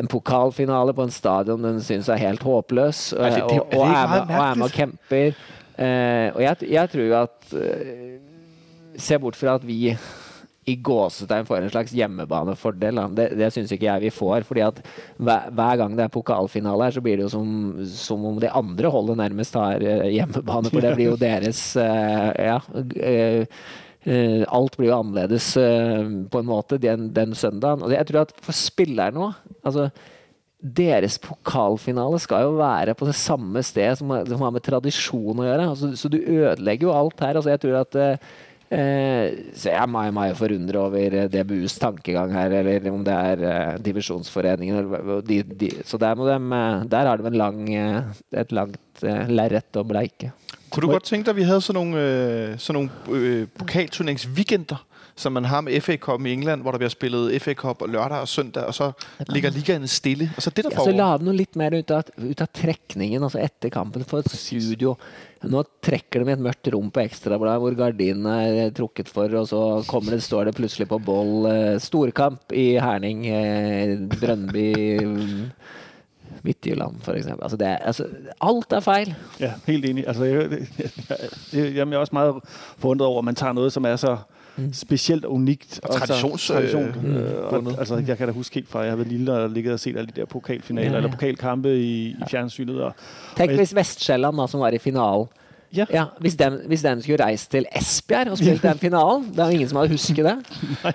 en 0.00 0.08
pokalfinale 0.08 0.94
på 0.96 1.06
en 1.06 1.12
stadion 1.12 1.62
den 1.66 1.80
syns 1.84 2.08
er 2.08 2.20
helt 2.22 2.42
håpløs, 2.46 3.10
og, 3.12 3.20
og, 3.20 3.26
er 3.26 3.42
og, 3.42 3.52
er 3.52 3.60
med, 3.60 3.76
og 3.76 3.86
er 3.86 4.08
med 4.08 4.26
og 4.32 4.38
mærkeligt? 4.38 4.76
kjemper. 4.78 5.38
Eh, 5.82 6.28
og 6.32 6.42
jeg, 6.44 6.68
jeg 6.72 6.92
tror 6.92 7.06
jo 7.08 7.14
at 7.22 7.54
uh, 7.56 8.18
Se 9.00 9.16
bort 9.16 9.38
fra 9.38 9.54
at 9.56 9.62
vi 9.64 9.94
i 10.68 10.74
gåsetegn 10.76 11.46
får 11.48 11.64
en 11.64 11.70
slags 11.72 11.94
hjemmebanefordel. 11.96 13.00
Det, 13.16 13.24
det 13.40 13.48
syns 13.54 13.72
ikke 13.74 13.88
jeg 13.88 14.02
vi 14.04 14.10
får. 14.14 14.44
fordi 14.46 14.62
at 14.66 14.82
hver, 15.16 15.48
hver 15.50 15.78
gang 15.80 15.96
det 15.96 16.04
er 16.04 16.12
pokalfinale 16.12 16.86
her, 16.86 16.94
så 16.94 17.02
blir 17.02 17.16
det 17.18 17.24
jo 17.24 17.32
som, 17.32 17.48
som 17.88 18.26
om 18.28 18.36
de 18.38 18.50
andre 18.52 18.92
holdet 18.92 19.18
nærmest 19.18 19.56
har 19.58 19.82
eh, 19.82 20.10
hjemmebane. 20.12 20.70
For 20.70 20.84
det 20.84 20.92
blir 20.98 21.10
jo 21.10 21.16
deres 21.28 21.64
uh, 21.80 22.30
Ja. 22.36 22.60
Eh, 24.04 24.42
alt 24.48 24.78
blir 24.78 24.90
jo 24.90 24.98
annerledes 24.98 25.52
eh, 25.60 26.08
på 26.30 26.42
en 26.42 26.48
måte 26.48 26.80
den, 26.82 27.10
den 27.14 27.36
søndagen. 27.38 27.84
Og 27.86 27.94
jeg 27.94 28.08
tror 28.08 28.24
at 28.24 28.34
for 28.42 28.56
spillerne 28.56 29.28
òg 29.28 29.62
altså, 29.62 29.88
deres 30.62 31.18
pokalfinale 31.18 32.20
skal 32.22 32.46
jo 32.46 32.54
være 32.60 32.94
på 32.94 33.08
det 33.08 33.16
samme 33.18 33.64
sted 33.66 33.98
som, 33.98 34.14
som 34.28 34.46
har 34.46 34.54
med 34.54 34.62
tradisjon 34.62 35.42
å 35.42 35.48
gjøre. 35.48 35.68
Altså, 35.72 35.90
så 35.98 36.10
du 36.10 36.20
ødelegger 36.20 36.86
jo 36.86 36.94
alt 36.94 37.22
her. 37.24 37.34
Altså, 37.34 37.50
jeg 37.50 37.62
tror 37.64 37.80
at 37.80 37.98
eh, 37.98 39.32
Så 39.58 39.72
jeg 39.72 39.76
er 39.76 39.90
meg, 39.90 40.12
meg 40.14 40.36
forundret 40.38 40.78
over 40.80 41.16
DBUs 41.32 41.74
tankegang 41.82 42.30
her, 42.32 42.54
eller 42.62 42.86
om 42.92 43.02
det 43.04 43.16
er 43.16 43.82
divisjonsforeningen. 43.82 44.94
De, 45.26 45.42
de, 45.42 45.72
så 45.84 45.98
der, 46.00 46.14
må 46.16 46.30
eh, 46.30 46.86
der 46.94 47.10
har 47.10 47.18
de 47.18 47.34
lang, 47.36 47.66
et 47.74 48.54
langt 48.54 49.02
eh, 49.02 49.34
lerret 49.34 49.82
å 49.82 49.84
bleike. 49.86 50.30
Kunne 50.72 50.82
du 50.86 50.90
godt 50.92 51.02
tænke 51.04 51.24
dig, 51.26 51.30
at 51.30 51.36
vi 51.36 51.42
havde 51.42 51.60
sådan 51.60 51.76
nogle, 51.86 52.00
øh, 52.00 52.58
sådan 52.58 52.74
nogle 53.08 53.18
øh, 53.20 53.46
pokalturneringsweekender, 53.58 54.84
som 55.16 55.32
man 55.32 55.44
har 55.44 55.60
med 55.60 55.80
FA 55.80 55.96
Cup 55.96 56.20
i 56.26 56.32
England, 56.32 56.62
hvor 56.62 56.70
der 56.70 56.78
bliver 56.78 56.90
spillet 56.90 57.42
FA 57.42 57.54
Cup 57.54 57.82
lørdag 57.88 58.18
og 58.24 58.28
søndag, 58.28 58.64
og 58.64 58.74
så 58.74 58.92
ligger 59.28 59.50
ligaen 59.50 59.84
stille. 59.88 60.30
Og 60.36 60.42
så 60.42 60.50
det, 60.50 60.64
der 60.64 60.70
Ja, 60.72 60.76
så 60.76 60.84
foregår. 60.84 60.96
lage 60.98 61.24
noe 61.24 61.36
litt 61.36 61.56
mer 61.56 61.76
ut 61.78 61.90
av, 61.90 62.02
ut 62.30 62.40
av 62.40 62.48
trekningen, 62.54 63.22
altså 63.22 63.38
etter 63.44 63.68
kampen. 63.68 64.04
for 64.04 64.18
et 64.18 64.30
studio. 64.30 64.96
Nå 65.42 65.64
trekker 65.82 66.24
de 66.24 66.30
i 66.30 66.32
et 66.32 66.38
mørkt 66.40 66.68
rom 66.72 66.90
på 66.90 67.00
Ekstrabladet 67.04 67.60
hvor 67.60 67.74
gardinene 67.76 68.64
er 68.64 68.70
trukket 68.70 69.08
for, 69.08 69.28
og 69.34 69.48
så 69.48 69.84
kommer 69.88 70.12
det, 70.16 70.22
står 70.22 70.44
det 70.48 70.54
plutselig 70.56 70.88
på 70.88 70.98
boll 71.04 71.46
eh, 71.50 71.78
storkamp 71.82 72.52
i 72.52 72.78
Herning, 72.80 73.26
eh, 73.26 73.98
Brøndby 74.08 74.72
Midtjylland, 76.42 76.94
for 77.02 77.12
eksempel. 77.12 77.42
Altså 77.44 77.56
det, 77.56 77.66
er- 77.68 77.76
altså, 77.76 78.04
alt 78.40 78.72
er 78.72 78.80
feil. 78.80 79.14
Ja, 79.40 79.52
helt 79.66 79.84
enig. 79.84 80.04
Altså, 80.08 80.24
jeg, 80.24 80.50
jeg, 81.52 81.74
jeg, 81.76 81.88
er 81.92 81.96
også 81.96 82.10
meget 82.12 82.34
forundret 82.78 83.06
over, 83.08 83.18
at 83.18 83.24
man 83.24 83.34
tager 83.34 83.52
noe 83.52 83.70
som 83.70 83.84
er 83.84 83.96
så 83.96 84.16
specielt 84.72 85.24
og 85.24 85.32
unikt. 85.32 85.80
Og 85.82 85.94
traditions- 85.94 86.52
tradition. 86.52 87.06
øh, 87.06 87.52
og, 87.52 87.78
altså, 87.78 88.02
jeg 88.06 88.18
kan 88.18 88.28
da 88.28 88.32
huske 88.32 88.54
helt 88.54 88.68
fra, 88.68 88.80
jeg 88.80 88.90
har 88.92 88.96
vært 88.96 89.08
lille 89.08 89.32
og 89.32 89.50
ligget 89.50 89.72
og 89.72 89.80
set 89.80 89.96
alle 89.96 90.06
de 90.14 90.20
der 90.20 90.26
pokalfinaler, 90.26 90.88
Ja, 90.88 90.92
ja. 90.92 90.96
eller 90.96 91.10
pokalkampe 91.10 91.76
i, 91.78 92.08
i 92.08 92.22
fjernsynet. 92.30 92.82
Og, 92.82 92.92
Tenk 93.36 93.50
hvis 93.52 93.74
Vestsjælland, 93.74 94.48
som 94.48 94.60
var 94.60 94.68
i 94.68 94.78
finalen 94.78 95.26
ja, 95.76 95.84
ja, 95.90 96.04
hvis, 96.20 96.34
den, 96.36 96.60
hvis 96.66 96.82
den 96.82 97.02
skulle 97.02 97.24
reist 97.24 97.50
til 97.50 97.66
Esbjerg 97.76 98.30
og 98.30 98.38
spilt 98.38 98.62
den 98.62 98.78
finalen 98.78 99.24
Det 99.32 99.38
er 99.38 99.44
jo 99.44 99.50
ingen 99.50 99.68
som 99.68 99.76
hadde 99.76 99.90
husket 99.90 100.24
det. 100.24 100.36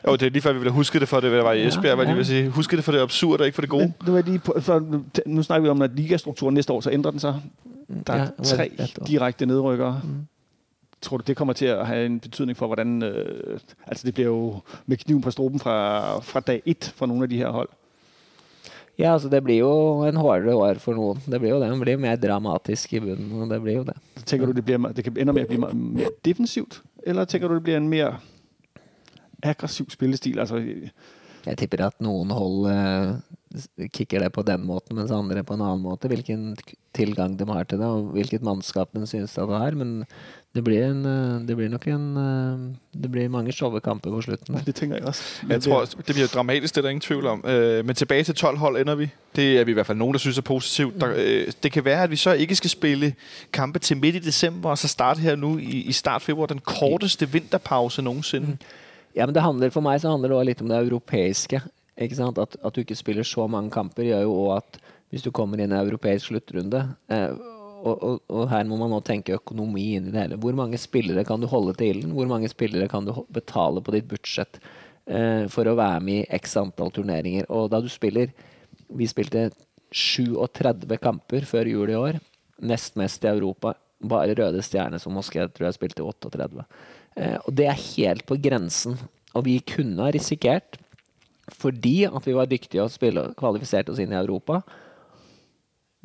Jo, 0.07 0.15
det 0.15 0.25
er 0.25 0.29
lige 0.29 0.41
før, 0.41 0.53
vi 0.53 0.59
ville 0.59 0.71
huske 0.71 0.99
det 0.99 1.07
for 1.07 1.19
det, 1.19 1.31
var 1.31 1.53
i 1.53 1.67
Esbjerg, 1.67 1.99
Ja, 1.99 2.15
ja. 2.15 2.23
Si. 2.23 2.45
Huske 2.45 2.77
det 2.77 2.83
for 2.83 2.91
det 2.91 3.01
absurde, 3.01 3.41
og 3.41 3.45
ikke 3.45 3.55
for 3.55 3.61
det 3.61 3.69
gode. 3.69 3.93
Nå 4.07 4.21
det 4.21 4.43
på, 4.43 4.55
for, 4.59 5.01
nå 5.25 5.43
snakker 5.43 5.63
vi 5.63 5.69
om, 5.69 5.81
at 5.81 5.91
ligastrukturen 5.95 6.53
neste 6.53 6.73
år, 6.73 6.81
så 6.81 6.91
ændrer 6.91 7.11
den 7.11 7.19
seg. 7.19 7.33
Der 8.07 8.13
er 8.13 8.27
Ja, 8.37 8.43
tre 8.43 8.71
direkte 9.07 9.45
nedrykkere. 9.45 10.01
Tror 11.01 11.17
du, 11.17 11.23
det 11.27 11.37
kommer 11.37 11.53
til 11.53 11.75
å 11.75 11.83
ha 11.83 11.95
en 11.95 12.19
betydning 12.19 12.57
for, 12.57 12.67
hvordan... 12.67 13.03
Øh, 13.03 13.59
altså, 13.87 14.07
det 14.07 14.13
blir 14.13 14.25
jo 14.25 14.61
med 14.85 14.97
kniven 14.97 15.21
på 15.21 15.31
strupen 15.31 15.59
fra, 15.59 16.19
fra 16.19 16.39
dag 16.39 16.61
ett 16.65 16.93
for 16.95 17.05
noen 17.05 17.23
av 17.23 17.29
de 17.29 17.37
her 17.37 17.49
hold. 17.53 17.69
Ja, 18.97 19.13
altså 19.13 19.29
Det 19.29 19.43
blir 19.45 19.59
jo 19.61 19.73
en 20.07 20.17
hardere 20.17 20.55
år 20.57 20.79
for 20.81 20.97
noen. 20.97 21.19
Det 21.29 21.37
blir 21.41 21.53
jo 21.53 21.59
det. 21.61 21.69
Det 21.69 21.81
blir 21.83 21.99
mer 22.01 22.17
dramatisk 22.17 22.95
i 22.97 23.01
bunnen. 23.03 23.29
og 23.43 23.51
det 23.51 23.59
blir 23.61 23.77
jo 23.77 23.83
det. 23.85 23.97
Tenker 24.25 24.49
du, 24.49 24.53
det, 24.57 24.65
blir, 24.65 24.81
det 24.93 25.05
kan 25.05 25.19
enda 25.21 25.35
med 25.37 25.47
bli 25.51 25.59
mer 25.61 26.09
defensivt? 26.25 26.81
Eller 27.05 27.29
tenker 27.29 27.47
du, 27.47 27.59
det 27.59 27.67
blir 27.67 27.77
en 27.77 27.89
mer 27.89 28.17
aggressiv 29.45 29.93
spillestil? 29.93 30.41
Altså, 30.41 30.63
Jeg 31.45 31.57
tipper 31.61 31.85
at 31.85 32.01
noen 32.01 32.33
hold 32.33 32.65
eh, 32.73 33.87
kicker 33.93 34.25
det 34.25 34.31
på 34.33 34.43
den 34.43 34.65
måten, 34.65 34.97
mens 34.97 35.13
andre 35.13 35.45
på 35.45 35.53
en 35.53 35.61
annen 35.61 35.85
måte. 35.85 36.09
Hvilken 36.09 36.55
tilgang 36.97 37.37
de 37.37 37.45
har 37.45 37.69
til 37.69 37.77
det, 37.77 37.85
og 37.85 38.11
hvilket 38.17 38.41
mannskap 38.43 38.89
de 38.97 39.05
syns 39.05 39.37
at 39.37 39.47
det 39.47 39.61
har. 39.61 39.77
Men 39.77 39.93
det 40.55 40.63
blir, 40.63 40.85
en, 40.85 41.05
eh, 41.05 41.47
det 41.47 41.55
blir 41.57 41.69
nok 41.69 41.87
en 41.87 42.17
eh, 42.17 43.01
Det 43.03 43.11
blir 43.11 43.27
mange 43.29 43.51
showekamper 43.51 44.09
på 44.11 44.21
slutten. 44.21 44.55
der. 44.55 44.61
det 44.61 44.75
tænker 44.75 44.95
jeg 44.97 45.05
også. 45.05 45.23
Jeg 45.49 45.61
tror, 45.61 45.85
det 45.85 46.05
bliver 46.15 46.27
dramatisk, 46.27 46.75
det 46.75 46.81
er 46.81 46.81
der 46.81 46.89
ingen 46.89 47.01
tvivl 47.01 47.27
om. 47.27 47.43
Øh, 47.47 47.85
men 47.85 47.95
tilbage 47.95 48.23
til 48.23 48.35
12 48.35 48.57
hold 48.57 48.81
ender 48.81 48.95
vi. 48.95 49.09
Det 49.35 49.59
er 49.59 49.63
vi 49.63 49.71
i 49.71 49.73
hvert 49.73 49.85
fald 49.85 49.97
nogen, 49.97 50.13
der 50.13 50.19
synes 50.19 50.37
er 50.37 50.41
positivt. 50.41 51.01
Der, 51.01 51.13
øh, 51.17 51.47
det 51.63 51.71
kan 51.71 51.85
være, 51.85 52.03
at 52.03 52.11
vi 52.11 52.15
så 52.15 52.31
ikke 52.33 52.55
skal 52.55 52.69
spille 52.69 53.13
kampe 53.53 53.79
til 53.79 53.97
midt 53.97 54.15
i 54.15 54.19
december, 54.19 54.69
og 54.69 54.77
så 54.77 54.87
starte 54.87 55.19
her 55.19 55.35
nu 55.35 55.57
i, 55.57 55.63
i 55.63 55.91
start 55.91 56.21
februar, 56.21 56.45
den 56.47 56.59
korteste 56.59 57.29
vinterpause 57.29 58.01
nogensinde. 58.01 58.57
Ja, 59.15 59.25
men 59.25 59.35
det 59.35 59.43
handler, 59.43 59.69
For 59.69 59.81
meg 59.81 60.01
så 60.01 60.09
handler 60.09 60.29
det 60.29 60.37
også 60.37 60.45
litt 60.45 60.61
om 60.61 60.67
det 60.69 60.77
europeiske. 60.77 61.61
ikke 61.97 62.15
sant? 62.15 62.37
At, 62.37 62.57
at 62.65 62.75
du 62.75 62.79
ikke 62.79 62.95
spiller 62.95 63.23
så 63.23 63.47
mange 63.47 63.71
kamper, 63.71 64.03
gjør 64.03 64.21
jo 64.21 64.33
òg 64.33 64.57
at 64.57 64.79
hvis 65.09 65.21
du 65.21 65.31
kommer 65.31 65.57
i 65.57 65.63
en 65.63 65.71
europeisk 65.71 66.25
sluttrunde 66.25 66.81
eh, 67.11 67.29
og, 67.85 68.21
og, 68.27 68.43
her 68.51 68.65
må 68.67 68.77
man 68.79 68.91
nå 68.93 68.99
tenke 69.05 69.35
økonomi 69.37 69.85
inn 69.97 70.09
i 70.09 70.13
det 70.13 70.23
hele. 70.23 70.39
Hvor 70.41 70.55
mange 70.57 70.79
spillere 70.81 71.25
kan 71.27 71.41
du 71.41 71.47
holde 71.51 71.75
til 71.77 71.93
ilden? 71.93 72.15
Hvor 72.17 72.29
mange 72.29 72.49
spillere 72.51 72.89
kan 72.91 73.07
du 73.07 73.13
betale 73.33 73.83
på 73.83 73.93
ditt 73.95 74.07
budsjett 74.09 74.59
eh, 75.05 75.45
for 75.51 75.69
å 75.69 75.77
være 75.77 76.03
med 76.03 76.21
i 76.23 76.37
x 76.39 76.57
antall 76.61 76.93
turneringer? 76.95 77.47
Og 77.53 77.69
da 77.73 77.81
du 77.83 77.89
spiller 77.91 78.33
Vi 78.87 79.07
spilte 79.09 79.49
37 79.91 80.97
kamper 81.03 81.45
før 81.47 81.67
jul 81.67 81.91
i 81.91 81.99
år. 81.99 82.21
Nest 82.63 82.95
mest 82.99 83.25
i 83.25 83.31
Europa. 83.31 83.75
Bare 83.99 84.35
Røde 84.37 84.63
Stjerne 84.63 84.99
som 85.01 85.15
Moské 85.17 85.43
tror 85.51 85.67
jeg 85.67 85.77
spilte 85.77 86.05
38. 86.05 86.65
Eh, 87.17 87.37
og 87.43 87.53
det 87.57 87.67
er 87.67 87.85
helt 87.97 88.25
på 88.29 88.39
grensen. 88.41 88.97
Og 89.35 89.45
vi 89.45 89.59
kunne 89.59 90.01
ha 90.05 90.11
risikert, 90.13 90.79
fordi 91.53 92.05
at 92.07 92.25
vi 92.25 92.35
var 92.35 92.49
dyktige 92.49 92.83
og 92.83 92.93
spille 92.93 93.29
kvalifiserte 93.37 93.93
oss 93.93 94.01
inn 94.01 94.13
i 94.15 94.19
Europa, 94.19 94.61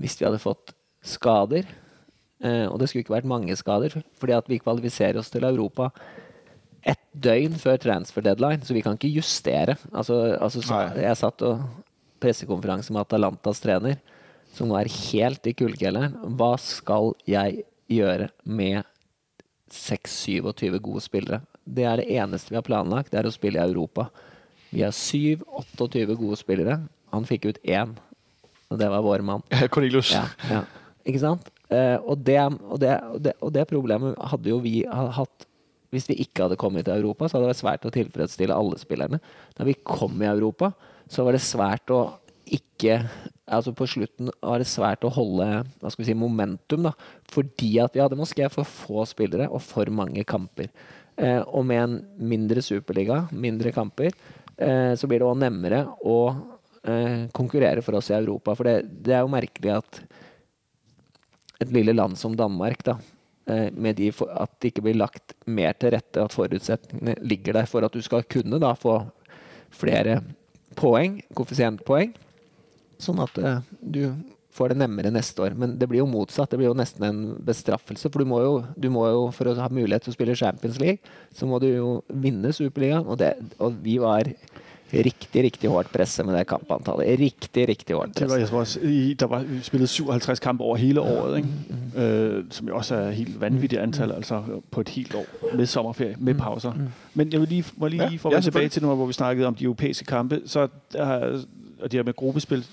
hvis 0.01 0.19
vi 0.19 0.27
hadde 0.27 0.43
fått 0.43 0.75
skader 1.03 1.67
eh, 1.67 2.67
Og 2.69 2.79
det 2.79 2.89
skulle 2.89 3.05
ikke 3.05 3.17
vært 3.17 3.31
mange 3.31 3.57
skader, 3.59 3.97
fordi 4.21 4.37
at 4.37 4.51
vi 4.51 4.61
kvalifiserer 4.63 5.19
oss 5.21 5.33
til 5.33 5.47
Europa 5.49 5.91
ett 6.83 7.03
døgn 7.15 7.55
før 7.61 7.79
transfer 7.79 8.25
deadline, 8.27 8.63
så 8.67 8.75
vi 8.75 8.83
kan 8.83 8.97
ikke 8.99 9.13
justere. 9.15 9.77
Altså, 9.93 10.17
altså 10.35 10.63
så, 10.65 10.81
jeg 10.99 11.19
satt 11.21 11.45
og 11.47 11.63
pressekonferanse 12.23 12.95
med 12.95 13.05
Atalantas 13.05 13.63
trener, 13.63 14.01
som 14.53 14.69
nå 14.69 14.77
er 14.79 14.91
helt 14.91 15.47
i 15.49 15.55
kullkjelleren. 15.57 16.19
Hva 16.39 16.55
skal 16.61 17.15
jeg 17.29 17.63
gjøre 17.93 18.29
med 18.45 18.83
6-27 19.73 20.79
gode 20.83 21.05
spillere? 21.05 21.41
Det 21.63 21.87
er 21.87 22.03
det 22.03 22.11
eneste 22.19 22.53
vi 22.53 22.59
har 22.59 22.67
planlagt, 22.67 23.13
det 23.13 23.23
er 23.23 23.31
å 23.31 23.35
spille 23.35 23.61
i 23.61 23.71
Europa. 23.71 24.09
Vi 24.73 24.83
har 24.83 24.95
7-28 24.97 26.17
gode 26.17 26.39
spillere. 26.41 26.81
Han 27.13 27.29
fikk 27.29 27.51
ut 27.51 27.63
én, 27.63 27.95
og 28.73 28.79
det 28.81 28.89
var 28.91 29.05
vår 29.05 29.25
mann. 29.29 29.45
Cornelius. 29.73 30.15
Ja, 30.17 30.27
ja. 30.51 30.65
Ikke 31.09 31.23
sant? 31.23 31.49
Eh, 31.73 31.97
og, 31.99 32.21
det, 32.27 32.39
og, 32.43 32.79
det, 32.83 32.95
og, 33.41 33.51
det, 33.55 33.67
problemet 33.71 34.19
hadde 34.33 34.53
jo 34.53 34.61
vi 34.63 34.83
hatt 34.89 35.49
hvis 35.93 36.09
vi 36.09 36.17
ikke 36.25 36.47
hadde 36.47 36.57
kommet 36.57 36.87
til 36.87 36.97
Europa, 36.97 37.29
så 37.29 37.37
hadde 37.37 37.45
det 37.45 37.53
vært 37.53 37.61
svært 37.61 37.85
å 37.85 37.93
tilfredsstille 37.93 38.57
alle 38.57 38.79
spillerne. 38.81 39.19
Da 39.59 39.67
vi 39.69 39.77
kom 39.85 40.15
i 40.23 40.29
Europa, 40.31 40.71
så 41.05 41.27
var 41.27 41.37
det 41.37 41.45
svært 41.45 41.93
å 41.93 42.07
ikke 42.53 43.03
Altså 43.53 43.73
på 43.77 43.85
slutten 43.91 44.31
var 44.41 44.63
det 44.63 44.69
svært 44.71 45.03
å 45.05 45.11
holde 45.13 45.45
hva 45.83 45.91
skal 45.91 46.01
vi 46.01 46.07
si, 46.09 46.15
momentum, 46.17 46.87
da. 46.87 46.93
Fordi 47.29 47.69
at 47.83 47.93
vi 47.93 48.01
hadde 48.01 48.17
Moské 48.17 48.47
for 48.49 48.65
få 48.65 49.03
spillere 49.11 49.49
og 49.53 49.61
for 49.61 49.91
mange 49.93 50.23
kamper. 50.25 50.71
Eh, 51.21 51.43
og 51.43 51.67
med 51.69 51.83
en 51.83 51.97
mindre 52.31 52.63
superliga, 52.65 53.27
mindre 53.35 53.75
kamper, 53.75 54.15
eh, 54.57 54.95
så 54.97 55.11
blir 55.11 55.21
det 55.21 55.29
òg 55.29 55.37
nemmere 55.43 55.83
å 56.01 56.17
eh, 56.87 57.29
konkurrere 57.37 57.85
for 57.85 57.99
oss 57.99 58.09
i 58.13 58.17
Europa. 58.17 58.55
For 58.57 58.71
det, 58.71 59.05
det 59.05 59.19
er 59.19 59.27
jo 59.27 59.35
merkelig 59.35 59.75
at 59.83 60.01
et 61.65 61.75
lille 61.75 61.95
land 61.97 62.19
som 62.21 62.37
Danmark, 62.39 62.83
da, 62.87 62.99
eh, 63.47 63.71
med 63.73 63.99
de 64.01 64.11
for, 64.15 64.31
at 64.31 64.53
det 64.61 64.73
ikke 64.73 64.87
blir 64.89 64.99
lagt 65.01 65.37
mer 65.47 65.77
til 65.79 65.95
rette, 65.97 66.21
at 66.21 66.35
forutsetningene 66.35 67.17
ligger 67.23 67.61
der 67.61 67.71
for 67.71 67.85
at 67.87 67.95
du 67.95 68.03
skal 68.05 68.27
kunne 68.29 68.61
da 68.63 68.75
få 68.79 69.01
flere 69.73 70.21
poeng, 70.79 71.21
koeffisientpoeng, 71.37 72.15
sånn 73.03 73.23
at 73.25 73.41
eh, 73.41 73.65
du 73.81 74.05
får 74.53 74.73
det 74.73 74.83
nemmere 74.83 75.13
neste 75.13 75.43
år. 75.45 75.57
Men 75.57 75.77
det 75.81 75.89
blir 75.89 76.03
jo 76.03 76.09
motsatt. 76.11 76.51
Det 76.53 76.59
blir 76.61 76.69
jo 76.69 76.77
nesten 76.77 77.07
en 77.07 77.21
bestraffelse. 77.45 78.11
For 78.13 78.23
du 78.23 78.29
må 78.29 78.43
jo, 78.45 78.53
du 78.77 78.91
må 78.93 79.07
jo 79.09 79.23
for 79.35 79.49
å 79.49 79.57
ha 79.59 79.69
mulighet 79.73 80.07
til 80.07 80.13
å 80.13 80.17
spille 80.17 80.37
Champions 80.39 80.81
League, 80.83 81.15
så 81.33 81.49
må 81.49 81.61
du 81.63 81.71
jo 81.71 81.93
vinne 82.13 82.53
Superligaen. 82.55 83.09
Og, 83.09 83.25
og 83.65 83.81
vi 83.85 83.97
var 84.03 84.29
riktig, 84.93 85.43
riktig 85.45 85.71
hårdt 85.71 85.93
presset 85.93 86.27
med 86.27 86.39
det 86.39 86.47
kampantallet. 86.47 87.19
Riktig, 87.21 87.69
riktig 87.69 87.97
hårdt 87.97 88.19
Det 88.19 88.53
var, 88.53 88.59
også, 88.59 88.81
der 89.21 89.27
var 89.27 89.45
spillet 89.63 89.89
57 89.89 90.39
kampe 90.41 90.65
over 90.65 90.77
hele 90.77 91.01
året, 91.01 91.37
ikke? 91.37 91.49
Øh, 92.09 92.45
som 92.51 92.69
jo 92.69 92.77
også 92.77 92.95
er 92.95 93.11
helt 93.11 93.41
vanvittig 93.41 93.81
antall 93.83 94.13
altså 94.13 94.43
på 94.71 94.81
et 94.81 94.89
helt 94.89 95.15
år, 95.15 95.25
med 95.57 95.67
sommerferie, 95.67 96.17
med 96.19 96.35
pauser. 96.35 96.73
Men 97.15 97.33
jeg 97.33 97.41
vil 97.41 97.49
lige, 97.49 97.65
må 97.77 97.87
lige 97.89 98.03
Ja, 98.03 98.09
få 98.09 98.29
ja, 98.33 98.41
tilbake 98.41 98.43
tilbage 98.43 98.69
til 98.69 98.83
noe, 98.83 98.97
hvor 98.97 99.07
vi 99.07 99.13
snakkede 99.13 99.47
om 99.47 99.55
de 99.55 99.65
europæiske 99.65 100.05
kampe, 100.05 100.41
så 100.47 100.69
der, 100.93 101.05
og 101.81 101.93
det 101.93 101.99
her 101.99 102.03
med 102.03 102.17
gruppespil, 102.17 102.67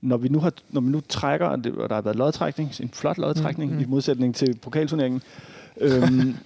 når 0.00 0.16
vi 0.16 0.28
nu, 0.28 0.38
har, 0.38 0.52
når 0.70 0.80
vi 0.80 0.88
nu 0.90 1.00
trækker, 1.08 1.46
og 1.46 1.64
det- 1.64 1.74
der 1.88 1.94
har 1.94 2.00
været 2.02 2.16
lodtrækning, 2.16 2.72
en 2.80 2.90
flot 2.92 3.18
lodtrækning, 3.18 3.70
mm, 3.70 3.76
mm. 3.76 3.82
i 3.82 3.86
modsætning 3.86 4.34
til 4.34 4.58
pokalturneringen, 4.62 5.22
øhm, 5.80 6.36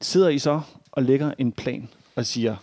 sidder 0.00 0.28
I 0.28 0.38
så 0.38 0.60
og 0.92 1.02
lægger 1.02 1.32
en 1.38 1.52
plan 1.52 1.88
og 2.16 2.26
siger, 2.26 2.56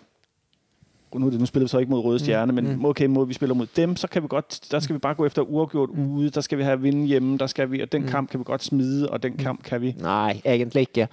nu, 1.19 1.29
nu 1.29 1.45
spiller 1.45 1.65
vi 1.65 1.69
så 1.69 1.79
ikke 1.79 1.91
mod 1.91 2.03
Røde 2.03 2.19
Stjerne, 2.19 2.53
men 2.53 2.67
mm. 2.75 2.85
okay, 2.85 3.05
mod 3.05 3.27
vi 3.27 3.33
spiller 3.33 3.55
mod 3.55 3.67
dem, 3.75 3.95
så 3.95 4.07
kan 4.07 4.23
vi 4.23 4.27
godt, 4.27 4.59
der 4.71 4.79
skal 4.79 4.93
vi 4.93 4.99
bare 4.99 5.15
gå 5.15 5.25
efter 5.25 5.41
uafgjort 5.41 5.89
ude, 5.89 6.29
der 6.29 6.41
skal 6.41 6.57
vi 6.57 6.63
have 6.63 6.81
vinde 6.81 7.05
hjemme, 7.07 7.37
der 7.37 7.47
skal 7.47 7.71
vi, 7.71 7.81
og 7.81 7.91
den 7.91 8.03
kamp 8.07 8.29
kan 8.29 8.39
vi 8.39 8.43
godt 8.43 8.63
smide, 8.63 9.09
og 9.09 9.23
den 9.23 9.37
kamp 9.37 9.63
kan 9.63 9.81
vi. 9.81 9.95
Nei, 9.99 10.41
egentlig 10.45 10.79
ikke. 10.79 11.07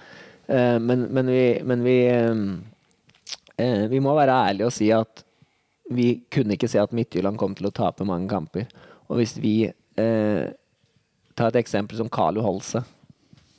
Uh, 0.47 0.81
men, 0.81 1.13
men 1.13 1.27
vi, 1.27 1.57
men 1.63 1.83
vi, 1.83 1.97
uh, 3.59 3.91
vi 3.91 3.99
må 3.99 4.15
være 4.15 4.49
ærlige 4.49 4.65
og 4.65 4.73
si 4.73 4.89
at 4.89 5.23
vi 5.91 6.23
kunne 6.31 6.53
ikke 6.53 6.67
se 6.67 6.79
at 6.79 6.93
Midtjylland 6.93 7.37
kom 7.37 7.55
til 7.55 7.67
å 7.67 7.75
tape 7.75 8.05
mange 8.07 8.29
kamper. 8.31 8.67
Og 9.07 9.19
hvis 9.19 9.35
vi 9.41 9.55
uh, 9.69 10.45
tar 11.37 11.51
et 11.51 11.61
eksempel 11.63 11.99
som 11.99 12.09
Carlo 12.09 12.43
Holse 12.45 12.83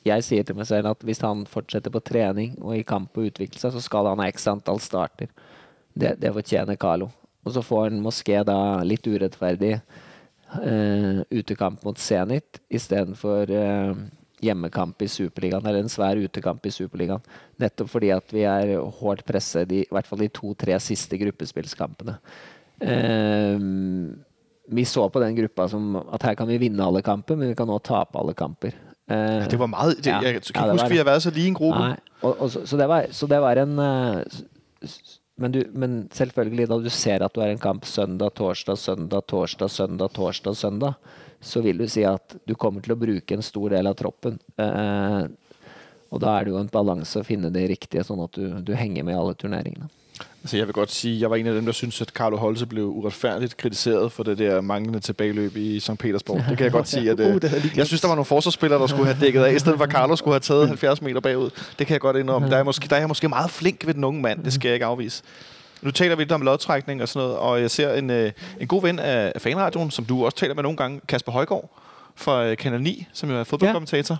Jeg 0.05 0.23
sier 0.23 0.45
til 0.45 0.57
meg 0.57 0.67
selv 0.69 0.91
at 0.91 1.01
hvis 1.05 1.23
han 1.25 1.45
fortsetter 1.49 1.93
på 1.93 2.01
trening 2.05 2.57
og 2.61 2.75
i 2.77 2.85
kamp 2.85 3.17
og 3.17 3.31
utvikle 3.31 3.59
seg, 3.59 3.73
så 3.73 3.81
skal 3.81 4.11
han 4.11 4.21
ha 4.21 4.27
x 4.29 4.45
antall 4.47 4.77
starter. 4.83 5.31
Det, 5.95 6.15
det 6.19 6.33
fortjener 6.35 6.75
Carlo. 6.79 7.07
Og 7.45 7.53
så 7.55 7.61
får 7.63 7.89
han 7.89 8.01
Moské 8.03 8.41
da 8.43 8.57
litt 8.83 9.05
urettferdig 9.07 9.75
uh, 9.79 11.21
utekamp 11.31 11.83
mot 11.85 11.97
Zenit 12.01 12.59
istedenfor 12.73 13.51
uh, 13.53 13.93
hjemmekamp 14.43 15.01
i 15.05 15.07
Superligaen, 15.09 15.63
eller 15.65 15.85
en 15.85 15.89
svær 15.93 16.19
utekamp 16.19 16.65
i 16.67 16.73
Superligaen. 16.75 17.21
Nettopp 17.61 17.89
fordi 17.93 18.09
at 18.13 18.33
vi 18.35 18.43
er 18.49 18.73
hardt 18.99 19.23
presset 19.29 19.71
i, 19.71 19.83
i 19.85 19.93
hvert 19.93 20.09
fall 20.09 20.19
de 20.25 20.27
to-tre 20.35 20.75
siste 20.83 21.17
gruppespillskampene. 21.21 22.17
Uh, 22.81 23.59
vi 24.75 24.83
så 24.89 25.05
på 25.13 25.21
den 25.21 25.35
gruppa 25.37 25.67
som 25.69 25.95
at 26.01 26.23
her 26.25 26.33
kan 26.39 26.47
vi 26.49 26.57
vinne 26.57 26.81
alle 26.83 27.03
kamper, 27.05 27.37
men 27.37 27.51
vi 27.51 27.57
kan 27.57 27.69
også 27.69 27.85
tape 27.91 28.17
alle 28.19 28.33
kamper. 28.33 28.73
Eh, 29.05 29.43
Det 29.51 29.59
var 29.61 29.67
meget... 29.69 29.99
Det, 30.01 30.09
Ja. 30.09 30.21
jeg 30.25 30.41
kan 30.41 30.41
ikke 30.41 30.59
var 30.65 30.71
huske, 30.73 30.87
det. 30.87 30.91
vi 30.91 30.97
har 30.97 31.05
vært 31.05 31.21
så 31.21 31.29
lige 31.35 31.47
en 31.51 31.53
gruppe. 31.59 31.79
Nei, 31.79 31.97
og, 32.23 32.39
og, 32.41 32.49
så, 32.49 32.63
så, 32.65 32.77
det 32.77 32.87
var, 32.89 33.05
så 33.13 33.27
det 33.29 33.41
var 33.43 33.61
en 33.61 33.75
eh, 33.79 34.23
s- 34.89 35.14
men, 35.37 35.51
du, 35.51 35.61
men 35.73 35.95
selvfølgelig, 36.15 36.67
da 36.71 36.79
du 36.79 36.89
ser 36.93 37.23
at 37.25 37.33
du 37.35 37.41
har 37.43 37.51
en 37.53 37.61
kamp 37.61 37.85
søndag, 37.85 38.35
torsdag, 38.39 38.77
søndag, 38.79 39.25
torsdag, 39.27 39.71
søndag, 39.71 40.13
torsdag, 40.15 40.55
søndag, 40.55 40.93
så 41.41 41.61
vil 41.61 41.77
du 41.77 41.87
si 41.91 42.05
at 42.07 42.37
du 42.47 42.55
kommer 42.55 42.81
til 42.81 42.95
å 42.95 42.99
bruke 42.99 43.35
en 43.35 43.43
stor 43.45 43.75
del 43.75 43.89
av 43.91 43.97
troppen. 43.99 44.39
Eh, 44.57 45.25
Og 46.15 46.21
da 46.21 46.37
er 46.37 46.45
det 46.45 46.53
jo 46.53 46.59
en 46.61 46.71
balanse 46.71 47.19
å 47.19 47.25
finne 47.27 47.49
det 47.51 47.65
riktige, 47.67 48.03
sånn 48.07 48.21
at 48.23 48.37
du, 48.37 48.61
du 48.63 48.73
henger 48.77 49.03
med 49.03 49.15
i 49.15 49.19
alle 49.19 49.35
turneringene. 49.35 49.89
Altså, 50.43 50.57
jeg 50.57 50.67
vil 50.67 50.73
godt 50.73 50.91
sige, 50.91 51.21
jeg 51.21 51.29
var 51.29 51.35
en 51.35 51.47
af 51.47 51.53
dem, 51.53 51.65
der 51.65 51.71
synes, 51.71 52.01
at 52.01 52.07
Carlo 52.07 52.37
Holse 52.37 52.65
blev 52.65 52.85
uretfærdigt 52.85 53.57
kritiseret 53.57 54.11
for 54.11 54.23
det 54.23 54.37
der 54.37 54.61
manglende 54.61 54.99
tilbageløb 54.99 55.55
i 55.55 55.79
St. 55.79 55.97
Petersborg. 55.99 56.43
Det 56.49 56.57
kan 56.57 56.63
jeg 56.63 56.71
godt 56.71 56.87
sige, 56.95 57.11
at 57.11 57.19
Uh, 57.19 57.25
øh, 57.25 57.41
havde 57.43 57.71
jeg 57.75 57.87
synes, 57.87 58.01
der 58.01 58.07
var 58.07 58.15
nogle 58.15 58.25
forsvarsspillere, 58.25 58.79
der 58.79 58.87
skulle 58.87 59.05
have 59.05 59.25
dækket 59.25 59.43
af, 59.43 59.53
i 59.53 59.59
stedet 59.59 59.77
for 59.77 59.85
at 59.85 59.91
Carlo 59.91 60.15
skulle 60.15 60.33
have 60.33 60.39
taget 60.39 60.67
70 60.67 61.01
meter 61.01 61.19
bagud. 61.19 61.49
Det 61.79 61.87
kan 61.87 61.93
jeg 61.93 62.01
godt 62.01 62.17
indrømme. 62.17 62.49
Der 62.49 62.57
er, 62.57 62.63
måske, 62.63 62.87
der 62.87 62.95
er 62.95 62.99
jeg 62.99 63.07
måske 63.07 63.29
meget 63.29 63.51
flink 63.51 63.85
ved 63.87 63.93
den 63.93 64.03
unge 64.03 64.21
mand, 64.21 64.43
det 64.43 64.53
skal 64.53 64.69
jeg 64.69 64.73
ikke 64.73 64.85
afvise. 64.85 65.23
Nu 65.81 65.91
taler 65.91 66.15
vi 66.15 66.21
lidt 66.21 66.31
om 66.31 66.41
lodtrækning 66.41 67.01
og 67.01 67.07
sådan 67.07 67.27
noget, 67.27 67.39
og 67.39 67.61
jeg 67.61 67.71
ser 67.71 67.93
en, 67.93 68.09
øh, 68.09 68.31
en 68.59 68.67
god 68.67 68.81
ven 68.81 68.99
af 68.99 69.33
fanradioen, 69.37 69.91
som 69.91 70.05
du 70.05 70.25
også 70.25 70.37
taler 70.37 70.53
med 70.53 70.63
nogle 70.63 70.77
gange, 70.77 71.01
Kasper 71.07 71.31
Højgaard 71.31 71.69
fra 72.15 72.45
øh, 72.45 72.57
Kanal 72.57 72.81
9, 72.81 73.07
som 73.13 73.29
jo 73.29 73.39
er 73.39 73.43
fodboldkommentator. 73.43 74.17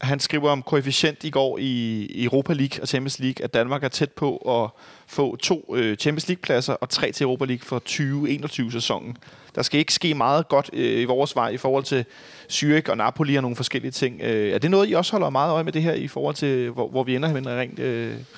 Han 0.00 0.20
skriver 0.20 0.50
om 0.50 0.62
koefficient 0.62 1.24
i 1.24 1.30
går 1.30 1.58
i 1.60 2.24
Europa 2.24 2.52
League 2.52 2.82
og 2.82 2.88
Champions 2.88 3.18
League, 3.18 3.44
at 3.44 3.54
Danmark 3.54 3.84
er 3.84 3.88
tæt 3.88 4.10
på 4.10 4.36
at 4.36 4.70
få 5.06 5.36
to 5.36 5.74
øh, 5.76 5.96
Champions 5.96 6.28
League-pladser 6.28 6.72
og 6.72 6.88
tre 6.88 7.12
til 7.12 7.24
Europa 7.24 7.44
League 7.44 7.64
for 7.64 7.82
2021-sæsonen. 7.88 9.16
Der 9.54 9.62
skal 9.62 9.80
ikke 9.80 9.94
ske 9.94 10.14
meget 10.14 10.48
godt 10.48 10.70
øh, 10.72 11.00
i 11.00 11.04
vores 11.04 11.36
vej 11.36 11.48
i 11.48 11.56
forhold 11.56 11.84
til 11.84 12.04
Zürich 12.52 12.90
og 12.90 12.96
Napoli 12.96 13.36
og 13.36 13.42
nogle 13.42 13.56
forskellige 13.56 13.90
ting. 13.90 14.20
Øh, 14.22 14.52
er 14.52 14.58
det 14.58 14.70
noget, 14.70 14.90
I 14.90 14.92
også 14.92 15.12
holder 15.12 15.30
meget 15.30 15.52
øje 15.52 15.64
med 15.64 15.72
det 15.72 15.82
her 15.82 15.92
i 15.92 16.08
forhold 16.08 16.34
til, 16.34 16.70
hvor, 16.70 16.88
hvor 16.88 17.04
vi 17.04 17.14
ender 17.16 17.28
henne 17.28 17.60
rent, 17.60 17.78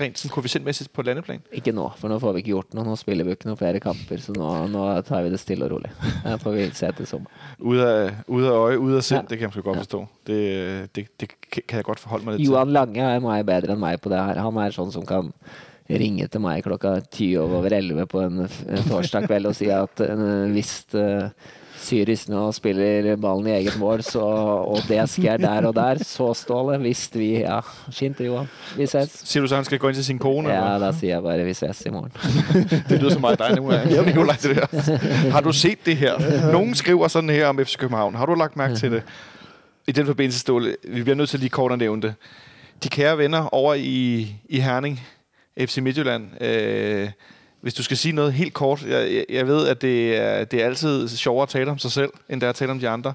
rent 0.01 0.19
sådan 0.19 0.31
koefficientmæssigt 0.35 0.93
på 0.93 1.03
landeplan? 1.03 1.41
Ikke 1.53 1.73
nå, 1.73 1.91
for 1.99 2.09
nå 2.09 2.19
får 2.19 2.33
vi 2.33 2.39
ikke 2.39 2.47
gjort 2.47 2.75
noget. 2.75 2.89
Nå 2.89 2.97
spiller 2.97 3.25
vi 3.25 3.31
ikke 3.31 3.45
nogen 3.45 3.59
flere 3.59 3.81
kamper, 3.81 4.17
så 4.17 4.33
nå, 4.33 4.67
nå 4.67 5.01
tar 5.01 5.23
vi 5.23 5.31
det 5.31 5.41
stille 5.41 5.65
og 5.65 5.71
rolig. 5.71 5.91
Jeg 6.25 6.41
får 6.41 6.51
vi 6.51 6.71
se 6.71 6.93
til 6.93 7.07
sommer. 7.07 7.27
Ude 7.59 7.89
af, 7.89 8.11
ude 8.27 8.47
af 8.49 8.53
øje, 8.53 8.79
ude 8.79 8.97
af 8.97 9.03
sind, 9.05 9.21
ja. 9.21 9.27
Det 9.31 9.39
kan 9.39 9.47
måske 9.49 9.63
godt 9.63 9.77
Ja. 9.77 9.81
forstå. 9.81 10.07
Det, 10.27 10.97
det, 10.97 11.21
det 11.21 11.31
kan 11.53 11.83
jeg 11.83 11.89
godt 11.89 12.01
forholde 12.01 12.25
mig 12.25 12.37
lidt 12.37 12.49
Johan 12.49 12.73
Lange 12.73 13.05
er 13.05 13.23
mye 13.25 13.45
bedre 13.47 13.77
enn 13.77 13.83
meg 13.83 14.01
på 14.03 14.13
det 14.13 14.21
her. 14.21 14.41
Han 14.45 14.61
er 14.63 14.75
sånn 14.75 14.93
som 14.95 15.05
kan 15.09 15.33
ringe 15.93 16.29
til 16.31 16.41
meg 16.41 16.63
klokka 16.65 16.99
ti 17.13 17.33
over 17.41 17.73
elleve 17.75 18.07
på 18.09 18.23
en, 18.25 18.47
torsdag 18.89 19.27
kveld 19.29 19.51
og 19.51 19.59
si 19.59 19.69
at 19.73 20.05
uh, 20.07 20.47
hvis 20.55 20.79
uh, 20.97 21.29
Syris 21.83 22.29
nå 22.31 22.45
spiller 22.55 23.17
ballen 23.21 23.49
i 23.51 23.55
eget 23.57 23.75
mål, 23.81 24.05
så, 24.07 24.23
og 24.23 24.85
det 24.87 25.01
skjer 25.11 25.41
der 25.43 25.67
og 25.67 25.75
der, 25.75 25.99
så 26.07 26.29
Ståle, 26.39 26.77
hvis 26.85 27.09
vi 27.15 27.33
Ja, 27.43 27.59
fint, 27.91 28.17
til 28.17 28.29
Johan. 28.31 28.51
Vi 28.77 28.87
ses. 28.87 29.17
Sier 29.27 29.43
du 29.43 29.51
så, 29.51 29.57
han 29.59 29.67
skal 29.67 29.81
gå 29.83 29.91
inn 29.91 29.99
til 29.99 30.07
sin 30.07 30.21
kone? 30.23 30.53
Ja, 30.53 30.77
da 30.79 30.93
sier 30.95 31.17
jeg 31.17 31.25
bare 31.25 31.47
vi 31.49 31.57
ses 31.59 31.83
i 31.89 31.91
morgen. 31.91 32.15
Det 32.89 33.01
lyder 33.01 33.17
som. 33.17 33.27
Ja. 33.27 34.05
Nikolaj, 34.07 34.39
det 34.43 34.57
der. 34.61 35.31
Har 35.35 35.43
du 35.43 35.53
sett 35.53 35.83
det 35.87 35.97
her? 35.99 36.23
Noen 36.53 36.77
skriver 36.79 37.11
sånn 37.11 37.33
her 37.33 37.49
om 37.51 37.63
FC 37.65 37.81
København. 37.81 38.15
Har 38.21 38.31
du 38.31 38.39
lagt 38.39 38.57
mærke 38.61 38.79
til 38.79 38.99
det? 38.99 39.03
I 39.87 39.93
den 39.93 40.07
forbindelse, 40.07 40.39
Ståle, 40.39 40.77
vi 40.89 41.03
bliver 41.03 41.17
nødt 41.17 41.31
til 41.31 41.41
lige 41.41 41.51
kort 41.51 41.73
at 41.73 41.79
nævne 41.79 42.03
det. 42.03 42.15
De 42.83 42.89
kære 42.89 43.19
venner 43.19 43.55
over 43.55 43.75
i, 43.75 44.21
i 44.49 44.61
Herning, 44.61 45.01
FC 45.61 45.79
Midtjylland. 45.79 46.43
Øh, 46.43 47.09
hvis 47.61 47.75
du 47.75 47.83
skal 47.83 47.97
sige 47.97 48.13
noget 48.13 48.33
helt 48.33 48.55
kort. 48.55 48.83
Jeg, 48.89 49.25
jeg- 49.29 49.47
ved, 49.47 49.69
at 49.69 49.83
det 49.83 50.17
er, 50.17 50.45
det 50.45 50.63
er 50.63 50.67
altid 50.67 51.09
sjovere 51.09 51.43
at 51.43 51.49
tale 51.49 51.71
om 51.71 51.79
sig 51.79 51.93
selv, 51.93 52.11
end 52.29 52.41
det 52.41 52.47
er 52.47 52.51
at 52.51 52.57
tale 52.57 52.71
om 52.71 52.79
de 52.79 52.89
andre. 52.89 53.13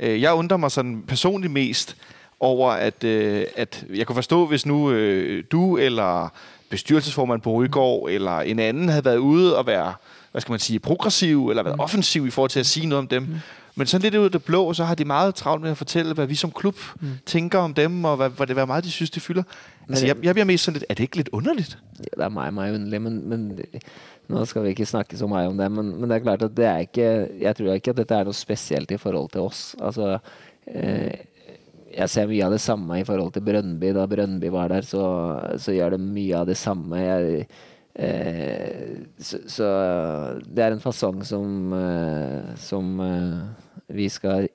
Øh, 0.00 0.22
jeg 0.22 0.34
undrer 0.34 0.56
mig 0.56 0.70
sådan 0.70 1.02
personligt 1.08 1.52
mest 1.52 1.96
over, 2.40 2.70
at, 2.70 3.04
øh, 3.04 3.44
at 3.56 3.84
jeg 3.94 4.06
kunne 4.06 4.14
forstå, 4.14 4.46
hvis 4.46 4.66
nu 4.66 4.90
øh, 4.90 5.44
du 5.52 5.76
eller 5.78 6.28
bestyrelsesformand 6.70 7.40
på 7.40 7.52
Rygaard 7.52 8.08
eller 8.10 8.40
en 8.40 8.58
anden 8.58 8.88
havde 8.88 9.04
været 9.04 9.16
ude 9.16 9.56
og 9.58 9.66
være, 9.66 9.94
hvad 10.32 10.40
skal 10.40 10.52
man 10.52 10.60
sige, 10.60 10.78
progressiv 10.78 11.48
eller 11.48 11.62
været 11.62 11.80
offensiv 11.80 12.26
i 12.26 12.30
forhold 12.30 12.50
til 12.50 12.60
at 12.60 12.66
sige 12.66 12.86
noget 12.86 12.98
om 12.98 13.08
dem. 13.08 13.28
Men 13.76 13.86
sådan 13.86 14.02
lidt 14.02 14.14
ud 14.14 14.24
af 14.24 14.30
det 14.30 14.44
blå, 14.44 14.72
så 14.72 14.84
har 14.84 14.94
de 14.94 15.04
meget 15.04 15.34
travlt 15.34 15.62
med 15.62 15.70
at 15.70 15.76
fortælle, 15.76 16.14
hvad 16.14 16.26
vi 16.26 16.34
som 16.34 16.50
klub 16.50 16.76
mm. 17.00 17.08
tænker 17.26 17.58
om 17.58 17.74
dem, 17.74 18.04
og 18.04 18.16
hvad, 18.16 18.30
hvad 18.30 18.46
det 18.46 18.56
meget 18.56 18.84
de 18.84 18.90
synes, 18.90 19.10
de 19.10 19.20
fylder. 19.20 19.42
Altså, 19.88 20.06
jeg, 20.06 20.16
jeg 20.22 20.34
bliver 20.34 20.44
mest 20.44 20.64
sådan 20.64 20.74
lidt, 20.74 20.84
er 20.88 20.94
det 20.94 21.02
ikke 21.02 21.16
lidt 21.16 21.28
underligt? 21.32 21.78
Det 21.98 22.08
er 22.18 22.28
meget, 22.28 22.54
meget 22.54 22.74
underlig, 22.74 23.02
men, 23.02 23.28
men 23.28 23.60
nå 24.28 24.44
skal 24.44 24.64
vi 24.64 24.74
ikke 24.74 24.86
snakke 24.86 25.18
så 25.18 25.28
mye 25.30 25.46
om 25.46 25.58
det. 25.58 25.70
Men, 25.72 25.92
men 26.00 26.10
det 26.10 26.16
er 26.16 26.24
klart 26.24 26.42
at 26.42 26.56
det 26.56 26.64
er 26.64 26.78
ikke 26.78 27.28
Jeg 27.40 27.56
tror 27.56 27.72
ikke 27.78 27.90
at 27.90 28.00
dette 28.00 28.14
er 28.14 28.26
noe 28.26 28.34
spesielt 28.34 28.90
i 28.90 28.98
forhold 29.00 29.30
til 29.30 29.40
oss. 29.40 29.76
Altså 29.78 30.18
eh, 30.66 31.14
Jeg 31.96 32.10
ser 32.10 32.26
mye 32.26 32.42
av 32.44 32.50
det 32.52 32.60
samme 32.60 33.00
i 33.00 33.04
forhold 33.04 33.32
til 33.32 33.44
Brønnby. 33.44 33.92
Da 33.94 34.06
Brønnby 34.06 34.50
var 34.52 34.68
der, 34.68 34.80
så, 34.80 35.04
så 35.58 35.72
gjør 35.72 35.94
det 35.94 36.00
mye 36.00 36.34
av 36.36 36.46
det 36.46 36.56
samme. 36.56 36.96
Jeg, 36.96 37.46
eh, 37.94 39.06
så, 39.18 39.38
så 39.46 39.70
det 40.42 40.64
er 40.64 40.74
en 40.74 40.82
fasong 40.82 41.22
som, 41.24 41.72
eh, 41.72 42.56
som 42.56 43.00
eh, 43.00 43.65
vi 43.88 44.08
skal 44.08 44.48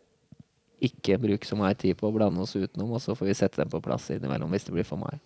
ikke 0.82 1.18
bruke 1.22 1.48
så 1.48 1.56
mye 1.56 1.74
tid 1.78 1.94
på 2.00 2.10
å 2.10 2.14
blande 2.16 2.42
oss 2.42 2.56
utenom, 2.56 2.92
og 2.92 3.02
så 3.02 3.16
får 3.16 3.26
vi 3.30 3.34
sette 3.38 3.62
dem 3.62 3.70
på 3.70 3.82
plass 3.86 4.10
innimellom 4.10 4.50
hvis 4.52 4.66
det 4.66 4.74
blir 4.74 4.88
for 4.88 4.98
mye. 5.02 5.20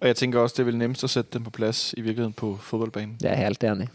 Og 0.00 0.08
jeg 0.08 0.16
tenker 0.16 0.40
også, 0.40 0.56
det 0.56 0.64
er 0.64 0.70
vel 0.70 0.80
nemmest 0.80 1.04
å 1.04 1.08
sætte 1.08 1.38
dem 1.38 1.44
på 1.44 1.52
plass 1.54 1.92
i 1.96 2.00
virkeligheden 2.02 2.34
på 2.36 2.54
fotballbanen. 2.60 3.16
Det 3.20 3.30
er 3.30 3.36
jeg 3.38 3.46
helt 3.46 3.64
enig. 3.64 3.88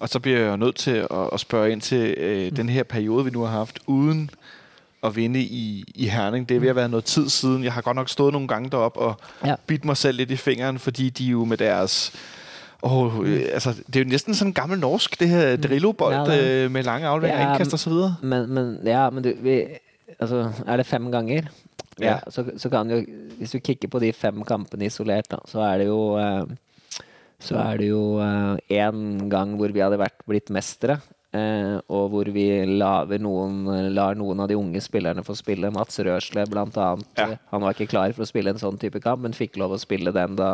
Og 0.00 0.08
så 0.08 0.20
blir 0.20 0.38
jeg 0.38 0.46
jo 0.48 0.56
nødt 0.56 0.76
til 0.80 1.02
å, 1.10 1.26
å 1.34 1.38
spørre 1.40 1.72
inn 1.72 1.82
til 1.84 2.14
øh, 2.16 2.56
den 2.56 2.68
her 2.72 2.84
periode, 2.88 3.24
vi 3.26 3.34
nå 3.34 3.44
har 3.44 3.66
hatt 3.66 3.80
uden 3.86 4.30
å 5.02 5.10
vinne 5.12 5.40
i, 5.40 5.84
i 5.94 6.08
Herning. 6.12 6.46
Det 6.48 6.56
er 6.56 6.60
ved 6.60 6.88
noe 6.88 7.00
være 7.00 7.08
tid 7.08 7.28
siden. 7.32 7.64
Jeg 7.64 7.72
har 7.72 7.82
godt 7.82 7.96
nok 7.96 8.08
stået 8.08 8.32
noen 8.36 8.48
ganger 8.48 8.70
deroppe 8.70 9.00
og 9.00 9.20
Ja. 9.44 9.56
bitt 9.66 9.84
meg 9.84 9.96
selv 9.96 10.20
litt 10.20 10.30
i 10.30 10.36
fingeren, 10.36 10.78
fordi 10.78 11.10
de 11.10 11.30
jo 11.32 11.44
med 11.44 11.58
deres... 11.58 12.12
Oh, 12.82 13.28
øh, 13.28 13.42
altså, 13.52 13.74
det 13.86 13.96
er 13.96 14.04
jo 14.04 14.08
næsten 14.08 14.34
sådan 14.34 14.52
gammel 14.52 14.78
norsk, 14.78 15.20
det 15.20 15.28
her 15.28 15.56
drillobold 15.56 16.14
Ja, 16.14 16.24
er. 16.36 16.64
øh, 16.64 16.70
med 16.70 16.82
lange 16.82 17.06
afleveringer, 17.06 17.40
Ja, 17.40 17.46
ja, 17.48 17.52
indkast 17.54 17.72
og 17.72 17.78
så 17.78 17.90
videre. 17.90 18.16
Men, 18.22 18.48
men, 18.54 18.78
ja, 18.84 19.10
men 19.10 19.24
du, 19.24 19.32
vi, 19.42 19.64
altså, 20.20 20.50
er 20.66 20.76
det 20.76 20.86
fem 20.86 21.10
ganger? 21.12 21.42
Ja. 22.00 22.18
så, 22.32 22.44
så 22.56 22.68
kan 22.72 22.90
jo, 22.90 23.04
hvis 23.38 23.50
du 23.50 23.58
kikker 23.58 23.88
på 23.88 23.98
de 24.00 24.12
fem 24.12 24.44
kampene 24.48 24.86
isolert, 24.88 25.28
da, 25.30 25.36
så 25.48 25.60
er 25.60 25.78
det 25.78 25.86
jo 25.86 26.16
eh, 26.18 26.44
så 27.40 27.56
er 27.56 27.76
det 27.80 27.88
jo 27.88 28.20
én 28.72 29.28
gang 29.32 29.56
hvor 29.56 29.72
vi 29.72 29.80
hadde 29.80 29.98
vært 30.00 30.16
blitt 30.28 30.50
mestere. 30.52 30.98
Eh, 31.30 31.76
og 31.94 32.08
hvor 32.10 32.26
vi 32.34 32.44
laver 32.66 33.20
noen, 33.22 33.60
lar 33.94 34.16
noen 34.18 34.40
av 34.42 34.48
de 34.50 34.56
unge 34.58 34.80
spillerne 34.82 35.22
få 35.22 35.36
spille. 35.38 35.68
Mats 35.70 36.00
Røsle 36.02 36.42
blant 36.50 36.74
annet. 36.82 37.06
Ja. 37.20 37.28
Han 37.52 37.62
var 37.62 37.76
ikke 37.76 37.86
klar 37.92 38.10
for 38.16 38.24
å 38.24 38.28
spille 38.30 38.50
en 38.50 38.58
sånn 38.58 38.80
type 38.82 38.98
kamp, 39.04 39.22
men 39.22 39.36
fikk 39.36 39.54
lov 39.62 39.76
å 39.76 39.78
spille 39.78 40.10
den 40.16 40.34
da 40.40 40.48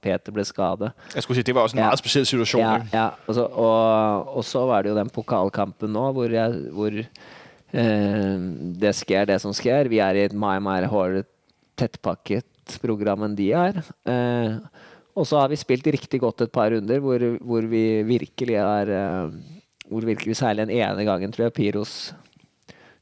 Peter 0.00 0.32
ble 0.32 0.46
skadet. 0.48 0.94
Jeg 1.12 1.26
skulle 1.26 1.42
si, 1.42 1.44
det 1.50 1.54
var 1.58 1.68
også 1.68 1.76
en 1.76 1.82
Ja. 1.84 1.90
meget 1.90 2.00
spesiell 2.00 2.24
situasjon. 2.30 2.64
Ja, 2.64 2.78
ja. 2.96 3.04
Og, 3.28 3.34
så, 3.36 3.44
og, 3.44 4.32
og 4.40 4.44
så 4.48 4.64
var 4.70 4.82
det 4.86 4.94
jo 4.94 4.98
den 5.02 5.12
pokalkampen 5.12 5.92
nå, 5.92 6.06
hvor, 6.16 6.32
jeg, 6.32 6.64
hvor 6.72 6.96
eh, 6.96 8.36
det 8.80 8.94
skjer 9.02 9.28
det 9.34 9.38
som 9.44 9.52
skjer. 9.56 9.90
Vi 9.92 10.00
er 10.00 10.16
i 10.16 10.24
et 10.30 10.36
mye 10.36 10.60
mer 10.64 10.88
hard, 10.92 11.22
tettpakket 11.76 12.78
program 12.82 13.24
enn 13.26 13.36
de 13.36 13.50
er. 13.56 13.82
Eh, 14.08 14.56
og 15.12 15.26
så 15.28 15.42
har 15.42 15.50
vi 15.52 15.58
spilt 15.60 15.84
riktig 15.92 16.22
godt 16.22 16.40
et 16.46 16.52
par 16.54 16.70
runder 16.72 17.00
hvor, 17.04 17.20
hvor 17.44 17.66
vi 17.68 18.00
virkelig 18.08 18.56
er 18.62 18.92
eh, 18.96 19.34
Hvor 19.92 20.08
virkelig 20.08 20.38
særlig 20.40 20.66
den 20.66 20.76
ene 20.80 21.04
gangen, 21.08 21.34
tror 21.34 21.50
jeg, 21.50 21.56
Piros 21.60 21.96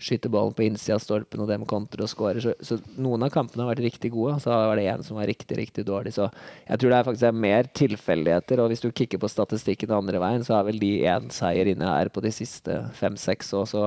skyter 0.00 0.32
ballen 0.32 0.54
på 0.56 0.64
innsida 0.64 0.96
av 0.96 1.02
stolpen, 1.04 1.42
og 1.44 1.48
dem 1.50 1.66
kontrer 1.68 2.06
og 2.06 2.10
skårer. 2.10 2.40
Så, 2.40 2.54
så 2.64 2.78
noen 3.00 3.26
av 3.26 3.32
kampene 3.34 3.66
har 3.66 3.74
vært 3.74 3.84
riktig 3.84 4.12
gode, 4.14 4.38
og 4.38 4.42
så 4.42 4.54
var 4.54 4.80
det 4.80 4.86
en 4.88 5.04
som 5.04 5.18
var 5.20 5.28
riktig, 5.28 5.58
riktig 5.58 5.84
dårlig. 5.88 6.14
Så 6.16 6.30
jeg 6.64 6.80
tror 6.80 6.92
det 6.92 6.98
er 6.98 7.08
faktisk 7.10 7.28
er 7.28 7.42
mer 7.44 7.68
tilfeldigheter, 7.76 8.62
og 8.62 8.72
hvis 8.72 8.84
du 8.84 8.88
kikker 8.88 9.20
på 9.20 9.30
statistikken 9.30 9.92
andre 9.94 10.22
veien, 10.22 10.44
så 10.46 10.56
er 10.56 10.66
vel 10.70 10.80
de 10.80 10.92
én 11.04 11.28
seier 11.34 11.68
inne 11.68 11.92
her 11.92 12.12
på 12.12 12.24
de 12.24 12.32
siste 12.34 12.80
fem-seks 12.96 13.52
år. 13.60 13.68
Så, 13.68 13.86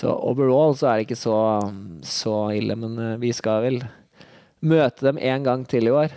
så 0.00 0.16
overall 0.16 0.76
så 0.80 0.90
er 0.90 1.00
det 1.00 1.10
ikke 1.10 1.20
så, 1.20 1.38
så 2.08 2.36
ille, 2.56 2.78
men 2.80 2.96
eh, 2.96 3.16
vi 3.20 3.34
skal 3.36 3.66
vel 3.66 3.82
møte 4.64 5.10
dem 5.10 5.20
en 5.20 5.44
gang 5.44 5.68
til 5.68 5.92
i 5.92 5.96
år. 6.06 6.16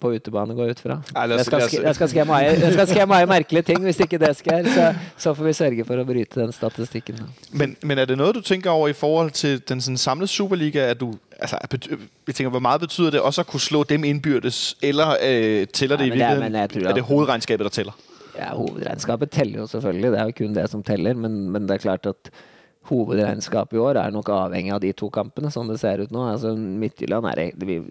På 0.00 0.10
utebane, 0.16 0.54
går 0.56 0.64
jeg 0.70 0.76
ut 0.76 0.80
fra. 0.80 0.94
Nei, 1.14 1.26
Det 1.36 1.44
skal, 1.44 1.60
ske- 1.68 1.94
skal 1.94 2.08
skje 2.08 2.86
skje 2.88 3.04
mye 3.10 3.26
merkelige 3.28 3.62
ting 3.68 3.82
hvis 3.84 3.98
ikke 4.00 4.18
det 4.22 4.30
skjer. 4.38 4.64
Så, 4.72 4.86
så 5.20 5.34
får 5.36 5.44
vi 5.44 5.52
sørge 5.58 5.84
for 5.84 6.00
å 6.00 6.04
bryte 6.08 6.40
den 6.40 6.52
statistikken. 6.56 7.18
Men, 7.52 7.76
men 7.84 7.98
er 8.00 8.08
det 8.08 8.16
noe 8.16 8.32
du 8.32 8.40
tenker 8.40 8.70
over 8.72 8.88
i 8.88 8.96
forhold 8.96 9.30
til 9.36 9.60
den 9.68 9.80
sånn, 9.84 9.98
samlede 10.00 10.32
Superliga? 10.32 10.86
At 10.94 11.00
du, 11.02 11.10
altså, 11.38 11.60
jeg 11.60 11.98
tenker, 12.34 12.48
hvor 12.54 12.64
mye 12.64 12.80
betyder 12.86 13.18
det 13.18 13.20
også 13.20 13.44
å 13.44 13.50
kunne 13.52 13.60
slå 13.66 13.82
dem 13.92 14.04
innbyrdes, 14.08 14.76
Eller 14.82 15.16
øh, 15.20 15.66
tæller 15.68 16.00
det 16.00 16.06
Ja, 16.08 16.14
i 16.14 16.16
virkeligheten? 16.16 16.52
det 16.52 16.60
er- 16.64 16.80
jeg 16.80 16.90
er 16.90 16.94
det 16.94 17.04
hovedregnskapet 17.04 17.68
der 17.68 17.76
tæller? 17.76 17.92
Ja, 18.38 18.54
Hovedregnskapet 18.56 19.30
teller 19.30 19.58
jo 19.60 19.66
selvfølgelig, 19.66 20.10
det 20.12 20.20
er 20.20 20.24
jo 20.30 20.32
kun 20.38 20.54
det 20.54 20.70
som 20.70 20.82
teller. 20.82 21.14
Men, 21.14 21.50
men 21.50 21.66
det 21.68 21.74
er 21.76 21.78
klart 21.82 22.06
at 22.06 22.30
hovedregnskapet 22.88 23.76
i 23.76 23.80
år 23.82 23.98
er 24.00 24.12
nok 24.14 24.30
avhengig 24.32 24.72
av 24.72 24.80
de 24.82 24.92
to 24.96 25.10
kampene, 25.12 25.50
sånn 25.52 25.68
det 25.68 25.78
ser 25.82 26.00
ut 26.00 26.12
nå. 26.14 26.22
Altså, 26.32 26.54
Midtjylland 26.56 27.28
er 27.28 27.42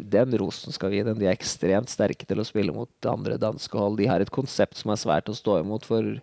Den 0.09 0.37
rosen 0.41 0.73
skal 0.75 0.91
vi 0.91 0.99
gi 0.99 1.05
dem. 1.07 1.19
De 1.19 1.27
er 1.29 1.35
ekstremt 1.35 1.91
sterke 1.91 2.25
til 2.25 2.41
å 2.41 2.47
spille 2.47 2.73
mot 2.75 2.89
andre 3.09 3.37
danske 3.41 3.77
hold. 3.77 3.99
De 4.01 4.09
har 4.09 4.23
et 4.23 4.33
konsept 4.33 4.81
som 4.81 4.93
er 4.93 5.01
svært 5.01 5.29
å 5.29 5.37
stå 5.37 5.59
imot 5.61 5.85
for 5.87 6.17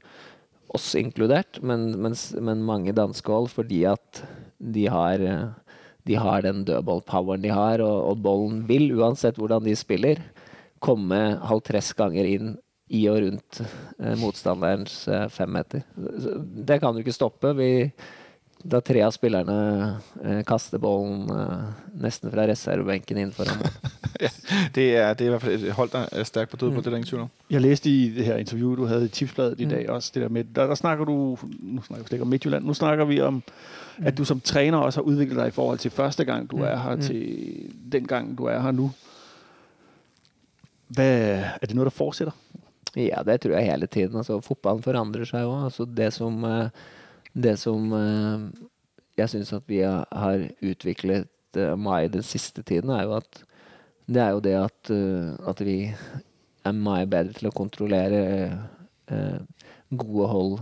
oss 0.75 0.91
inkludert, 0.99 1.63
men, 1.63 1.93
men, 2.03 2.17
men 2.43 2.67
mange 2.67 2.93
danske 2.97 3.31
hold 3.31 3.53
fordi 3.55 3.85
at 3.89 4.25
de 4.59 4.89
har 4.91 5.23
de 6.07 6.15
har 6.15 6.45
den 6.45 6.63
dødballpoweren 6.67 7.43
de 7.43 7.51
har, 7.51 7.83
og, 7.83 7.97
og 8.13 8.21
bollen 8.23 8.61
vil, 8.69 8.93
uansett 8.95 9.39
hvordan 9.41 9.65
de 9.67 9.75
spiller, 9.79 10.21
komme 10.83 11.19
halvtress 11.49 11.91
ganger 11.99 12.29
inn 12.31 12.53
i 12.95 13.03
og 13.11 13.19
rundt 13.25 13.61
eh, 13.63 14.15
motstanderens 14.21 15.01
eh, 15.11 15.27
femmeter. 15.33 15.83
Det 15.97 16.79
kan 16.83 16.95
du 16.95 17.03
ikke 17.03 17.17
stoppe. 17.17 17.51
Vi 17.59 17.71
da 18.63 18.81
tre 18.81 19.03
av 19.05 19.13
spillerne 19.15 19.57
eh, 20.25 20.41
kaster 20.47 20.81
ballen 20.83 21.29
eh, 21.31 21.67
nesten 22.03 22.33
fra 22.33 22.47
reservebenken 22.49 23.21
inn 23.21 23.33
foran 23.35 23.61
ja, 24.25 24.31
Det 24.75 24.87
er, 24.97 25.15
det 25.15 25.27
er 25.27 25.29
i 25.29 25.33
hvert 25.35 25.45
fall 25.45 25.57
et 25.57 25.77
hold, 25.77 25.93
der 25.93 26.49
på 26.51 26.57
død 26.57 26.71
på 26.71 26.75
mm. 26.75 26.83
det 26.83 26.87
er 26.87 26.91
der 26.91 26.97
ingen 26.97 27.09
tvivl 27.09 27.23
om. 27.23 27.31
Jeg 27.51 27.61
læste 27.61 27.91
i 27.91 28.11
det 28.17 28.25
her 28.25 28.37
interview, 28.37 28.75
du 28.77 28.87
havde 28.87 29.05
i 29.05 29.09
Tipsbladet 29.09 29.61
i 29.61 29.69
dag 29.69 29.91
også, 29.91 30.11
det 30.15 30.23
der 30.23 30.29
med, 30.29 30.45
der, 30.55 30.67
der 30.67 30.75
snakker 30.75 31.05
du, 31.05 31.39
nu 31.61 31.83
snakker 31.83 32.07
vi 32.11 32.15
ikke 32.15 32.23
om 32.23 32.29
Midtjylland, 32.29 32.65
nu 32.65 32.75
snakker 32.75 33.05
vi 33.05 33.21
om, 33.21 33.43
at 33.99 34.19
du 34.19 34.25
som 34.25 34.41
træner 34.41 34.79
også 34.79 35.01
har 35.01 35.05
udviklet 35.05 35.37
dig 35.37 35.49
i 35.49 35.51
forhold 35.51 35.79
til 35.79 35.91
første 35.91 36.25
gang, 36.25 36.51
du 36.51 36.57
er 36.57 36.77
her, 36.77 36.97
til 36.97 37.71
den 37.93 38.07
gang, 38.07 38.39
du 38.39 38.45
er 38.45 38.61
her 38.61 38.71
nu. 38.71 38.91
Hvad, 40.89 41.43
er 41.63 41.67
det 41.67 41.75
noget, 41.75 41.87
der 41.87 41.97
fortsætter? 41.97 42.33
Ja, 42.97 43.21
det 43.27 43.41
tror 43.41 43.51
jeg 43.51 43.73
hele 43.73 43.87
tiden. 43.87 44.17
Altså, 44.17 44.41
fotballen 44.41 44.83
forandrer 44.83 45.25
seg 45.29 45.45
jo. 45.45 45.65
Altså, 45.65 45.85
det 45.85 46.13
som, 46.17 46.45
eh, 46.45 46.69
det 47.37 47.57
som 47.61 47.93
eh, 47.93 48.47
jeg 49.21 49.33
syns 49.33 49.53
at 49.57 49.67
vi 49.69 49.83
har 49.85 50.47
utviklet 50.65 51.61
eh, 51.61 51.75
mye 51.79 52.09
den 52.13 52.25
siste 52.27 52.65
tiden, 52.67 52.93
er 52.93 53.07
jo 53.07 53.17
at 53.19 53.43
det 54.07 54.23
er 54.23 54.33
jo 54.37 54.43
det 54.45 54.55
at, 54.55 54.91
at 55.51 55.61
vi 55.67 55.79
er 55.91 56.75
mye 56.79 57.09
bedre 57.11 57.35
til 57.35 57.49
å 57.49 57.57
kontrollere 57.57 58.21
gode 59.91 60.29
hold 60.31 60.53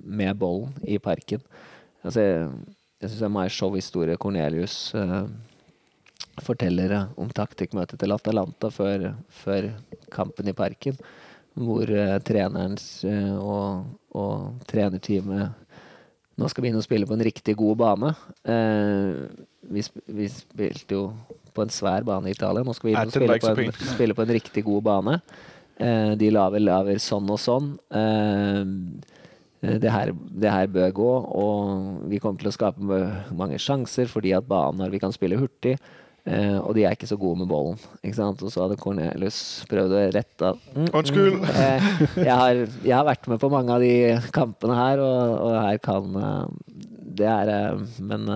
med 0.00 0.38
bollen 0.40 0.72
i 0.88 0.96
parken. 1.04 1.44
Altså, 2.00 2.24
jeg 2.24 2.48
jeg 3.02 3.10
syns 3.10 3.20
det 3.20 3.28
er 3.28 3.34
mye 3.34 3.52
showhistorie 3.52 4.16
Cornelius 4.20 4.78
forteller 6.40 6.96
om 7.20 7.28
taktikkmøtet 7.28 8.00
til 8.00 8.16
Atalanta 8.16 8.72
før, 8.72 9.10
før 9.28 9.68
kampen 10.12 10.48
i 10.48 10.56
parken 10.56 10.96
hvor 11.58 11.90
uh, 11.90 12.16
treneren 12.26 12.76
uh, 13.06 13.36
og, 13.40 13.90
og 14.16 14.66
trenerteamet 14.70 15.56
nå 16.40 16.48
skal 16.48 16.64
begynne 16.64 16.80
å 16.80 16.86
spille 16.86 17.04
på 17.04 17.12
en 17.12 17.24
riktig 17.26 17.52
god 17.58 17.76
bane. 17.82 18.14
Uh, 18.48 19.28
vi, 19.68 19.82
sp 19.84 20.00
vi, 20.08 20.28
spilte 20.32 20.96
jo 20.96 21.02
på 21.52 21.66
en 21.66 21.72
svær 21.74 22.06
bane 22.06 22.30
i 22.30 22.36
Italia. 22.36 22.64
Nå 22.64 22.72
skal 22.76 22.88
vi 22.88 22.96
spille 23.12 23.36
på, 23.42 23.50
en, 23.52 23.80
spille 23.90 24.16
på 24.16 24.24
en 24.24 24.34
riktig 24.38 24.64
god 24.64 24.86
bane. 24.86 25.18
de 26.20 26.30
laver 26.32 26.60
laver 26.60 26.98
sånn 27.00 27.28
og 27.32 27.38
sånn. 27.40 27.68
Det 29.60 29.92
her, 29.92 30.12
det 30.14 30.52
her, 30.52 30.66
bør 30.72 30.90
gå, 30.96 31.10
og 31.42 32.08
vi 32.08 32.20
kommer 32.22 32.40
til 32.40 32.48
å 32.48 32.54
skape 32.56 33.00
mange 33.36 33.58
sjanser 33.60 34.08
fordi 34.08 34.32
at 34.36 34.48
banen 34.48 34.80
her 34.84 34.92
vi 34.94 35.00
kan 35.02 35.12
spille 35.12 35.40
hurtig. 35.40 35.76
Uh, 36.20 36.58
og 36.60 36.74
de 36.76 36.84
er 36.84 36.92
ikke 36.92 37.08
så 37.08 37.16
gode 37.20 37.40
med 37.40 37.48
ballen. 37.48 37.78
Ikke 38.04 38.18
sant? 38.18 38.42
Og 38.44 38.52
så 38.52 38.64
hadde 38.64 38.78
Cornelius 38.80 39.38
prøvd 39.70 39.94
å 39.96 40.02
rette 40.12 40.50
mm! 40.76 40.90
Mm, 40.90 41.46
uh, 41.46 41.88
jeg, 42.20 42.34
har, 42.34 42.60
jeg, 42.60 42.92
har, 42.92 43.06
vært 43.08 43.30
med 43.32 43.40
på 43.40 43.50
mange 43.52 43.72
av 43.72 43.84
de 43.84 43.94
kampene 44.36 44.76
her, 44.76 45.00
og, 45.04 45.32
og 45.46 45.56
her 45.56 45.80
kan 45.84 46.18
uh, 46.20 46.44
Det 47.20 47.28
er 47.28 47.80
Men 48.04 48.28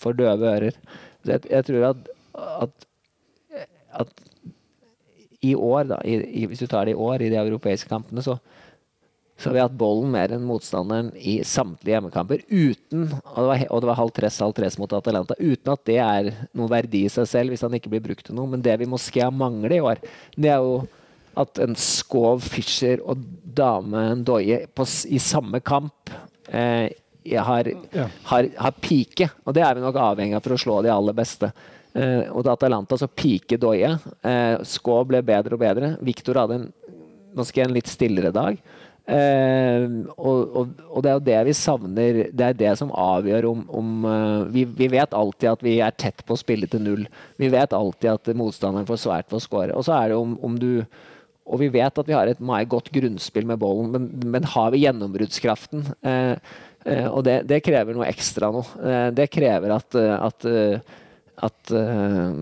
for 0.00 0.16
døve 0.16 0.48
ører. 0.54 0.80
Så 1.20 1.36
jeg, 1.36 1.44
jeg 1.52 1.68
tror 1.68 1.90
at, 1.90 2.10
at, 2.64 2.88
at 4.00 4.16
i 5.40 5.54
år, 5.54 5.84
da, 5.88 6.00
i, 6.04 6.16
i, 6.42 6.46
hvis 6.48 6.60
du 6.60 6.68
tar 6.68 6.88
det 6.88 6.96
i 6.96 7.00
år, 7.00 7.22
i 7.22 7.30
de 7.32 7.38
europeiske 7.40 7.88
kampene, 7.88 8.24
så 8.24 8.36
så 9.40 9.48
har 9.48 9.54
vi 9.56 9.62
hatt 9.62 9.76
bollen 9.80 10.10
mer 10.12 10.34
enn 10.34 10.44
motstanderen 10.44 11.10
i 11.16 11.38
samtlige 11.48 11.94
hjemmekamper. 11.94 12.42
Uten, 12.50 13.06
og 13.08 13.38
det 13.38 13.46
var, 13.48 13.62
og 13.72 13.80
det 13.80 13.88
var 13.88 13.98
halv 14.02 14.12
tress, 14.18 14.40
halv 14.44 14.56
tress 14.58 14.76
mot 14.80 14.92
Atalanta, 14.92 15.36
uten 15.40 15.72
at 15.72 15.84
det 15.88 15.96
er 16.04 16.30
noen 16.52 16.68
verdi 16.68 17.06
i 17.06 17.12
seg 17.12 17.28
selv 17.30 17.54
hvis 17.54 17.64
han 17.64 17.76
ikke 17.78 17.92
blir 17.94 18.04
brukt 18.04 18.26
til 18.28 18.36
noe. 18.36 18.50
Men 18.52 18.64
det 18.64 18.76
vi 18.82 18.88
Moskea 18.90 19.30
mangler 19.32 19.78
i 19.78 19.80
år, 19.80 20.02
det 20.36 20.52
er 20.52 20.60
jo 20.60 20.82
at 21.40 21.60
en 21.62 21.76
Skov, 21.78 22.42
Fischer 22.44 23.00
og 23.06 23.22
Dame 23.56 24.10
Ndoye 24.20 24.64
i 25.08 25.20
samme 25.22 25.62
kamp 25.64 26.12
eh, 26.52 26.90
har, 27.38 27.70
ja. 27.94 28.08
har, 28.28 28.48
har 28.56 28.80
pike. 28.82 29.30
Og 29.46 29.56
det 29.56 29.64
er 29.64 29.78
vi 29.78 29.84
nok 29.84 30.00
avhengig 30.04 30.36
av 30.36 30.44
for 30.44 30.56
å 30.56 30.60
slå 30.60 30.80
de 30.84 30.92
aller 30.92 31.16
beste. 31.16 31.52
Eh, 31.94 32.28
og 32.28 32.44
til 32.44 32.52
Atalanta 32.52 32.98
så 33.00 33.08
pike 33.08 33.58
Doye. 33.60 33.94
Eh, 34.20 34.58
Skov 34.68 35.08
ble 35.10 35.22
bedre 35.26 35.56
og 35.56 35.62
bedre. 35.62 35.94
Victor 36.04 36.42
hadde 36.42 36.60
en, 36.60 36.68
en 37.40 37.74
litt 37.74 37.90
stillere 37.90 38.34
dag. 38.34 38.60
Uh, 39.10 40.06
og, 40.14 40.52
og, 40.54 40.68
og, 40.86 41.00
det 41.02 41.10
er 41.10 41.16
jo 41.16 41.24
det 41.26 41.38
vi 41.48 41.54
savner. 41.58 42.18
Det 42.30 42.46
er 42.46 42.58
det 42.58 42.74
som 42.78 42.92
avgjør 42.94 43.48
om, 43.50 43.64
om 43.74 44.06
uh, 44.06 44.44
vi, 44.54 44.62
vi, 44.64 44.86
vet 44.92 45.16
alltid 45.16 45.50
at 45.50 45.64
vi 45.66 45.78
er 45.82 45.96
tett 45.98 46.22
på 46.26 46.36
å 46.36 46.40
spille 46.40 46.68
til 46.70 46.84
null. 46.84 47.06
Vi 47.40 47.50
vet 47.50 47.74
alltid 47.74 48.12
at 48.12 48.30
motstanderen 48.38 48.86
får 48.88 49.02
svært 49.02 49.30
for 49.32 49.40
å 49.40 49.44
score. 49.44 49.74
Og 49.74 49.86
så 49.88 49.96
er 49.98 50.12
det 50.12 50.20
om, 50.20 50.36
om 50.46 50.58
du 50.60 50.84
Og 51.50 51.58
vi 51.58 51.66
vet 51.74 51.96
at 51.98 52.06
vi 52.06 52.14
har 52.14 52.28
et 52.30 52.38
meget 52.38 52.68
godt 52.70 52.92
grunnspill 52.94 53.46
med 53.48 53.58
ballen, 53.58 53.90
men, 53.90 54.04
men 54.30 54.44
har 54.46 54.70
vi 54.70 54.84
gjennombruddskraften? 54.84 55.88
Uh, 56.06 56.36
og 57.10 57.24
det, 57.26 57.40
det, 57.50 57.64
krever 57.66 57.92
noe 57.92 58.06
ekstra 58.08 58.48
nå. 58.54 58.62
det 59.12 59.26
krever 59.28 59.74
at, 59.74 59.96
at 60.00 60.46
at 61.40 61.72
uh, 61.72 62.32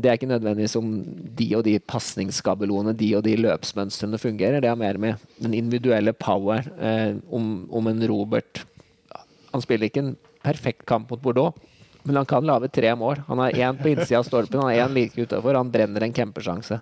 det 0.00 0.08
er 0.08 0.16
ikke 0.16 0.30
nødvendigvis 0.30 0.76
om 0.78 0.90
de 1.38 1.48
og 1.58 1.64
de 1.66 1.76
pasningsskabelonene, 1.78 2.96
de 2.98 3.12
og 3.18 3.24
de 3.26 3.36
løpsmønstrene 3.38 4.18
fungerer. 4.20 4.60
Det 4.62 4.70
har 4.70 4.78
mer 4.80 4.98
med 4.98 5.20
den 5.38 5.54
individuelle 5.54 6.14
power 6.16 6.66
uh, 6.80 7.14
om, 7.30 7.68
om, 7.70 7.90
en 7.90 8.06
Robert 8.10 8.64
Han 9.52 9.62
spiller 9.62 9.88
ikke 9.88 10.04
en 10.04 10.16
perfekt 10.44 10.84
kamp 10.86 11.10
mot 11.10 11.22
Bordeaux, 11.22 11.54
men 12.04 12.16
han 12.16 12.26
kan 12.26 12.46
lage 12.46 12.70
tre 12.72 12.92
mål. 12.96 13.22
Han 13.26 13.42
har 13.42 13.56
én 13.56 13.78
på 13.80 13.90
innsida 13.90 14.20
av 14.20 14.28
stolpen, 14.28 14.60
han 14.62 14.70
har 14.70 14.88
én 14.88 14.94
like 14.94 15.18
utafor. 15.18 15.58
Han 15.58 15.72
brenner 15.72 16.06
en 16.06 16.14
kjempesjanse. 16.14 16.78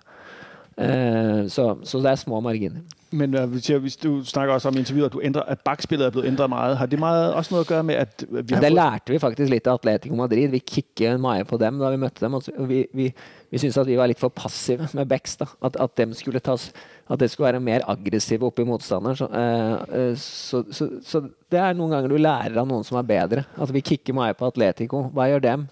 Så, 1.49 1.65
så 1.83 1.99
det 1.99 2.11
er 2.13 2.19
små 2.21 2.39
marginer. 2.43 2.83
Men 3.11 3.33
uh, 3.33 3.45
hvis 3.81 3.97
du 3.97 4.21
snakker 4.25 4.53
også 4.53 4.69
om 4.69 4.77
intervjuer, 4.77 5.09
at, 5.09 5.13
du 5.13 5.21
ændrer, 5.23 5.41
at 5.49 5.61
bakspillet 5.65 6.05
er 6.05 6.13
blevet 6.13 6.27
ændret 6.27 6.49
meget. 6.49 6.77
Har 6.77 6.85
det 6.85 6.99
meget, 6.99 7.33
også 7.33 7.55
noe 7.55 7.63
å 7.63 7.67
gjøre 7.67 7.85
med 7.87 7.97
at 8.03 8.23
vi 8.29 8.53
har 8.53 8.61
Det 8.61 8.71
lærte 8.71 9.13
vi 9.13 9.21
faktisk 9.21 9.49
litt 9.49 9.67
av 9.67 9.79
Atletico 9.79 10.17
Madrid. 10.17 10.51
Vi 10.53 10.61
kikket 10.61 11.17
mye 11.21 11.47
på 11.49 11.57
dem 11.57 11.79
da 11.81 11.89
vi 11.89 12.01
møtte 12.01 12.25
dem. 12.25 12.37
Vi, 12.69 12.83
vi, 12.93 13.09
vi 13.49 13.61
syntes 13.61 13.79
at 13.81 13.89
vi 13.89 13.97
var 13.97 14.11
litt 14.11 14.21
for 14.21 14.33
passive 14.33 14.91
med 14.93 15.09
backs, 15.09 15.39
da. 15.41 15.49
At, 15.65 15.79
at, 15.81 15.95
dem 15.97 16.13
skulle 16.17 16.41
tas, 16.43 16.69
at 17.09 17.21
det 17.21 17.31
skulle 17.31 17.49
være 17.49 17.63
mer 17.65 17.87
aggressive 17.89 18.45
oppe 18.45 18.61
i 18.61 18.69
motstanderen. 18.69 19.17
Så, 19.17 19.29
uh, 19.33 20.13
så, 20.21 20.63
så, 20.69 20.91
så, 21.01 21.25
det 21.49 21.63
er 21.63 21.77
noen 21.77 21.97
ganger 21.97 22.13
du 22.13 22.21
lærer 22.21 22.61
av 22.61 22.69
noen 22.69 22.85
som 22.85 23.01
er 23.01 23.09
bedre. 23.09 23.47
At 23.57 23.73
vi 23.73 23.85
kikker 23.89 24.17
mye 24.17 24.37
på 24.37 24.53
Atletico. 24.53 25.07
Hva 25.15 25.31
gjør 25.31 25.47
dem? 25.49 25.65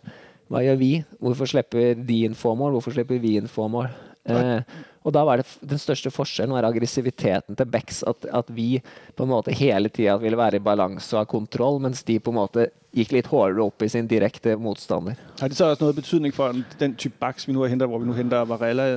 Hva 0.50 0.66
gjør 0.66 0.82
vi? 0.82 0.92
Hvorfor 1.22 1.54
slipper 1.54 2.02
de 2.08 2.22
inn 2.26 2.38
få 2.40 2.58
mål? 2.58 2.80
Hvorfor 2.80 2.98
slipper 2.98 3.22
vi 3.22 3.38
inn 3.38 3.52
få 3.52 3.70
mål? 3.70 3.92
Uh, 4.28 4.60
og 5.08 5.14
da 5.16 5.24
var 5.24 5.40
det 5.40 5.48
den 5.64 5.80
største 5.80 6.12
forskjellen 6.12 6.52
var 6.52 6.66
aggressiviteten 6.68 7.56
til 7.56 7.70
Bex. 7.72 8.02
At, 8.08 8.28
at, 8.28 8.50
vi 8.52 8.82
på 9.16 9.24
en 9.24 9.32
måte 9.32 9.56
hele 9.56 9.88
tida 9.94 10.18
ville 10.20 10.40
være 10.40 10.60
i 10.60 10.64
balanse 10.64 11.16
og 11.16 11.22
ha 11.22 11.30
kontroll, 11.32 11.80
mens 11.84 12.04
de 12.04 12.18
på 12.20 12.34
en 12.34 12.40
måte 12.42 12.68
gikk 12.98 13.14
litt 13.16 13.30
hardere 13.32 13.64
opp 13.70 13.86
i 13.86 13.90
sin 13.92 14.10
direkte 14.10 14.58
motstander. 14.60 15.16
Har 15.40 15.52
det 15.52 15.60
så 15.60 15.70
også 15.72 15.86
noe 15.86 15.96
betydning 15.96 16.34
for 16.36 16.56
den 16.82 16.98
type 17.00 17.16
backs 17.22 17.48
vi 17.48 17.56
nå 17.56 17.64
har 17.64 17.72
hentet, 17.72 17.88
hvor 17.88 18.04
vi 18.04 18.10
nå 18.10 18.18
henter 18.18 18.48
Varela? 18.50 18.88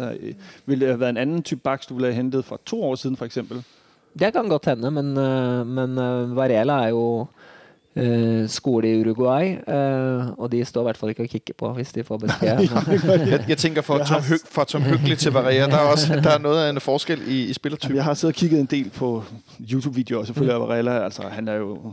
Ville 0.66 0.88
det 0.88 0.98
være 0.98 1.14
en 1.14 1.22
annen 1.26 1.44
type 1.46 1.62
backs 1.66 1.86
du 1.86 1.94
ville 1.94 2.10
ha 2.10 2.18
hentet 2.18 2.48
for 2.48 2.62
to 2.66 2.80
år 2.90 2.98
siden, 2.98 3.18
f.eks.? 3.20 3.38
Det 4.18 4.32
kan 4.34 4.50
godt 4.50 4.66
hende, 4.72 4.90
men, 4.90 5.12
eh, 5.14 5.62
men 5.62 5.94
eh, 5.94 6.34
Varela 6.34 6.80
er 6.88 6.96
jo 6.96 7.04
skole 8.48 8.90
i 8.90 9.00
Uruguay, 9.00 9.56
uh, 9.68 10.38
og 10.38 10.52
de 10.52 10.64
står 10.64 10.80
i 10.80 10.88
hvert 10.88 10.96
fall 10.96 11.12
ikke 11.12 11.22
og 11.22 11.28
kikker 11.28 11.54
på 11.58 11.72
hvis 11.76 11.92
de 11.92 12.04
får 12.04 12.18
beskjed. 12.18 12.60
jeg, 13.32 13.44
jeg 13.48 13.58
tænker 13.58 13.82
fra 13.82 13.98
Tom, 14.04 14.22
fra 14.50 14.64
Tom 14.64 14.82
Hyggelig 14.82 15.18
til 15.18 15.32
Varela, 15.32 15.66
der 15.66 15.76
er, 15.76 15.90
også, 15.92 16.20
der 16.24 16.30
er 16.30 16.38
noe 16.38 16.62
av 16.64 16.70
en 16.70 16.80
forskel 16.80 17.22
i, 17.26 17.42
i 17.50 17.52
spillertypen. 17.52 17.96
Jeg 17.96 18.04
har 18.04 18.14
siddet 18.14 18.34
og 18.34 18.38
kigget 18.38 18.60
en 18.60 18.70
del 18.70 18.90
på 18.90 19.24
YouTube-videoer, 19.60 20.24
selvfølgelig 20.24 20.54
av 20.54 20.68
Varela, 20.68 21.04
altså 21.04 21.28
han 21.28 21.48
er 21.48 21.54
jo 21.54 21.92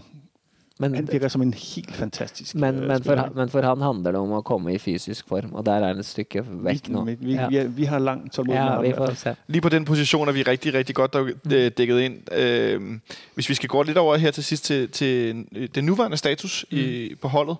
men, 0.80 0.96
han 0.96 1.10
virker 1.12 1.28
som 1.28 1.42
en 1.42 1.54
helt 1.54 1.96
fantastisk 1.96 2.56
men, 2.56 2.76
øh, 2.76 2.88
men, 2.88 3.04
for, 3.04 3.30
men, 3.36 3.50
for, 3.50 3.62
han 3.62 3.82
handler 3.82 4.12
det 4.12 4.20
om 4.20 4.32
å 4.38 4.42
komme 4.46 4.74
i 4.74 4.78
fysisk 4.78 5.28
form, 5.28 5.54
og 5.54 5.66
der 5.66 5.72
er 5.72 5.88
han 5.88 6.00
et 6.00 6.06
stykke 6.06 6.44
vekk 6.46 6.90
nå. 6.94 7.04
Vi, 7.08 7.16
vi, 7.20 7.34
ja. 7.34 7.48
vi, 7.50 7.64
vi 7.80 7.90
har 7.90 8.00
langt 8.00 8.34
tålmodighet. 8.34 9.26
Ja. 9.26 9.34
Lige 9.48 9.62
på 9.62 9.70
den 9.70 9.86
posisjonen 9.86 10.30
er 10.30 10.38
vi 10.38 10.44
rigtig, 10.44 10.74
rigtig 10.74 10.96
godt 10.96 11.18
dækket 11.50 12.02
inn. 12.02 13.02
Hvis 13.36 13.50
vi 13.50 13.54
skal 13.54 13.70
gå 13.70 13.84
litt 13.84 13.98
over 13.98 14.18
her 14.18 14.32
til 14.32 14.44
sist 14.44 14.66
til, 14.66 14.90
til 14.90 15.46
den 15.76 15.86
nuværende 15.86 16.18
status 16.18 16.66
mm. 16.72 16.78
i, 16.78 17.16
på 17.22 17.28
holdet, 17.28 17.58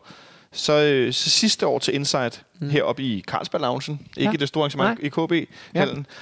så, 0.52 0.74
øh, 0.74 1.14
så 1.14 1.30
sidste 1.30 1.68
år 1.68 1.80
til 1.80 1.96
Insight 1.96 2.44
mm. 2.60 2.70
heroppe 2.70 3.04
i 3.04 3.24
Carlsberg 3.28 3.62
Loungen, 3.62 4.00
ikke 4.18 4.32
ja. 4.32 4.38
det 4.38 4.48
store 4.48 4.62
arrangement 4.62 5.00
Nej. 5.00 5.06
i 5.06 5.10
KB-hallen, 5.10 5.98
ja. 5.98 6.14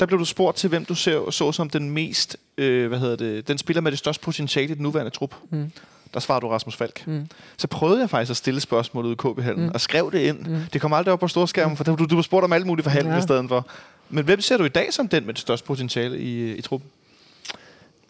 der 0.00 0.06
blev 0.06 0.18
du 0.18 0.24
spurgt 0.24 0.56
til, 0.56 0.68
hvem 0.68 0.84
du 0.84 0.94
ser, 0.94 1.30
så 1.30 1.52
som 1.52 1.70
den 1.70 1.90
mest, 1.90 2.36
øh, 2.58 2.88
hvad 2.88 2.98
hedder 2.98 3.16
det, 3.16 3.48
den 3.48 3.58
spiller 3.58 3.80
med 3.80 3.90
det 3.90 3.98
største 3.98 4.24
potentiale 4.24 4.72
i 4.72 4.74
den 4.74 4.82
nuværende 4.82 5.10
trup. 5.10 5.34
Mm 5.50 5.72
der 6.14 6.20
svarer 6.20 6.40
du 6.40 6.48
Rasmus 6.48 6.76
Falk. 6.76 7.06
Mm. 7.06 7.28
Så 7.56 7.66
prøvede 7.66 8.00
jeg 8.00 8.10
faktisk 8.10 8.30
at 8.30 8.36
stille 8.36 8.60
spørgsmålet 8.60 9.08
ud 9.08 9.14
i 9.14 9.16
KB-hallen, 9.16 9.64
mm. 9.64 9.70
og 9.74 9.80
skrev 9.80 10.12
det 10.12 10.18
ind. 10.18 10.38
Mm. 10.38 10.60
Det 10.72 10.80
kom 10.80 10.92
aldrig 10.92 11.12
op 11.12 11.20
på 11.20 11.28
storskærmen, 11.28 11.76
for 11.76 11.84
du, 11.84 12.04
du 12.04 12.14
var 12.14 12.22
spurgt 12.22 12.44
om 12.44 12.52
alle 12.52 12.66
mulige 12.66 12.82
forhandlinger 12.82 13.16
ja. 13.16 13.22
i 13.22 13.22
stedet 13.22 13.48
for. 13.48 13.66
Men 14.08 14.24
hvem 14.24 14.40
ser 14.40 14.56
du 14.56 14.64
i 14.64 14.68
dag 14.68 14.92
som 14.92 15.08
den 15.08 15.26
med 15.26 15.34
det 15.34 15.40
største 15.40 15.66
potentiale 15.66 16.18
i, 16.18 16.54
i 16.56 16.62
truppen? 16.62 16.90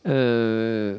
Øh, 0.05 0.97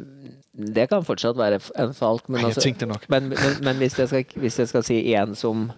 det 0.76 0.90
kan 0.90 1.04
fortsatt 1.04 1.38
være 1.38 1.60
en 1.80 1.94
Falk, 1.94 2.30
men, 2.30 2.40
Ej, 2.40 2.46
altså, 2.46 2.98
men, 3.10 3.30
men, 3.30 3.38
men 3.64 3.76
hvis, 3.76 4.00
jeg 4.00 4.08
skal, 4.08 4.26
hvis 4.36 4.60
jeg 4.60 4.68
skal 4.68 4.84
si 4.84 5.14
en 5.14 5.36
som 5.36 5.72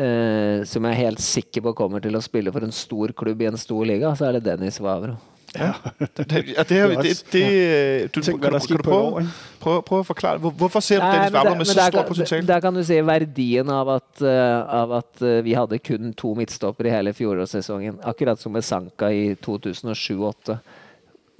øh, 0.00 0.66
som 0.66 0.84
jeg 0.84 0.90
er 0.90 0.96
helt 0.96 1.20
sikker 1.20 1.60
på 1.60 1.72
kommer 1.72 1.98
til 1.98 2.16
å 2.16 2.22
spille 2.24 2.52
for 2.52 2.64
en 2.64 2.72
stor 2.72 3.12
klubb 3.16 3.42
i 3.42 3.50
en 3.50 3.60
stor 3.60 3.84
liga, 3.84 4.14
så 4.16 4.30
er 4.30 4.38
det 4.38 4.44
Dennis 4.48 4.80
Vavro. 4.82 5.18
Ja, 5.54 5.72
det, 6.16 6.54
ja, 6.56 6.62
det, 6.62 7.02
det, 7.02 7.24
det, 7.32 7.42
øh, 7.42 8.08
du, 8.14 8.20
kan, 8.22 8.32
du, 8.32 8.38
kan 8.38 8.76
du 8.78 8.82
prøve, 8.82 9.22
prøve, 9.60 9.82
prøve 9.82 10.04
å 10.04 10.06
forklare 10.06 10.38
hvorfor 10.38 10.82
ser 10.84 11.00
du 11.02 11.06
Nei, 11.08 11.16
Dennis 11.16 11.34
Wabler 11.34 11.56
med 11.58 11.66
så 11.66 11.86
stort 11.88 12.06
potensial? 12.06 12.44
Der 12.46 12.60
kan 12.62 12.76
du 12.76 12.82
se 12.86 13.00
verdien 13.02 13.72
av 13.74 13.90
at, 13.96 14.22
eh, 14.22 14.76
av 14.80 14.94
at 15.00 15.24
eh, 15.26 15.40
vi 15.42 15.56
hadde 15.58 15.80
kun 15.82 16.12
to 16.14 16.36
midtstoppere 16.38 16.92
i 16.92 16.94
hele 16.94 17.14
fjorårssesongen. 17.16 17.98
Akkurat 18.06 18.38
som 18.38 18.54
med 18.54 18.64
Sanka 18.64 19.10
i 19.10 19.34
2007-2008. 19.42 20.60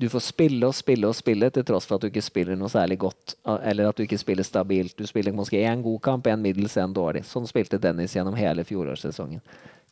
Du 0.00 0.08
får 0.08 0.24
spille 0.24 0.66
og 0.66 0.74
spille 0.74 1.06
og 1.06 1.14
spille 1.14 1.50
til 1.54 1.64
tross 1.68 1.86
for 1.86 2.00
at 2.00 2.02
du 2.02 2.08
ikke 2.08 2.24
spiller 2.24 2.58
noe 2.58 2.72
særlig 2.72 2.98
godt. 3.02 3.36
Eller 3.68 3.90
at 3.90 3.98
du 3.98 4.06
ikke 4.06 4.18
spiller 4.18 4.46
stabilt. 4.48 4.96
Du 4.98 5.06
spiller 5.06 5.36
måske 5.36 5.60
én 5.60 5.84
god 5.84 6.00
kamp, 6.02 6.26
én 6.26 6.40
middels, 6.40 6.78
én 6.80 6.94
dårlig. 6.96 7.22
Sånn 7.28 7.46
spilte 7.46 7.78
Dennis 7.78 8.16
gjennom 8.16 8.34
hele 8.38 8.64
fjorårssesongen. 8.66 9.44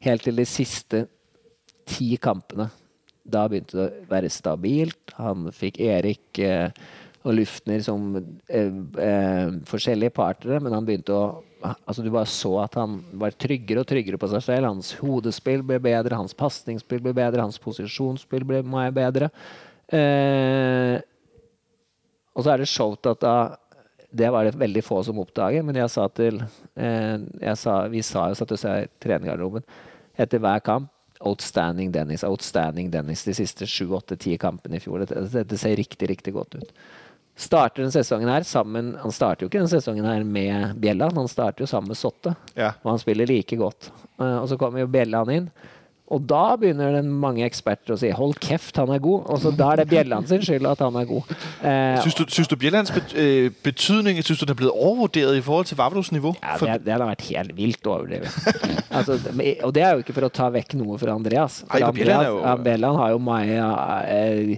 Helt 0.02 0.24
til 0.24 0.40
de 0.40 0.48
siste 0.48 1.04
ti 1.86 2.14
kampene. 2.16 2.70
Da 3.28 3.44
begynte 3.50 3.76
det 3.76 3.84
å 3.88 4.08
være 4.10 4.30
stabilt. 4.32 5.12
Han 5.18 5.50
fikk 5.54 5.80
Erik 5.84 6.40
eh, 6.40 6.70
og 7.26 7.36
Lufner 7.36 7.82
som 7.84 8.14
eh, 8.16 8.72
eh, 9.04 9.52
forskjellige 9.68 10.14
partnere, 10.16 10.62
men 10.64 10.76
han 10.76 10.88
begynte 10.88 11.16
å 11.16 11.26
Altså 11.58 12.04
Du 12.04 12.12
bare 12.14 12.30
så 12.30 12.52
at 12.62 12.76
han 12.78 13.00
var 13.18 13.34
tryggere 13.34 13.82
og 13.82 13.88
tryggere 13.90 14.18
på 14.20 14.28
seg 14.30 14.44
selv. 14.44 14.68
Hans 14.68 14.92
hodespill 15.00 15.64
ble 15.66 15.80
bedre, 15.82 16.14
hans 16.14 16.30
pasningsspill 16.38 17.00
ble 17.02 17.10
bedre, 17.18 17.42
hans 17.42 17.58
posisjonsspill 17.58 18.44
ble 18.46 18.60
mye 18.62 18.92
bedre. 18.94 19.26
Eh, 19.90 21.00
og 22.30 22.44
så 22.46 22.52
er 22.52 22.62
det 22.62 22.68
showtata 22.70 23.32
Det 24.14 24.28
var 24.30 24.46
det 24.46 24.60
veldig 24.60 24.84
få 24.86 25.00
som 25.02 25.18
oppdager, 25.18 25.64
men 25.66 25.80
jeg 25.80 25.90
sa 25.90 26.06
til 26.14 26.38
eh, 26.78 27.16
jeg 27.42 27.56
sa, 27.58 27.80
Vi 27.90 28.04
sa 28.06 28.28
jo 28.30 28.38
satt 28.38 28.54
og 28.54 28.62
sa 28.62 28.76
i 28.84 28.88
trenergarderoben 29.02 29.66
etter 30.18 30.38
hver 30.42 30.62
kamp 30.62 30.92
Outstanding 31.20 31.92
Dennis, 31.92 32.24
outstanding 32.24 32.90
Dennis 32.90 33.24
de 33.26 33.34
siste 33.34 33.66
sju, 33.66 33.88
åtte, 33.96 34.16
ti 34.16 34.36
kampene 34.38 34.78
i 34.78 34.82
fjor. 34.82 35.02
Dette, 35.02 35.24
dette 35.32 35.58
ser 35.58 35.76
riktig, 35.78 36.10
riktig 36.10 36.34
godt 36.36 36.58
ut. 36.60 36.72
Starter 37.38 37.84
den 37.84 37.92
sesongen 37.94 38.28
her 38.28 38.42
sammen 38.42 38.96
Han 38.98 39.12
starter 39.14 39.44
jo 39.44 39.48
ikke 39.48 39.60
den 39.60 39.70
sesongen 39.70 40.06
her 40.08 40.24
med 40.26 40.72
Bjelland, 40.82 41.14
han 41.14 41.28
starter 41.30 41.62
jo 41.62 41.68
sammen 41.70 41.92
med 41.92 41.98
Sotte. 42.00 42.34
Ja. 42.58 42.72
Og 42.82 42.96
han 42.96 43.02
spiller 43.02 43.30
like 43.30 43.56
godt. 43.56 43.92
Eh, 44.18 44.38
og 44.40 44.48
så 44.50 44.58
kommer 44.58 44.82
jo 44.82 44.90
Bjelland 44.90 45.34
inn. 45.34 45.50
Og 46.08 46.22
da 46.28 46.56
begynner 46.56 46.94
den 46.96 47.10
mange 47.20 47.44
eksperter 47.44 47.92
å 47.92 47.98
si 48.00 48.08
'hold 48.10 48.38
kjeft, 48.40 48.76
han 48.80 48.88
er 48.94 48.98
god'. 49.04 49.26
Og 49.28 49.40
så 49.42 49.52
da 49.56 49.72
er 49.72 49.82
det 49.82 49.88
Bjelland 49.90 50.28
sin 50.28 50.40
skyld 50.40 50.66
at 50.66 50.78
han 50.80 50.96
er 50.96 51.04
god. 51.04 51.22
Eh, 51.62 52.00
Synes 52.02 52.14
du, 52.48 52.54
du 52.54 52.56
Bjellands 52.56 52.90
øh, 53.14 53.50
betydning 53.62 54.22
synes 54.24 54.38
du, 54.40 54.46
den 54.46 54.54
er 54.56 54.60
blevet 54.62 54.72
overvurderet 54.74 55.36
i 55.36 55.44
forhold 55.44 55.66
til 55.68 55.76
Vavlos 55.76 56.12
nivå? 56.12 56.34
Ja, 56.42 56.56
det, 56.56 56.84
det 56.86 56.92
har 56.96 57.04
vært 57.04 57.28
helt 57.28 57.56
vilt 57.56 57.86
overdrevet. 57.86 58.32
altså, 58.96 59.18
og 59.62 59.74
det 59.74 59.82
er 59.82 59.92
jo 59.92 59.98
ikke 60.04 60.16
for 60.16 60.28
å 60.28 60.32
ta 60.32 60.48
vekk 60.50 60.74
noe 60.80 60.98
fra 60.98 61.12
Andreas. 61.12 61.64
For 61.68 61.78
Bjelland 61.92 62.26
Andreas 62.26 62.26
jo- 62.26 62.62
Bjelland 62.64 62.96
har 62.96 63.10
jo 63.10 63.18
Maja 63.18 63.68
eh, 64.08 64.56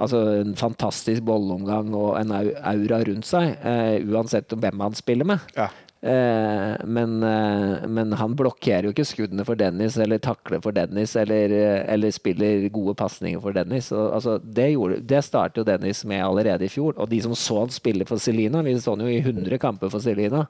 Altså 0.00 0.16
en 0.40 0.54
fantastisk 0.56 1.20
bolleomgang 1.28 1.90
og 1.94 2.14
en 2.16 2.30
aura 2.32 3.02
rundt 3.04 3.26
seg, 3.28 3.50
eh, 3.62 3.98
uansett 4.08 4.48
hvem 4.48 4.80
han 4.80 4.94
spiller 4.96 5.28
med. 5.28 5.40
Ja. 5.52 5.66
Eh, 6.02 6.84
men, 6.84 7.22
eh, 7.22 7.88
men 7.88 8.12
han 8.12 8.34
blokkerer 8.36 8.88
jo 8.88 8.92
ikke 8.94 9.04
skuddene 9.04 9.44
for 9.44 9.58
Dennis, 9.60 9.98
eller 10.00 10.20
takler 10.22 10.62
for 10.64 10.72
Dennis, 10.72 11.12
eller, 11.20 11.52
eh, 11.52 11.92
eller 11.92 12.10
spiller 12.10 12.68
gode 12.72 12.94
pasninger 12.96 13.40
for 13.40 13.52
Dennis. 13.52 13.90
Og, 13.92 14.14
altså, 14.16 14.38
det, 14.40 14.70
gjorde, 14.72 15.02
det 15.04 15.20
startet 15.26 15.60
jo 15.60 15.66
Dennis 15.68 16.04
med 16.08 16.24
allerede 16.24 16.64
i 16.64 16.72
fjor. 16.72 16.94
Og 16.96 17.10
de 17.10 17.20
som 17.20 17.36
så 17.36 17.58
han 17.64 17.74
spille 17.74 18.06
for 18.08 18.22
Celina, 18.22 18.62
vi 18.64 18.78
så 18.80 18.96
han 18.96 19.04
jo 19.04 19.12
i 19.12 19.20
100 19.20 19.58
kamper 19.60 19.92
for 19.92 20.00
Celina. 20.00 20.46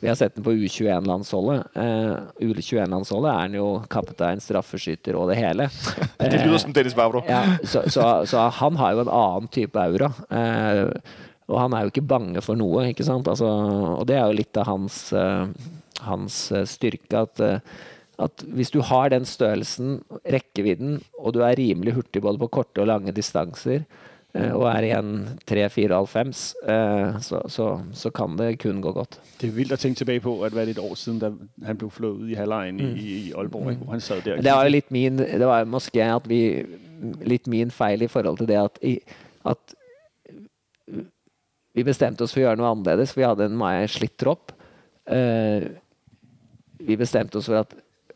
Vi 0.00 0.08
har 0.08 0.16
sett 0.16 0.34
den 0.34 0.44
på 0.44 0.52
U21-landsholdet. 0.52 1.76
Eh, 1.80 2.16
U21-landsholdet 2.40 3.30
er 3.30 3.38
han 3.42 3.58
jo 3.60 3.68
kaptein, 3.92 4.40
straffeskytter 4.40 5.16
og 5.20 5.28
det 5.32 5.38
hele. 5.40 5.68
Ja, 7.28 7.58
så, 7.64 7.84
så, 7.92 8.08
så 8.28 8.48
han 8.56 8.80
har 8.80 8.96
jo 8.96 9.04
en 9.04 9.12
annen 9.12 9.52
type 9.52 9.80
aura. 9.80 10.10
Og 11.50 11.58
han 11.60 11.74
er 11.76 11.84
jo 11.84 11.92
ikke 11.92 12.06
bange 12.08 12.40
for 12.44 12.56
noe, 12.56 12.86
ikke 12.88 13.04
sant. 13.06 13.28
Altså, 13.28 13.48
og 13.98 14.06
det 14.08 14.16
er 14.16 14.24
jo 14.28 14.38
litt 14.38 14.56
av 14.60 14.70
hans, 14.70 15.00
eh, 15.12 15.50
hans 16.06 16.38
eh, 16.54 16.64
styrke. 16.68 17.26
At, 17.26 17.42
eh, 17.44 17.60
at 18.24 18.46
hvis 18.56 18.72
du 18.72 18.80
har 18.86 19.12
den 19.12 19.26
størrelsen, 19.28 19.98
rekkevidden, 20.24 21.02
og 21.20 21.36
du 21.36 21.42
er 21.44 21.58
rimelig 21.58 21.98
hurtig 21.98 22.22
både 22.24 22.40
på 22.40 22.50
korte 22.60 22.84
og 22.84 22.88
lange 22.88 23.12
distanser, 23.12 23.84
og 24.34 24.64
er 24.66 24.82
i 24.82 24.88
en 24.90 25.10
3-4,5, 25.46 26.30
eh, 26.66 27.18
så, 27.22 27.38
så, 27.46 27.66
så 27.94 28.10
kan 28.10 28.34
det 28.34 28.56
kun 28.58 28.80
gå 28.82 28.90
godt. 28.96 29.20
Det 29.38 29.46
er 29.46 29.52
vildt 29.54 29.76
å 29.76 29.78
tenke 29.78 30.00
tilbake 30.00 30.24
på, 30.24 30.32
at 30.42 30.56
det 30.56 30.64
er 30.64 30.72
et 30.72 30.80
år 30.82 30.96
siden, 30.98 31.20
da 31.22 31.30
han 31.68 31.78
ble 31.78 31.90
fløyet 31.94 32.24
ut 32.24 32.32
i 32.32 32.38
halvleien 32.40 32.80
mm. 32.80 32.96
i, 32.98 33.04
i 33.28 33.28
Aalborg, 33.30 33.68
Mm. 33.68 33.84
hvor 33.84 33.94
han 33.94 34.02
sad 34.02 34.24
der. 34.26 34.42
Det 34.42 34.56
var 34.56 34.66
jo 34.66 34.72
litt 34.74 34.90
min 34.90 35.22
Det 35.22 35.46
var 35.46 35.68
måske 35.70 36.02
at 36.02 36.26
vi 36.28 36.40
Litt 37.22 37.46
min 37.50 37.70
feil 37.74 38.02
i 38.02 38.08
forhold 38.08 38.38
til 38.40 38.48
det 38.48 38.56
at, 38.56 38.78
at 39.50 39.74
vi 41.74 41.84
bestemte 41.86 42.24
oss 42.24 42.34
for 42.34 42.42
å 42.42 42.46
gjøre 42.46 42.60
noe 42.60 42.70
annerledes. 42.70 43.14
Vi 43.16 43.26
hadde 43.26 43.48
en 43.50 43.88
slitt 43.90 44.16
tropp. 44.20 44.52
Eh, 45.10 45.66
vi 46.84 46.96
bestemte 47.00 47.40
oss 47.40 47.50
for 47.50 47.62
at 47.64 47.74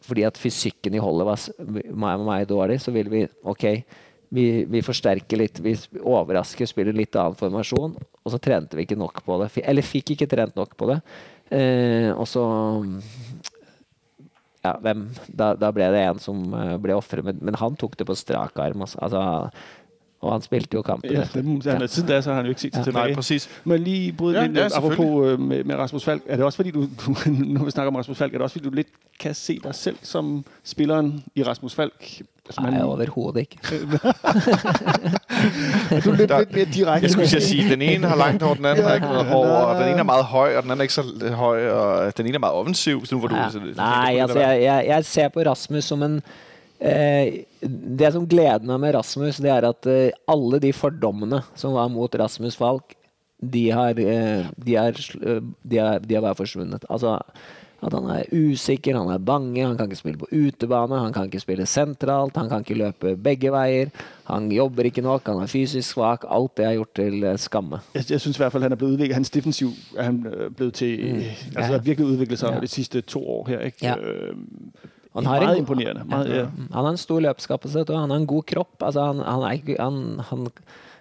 fordi 0.09 0.25
at 0.25 0.39
fysikken 0.41 0.95
i 0.95 1.03
holdet 1.03 1.27
var 1.27 1.43
meg, 1.93 2.23
meg 2.25 2.47
dårlig, 2.49 2.79
så 2.81 2.93
ville 2.95 3.13
vi 3.13 3.25
OK, 3.51 3.65
vi, 4.33 4.45
vi 4.71 4.85
forsterker 4.85 5.41
litt. 5.41 5.61
Vi 5.65 5.75
overrasker, 5.99 6.69
spiller 6.71 6.97
litt 6.97 7.17
annen 7.19 7.37
formasjon. 7.37 7.97
Og 8.23 8.33
så 8.33 8.41
trente 8.43 8.79
vi 8.79 8.87
ikke 8.87 8.99
nok 8.99 9.21
på 9.27 9.41
det. 9.43 9.51
Eller 9.65 9.87
fikk 9.87 10.15
ikke 10.15 10.31
trent 10.31 10.57
nok 10.57 10.77
på 10.79 10.89
det. 10.93 11.01
Eh, 11.51 12.11
og 12.15 12.29
så 12.29 12.45
ja, 14.65 14.75
hvem, 14.83 15.07
da, 15.29 15.53
da 15.59 15.71
ble 15.75 15.87
det 15.95 16.05
en 16.05 16.21
som 16.23 16.41
eh, 16.57 16.75
ble 16.83 16.97
offeret, 16.99 17.25
men, 17.25 17.39
men 17.49 17.57
han 17.59 17.77
tok 17.79 17.97
det 17.99 18.07
på 18.09 18.17
strak 18.19 18.59
arm. 18.61 18.85
Altså, 18.85 19.01
altså, 19.05 19.23
og 20.21 20.33
han 20.33 20.43
spilte 20.43 20.69
jo 20.75 20.83
kampen. 20.83 21.11
Ja, 21.13 21.21
det, 21.35 21.63
han, 21.65 21.89
siden 21.89 22.09
da 22.09 22.21
så 22.21 22.31
har 22.31 22.37
han 22.37 22.45
jo 22.45 22.49
ikke 22.49 22.61
set 22.61 22.75
sig 22.75 22.81
Ja. 22.81 22.85
tilbage. 22.85 23.07
Nej, 23.07 23.15
præcis. 23.15 23.49
Må 23.65 23.75
jeg 23.75 23.81
lige 23.81 24.13
bryde 24.13 24.35
Ja, 24.37 24.41
ja, 24.41 24.47
lidt 24.47 24.59
ja, 24.59 24.63
ja, 24.63 24.77
apropos 24.77 25.27
øh, 25.27 25.41
med, 25.41 25.65
med 25.65 25.75
Rasmus 25.75 26.05
Falk. 26.05 26.23
Er 26.27 26.37
det 26.37 26.45
også 26.45 26.57
fordi, 26.57 26.71
du, 26.71 26.81
du 27.07 27.15
når 27.31 27.65
vi 27.65 27.71
snakker 27.71 27.89
om 27.91 27.97
Rasmus 27.97 28.19
Falk, 28.19 28.33
er 28.35 28.39
det 28.39 28.43
også 28.43 28.55
fordi, 28.55 28.65
du 28.69 28.75
lidt 28.75 28.89
kan 29.21 29.35
se 29.35 29.61
dig 29.65 29.75
selv 29.75 29.97
som 30.03 30.45
spilleren 30.65 31.25
i 31.35 31.43
Rasmus 31.43 31.75
Falk? 31.75 32.21
Altså, 32.47 32.61
Nei, 32.71 32.83
overhovedet 32.83 33.41
ikke. 33.41 33.59
er 35.91 36.01
du 36.05 36.13
lidt, 36.13 36.33
lidt 36.39 36.53
mere 36.55 36.65
direkte? 36.65 37.03
Jeg 37.05 37.11
skulle 37.11 37.29
sige, 37.29 37.71
den 37.71 37.83
ene 37.83 38.07
har 38.07 38.17
langt 38.17 38.43
hår, 38.43 38.55
den 38.55 38.65
anden 38.65 38.85
har 38.85 38.95
ikke 38.95 39.07
noget 39.07 39.27
hår, 39.27 39.47
og 39.47 39.81
den 39.81 39.89
ene 39.89 39.99
er 39.99 40.03
meget 40.03 40.25
høj, 40.25 40.57
og 40.57 40.63
den 40.63 40.71
anden 40.71 40.81
er 40.81 40.83
ikke 40.83 40.95
så 40.95 41.31
høj, 41.33 41.69
og 41.71 42.17
den 42.17 42.27
ene 42.27 42.35
er 42.35 42.39
meget 42.39 42.55
offensiv. 42.55 43.07
Så 43.07 43.15
nu 43.15 43.21
var 43.21 43.29
du... 43.29 43.37
Ja. 43.37 43.51
så 43.51 43.61
nej, 43.77 44.19
altså 44.21 44.39
jeg, 44.39 44.63
jeg, 44.63 44.85
jeg 44.87 45.05
ser 45.05 45.29
på 45.29 45.41
Rasmus 45.41 45.85
som 45.85 46.03
en 46.03 46.23
eh, 46.81 47.33
Det 47.63 48.13
som 48.15 48.27
gleder 48.31 48.67
meg 48.67 48.81
med 48.81 48.95
Rasmus, 48.95 49.41
det 49.43 49.51
er 49.51 49.67
at 49.69 49.87
eh, 49.91 50.15
alle 50.31 50.61
de 50.63 50.73
fordommene 50.77 51.43
som 51.59 51.75
var 51.75 51.91
mot 51.93 52.15
Rasmus 52.21 52.57
Falk, 52.59 52.95
de 53.39 53.69
har, 53.71 53.99
eh, 53.99 54.47
de 54.59 54.75
er, 54.79 54.99
eh, 55.23 55.41
de 55.63 55.79
er, 55.79 55.99
de 56.03 56.15
har 56.19 56.23
bare 56.23 56.39
forsvunnet. 56.39 56.85
Altså 56.91 57.19
at 57.79 57.95
han 57.95 58.09
er 58.11 58.25
usikker, 58.35 58.97
han 58.99 59.11
er 59.15 59.21
bange, 59.23 59.63
han 59.63 59.77
kan 59.79 59.87
ikke 59.87 60.01
spille 60.01 60.19
på 60.19 60.27
utebane, 60.35 60.99
han 60.99 61.13
kan 61.15 61.29
ikke 61.29 61.41
spille 61.41 61.67
sentralt, 61.67 62.35
han 62.37 62.49
kan 62.51 62.65
ikke 62.65 62.75
løpe 62.75 63.13
begge 63.23 63.53
veier, 63.55 63.93
han 64.27 64.49
jobber 64.53 64.89
ikke 64.89 65.05
nok, 65.07 65.29
han 65.31 65.45
er 65.45 65.47
fysisk 65.47 65.95
svak. 65.95 66.25
Alt 66.27 66.57
det 66.59 66.67
er 66.67 66.75
gjort 66.81 66.95
til 66.99 67.23
eh, 67.23 67.39
skamme. 67.39 67.79
Jeg, 67.95 68.11
jeg 68.11 68.21
synes 68.21 68.37
i 68.37 68.43
hvert 68.43 68.53
fall 68.53 68.67
han 68.67 68.75
er 68.75 68.81
blevet 68.81 68.93
udviklet. 68.99 69.15
Hans 69.15 69.31
defensiv 69.31 69.71
er 69.97 70.03
han 70.11 70.27
øh, 70.27 70.51
blevet 70.51 70.75
til... 70.75 71.15
Mm. 71.15 71.23
Altså, 71.23 71.39
Ja. 71.55 71.63
har 71.63 71.79
virkelig 71.79 72.07
udviklet 72.09 72.39
seg 72.39 72.55
ja. 72.55 72.61
de 72.61 72.67
siste 72.67 73.01
to 73.01 73.23
år 73.29 73.49
her, 73.49 73.61
ikke? 73.71 73.87
Ja. 73.87 73.95
Øh, 75.25 75.31
Han 75.31 75.43
har, 75.43 75.53
en 75.53 75.59
imponerende. 75.59 76.03
Ja. 76.11 76.45
Han 76.45 76.85
har 76.85 76.91
en 76.91 76.97
stor 76.97 77.21
løpskapasitet, 77.21 77.91
og 77.91 78.01
han 78.01 78.11
har 78.11 78.17
en 78.17 78.27
god 78.27 78.43
kropp. 78.43 78.83
Altså, 78.83 79.05
han, 79.05 79.17
han 79.19 79.43
er 79.43 79.51
ikke, 79.51 79.77
han, 79.81 80.21
han, 80.31 80.47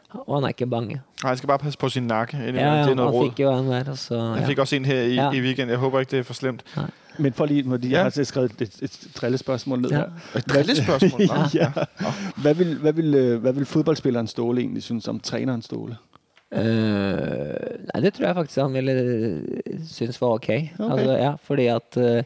og 0.09 0.35
han 0.35 0.43
er 0.43 0.47
ikke 0.47 0.65
bange. 0.67 1.01
Han 1.23 1.37
skal 1.37 1.47
bare 1.47 1.59
passe 1.59 1.79
på 1.79 1.89
sin 1.89 2.03
nakke. 2.07 2.37
Ja, 2.37 2.51
Ja, 2.51 2.83
han 2.83 3.01
råd. 3.01 3.29
fikk 3.29 3.39
jo 3.39 3.51
en 3.57 3.67
der, 3.67 3.95
Så, 3.95 4.15
ja. 4.15 4.21
Han 4.21 4.45
fikk 4.45 4.59
også 4.59 4.75
en 4.75 4.85
her 4.85 5.01
i, 5.01 5.13
Ja. 5.13 5.31
i 5.31 5.41
weekend. 5.41 5.69
Jeg 5.69 5.79
håper 5.79 5.99
ikke, 5.99 6.11
det 6.11 6.19
er 6.19 6.23
for 6.23 6.33
slemt. 6.33 6.63
Men 7.19 7.33
for 7.33 7.45
lige, 7.45 7.65
fordi 7.69 7.91
jeg 7.91 8.03
har 8.03 8.23
skrevet 8.23 8.51
et, 8.61 8.79
et 8.81 9.07
drillespørgsmål 9.15 9.79
ned 9.81 9.89
Ja. 9.89 9.95
her. 9.95 10.05
Et 10.35 10.49
drillespørgsmål. 10.49 11.21
Nå, 11.27 11.33
ja. 11.61 11.71
Hvad 12.41 12.53
vil, 12.53 12.75
hvad, 12.77 12.93
vil, 12.93 13.15
øh, 13.15 13.41
hvad 13.41 13.53
vil 13.53 13.65
fodboldspilleren 13.65 14.27
Ståle 14.27 14.61
egentlig 14.61 14.83
synes 14.83 15.07
om 15.07 15.19
træneren 15.19 15.61
Ståle? 15.61 15.95
Uh, 16.51 16.59
nei, 16.61 18.01
det 18.01 18.13
tror 18.13 18.25
jeg 18.25 18.35
faktisk 18.35 18.59
han 18.59 18.73
ville 18.73 18.91
eh, 18.91 19.79
synes 19.87 20.21
var 20.21 20.27
ok. 20.27 20.35
okay. 20.43 20.67
Altså, 20.79 21.11
ja, 21.11 21.33
fordi 21.43 21.65
at 21.67 21.97
eh, 21.97 22.23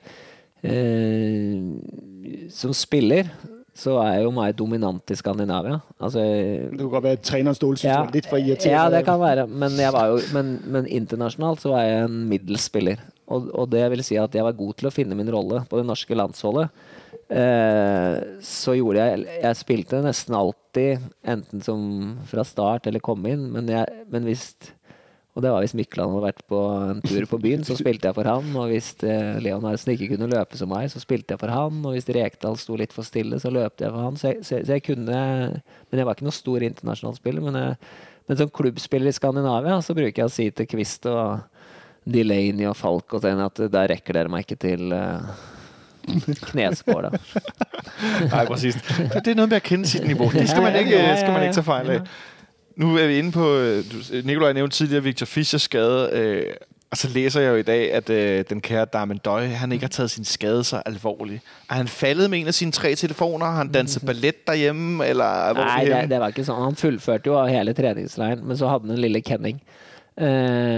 eh, 0.64 2.50
Som 2.54 2.76
spiller 2.78 3.30
så 3.72 3.96
er 4.02 4.18
jeg 4.18 4.26
jo 4.26 4.32
mer 4.36 4.52
dominant 4.56 5.14
i 5.14 5.16
Skandinavia. 5.16 5.78
Altså, 6.04 6.22
du 6.76 6.84
kan 6.92 7.04
være, 7.06 7.18
at 7.18 7.24
træneren 7.24 7.56
Ståle 7.56 7.80
ja. 7.80 8.02
litt 8.12 8.28
for 8.28 8.38
irriterende. 8.42 8.76
Ja, 8.76 8.90
det 8.92 9.06
kan 9.08 9.20
være. 9.22 9.46
Men, 9.48 9.78
jeg 9.80 9.94
var 9.96 10.12
jo, 10.12 10.20
men, 10.36 10.58
men 10.68 10.90
internasjonalt 10.92 11.64
så 11.64 11.72
var 11.72 11.86
jeg 11.88 12.10
en 12.10 12.18
middels 12.30 12.68
spiller. 12.68 13.00
Og, 13.32 13.48
og 13.56 13.70
det 13.72 13.86
vil 13.94 14.04
si 14.04 14.20
at 14.20 14.36
jeg 14.36 14.44
var 14.44 14.58
god 14.60 14.76
til 14.80 14.90
å 14.90 14.94
finne 14.94 15.16
min 15.16 15.32
rolle 15.32 15.64
på 15.70 15.80
det 15.80 15.88
norske 15.88 16.18
landsholdet. 16.20 16.68
Eh, 17.32 18.18
så 18.44 18.74
gjorde 18.76 19.06
jeg 19.08 19.22
Jeg 19.40 19.56
spilte 19.62 20.02
nesten 20.04 20.36
alltid 20.36 21.06
enten 21.24 21.64
som 21.64 21.86
fra 22.28 22.44
start 22.44 22.90
eller 22.92 23.04
kom 23.04 23.24
inn, 23.30 23.48
men, 23.54 23.72
jeg, 23.72 24.04
men 24.12 24.28
hvis 24.28 24.50
Og 25.32 25.44
det 25.44 25.52
var 25.54 25.64
hvis 25.64 25.76
Mykland 25.80 26.12
hadde 26.12 26.26
vært 26.26 26.42
på 26.52 26.60
en 26.92 26.98
tur 27.06 27.26
på 27.32 27.38
byen, 27.40 27.62
så 27.64 27.78
spilte 27.80 28.10
jeg 28.10 28.18
for 28.18 28.28
han. 28.28 28.50
Og 28.60 28.68
hvis 28.68 28.90
Leon 29.00 29.40
Leonardsen 29.46 29.94
ikke 29.94 30.10
kunne 30.12 30.28
løpe 30.32 30.60
som 30.60 30.72
meg, 30.74 30.90
så 30.92 31.00
spilte 31.00 31.36
jeg 31.36 31.40
for 31.40 31.54
han. 31.54 31.78
Og 31.88 31.96
hvis 31.96 32.10
Rekdal 32.12 32.58
sto 32.60 32.76
litt 32.80 32.92
for 32.96 33.08
stille, 33.08 33.40
så 33.40 33.52
løpte 33.54 33.88
jeg 33.88 33.94
for 33.94 34.08
han. 34.10 34.20
Så 34.20 34.34
jeg, 34.34 34.42
så, 34.44 34.60
så 34.60 34.76
jeg 34.76 34.84
kunne 34.90 35.22
Men 35.62 36.02
jeg 36.02 36.08
var 36.08 36.18
ikke 36.18 36.28
noen 36.28 36.36
stor 36.36 36.68
internasjonal 36.68 37.16
spiller. 37.16 37.46
Men, 37.48 37.60
jeg, 37.62 37.80
men 38.28 38.42
som 38.42 38.52
klubbspiller 38.60 39.12
i 39.12 39.16
Skandinavia 39.16 39.80
så 39.86 39.96
bruker 39.96 40.24
jeg 40.24 40.28
å 40.28 40.36
si 40.36 40.50
til 40.52 40.68
Kvist 40.74 41.08
og 41.12 41.48
Delaney 42.04 42.68
og 42.68 42.76
Falk 42.76 43.16
og 43.16 43.24
sånn 43.24 43.40
at 43.46 43.64
der 43.72 43.92
rekker 43.94 44.18
dere 44.18 44.32
meg 44.32 44.44
ikke 44.44 44.60
til 44.60 44.92
knespår, 46.50 47.02
da. 47.02 47.10
Nej, 48.34 48.46
præcis. 48.48 48.76
Det, 49.24 49.32
er 49.32 49.38
noe 49.38 49.48
med 49.48 49.60
å 49.60 49.64
kjenne 49.64 49.90
sitt 49.90 50.06
nivå. 50.08 50.28
Det 50.34 50.48
skal 50.50 50.66
man 50.66 50.78
ikke, 50.80 51.02
skal 51.20 51.36
man 51.36 51.46
ikke 51.46 51.58
ta 51.60 51.66
feil 51.66 51.92
af. 51.96 52.14
Nu 52.82 52.98
er 52.98 53.08
vi 53.08 53.18
inde 53.18 53.32
på, 53.32 53.56
øh, 53.56 53.84
Nikolaj 54.24 54.54
nævnte 54.54 54.76
tidligere 54.78 55.04
Victor 55.04 55.26
Fischers 55.26 55.62
skade, 55.62 56.10
øh, 56.14 56.44
og 56.92 56.98
så 56.98 57.08
læser 57.14 57.42
jeg 57.42 57.50
jo 57.52 57.56
i 57.56 57.62
dag, 57.62 57.94
at 57.94 58.10
øh, 58.10 58.44
den 58.50 58.62
kære 58.62 58.86
Darmen 58.86 59.18
Døj, 59.18 59.46
han 59.48 59.72
ikke 59.72 59.84
har 59.84 59.90
taget 59.90 60.12
sin 60.12 60.26
skade 60.26 60.64
så 60.64 60.82
alvorligt. 60.86 61.42
Er 61.70 61.74
han 61.74 61.88
faldet 61.88 62.30
med 62.30 62.40
en 62.40 62.48
af 62.48 62.54
sine 62.54 62.72
tre 62.72 62.96
telefoner? 62.96 63.46
Har 63.46 63.56
han 63.58 63.72
danset 63.72 64.06
ballet 64.06 64.48
derhjemme? 64.48 65.06
Eller 65.08 65.54
hvor 65.54 65.64
Nei, 65.64 65.86
det, 65.86 66.10
det 66.10 66.20
var 66.20 66.28
ikke 66.34 66.44
sånn. 66.48 66.64
Han 66.64 66.76
fullførte 66.76 67.30
jo 67.32 67.38
hele 67.48 67.74
treningsleiren, 67.78 68.42
men 68.48 68.58
så 68.58 68.68
hadde 68.68 68.88
han 68.90 68.98
en 68.98 69.02
lille 69.06 69.22
kenning. 69.22 69.62
Eh, 70.18 70.28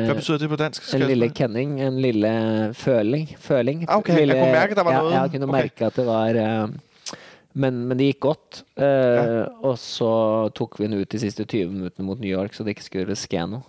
Hvad 0.05 0.15
betyder 0.15 0.37
det 0.37 0.49
på 0.49 0.55
dansk? 0.55 0.93
en 0.93 1.01
lille 1.09 1.29
kenning, 1.29 1.81
en 1.81 2.01
lille 2.01 2.33
føling. 2.73 3.29
føling. 3.39 3.85
Ah, 3.89 4.01
lille, 4.07 4.33
Jeg 4.35 4.43
kunne 4.43 4.51
merke, 4.59 4.75
der 4.75 4.83
var 4.83 4.91
ja, 4.91 4.97
noget. 4.97 5.13
Jeg 5.13 5.29
kunne 5.31 5.43
Okay. 5.49 5.61
mærke, 5.61 5.85
at 5.85 5.95
det 5.95 6.05
var 6.05 6.27
eh, 6.27 6.69
men, 7.53 7.83
men 7.87 7.97
det 7.99 8.07
gikk 8.11 8.21
godt. 8.25 8.63
Eh, 8.75 9.45
Og 9.63 9.77
så 9.81 10.09
tok 10.57 10.79
vi 10.79 10.87
den 10.87 10.99
ut 11.01 11.09
de 11.13 11.19
siste 11.21 11.45
20 11.45 11.69
minuttene 11.75 12.05
mot 12.07 12.19
New 12.19 12.31
York, 12.31 12.53
så 12.55 12.65
det 12.65 12.75
ikke 12.75 12.87
skulle 12.89 13.15
skje 13.19 13.45
noe. 13.49 13.63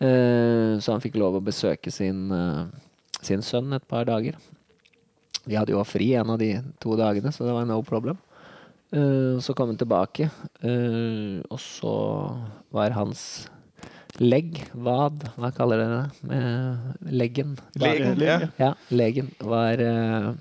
Eh, 0.00 0.78
så 0.80 0.94
han 0.94 1.02
fikk 1.04 1.18
lov 1.20 1.36
å 1.38 1.44
besøke 1.44 1.90
sin, 1.92 2.30
eh, 2.32 2.64
sin 3.20 3.42
sønn 3.44 3.72
et 3.76 3.86
par 3.90 4.06
dager. 4.08 4.38
Vi 5.46 5.56
hadde 5.56 5.72
jo 5.74 5.82
fri 5.84 6.12
en 6.20 6.30
av 6.30 6.38
de 6.40 6.54
to 6.80 6.96
dagene, 6.96 7.32
så 7.32 7.44
det 7.48 7.52
var 7.56 7.66
no 7.68 7.80
problem. 7.82 8.18
Eh, 8.92 9.38
så 9.42 9.54
kom 9.54 9.68
han 9.70 9.78
tilbake, 9.80 10.30
eh, 10.62 11.40
og 11.50 11.58
så 11.62 11.94
var 12.72 12.90
hans 12.96 13.48
legg, 14.20 14.58
vad, 14.74 15.22
hva 15.38 15.50
kaller 15.54 15.78
dere 15.80 16.00
det? 16.28 16.40
leggen. 17.12 17.54
Lægen, 17.78 18.18
ja. 18.20 18.38
Ja, 18.58 18.72
legen 18.90 19.30
var, 19.40 19.80
eh, 19.80 20.32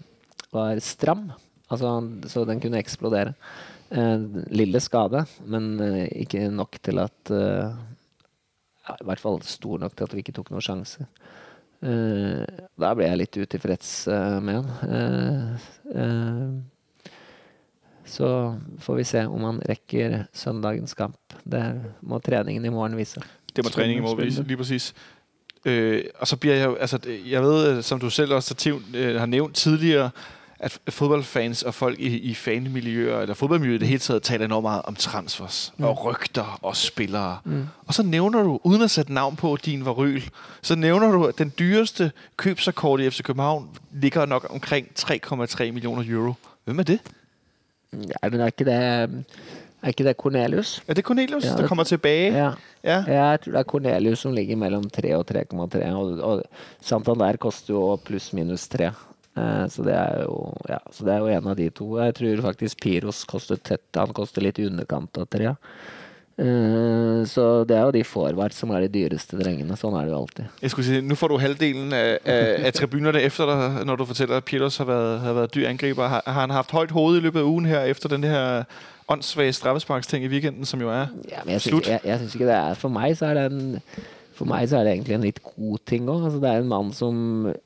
var 0.52 0.80
stram, 0.84 1.32
altså, 1.70 1.94
så 2.32 2.46
den 2.50 2.62
kunne 2.62 2.82
eksplodere. 2.82 3.34
Eh, 3.90 4.26
lille 4.54 4.80
skade, 4.80 5.24
men 5.50 5.80
eh, 5.82 6.08
ikke 6.22 6.46
nok 6.54 6.78
til 6.86 7.02
at 7.02 7.32
eh, 7.34 7.70
ja, 8.86 8.98
I 9.00 9.06
hvert 9.08 9.22
fall 9.22 9.42
stor 9.42 9.82
nok 9.82 9.96
til 9.98 10.06
at 10.06 10.14
vi 10.14 10.22
ikke 10.22 10.36
tok 10.38 10.52
noen 10.54 10.66
sjanse. 10.66 11.08
Da 11.80 12.90
ble 12.92 13.06
jeg 13.08 13.18
litt 13.22 13.38
utilfreds 13.40 13.92
med 14.44 14.66
han. 14.84 16.58
Så 18.04 18.32
får 18.84 18.98
vi 18.98 19.06
se 19.08 19.22
om 19.30 19.46
han 19.48 19.62
rekker 19.70 20.26
søndagens 20.36 20.98
kamp. 21.00 21.38
Det 21.48 21.64
må 22.02 22.20
treningen 22.20 22.66
i 22.68 22.74
morgen 22.74 22.98
vise. 23.00 23.24
Det 23.56 23.64
må 23.64 23.72
treningen 23.72 24.04
i 24.04 24.06
morgen 24.06 24.26
vise, 24.26 24.44
lige 24.44 24.60
præcis. 24.60 24.92
Øh, 25.66 26.04
og 26.20 26.28
så 26.28 26.38
bliver 26.38 26.56
jeg 26.56 26.66
jo, 26.66 26.76
altså, 26.76 27.00
jeg 27.26 27.42
ved, 27.44 27.82
som 27.82 28.00
du 28.00 28.10
selv 28.10 28.34
også 28.34 28.56
har, 28.66 28.82
øh, 28.96 29.28
nævnt 29.28 29.56
tidligere, 29.56 30.10
at 30.60 30.80
fodboldfans 30.90 31.64
og 31.64 31.74
folk 31.74 32.00
i, 32.00 32.18
i 32.18 32.34
fanmiljøer, 32.34 33.22
eller 33.22 33.36
fodboldmiljøet 33.36 33.78
i 33.78 33.80
det 33.80 33.88
hele 33.88 34.00
taget, 34.00 34.24
taler 34.24 34.46
enormt 34.46 34.64
meget 34.64 34.82
om 34.86 34.96
transfers, 34.96 35.74
mm. 35.78 35.84
og 35.86 36.06
rygter 36.06 36.60
og 36.62 36.76
spillere. 36.76 37.38
Mm. 37.44 37.68
Og 37.88 37.94
så 37.94 38.04
nævner 38.04 38.44
du, 38.44 38.60
uden 38.64 38.82
at 38.82 38.92
sætte 38.92 39.14
navn 39.14 39.36
på 39.36 39.58
din 39.66 39.86
varyl, 39.86 40.22
så 40.62 40.76
nævner 40.76 41.12
du, 41.12 41.26
at 41.26 41.38
den 41.38 41.54
dyreste 41.60 42.12
købsrekord 42.38 43.00
i 43.00 43.10
FC 43.10 43.24
København 43.24 43.70
ligger 43.92 44.26
nok 44.26 44.48
omkring 44.50 44.88
3,3 45.00 45.72
millioner 45.72 46.04
euro. 46.08 46.34
Hvem 46.66 46.80
er 46.80 46.84
det? 46.84 47.00
Ja, 47.94 48.30
men 48.30 48.40
er 48.40 48.46
ikke 48.46 48.66
det, 48.66 48.74
er 49.82 49.88
ikke 49.88 50.04
det 50.04 50.16
Cornelius? 50.16 50.84
Er 50.88 50.94
det 50.94 51.04
Cornelius, 51.04 51.46
Ja, 51.46 51.50
der 51.50 51.68
kommer 51.68 51.84
tilbage? 51.84 52.34
Ja. 52.34 52.52
ja. 52.84 53.04
Jeg 53.08 53.42
tror 53.42 53.52
det 53.52 53.60
er 53.60 53.64
Cornelius 53.64 54.20
som 54.20 54.34
ligger 54.34 54.56
mellom 54.56 54.90
3 54.90 55.16
og 55.16 55.26
3,3. 55.32 55.92
Og, 55.92 56.06
og 56.06 56.44
Santander 56.82 57.36
koster 57.36 57.74
jo 57.74 57.96
pluss-minus 57.96 58.68
3. 58.68 58.92
Eh, 59.38 59.68
så, 59.70 59.86
det 59.86 59.96
er 59.96 60.26
jo, 60.26 60.42
ja, 60.70 60.80
så 60.94 61.06
det 61.08 61.14
er 61.16 61.24
jo 61.24 61.32
en 61.38 61.48
av 61.54 61.58
de 61.60 61.70
to. 61.70 61.94
Jeg 62.02 62.18
tror 62.18 62.44
faktisk 62.50 62.82
Piros 62.84 63.24
koster 63.30 63.60
tett. 63.62 63.88
Han 63.98 64.14
koster 64.16 64.46
litt 64.46 64.60
i 64.60 64.68
underkant 64.70 65.22
av 65.22 65.30
3. 65.32 65.56
Eh, 66.40 67.24
så 67.28 67.46
det 67.68 67.76
er 67.76 67.88
jo 67.88 67.96
de 67.98 68.04
forward 68.08 68.56
som 68.56 68.72
er 68.72 68.86
de 68.86 68.92
dyreste 69.02 69.40
drengene. 69.40 69.76
Sånn 69.80 69.98
er 70.00 70.08
det 70.08 70.14
jo 70.14 70.20
alltid. 70.22 70.54
Jeg 70.64 70.74
skulle 70.74 70.88
si, 70.88 71.02
Nå 71.04 71.18
får 71.20 71.34
du 71.34 71.40
halvdelen 71.44 71.96
av, 71.96 72.30
av 72.36 72.70
tribunene 72.78 73.24
etter 73.24 73.50
deg 73.52 73.82
når 73.90 74.00
du 74.00 74.06
forteller 74.12 74.40
at 74.40 74.48
Piros 74.48 74.80
har 74.80 74.88
vært, 74.90 75.18
har 75.26 75.42
vært 75.42 75.58
dyr 75.58 75.68
angriper. 75.72 76.08
Har, 76.08 76.24
har 76.26 76.40
han 76.46 76.56
haft 76.56 76.76
høyt 76.76 76.96
hoved 76.96 77.20
i 77.20 77.26
løpet 77.28 77.44
av 77.44 77.52
ugen 77.52 77.68
her, 77.70 77.90
efter 77.92 78.16
den 78.16 78.28
her 78.28 78.64
åndssvage 79.10 79.56
straffesparksting 79.58 80.24
i 80.24 80.30
weekenden, 80.32 80.68
som 80.70 80.82
jo 80.82 80.92
er? 80.94 81.10
Ja, 81.32 81.44
men 81.44 81.58
jeg 81.58 81.66
Slutt. 81.68 81.84
syns, 81.84 81.92
jeg, 81.96 82.02
jeg 82.06 82.22
synes 82.24 82.36
ikke 82.38 82.50
det 82.52 82.56
er 82.60 82.80
For 82.80 82.94
meg 82.94 83.18
så 83.18 83.32
er 83.32 83.40
det 83.40 83.46
en 83.50 83.62
for 84.40 84.48
meg 84.50 84.68
så 84.72 84.80
er 84.80 84.88
det 84.88 84.94
egentlig 84.96 85.16
en 85.18 85.26
litt 85.28 85.42
god 85.46 85.82
ting 85.90 86.08
òg. 86.10 86.24
Altså, 86.30 86.40
det 86.44 86.50
er 86.54 86.62
en 86.64 86.70
mann 86.72 86.92
som, 86.96 87.18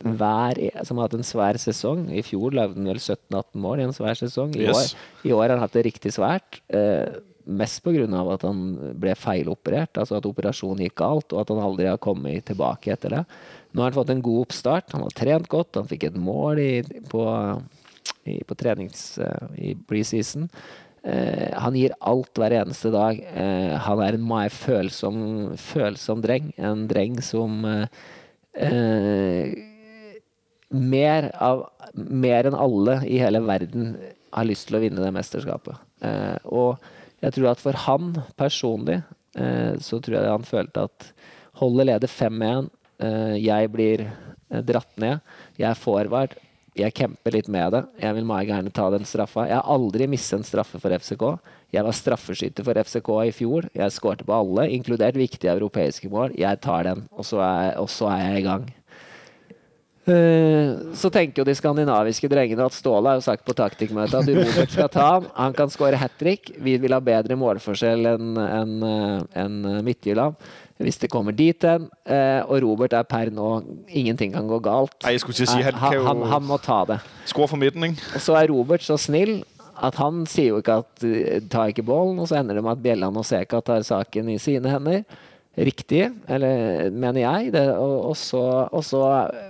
hver, 0.03 0.57
e- 0.59 0.85
som 0.87 0.97
har 0.99 1.07
hatt 1.07 1.17
en 1.19 1.27
svær 1.27 1.59
sesong. 1.61 2.07
I 2.11 2.23
fjor 2.25 2.55
lagde 2.57 2.75
han 2.79 2.89
vel 2.89 2.99
17-18 3.01 3.61
mål 3.63 3.83
i 3.83 3.85
en 3.87 3.93
svær 3.95 4.17
sesong. 4.19 4.55
I, 4.57 4.65
Yes. 4.67 4.95
år, 4.95 5.05
I 5.29 5.33
år 5.37 5.43
har 5.45 5.53
han 5.55 5.63
hatt 5.67 5.77
det 5.77 5.85
riktig 5.87 6.11
svært. 6.17 6.59
Eh, 6.73 7.21
mest 7.45 7.81
pga. 7.83 8.05
at 8.33 8.41
han 8.47 8.59
ble 8.97 9.13
feiloperert, 9.19 9.97
altså 9.99 10.15
at 10.17 10.25
operasjonen 10.29 10.79
gikk 10.85 10.95
galt, 11.01 11.33
og 11.35 11.41
at 11.41 11.49
han 11.51 11.59
aldri 11.59 11.89
har 11.91 11.97
kommet 11.99 12.45
tilbake 12.47 12.93
etter 12.93 13.09
det. 13.17 13.25
Nå 13.73 13.81
har 13.83 13.91
han 13.91 13.97
fått 13.99 14.13
en 14.13 14.21
god 14.23 14.45
oppstart. 14.47 14.91
Han 14.93 15.01
har 15.03 15.09
trent 15.17 15.47
godt. 15.51 15.75
Han 15.75 15.87
fikk 15.89 16.05
et 16.07 16.15
mål 16.15 16.59
i, 16.63 16.81
på, 17.11 17.25
i, 18.31 18.39
på 18.47 18.55
trenings... 18.55 19.17
eh, 19.19 19.47
i 19.59 19.75
preseason. 19.75 20.49
Eh, 21.03 21.51
han 21.59 21.75
gir 21.75 21.95
alt 21.99 22.39
hver 22.39 22.55
eneste 22.61 22.91
dag. 22.93 23.19
Uh, 23.35 23.75
han 23.83 24.01
er 24.05 24.15
en 24.15 24.27
meget 24.27 24.55
følsom, 24.55 25.17
følsom 25.59 26.23
dreng. 26.23 26.53
En 26.55 26.85
dreng 26.87 27.19
som 27.25 27.65
uh, 27.67 27.85
mer, 30.73 31.29
av, 31.43 31.65
mer 31.93 32.49
enn 32.49 32.57
alle 32.57 33.01
i 33.09 33.19
hele 33.19 33.43
verden 33.43 33.97
har 34.33 34.47
lyst 34.47 34.69
til 34.69 34.79
å 34.79 34.83
vinne 34.83 35.03
det 35.03 35.13
mesterskapet. 35.13 35.77
Og 36.49 36.81
jeg 37.21 37.35
tror 37.35 37.51
at 37.51 37.61
for 37.61 37.77
han 37.85 38.15
personlig 38.39 39.03
så 39.85 39.99
tror 40.01 40.17
jeg 40.17 40.31
han 40.33 40.45
følte 40.45 40.85
at 40.87 41.05
holdet 41.61 41.87
leder 41.91 42.09
5-1. 42.09 42.71
Eh, 43.03 43.35
jeg 43.43 43.69
blir 43.73 44.05
dratt 44.65 44.97
ned. 45.01 45.21
Jeg 45.57 45.69
er 45.71 45.79
forward. 45.79 46.35
Jeg 46.73 46.93
kjemper 46.97 47.35
litt 47.35 47.49
med 47.53 47.75
det. 47.75 47.83
Jeg 48.01 48.15
vil 48.17 48.25
meget 48.25 48.49
gjerne 48.49 48.71
ta 48.73 48.87
den 48.89 49.03
straffa. 49.05 49.45
Jeg 49.45 49.59
har 49.59 49.67
aldri 49.75 50.07
mistet 50.09 50.39
en 50.39 50.47
straffe 50.47 50.79
for 50.81 50.95
FCK. 50.97 51.25
Jeg 51.73 51.85
var 51.85 51.97
straffeskytter 51.97 52.65
for 52.65 52.79
FCK 52.81 53.09
i 53.27 53.33
fjor. 53.33 53.67
Jeg 53.77 53.93
skårte 53.93 54.25
på 54.25 54.33
alle, 54.33 54.69
inkludert 54.73 55.17
viktige 55.17 55.53
europeiske 55.53 56.09
mål. 56.09 56.33
Jeg 56.37 56.61
tar 56.65 56.89
den, 56.89 57.05
og 57.13 57.27
så 57.29 57.43
er, 57.45 57.75
og 57.81 57.91
så 57.93 58.09
er 58.13 58.23
jeg 58.25 58.41
i 58.41 58.47
gang. 58.47 58.71
Uh, 60.03 60.91
Så 60.99 61.07
tenker 61.13 61.39
jo 61.39 61.47
de 61.47 61.53
skandinaviske 61.55 62.27
drengene 62.27 62.65
at 62.67 62.75
Ståle 62.75 63.07
har 63.13 63.21
jo 63.21 63.23
sagt 63.23 63.45
på 63.47 63.55
taktikkmøtet 63.55 64.17
at 64.19 64.31
Robert 64.35 64.73
skal 64.73 64.89
ta 64.91 65.05
han. 65.13 65.29
Han 65.37 65.55
kan 65.55 65.71
skåre 65.71 66.01
hat 66.01 66.17
trick. 66.19 66.51
Vi 66.59 66.75
vil 66.81 66.91
ha 66.91 66.99
bedre 66.99 67.37
målforskjell 67.39 68.09
enn 68.11 68.33
en, 68.43 68.75
en 68.83 69.23
enn 69.45 69.85
Midtjylland. 69.85 70.35
Hvis 70.81 70.97
det 70.99 71.09
kommer 71.13 71.31
dit 71.37 71.61
hen. 71.63 71.89
Eh, 72.05 72.41
Og 72.49 72.61
Robert 72.63 72.93
er 72.97 73.03
per 73.05 73.29
nå 73.31 73.63
Ingenting 73.87 74.33
kan 74.33 74.47
gå 74.49 74.57
galt. 74.65 74.95
Nei, 75.03 75.13
jeg 75.15 75.21
skulle 75.21 75.37
ikke 75.37 75.51
si, 75.53 75.61
han 75.61 75.77
han, 75.79 75.97
han, 76.07 76.23
han 76.31 76.47
må 76.49 76.57
ta 76.61 76.79
det. 76.89 76.99
Score 77.29 77.47
for 77.51 77.61
midten. 77.61 77.93
Og 78.15 78.21
så 78.23 78.35
er 78.39 78.49
Robert 78.51 78.81
så 78.83 78.97
snill 78.97 79.43
at 79.83 79.95
han 79.97 80.23
sier 80.29 80.51
jo 80.53 80.59
ikke 80.61 80.79
at 80.83 81.03
eh, 81.07 81.39
ta 81.49 81.67
ikke 81.69 81.85
bollen, 81.85 82.19
og 82.21 82.27
så 82.29 82.39
ender 82.39 82.55
det 82.57 82.63
med 82.65 82.75
at 82.77 82.81
Bjelland 82.83 83.17
og 83.17 83.25
Seka 83.25 83.61
tar 83.65 83.81
saken 83.85 84.29
i 84.33 84.39
sine 84.41 84.69
hender. 84.69 85.03
Riktig, 85.57 86.07
eller 86.29 86.89
mener 86.89 87.21
jeg. 87.21 87.51
Det, 87.53 87.63
og, 87.77 87.95
og, 88.11 88.15
så, 88.17 88.41
og 88.73 88.81
så 88.85 89.01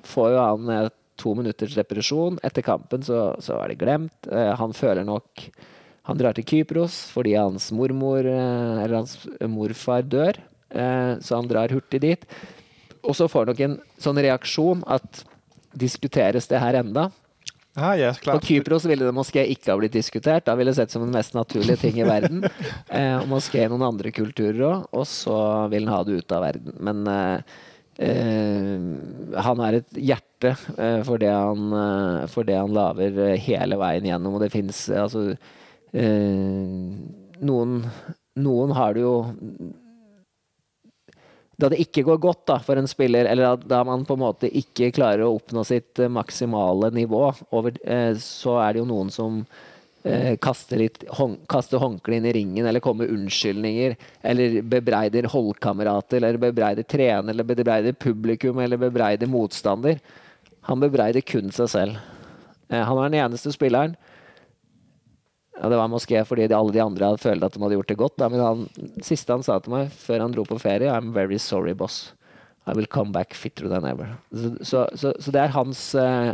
får 0.08 0.32
jo 0.36 0.40
han 0.44 0.72
eh, 0.76 0.90
to 1.20 1.36
minutters 1.38 1.76
depresjon. 1.80 2.40
Etter 2.44 2.66
kampen 2.66 3.04
så, 3.06 3.30
så 3.44 3.60
er 3.64 3.72
det 3.72 3.80
glemt. 3.84 4.28
Han 4.60 4.74
føler 4.76 5.06
nok 5.08 5.44
Han 6.10 6.18
drar 6.20 6.34
til 6.36 6.44
Kypros 6.44 6.96
fordi 7.14 7.36
hans 7.38 7.70
mormor 7.72 8.26
eller 8.28 8.96
hans 8.98 9.14
morfar 9.48 10.02
dør, 10.04 10.36
så 10.74 11.38
han 11.38 11.48
drar 11.50 11.70
hurtig 11.70 12.00
dit. 12.02 12.24
Og 13.04 13.14
så 13.16 13.28
får 13.30 13.44
han 13.44 13.52
nok 13.54 13.62
en 13.66 13.76
sånn 14.02 14.22
reaksjon 14.26 14.82
at 14.90 15.24
diskuteres 15.78 16.48
det 16.50 16.62
her 16.62 16.80
enda? 16.80 17.10
Ah, 17.76 17.96
yes, 17.98 18.20
På. 18.22 18.38
Kypros 18.40 18.86
ville 18.86 19.06
det 19.06 19.16
moské 19.18 19.48
ikke 19.50 19.72
ha 19.72 19.78
blitt 19.80 19.96
diskutert. 19.96 20.46
Da 20.46 20.54
ville 20.56 20.70
det 20.70 20.78
sett 20.78 20.94
som 20.94 21.02
den 21.02 21.14
mest 21.16 21.34
naturlige 21.34 21.80
ting 21.82 22.00
i 22.00 22.08
verden. 22.08 22.46
Eh, 22.94 23.16
og 23.18 23.26
moské 23.32 23.64
i 23.64 23.70
noen 23.72 23.82
andre 23.88 24.12
kulturer 24.14 24.62
òg. 24.68 24.84
Og 24.94 25.08
så 25.10 25.38
vil 25.74 25.88
han 25.88 25.96
ha 25.96 26.04
det 26.06 26.20
ut 26.22 26.36
av 26.36 26.44
verden. 26.46 26.76
Men 26.86 27.08
eh, 27.10 27.56
eh, 28.06 29.40
han 29.48 29.64
har 29.66 29.80
et 29.80 29.98
hjerte 29.98 30.54
eh, 30.54 31.02
for, 31.08 31.18
det 31.18 31.32
han, 31.34 31.74
eh, 31.80 32.28
for 32.30 32.46
det 32.46 32.60
han 32.60 32.76
lager 32.76 33.18
eh, 33.32 33.40
hele 33.42 33.80
veien 33.82 34.06
gjennom. 34.12 34.38
Og 34.38 34.46
det 34.46 34.52
fins 34.54 34.86
altså 34.94 35.32
eh, 35.34 36.78
noen, 37.42 37.80
noen 38.38 38.78
har 38.78 38.94
det 38.94 39.08
jo 39.08 39.16
da 41.62 41.70
det 41.70 41.82
ikke 41.84 42.04
går 42.08 42.22
godt 42.22 42.46
da, 42.50 42.58
for 42.64 42.80
en 42.80 42.90
spiller, 42.90 43.28
eller 43.30 43.60
da, 43.62 43.84
man 43.86 44.06
på 44.08 44.18
en 44.18 44.24
måte 44.24 44.50
ikke 44.50 44.92
klarer 44.96 45.26
å 45.26 45.36
oppnå 45.36 45.64
sitt 45.68 46.02
eh, 46.02 46.12
maksimale 46.12 46.90
nivå, 46.96 47.28
over, 47.54 47.78
eh, 47.86 48.14
så 48.22 48.58
er 48.64 48.74
det 48.74 48.82
jo 48.82 48.88
noen 48.90 49.12
som 49.14 49.44
eh, 50.02 50.34
kaster, 50.42 50.82
hånd, 51.14 51.44
kaster 51.52 51.82
håndkle 51.84 52.18
inn 52.18 52.26
i 52.30 52.34
ringen, 52.40 52.66
eller 52.66 52.82
kommer 52.84 53.06
med 53.06 53.20
unnskyldninger, 53.20 53.94
eller 54.34 54.58
bebreider 54.74 55.30
holdkamerater, 55.30 56.24
eller 56.24 56.42
bebreider 56.42 56.90
trener, 56.90 57.36
eller 57.36 57.48
bebreider 57.48 57.94
publikum, 58.02 58.58
eller 58.64 58.82
bebreider 58.82 59.30
motstander. 59.30 60.02
Han 60.70 60.82
bebreider 60.82 61.22
kun 61.28 61.54
seg 61.54 61.70
selv. 61.70 62.02
Han 62.74 62.96
var 62.98 63.12
den 63.12 63.20
eneste 63.20 63.52
spilleren 63.54 63.94
ja, 65.62 65.70
Det 65.70 65.78
var 65.78 65.92
måske 65.92 66.26
fordi 66.26 66.48
de, 66.48 66.58
alle 66.58 66.74
de 66.74 66.82
andre 66.82 67.12
hadde 67.12 67.22
følt 67.22 67.44
at 67.46 67.54
de 67.54 67.62
hadde 67.62 67.78
gjort 67.78 67.92
det 67.92 67.98
godt. 68.00 68.18
Da. 68.20 68.30
Men 68.30 68.44
han, 68.44 68.68
siste 69.06 69.34
han 69.34 69.46
sa 69.46 69.60
til 69.62 69.76
meg 69.76 69.94
før 69.94 70.26
han 70.26 70.36
dro 70.36 70.46
på 70.50 70.60
ferie, 70.62 70.92
I'm 70.92 71.14
very 71.14 71.38
sorry, 71.38 71.76
boss. 71.78 72.14
I 72.66 72.76
will 72.78 72.88
come 72.88 73.12
back 73.12 73.36
fitter 73.36 73.68
than 73.68 73.86
ever. 73.86 74.16
Så, 74.32 74.54
så, 74.64 74.86
så, 74.96 75.12
så 75.20 75.32
det 75.36 75.42
er 75.42 75.52
hans 75.52 75.82
uh, 76.00 76.32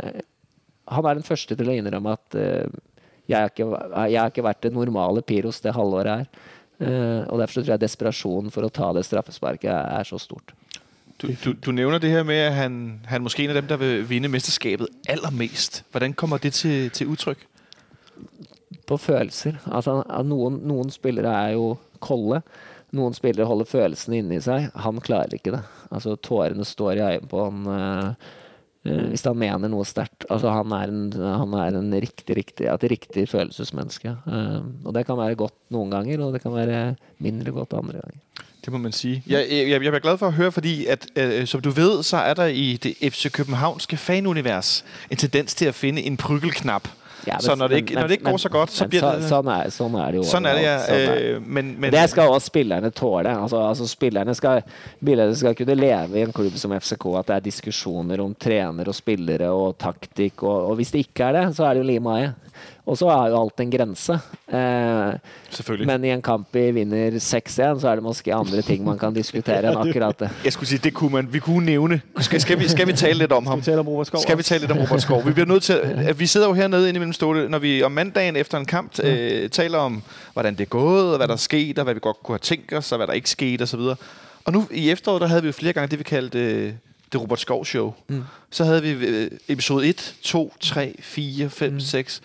Han 0.86 1.06
er 1.06 1.18
den 1.18 1.26
første 1.26 1.56
til 1.58 1.68
å 1.68 1.74
innrømme 1.74 2.14
at 2.14 2.38
uh, 2.38 2.70
jeg, 3.26 3.36
har 3.36 3.50
ikke, 3.50 3.66
jeg 4.10 4.20
har 4.20 4.30
ikke 4.30 4.46
vært 4.46 4.62
det 4.62 4.72
normale 4.74 5.22
Piros 5.26 5.60
det 5.60 5.74
halvåret 5.74 6.22
her. 6.22 6.48
Uh, 6.80 7.26
og 7.28 7.42
derfor 7.42 7.58
så 7.58 7.64
tror 7.64 7.74
jeg 7.74 7.84
desperasjonen 7.84 8.54
for 8.54 8.64
å 8.64 8.72
ta 8.72 8.92
det 8.96 9.04
straffesparket 9.04 9.70
er, 9.74 10.06
så 10.08 10.18
stort. 10.22 10.54
Du, 11.20 11.28
du, 11.44 11.52
du 11.52 11.72
nævner 11.76 12.00
det 12.00 12.14
her 12.14 12.22
med, 12.24 12.38
at 12.46 12.54
han, 12.56 12.78
han 13.10 13.22
måske 13.22 13.44
er 13.44 13.50
en 13.50 13.56
av 13.56 13.60
dem, 13.60 13.68
der 13.68 13.82
vil 13.82 14.06
vinde 14.08 14.30
mesterskabet 14.32 14.88
allermest. 15.10 15.82
Hvordan 15.92 16.14
kommer 16.16 16.40
det 16.40 16.54
til, 16.56 16.88
til 16.96 17.10
udtryk? 17.12 17.42
På 18.86 18.98
følelser. 19.00 19.60
Altså, 19.70 20.00
noen, 20.26 20.60
noen 20.68 20.92
spillere 20.94 21.32
er 21.46 21.54
jo 21.56 21.72
kolde. 22.02 22.42
Noen 22.96 23.14
spillere 23.14 23.46
holder 23.46 23.68
følelsene 23.70 24.20
inni 24.20 24.40
seg. 24.42 24.70
Han 24.84 25.00
klarer 25.04 25.36
ikke 25.36 25.54
det. 25.56 25.62
Altså, 25.90 26.16
tårene 26.18 26.66
står 26.66 26.98
i 26.98 27.06
øynene 27.06 27.30
på 27.30 27.46
han 27.46 27.66
uh, 27.70 28.30
hvis 28.80 29.26
han 29.28 29.36
mener 29.36 29.68
noe 29.68 29.84
sterkt. 29.84 30.24
Altså, 30.32 30.48
han 30.56 30.72
er, 30.72 30.88
en, 30.88 31.10
han 31.20 31.56
er 31.60 31.76
en 31.76 31.90
riktig, 32.00 32.36
riktig, 32.38 32.64
et 32.70 32.86
riktig 32.88 33.26
følelsesmenneske. 33.28 34.14
Uh, 34.24 34.62
og 34.86 34.94
det 34.96 35.04
kan 35.08 35.20
være 35.20 35.36
godt 35.42 35.56
noen 35.74 35.92
ganger, 35.92 36.24
og 36.24 36.32
det 36.34 36.40
kan 36.46 36.56
være 36.56 36.94
mindre 37.20 37.52
godt 37.52 37.76
andre 37.76 38.00
ganger. 38.00 38.46
Det 38.64 38.72
må 38.72 38.78
man 38.78 38.92
sige. 38.92 39.22
Jeg, 39.26 39.46
jeg, 39.50 39.82
jeg 39.82 39.94
er 39.94 39.98
glad 39.98 40.18
for 40.18 40.26
at 40.26 40.32
høre, 40.32 40.52
fordi 40.52 40.86
at, 40.86 41.06
øh, 41.16 41.46
som 41.46 41.60
du 41.60 41.70
ved, 41.70 42.02
så 42.02 42.16
er 42.16 42.34
der 42.34 42.46
i 42.46 42.76
det 42.76 42.94
FC 43.12 43.32
Københavnske 43.32 43.96
fanunivers 43.96 44.84
en 45.10 45.16
tendens 45.16 45.54
til 45.54 45.64
at 45.66 45.74
finde 45.74 46.02
en 46.02 46.16
prykkelknap. 46.16 46.88
Ja, 47.28 47.38
så 47.42 47.56
når 47.58 47.72
det, 47.72 47.80
ikke, 47.84 47.96
når 47.98 48.08
det 48.08 48.18
ikke 48.18 48.30
går 48.30 48.42
så 48.42 48.50
godt, 48.52 48.72
så 48.72 48.84
men 48.84 48.92
det 48.92 49.00
så, 49.02 49.10
sånn, 49.28 49.50
er, 49.54 49.72
sånn 49.74 49.96
er 50.00 50.12
det 50.12 50.20
jo. 50.20 50.24
Sånn 50.30 50.48
er 50.48 50.58
det, 50.58 50.64
ja. 50.64 50.76
Sånn 50.84 51.04
er. 51.04 51.22
Øh, 51.34 51.46
men, 51.46 51.72
men, 51.76 51.94
Det 51.94 52.04
skal 52.12 52.32
også 52.32 52.52
spillerne 52.52 52.90
tåle. 52.96 53.34
Altså, 53.44 53.62
altså 53.66 53.88
spillerne, 53.90 54.34
skal, 54.38 54.62
spillerne 55.00 55.38
skal 55.42 55.56
kunne 55.58 55.78
leve 55.78 56.20
i 56.20 56.24
en 56.26 56.34
klubb 56.36 56.56
som 56.60 56.74
FCK 56.76 57.08
at 57.20 57.32
det 57.32 57.38
er 57.38 57.48
diskusjoner 57.50 58.24
om 58.24 58.34
trener 58.34 58.90
og 58.90 58.96
spillere 58.96 59.50
og 59.54 59.74
taktikk. 59.80 60.44
Og, 60.44 60.70
og 60.70 60.78
hvis 60.80 60.94
det 60.94 61.04
ikke 61.06 61.30
er 61.30 61.40
det, 61.40 61.46
så 61.58 61.68
er 61.68 61.78
det 61.78 61.84
jo 61.84 62.04
mye. 62.06 62.32
Og 62.86 62.98
så 62.98 63.08
er 63.12 63.28
jo 63.30 63.42
alt 63.42 63.60
en 63.60 63.70
grense. 63.70 64.12
Eh, 64.12 65.12
Selvfølgelig. 65.50 65.86
men 65.86 66.04
i 66.04 66.10
en 66.10 66.22
kamp 66.22 66.48
vi 66.52 66.70
vinner 66.70 67.10
6-1, 67.10 67.80
så 67.80 67.88
er 67.88 67.94
det 67.94 68.02
måske 68.02 68.34
andre 68.34 68.62
ting 68.62 68.84
man 68.84 68.98
kan 68.98 69.14
diskutere 69.14 69.70
enn 69.70 69.78
akkurat 69.84 70.20
det. 70.20 70.30
Jeg 70.44 70.52
skulle 70.52 70.68
si, 70.68 70.76
det 70.76 70.94
kunne 70.94 71.12
man, 71.12 71.28
vi 71.32 71.38
kunne 71.38 71.66
nævne. 71.66 72.00
Skal, 72.20 72.40
skal, 72.40 72.58
vi, 72.58 72.68
skal 72.68 72.86
vi 72.86 72.92
tale 72.92 73.18
litt 73.18 73.32
om 73.32 73.46
ham? 73.46 73.58
Vi 73.58 73.64
taler 73.64 73.84
om 73.84 73.88
Robert 73.88 74.06
Skov. 74.06 74.20
Skal 74.20 74.38
vi 74.38 74.42
tale 74.42 74.60
litt 74.66 74.72
om 74.74 74.78
Robert 74.78 75.02
Skov? 75.02 75.26
Vi 75.26 75.32
blir 75.32 75.44
nødt 75.44 75.62
til, 75.62 75.80
vi 76.18 76.26
sitter 76.26 76.48
jo 76.48 76.54
hernede 76.54 76.80
nede 76.80 76.88
innimellom 76.88 77.12
Ståle, 77.12 77.48
når 77.48 77.58
vi 77.58 77.82
om 77.82 77.92
mandagen 77.92 78.36
etter 78.36 78.58
en 78.58 78.66
kamp 78.66 78.98
eh, 79.04 79.50
taler 79.50 79.78
om, 79.78 80.02
hvordan 80.32 80.54
det 80.54 80.60
er 80.60 80.68
gået, 80.68 81.12
og 81.12 81.16
hva 81.16 81.26
der 81.26 81.32
er 81.32 81.36
sket, 81.36 81.78
og 81.78 81.84
hva 81.84 81.92
vi 81.92 82.00
godt 82.02 82.22
kunne 82.22 82.38
ha 82.38 82.38
tænkt 82.38 82.72
oss, 82.72 82.92
og 82.92 82.98
hva 82.98 83.06
der 83.06 83.12
ikke 83.12 83.30
skete, 83.30 83.62
osv. 83.62 83.80
Og 84.44 84.52
nu 84.52 84.66
i 84.70 84.90
efteråret, 84.90 85.20
der 85.20 85.26
hadde 85.26 85.42
vi 85.42 85.48
jo 85.48 85.52
flere 85.52 85.72
ganger 85.72 85.88
det, 85.88 85.98
vi 85.98 86.04
kaldte 86.04 86.38
øh, 86.38 86.72
det 87.12 87.20
Robert 87.20 87.40
Skov 87.40 87.64
Show. 87.64 87.94
Mm. 88.08 88.22
Så 88.50 88.64
hadde 88.64 88.82
vi 88.82 89.06
øh, 89.06 89.30
episode 89.48 89.88
1, 89.88 90.14
2, 90.22 90.54
3, 90.60 90.94
4, 91.00 91.50
5, 91.50 91.72
mm. 91.72 91.80
6. 91.80 92.22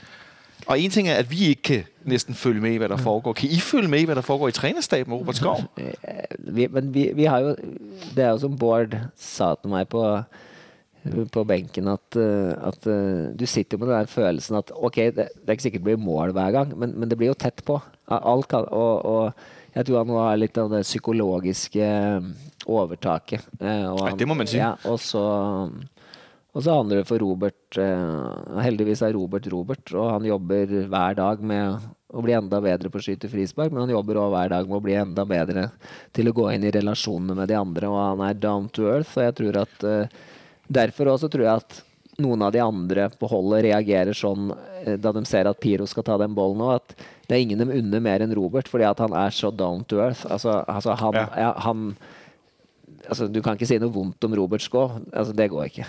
Og 0.65 0.79
en 0.79 0.91
ting 0.91 1.07
er, 1.07 1.13
at 1.13 1.31
vi 1.31 1.47
ikke 1.53 1.61
kan 1.61 1.83
næsten 2.03 2.35
følge 2.35 2.61
med 2.61 2.71
i, 2.71 2.77
hvad 2.77 2.89
der 2.89 2.97
foregår. 2.97 3.33
Kan 3.33 3.49
I 3.49 3.59
følge 3.59 3.87
med 3.87 3.99
i, 3.99 4.05
hvad 4.05 4.15
der 4.15 4.21
foregår 4.21 4.47
i 4.47 4.51
trænerstaben 4.51 5.11
med 5.11 5.19
Robert 5.19 5.35
Skov? 5.35 5.61
vi, 6.39 6.67
men 6.67 6.93
vi, 6.93 7.11
vi 7.15 7.23
har 7.23 7.39
jo 7.39 7.55
Det 8.15 8.23
er 8.23 8.29
jo 8.29 8.37
som 8.37 8.57
Bård 8.57 8.97
sa 9.17 9.53
til 9.61 9.69
meg 9.69 9.87
på, 9.87 10.03
på 11.31 11.43
benken, 11.43 11.87
at, 11.87 12.17
eh, 12.17 12.53
at 12.67 12.87
eh, 12.87 13.33
du 13.37 13.45
sitter 13.45 13.77
med 13.77 13.87
den 13.87 13.99
der 13.99 14.05
følelsen 14.09 14.57
at 14.57 14.71
ok, 14.73 14.95
det, 14.95 15.15
det 15.15 15.47
er 15.47 15.57
ikke 15.57 15.67
sikkert 15.67 15.83
det 15.83 15.89
blir 15.91 16.01
mål 16.01 16.31
hver 16.31 16.51
gang, 16.51 16.73
men, 16.79 16.95
men 16.99 17.09
det 17.09 17.17
blir 17.17 17.29
jo 17.33 17.37
tett 17.37 17.61
på. 17.65 17.79
Alt 18.09 18.47
kan, 18.47 18.65
og, 18.71 19.05
og 19.05 19.75
jeg 19.75 19.85
tror 19.85 20.01
han 20.01 20.15
har 20.15 20.39
litt 20.39 20.57
av 20.57 20.71
det 20.71 20.81
psykologiske 20.87 21.89
overtaket. 22.65 23.45
Og 23.59 24.01
Ja, 24.07 24.15
det 24.17 24.27
må 24.27 24.33
man 24.33 24.49
si. 24.49 24.57
Ja, 24.57 24.73
og 24.85 24.99
så 25.03 25.21
og 26.55 26.63
så 26.63 26.77
handler 26.77 27.01
det 27.01 27.09
for 27.09 27.19
Robert 27.19 27.77
eh, 27.81 28.59
Heldigvis 28.63 29.01
er 29.03 29.15
Robert 29.17 29.47
Robert, 29.51 29.91
og 29.93 30.11
han 30.13 30.27
jobber 30.29 30.71
hver 30.87 31.17
dag 31.17 31.41
med 31.43 31.87
å 32.15 32.21
bli 32.23 32.35
enda 32.37 32.61
bedre 32.63 32.91
på 32.91 33.01
å 33.01 33.03
skyte 33.03 33.27
frispark, 33.27 33.73
men 33.73 33.83
han 33.83 33.91
jobber 33.91 34.21
òg 34.21 34.31
hver 34.31 34.53
dag 34.53 34.69
med 34.69 34.77
å 34.77 34.85
bli 34.85 34.95
enda 34.95 35.25
bedre 35.27 35.65
til 36.15 36.31
å 36.31 36.35
gå 36.37 36.47
inn 36.53 36.63
i 36.63 36.71
relasjonene 36.71 37.35
med 37.35 37.51
de 37.51 37.57
andre, 37.59 37.89
og 37.91 37.99
han 37.99 38.23
er 38.29 38.39
down 38.39 38.69
to 38.71 38.87
earth. 38.87 39.17
Og 39.17 39.27
jeg 39.27 39.37
tror 39.41 39.61
at 39.65 39.85
eh, 39.89 40.23
Derfor 40.65 41.11
også 41.11 41.27
tror 41.29 41.43
jeg 41.45 41.61
at 41.61 41.75
noen 42.17 42.41
av 42.41 42.49
de 42.55 42.61
andre 42.63 43.03
på 43.19 43.27
holdet 43.29 43.67
reagerer 43.67 44.17
sånn 44.17 44.47
eh, 44.81 44.95
da 44.97 45.11
de 45.13 45.21
ser 45.29 45.45
at 45.45 45.59
Piro 45.61 45.85
skal 45.85 46.07
ta 46.07 46.15
den 46.17 46.33
bollen 46.33 46.57
nå, 46.57 46.71
at 46.79 46.95
det 47.27 47.35
er 47.35 47.43
ingen 47.43 47.61
de 47.61 47.79
unner 47.83 48.01
mer 48.01 48.23
enn 48.25 48.33
Robert, 48.33 48.69
fordi 48.71 48.87
at 48.87 49.03
han 49.03 49.13
er 49.13 49.35
så 49.35 49.51
down 49.53 49.83
to 49.85 49.99
earth. 50.01 50.23
Altså, 50.25 50.63
altså 50.65 50.95
han, 50.97 51.19
Ja. 51.19 51.27
ja, 51.37 51.51
han 51.67 51.85
altså, 53.09 53.27
Du 53.27 53.41
kan 53.45 53.59
ikke 53.59 53.69
si 53.69 53.77
noe 53.81 53.93
vondt 53.93 54.25
om 54.25 54.33
Robert 54.37 54.63
Skå. 54.65 54.87
Altså, 55.11 55.35
det 55.37 55.51
går 55.53 55.69
ikke. 55.69 55.85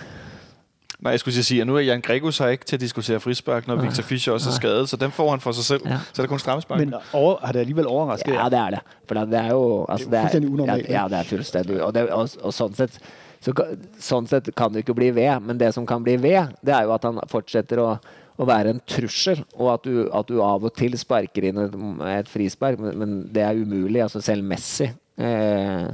Nej, 1.00 1.10
jeg 1.10 1.20
skulle 1.20 1.44
sige, 1.44 1.60
at 1.60 1.66
nu 1.66 1.76
er 1.76 1.80
Jan 1.80 2.00
Gregus 2.00 2.38
her 2.38 2.48
ikke 2.48 2.64
til 2.64 2.76
at 2.76 2.80
diskutere 2.80 3.20
frispark, 3.20 3.66
når 3.68 3.76
Victor 3.76 4.02
Fischer 4.02 4.32
også 4.32 4.50
er 4.50 4.54
skadet, 4.54 4.88
så 4.88 4.96
den 4.96 5.10
får 5.10 5.30
han 5.30 5.40
for 5.40 5.52
sig 5.52 5.64
selv. 5.64 5.82
Ja. 5.84 5.98
Så 6.12 6.22
er 6.22 6.24
det 6.24 6.28
kun 6.28 6.38
strammespark. 6.38 6.78
Men 6.80 6.94
over, 7.12 7.36
har 7.42 7.52
det 7.52 7.60
alligevel 7.60 7.86
overrasket 7.86 8.34
Ja, 8.34 8.44
det 8.44 8.58
er 8.58 8.70
det. 8.70 8.80
For 9.08 9.14
det 9.14 9.38
er 9.38 9.50
jo 9.50 9.86
altså, 9.88 10.10
Det 10.10 10.18
er 10.18 10.22
fuldstændig 10.22 10.50
unormalt, 10.50 10.88
Ja, 10.88 11.02
ja, 11.02 11.08
det 11.08 11.18
er 11.18 11.22
fullstendig 11.22 11.82
Og, 11.82 11.94
det, 11.94 12.08
og, 12.10 12.28
og 12.42 12.54
sånn, 12.54 12.74
sett, 12.74 12.98
så, 13.44 13.52
sånn 14.00 14.26
sett 14.26 14.48
kan 14.56 14.72
det 14.72 14.84
ikke 14.84 14.94
bli 14.94 15.10
ved. 15.14 15.40
Men 15.40 15.60
det 15.60 15.74
som 15.74 15.86
kan 15.86 16.04
bli 16.04 16.16
ved, 16.16 16.56
det 16.64 16.74
er 16.74 16.88
jo 16.88 16.94
at 16.96 17.04
han 17.04 17.20
fortsetter 17.28 17.82
å, 17.82 17.90
å 18.36 18.48
være 18.48 18.72
en 18.72 18.80
trussel. 18.88 19.44
Og 19.54 19.74
at 19.74 19.84
du, 19.84 20.08
at 20.08 20.32
du 20.32 20.40
av 20.42 20.64
og 20.64 20.74
til 20.80 20.96
sparker 20.98 21.50
inn 21.50 21.60
et, 21.66 21.76
et 22.16 22.28
frispark. 22.32 22.80
Men, 22.80 22.98
men 22.98 23.16
det 23.34 23.44
er 23.44 23.60
umulig. 23.60 24.02
Altså 24.02 24.24
selv 24.24 24.48
Messi 24.48 24.88
eh, 25.18 25.88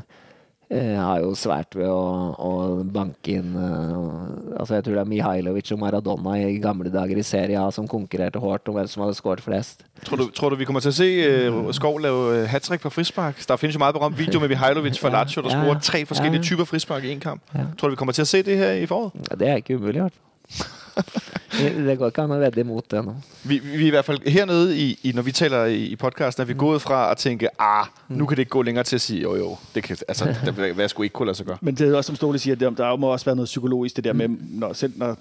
har 0.97 1.21
jo 1.21 1.35
svært 1.37 1.75
ved 1.77 1.89
å, 1.91 2.33
å 2.41 2.51
banke 2.89 3.35
inn 3.37 3.53
uh, 3.59 4.57
altså 4.59 4.79
Jeg 4.79 4.85
tror 4.87 4.95
det 4.97 5.03
er 5.03 5.11
Mihailovic 5.11 5.73
og 5.75 5.81
Maradona 5.83 6.37
i 6.41 6.59
gamle 6.63 6.89
dager 6.93 7.19
i 7.21 7.25
Serie 7.27 7.61
A 7.61 7.67
som 7.75 7.89
konkurrerte 7.91 8.41
hardt 8.41 8.71
om 8.71 8.79
hvem 8.79 8.89
som 8.89 9.05
hadde 9.05 9.17
skåret 9.19 9.45
flest. 9.45 9.85
Tror 10.07 10.23
du, 10.23 10.25
tror 10.33 10.55
du, 10.55 10.59
vi 10.63 10.69
kommer 10.69 10.81
til 10.85 10.93
å 10.93 10.97
se 10.97 11.09
uh, 11.53 11.73
Skov 11.77 12.01
lave 12.01 12.47
hat 12.49 12.65
trick 12.65 12.85
på 12.85 12.93
frispark? 12.95 13.43
Der 13.49 13.61
finnes 13.61 13.77
jo 13.77 13.83
meget 13.83 13.99
berømt 13.99 14.19
video 14.19 14.41
med 14.41 14.49
Mihailovic 14.55 15.01
fra 15.03 15.13
Ja, 15.13 15.21
Lazio, 15.23 15.45
der 15.45 15.67
ja, 15.69 15.79
tre 15.83 16.05
forskellige 16.09 16.41
Ja. 16.43 16.49
typer 16.53 16.65
frispark 16.69 17.05
i 17.05 17.13
en 17.13 17.21
kamp. 17.21 17.43
Tror 17.79 17.89
du, 17.89 17.97
vi 17.97 18.01
kommer 18.01 18.17
til 18.17 18.25
å 18.25 18.31
se 18.33 18.43
det 18.47 18.57
her 18.59 18.79
i 18.81 18.87
foråret? 18.89 19.19
Ja, 19.31 19.37
det 19.37 19.49
er 19.53 19.61
ikke 19.63 19.77
umulig, 19.77 20.01
i 20.01 20.07
hvert 20.07 20.17
fall. 20.17 20.79
Det 21.53 21.99
går 21.99 22.11
ikke 22.11 22.23
an 22.25 22.33
å 22.33 22.39
vedde 22.41 22.63
imot 22.65 22.87
det 22.91 23.03
nå. 23.05 23.13
Vi, 23.45 23.59
vi 23.59 23.83
er 23.85 23.91
i 23.91 23.93
hvert 23.95 24.07
fall 24.07 24.21
hernede, 24.27 24.77
i, 24.77 24.87
i, 25.03 25.13
når 25.13 25.23
vi 25.27 25.33
taler 25.37 25.73
i, 25.73 25.83
i 25.93 25.97
podcasten, 26.01 26.43
er 26.43 26.49
vi 26.49 26.57
gået 26.59 26.83
fra 26.83 27.05
å 27.13 27.17
tænke, 27.19 27.51
ah, 27.61 27.91
nu 28.09 28.27
kan 28.27 28.37
det 28.37 28.47
ikke 28.47 28.57
gå 28.57 28.63
længere 28.69 28.89
til 28.89 28.97
å 28.97 29.03
si 29.05 29.19
jo 29.23 29.35
jo, 29.37 29.51
det 29.75 29.85
kan, 29.85 29.97
altså, 30.09 30.31
det, 30.47 30.55
hvad 30.75 30.89
skulle 30.89 31.11
ikke 31.11 31.21
kunne 31.21 31.33
lade 31.33 31.37
sig 31.37 31.47
gøre. 31.47 31.59
Men 31.61 31.77
det 31.79 31.89
er 31.89 31.97
også, 31.97 32.13
som 32.13 32.17
Ståle 32.17 32.41
siger, 32.43 32.57
det, 32.57 32.73
der 32.79 32.97
må 32.97 33.13
også 33.13 33.29
være 33.29 33.37
noget 33.37 33.53
psykologisk, 33.53 33.97
det 33.97 34.05
der 34.05 34.13
med, 34.13 34.29
når, 34.29 34.73
selv 34.73 34.93
når 34.97 35.17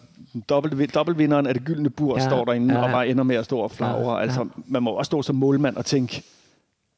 dobbelt, 0.50 0.94
dobbeltvinderen 0.94 1.48
af 1.48 1.54
det 1.54 1.64
gyldne 1.66 1.90
bur 1.90 2.18
Ja, 2.18 2.26
står 2.26 2.46
derinde 2.46 2.74
ja, 2.74 2.80
ja, 2.80 2.86
og 2.86 2.92
bare 2.92 3.08
ender 3.08 3.24
med 3.24 3.36
at 3.36 3.46
stå 3.46 3.60
og 3.60 3.72
flagre. 3.72 4.22
Altså, 4.22 4.48
man 4.68 4.84
må 4.84 4.92
også 4.92 5.10
stå 5.10 5.22
som 5.22 5.36
målmand 5.36 5.76
og 5.76 5.86
tænke, 5.86 6.24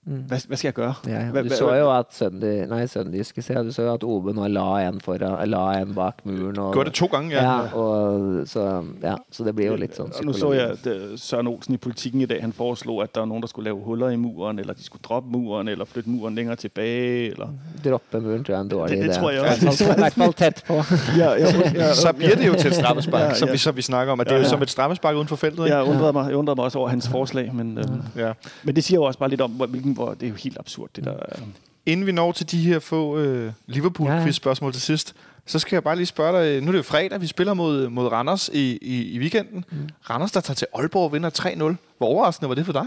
hvad, 0.05 0.39
Hva, 0.49 0.55
skal 0.55 0.67
jeg 0.67 0.73
gjøre? 0.73 0.93
Ja, 1.07 1.19
ja. 1.35 1.41
Du 1.43 1.49
så 1.55 1.69
jo 1.79 1.89
at 1.97 2.05
Søndi, 2.11 2.65
nei, 2.67 2.81
Sønderjyske, 2.91 3.41
se, 3.41 3.53
du 3.63 3.71
så 3.71 3.81
jo 3.85 3.93
at 3.93 4.03
Obe 4.03 4.33
nå 4.35 4.47
la 4.51 4.65
en, 4.89 4.97
foran, 5.01 5.37
la 5.49 5.61
en 5.79 5.93
bak 5.95 6.25
muren. 6.25 6.57
Og, 6.59 6.73
Går 6.73 6.83
det 6.89 6.93
to 6.93 7.05
gange, 7.07 7.31
ja. 7.35 7.43
ja. 7.43 7.73
og, 7.73 8.47
så, 8.47 8.83
ja, 9.03 9.15
så 9.31 9.43
det 9.47 9.53
blir 9.55 9.69
jo 9.71 9.75
litt 9.79 9.95
sånn 9.95 10.11
Og 10.19 10.25
Nå 10.25 10.33
så 10.35 10.49
jeg, 10.53 10.69
at 10.75 10.87
øh, 10.91 11.13
Søren 11.17 11.47
Olsen 11.47 11.73
i 11.75 11.77
politikken 11.77 12.21
i 12.21 12.25
dag, 12.25 12.41
han 12.43 12.51
foreslog, 12.53 12.99
at 13.03 13.13
det 13.15 13.21
var 13.23 13.29
noen 13.31 13.41
der 13.45 13.47
skulle 13.53 13.69
lave 13.71 13.79
huller 13.85 14.09
i 14.11 14.19
muren, 14.19 14.59
eller 14.59 14.73
de 14.75 14.83
skulle 14.83 15.01
droppe 15.07 15.31
muren, 15.31 15.67
eller 15.71 15.85
flytte 15.85 16.09
muren 16.11 16.35
længere 16.35 16.55
tilbage. 16.55 17.31
Eller... 17.31 17.47
Droppe 17.85 18.19
muren 18.21 18.43
tror 18.43 18.53
jeg 18.55 18.59
er 18.59 18.65
en 18.67 18.69
dårlig 18.75 18.97
Det- 18.97 19.03
det 19.03 19.09
idé. 19.15 19.19
tror 19.19 19.31
jeg 19.31 19.39
I 19.39 19.47
hvert 19.47 19.63
også. 19.71 19.85
fall- 19.85 19.97
I 19.97 20.01
hvert 20.03 20.13
fall 20.13 20.33
tett 20.33 20.63
på. 20.67 20.73
Ja, 21.21 21.31
jeg, 21.39 21.95
Så 21.95 22.13
blir 22.13 22.35
det 22.35 22.47
jo 22.47 22.53
til 22.59 22.67
et 22.67 22.75
strammespark, 22.75 23.35
som, 23.39 23.47
ja. 23.47 23.51
vi, 23.53 23.57
som 23.57 23.75
vi 23.75 23.81
snakker 23.81 24.13
om. 24.13 24.19
At 24.19 24.27
det 24.27 24.33
er 24.33 24.37
jo 24.37 24.43
Ja. 24.43 24.49
som 24.49 24.61
et 24.61 24.69
strammespark 24.69 25.15
uden 25.15 25.27
for 25.27 25.35
feltet, 25.35 25.63
ikke? 25.65 25.75
jeg, 25.77 25.87
undrede 25.87 26.13
meg, 26.13 26.29
jeg 26.29 26.43
mig 26.43 26.59
også 26.59 26.79
over 26.79 26.89
hans 26.89 27.07
forslag, 27.07 27.55
men, 27.55 27.77
øh, 27.77 28.19
Ja. 28.19 28.33
men 28.63 28.75
det 28.75 28.83
sier 28.83 28.97
jo 28.99 29.03
også 29.03 29.19
bare 29.19 29.29
litt 29.29 29.41
om, 29.41 29.51
hvilken, 29.51 29.92
hvor 29.93 30.13
det 30.13 30.23
er 30.23 30.29
jo 30.29 30.35
helt 30.35 30.57
absurd, 30.59 30.89
det 30.95 31.03
der. 31.03 31.13
øh. 31.13 31.43
Inden 31.85 32.05
vi 32.05 32.11
når 32.11 32.31
til 32.31 32.51
de 32.51 32.57
her 32.61 32.79
få 32.79 33.17
øh, 33.17 33.51
Liverpool-quiz-spørgsmål 33.67 34.73
til 34.73 34.81
sidst, 34.81 35.15
så 35.45 35.59
skal 35.59 35.75
jeg 35.75 35.83
bare 35.83 35.95
lige 35.95 36.05
spørge 36.05 36.43
dig. 36.43 36.61
Nu 36.61 36.67
er 36.67 36.71
det 36.71 36.77
jo 36.77 36.83
fredag, 36.83 37.21
vi 37.21 37.27
spiller 37.27 37.53
mod, 37.53 37.89
mod 37.89 38.07
Randers 38.07 38.49
i, 38.53 38.77
i, 38.81 39.11
i 39.15 39.19
weekenden. 39.19 39.65
Mm. 39.71 39.89
Randers, 40.09 40.31
der 40.31 40.41
tager 40.41 40.55
til 40.55 40.67
Aalborg 40.73 41.03
og 41.05 41.13
vinder 41.13 41.29
3-0. 41.29 41.75
Hvor 41.97 42.07
overraskende 42.07 42.49
var 42.49 42.55
det 42.55 42.65
for 42.65 42.73
dig? 42.73 42.85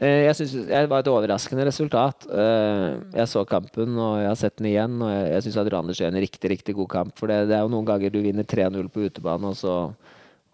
Eh, 0.00 0.08
Jeg 0.28 0.34
synes 0.36 0.50
det 0.52 0.90
var 0.90 0.98
et 0.98 1.08
overraskende 1.08 1.66
resultat. 1.66 2.26
Eh, 2.32 3.18
Jeg 3.18 3.28
så 3.28 3.44
kampen, 3.44 3.98
og 3.98 4.18
jeg 4.20 4.28
har 4.28 4.34
sett 4.34 4.58
den 4.58 4.66
igjen. 4.66 5.02
Og 5.02 5.10
jeg- 5.12 5.32
jeg 5.32 5.42
syns 5.42 5.56
at 5.56 5.72
Randers 5.72 5.98
gjør 5.98 6.08
en 6.08 6.14
riktig 6.14 6.50
riktig 6.50 6.74
god 6.74 6.88
kamp. 6.88 7.18
For 7.18 7.26
det, 7.26 7.48
det 7.48 7.56
er 7.56 7.60
jo 7.60 7.68
noen 7.68 7.86
ganger 7.86 8.10
du 8.10 8.20
vinner 8.20 8.42
3-0 8.42 8.88
på 8.88 9.00
utebane, 9.00 9.46
og 9.46 9.56
så, 9.56 9.90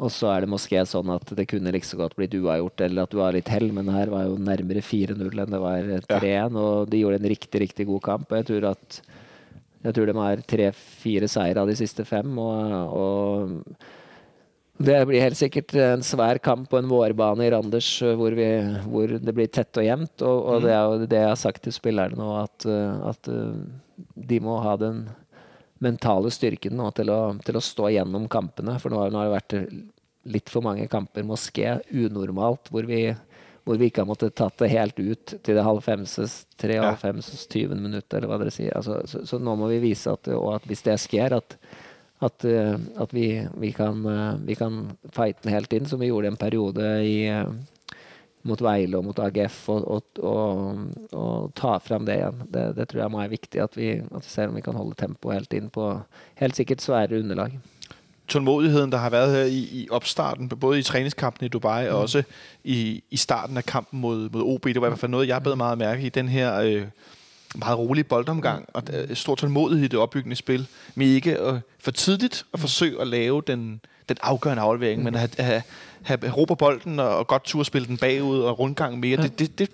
og 0.02 0.10
så 0.10 0.32
er 0.32 0.42
det 0.42 0.50
moské 0.50 0.80
sånn 0.88 1.12
at 1.14 1.30
det 1.38 1.46
kunne 1.50 1.70
like 1.74 1.86
så 1.86 1.98
godt 2.00 2.16
blitt 2.18 2.34
uavgjort, 2.34 2.82
eller 2.82 3.06
at 3.06 3.12
du 3.14 3.20
har 3.22 3.36
litt 3.36 3.50
hell, 3.52 3.68
men 3.74 3.90
her 3.94 4.10
var 4.10 4.26
jo 4.26 4.38
nærmere 4.40 4.82
4-0 4.82 5.28
enn 5.30 5.54
det 5.54 5.60
var 5.62 5.90
3-1. 6.08 6.58
Og 6.58 6.90
de 6.90 7.02
gjorde 7.04 7.20
en 7.20 7.30
riktig, 7.30 7.62
riktig 7.62 7.86
god 7.86 8.02
kamp. 8.08 8.26
Og 8.30 8.40
jeg 8.40 8.48
tror 8.50 8.72
at 8.72 9.02
jeg 9.82 9.96
tror 9.96 10.06
de 10.10 10.14
har 10.18 10.42
tre-fire 10.46 11.28
seire 11.30 11.62
av 11.62 11.70
de 11.70 11.76
siste 11.78 12.04
fem. 12.06 12.34
Og, 12.38 12.98
og 12.98 14.82
det 14.82 14.98
blir 15.06 15.22
helt 15.22 15.38
sikkert 15.38 15.74
en 15.78 16.04
svær 16.06 16.38
kamp 16.42 16.68
på 16.70 16.78
en 16.78 16.90
vårbane 16.90 17.46
i 17.46 17.50
Randers 17.54 17.94
hvor, 18.18 18.34
vi, 18.34 18.48
hvor 18.90 19.16
det 19.22 19.34
blir 19.38 19.50
tett 19.54 19.78
og 19.78 19.86
jevnt. 19.86 20.14
Og, 20.26 20.38
og 20.54 20.66
det 20.66 20.74
er 20.74 20.82
jo 20.82 21.06
det 21.06 21.22
jeg 21.22 21.30
har 21.30 21.42
sagt 21.46 21.66
til 21.66 21.74
spillerne 21.74 22.18
nå, 22.18 22.30
at, 22.42 22.66
at 23.12 23.30
eh, 23.30 23.58
de 24.32 24.42
må 24.42 24.58
ha 24.66 24.78
den 24.80 25.04
mentale 25.82 26.30
styrken 26.30 26.76
nå 26.78 26.90
til 26.94 27.10
å, 27.10 27.20
til 27.42 27.58
å 27.58 27.64
stå 27.64 27.90
gjennom 27.96 28.28
kampene. 28.30 28.78
For 28.82 28.92
nå 28.92 29.02
har, 29.02 29.10
nå 29.10 29.18
har 29.18 29.28
det 29.28 29.36
vært 29.36 29.56
litt 30.22 30.50
for 30.52 30.64
mange 30.64 30.88
kamper, 30.90 31.26
moské, 31.26 31.76
unormalt, 31.90 32.70
hvor 32.70 32.86
vi, 32.88 33.04
hvor 33.66 33.78
vi 33.80 33.90
ikke 33.90 34.04
har 34.04 34.10
måttet 34.10 34.36
tatt 34.38 34.58
det 34.62 34.72
helt 34.72 34.98
ut 35.00 35.36
til 35.42 35.58
det 35.58 35.66
halvfemses, 35.66 36.42
53, 36.62 37.46
20 37.50 37.80
minutt, 37.80 38.08
eller 38.12 38.30
hva 38.30 38.38
dere 38.42 38.54
sier. 38.54 38.74
Altså, 38.78 39.00
så, 39.10 39.24
så 39.26 39.40
nå 39.42 39.56
må 39.58 39.70
vi 39.72 39.82
vise 39.82 40.12
at, 40.12 40.30
at 40.30 40.68
hvis 40.70 40.86
det 40.86 41.00
skjer, 41.02 41.38
at 41.40 41.58
at, 42.22 42.44
eh, 42.44 42.78
at 43.02 43.14
vi, 43.14 43.48
vi, 43.58 43.72
kan, 43.72 44.06
eh, 44.06 44.34
vi 44.46 44.54
kan 44.54 44.92
fighte 45.12 45.42
den 45.42 45.54
helt 45.56 45.72
inn, 45.72 45.86
som 45.86 46.00
vi 46.00 46.06
gjorde 46.12 46.30
en 46.30 46.38
periode 46.38 46.84
i, 47.02 47.26
eh, 47.26 47.48
mot 48.46 48.62
Veile 48.62 48.98
og 48.98 49.06
mot 49.08 49.18
AGF, 49.22 49.58
og, 49.74 49.88
og, 49.96 50.22
og, 50.22 51.10
og 51.18 51.52
ta 51.58 51.76
fram 51.82 52.06
det 52.06 52.20
igjen. 52.20 52.44
Det, 52.46 52.64
det 52.78 52.88
tror 52.90 53.04
jeg 53.04 53.14
må 53.14 53.22
være 53.22 53.34
viktig, 53.34 53.62
at 53.62 53.78
vi, 53.78 53.90
at 54.02 54.26
vi 54.26 54.30
ser 54.30 54.50
om 54.50 54.58
vi 54.58 54.64
kan 54.66 54.78
holde 54.78 54.98
tempoet 54.98 55.40
helt 55.40 55.58
inn 55.58 55.68
på 55.74 55.88
helt 56.42 56.58
sikkert 56.58 56.84
svære 56.84 57.22
underlag. 57.22 57.58
Tålmodigheden, 58.28 58.92
der 58.92 58.98
har 58.98 59.10
været 59.10 59.36
her 59.36 59.44
i, 59.44 59.58
i 59.58 59.88
opstarten, 59.90 60.48
både 60.48 60.78
i 60.78 60.82
træningskampen 60.82 61.46
i 61.46 61.48
Dubai 61.48 61.88
og 61.88 62.00
også 62.00 62.22
i, 62.64 63.02
i 63.10 63.16
starten 63.16 63.56
af 63.56 63.64
kampen 63.64 64.00
mod, 64.00 64.30
mod 64.30 64.42
OB. 64.42 64.64
Det 64.64 64.80
var 64.80 64.86
i 64.86 64.90
hvert 64.90 65.00
fald 65.00 65.10
noget, 65.10 65.28
jeg 65.28 65.42
bed 65.42 65.56
meget 65.56 65.78
mærke 65.78 66.02
i. 66.02 66.08
Den 66.08 66.28
her 66.28 66.60
øh, 66.60 66.86
meget 67.54 67.78
rolige 67.78 68.04
boldomgang 68.04 68.68
og 68.74 68.82
øh, 68.92 69.16
stor 69.16 69.34
tålmodighed 69.34 69.84
i 69.84 69.88
det 69.88 69.98
opbyggende 69.98 70.36
spil. 70.36 70.66
Med 70.94 71.06
ikke 71.06 71.38
at 71.38 71.60
for 71.78 71.90
tidligt 71.90 72.44
at 72.54 72.60
forsøge 72.60 73.00
at 73.00 73.06
lave 73.06 73.42
den, 73.46 73.80
den 74.08 74.16
afgørende 74.22 74.62
aflevering, 74.62 75.02
men 75.02 75.14
at 75.14 75.20
have, 75.20 75.62
have, 76.02 76.18
have 76.28 76.56
bolden 76.56 77.00
og, 77.00 77.16
og 77.16 77.26
godt 77.26 77.44
turspille 77.44 77.88
den 77.88 77.98
bagud 77.98 78.40
og 78.40 78.58
rundgang 78.58 79.00
mere. 79.00 79.16
Det, 79.16 79.38
det, 79.38 79.38
det, 79.38 79.58
det 79.58 79.70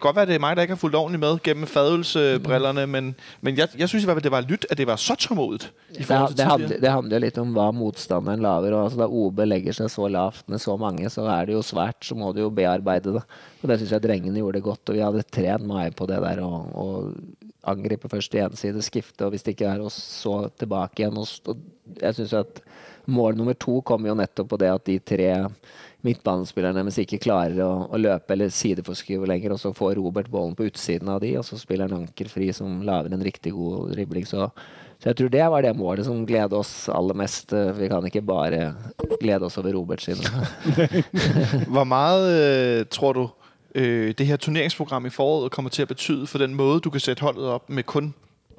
kan 0.00 0.08
godt 0.08 0.16
være, 0.16 0.22
at 0.22 0.28
det 0.28 0.34
er 0.34 0.44
mig, 0.44 0.56
der 0.56 0.62
ikke 0.62 0.76
har 0.76 0.80
fulgt 0.80 0.96
ordentligt 0.96 1.20
med 1.20 1.40
gennem 1.42 1.66
fadelsebrillerne, 1.66 2.86
men, 2.86 3.14
men 3.40 3.58
jeg, 3.58 3.68
jeg 3.78 3.88
synes 3.88 4.04
i 4.04 4.06
hvert 4.06 4.16
fald, 4.16 4.24
det 4.24 4.32
var 4.32 4.46
lytt, 4.48 4.66
at 4.70 4.78
det 4.78 4.86
var 4.86 4.96
så 4.96 5.14
tålmodigt. 5.14 5.72
I 5.90 6.02
Det, 6.02 6.08
det, 6.36 6.46
handler, 6.46 6.76
jo 6.76 6.80
det 6.80 6.92
handler 6.92 7.24
litt 7.26 7.38
om 7.38 7.52
hva 7.56 7.68
motstanderen 7.76 8.42
lager. 8.44 8.72
og 8.72 8.84
Altså, 8.84 9.02
da 9.02 9.08
OB 9.08 9.44
legger 9.46 9.76
seg 9.76 9.90
så 9.92 10.08
lavt 10.08 10.48
med 10.48 10.62
så 10.62 10.76
mange, 10.80 11.10
så 11.10 11.26
er 11.28 11.46
det 11.46 11.56
jo 11.58 11.62
svært. 11.62 12.00
Så 12.04 12.16
må 12.16 12.32
du 12.32 12.40
jo 12.40 12.50
bearbeide 12.50 13.16
det. 13.18 13.24
Og 13.62 13.68
Det 13.68 13.78
syns 13.80 13.92
jeg 13.96 14.06
drengene 14.06 14.40
gjorde 14.40 14.58
det 14.58 14.66
godt. 14.66 14.88
Og 14.88 14.96
vi 14.96 15.04
hadde 15.04 15.26
trent 15.30 15.66
meg 15.66 15.96
på 15.98 16.08
det 16.10 16.20
der 16.24 16.42
å 16.44 16.52
og 16.72 17.12
angripe 17.68 18.08
først 18.10 18.34
i 18.34 18.42
én 18.42 18.56
side, 18.58 18.82
skifte, 18.82 19.24
og 19.24 19.34
hvis 19.34 19.44
det 19.46 19.54
ikke 19.54 19.70
er, 19.70 19.82
og 19.84 19.92
så 19.94 20.48
tilbake 20.58 21.02
igjen. 21.02 21.18
Og, 21.20 21.28
og 21.46 22.00
jeg 22.00 22.18
synes 22.18 22.34
at 22.40 22.62
mål 23.06 23.36
nummer 23.38 23.56
to 23.58 23.80
kom 23.86 24.06
jo 24.06 24.16
nettopp 24.18 24.52
på 24.52 24.58
det 24.62 24.70
at 24.72 24.84
de 24.88 24.98
tre 24.98 25.30
midtbanespillerne 26.06 26.82
hvis 26.86 27.00
ikke 27.04 27.20
klarer 27.22 27.60
å, 27.64 27.70
å 27.92 28.00
løpe 28.00 28.34
eller 28.34 28.52
sideforskyve 28.52 29.28
lenger, 29.30 29.54
og 29.54 29.60
så 29.62 29.72
får 29.76 29.96
Robert 29.98 30.30
ballen 30.32 30.56
på 30.58 30.66
utsiden 30.68 31.10
av 31.12 31.20
de, 31.22 31.34
og 31.38 31.46
så 31.46 31.58
spiller 31.60 31.88
han 31.88 32.04
ankerfri 32.06 32.50
som 32.56 32.80
lager 32.86 33.14
en 33.14 33.24
riktig 33.24 33.54
god 33.54 33.92
dribling. 33.94 34.26
Så, 34.28 34.48
så 34.98 35.10
jeg 35.10 35.20
tror 35.20 35.32
det 35.34 35.48
var 35.54 35.66
det 35.66 35.74
målet 35.78 36.08
som 36.08 36.24
gleder 36.26 36.58
oss 36.58 36.88
aller 36.92 37.18
mest. 37.18 37.54
Vi 37.78 37.90
kan 37.92 38.06
ikke 38.08 38.24
bare 38.26 38.72
glede 39.20 39.46
oss 39.46 39.58
over 39.62 39.74
Robert 39.78 40.02
sine. 40.02 40.26
Hvor 41.72 41.84
meget 41.84 42.30
øh, 42.34 42.86
tror 42.90 43.12
du, 43.18 43.28
øh, 43.74 44.14
det 44.18 44.26
her 44.26 44.36
turneringsprogrammet 44.36 45.12
i 45.12 45.16
foråret 45.16 45.54
kommer 45.54 45.70
til 45.70 45.86
å 45.86 45.92
betyde 45.94 46.30
for 46.30 46.42
den 46.42 46.58
måte 46.58 46.86
du 46.86 46.94
kan 46.94 47.04
sætte 47.04 47.26
holdet 47.26 47.54
opp 47.58 47.70
med 47.70 47.86
kun 47.86 48.14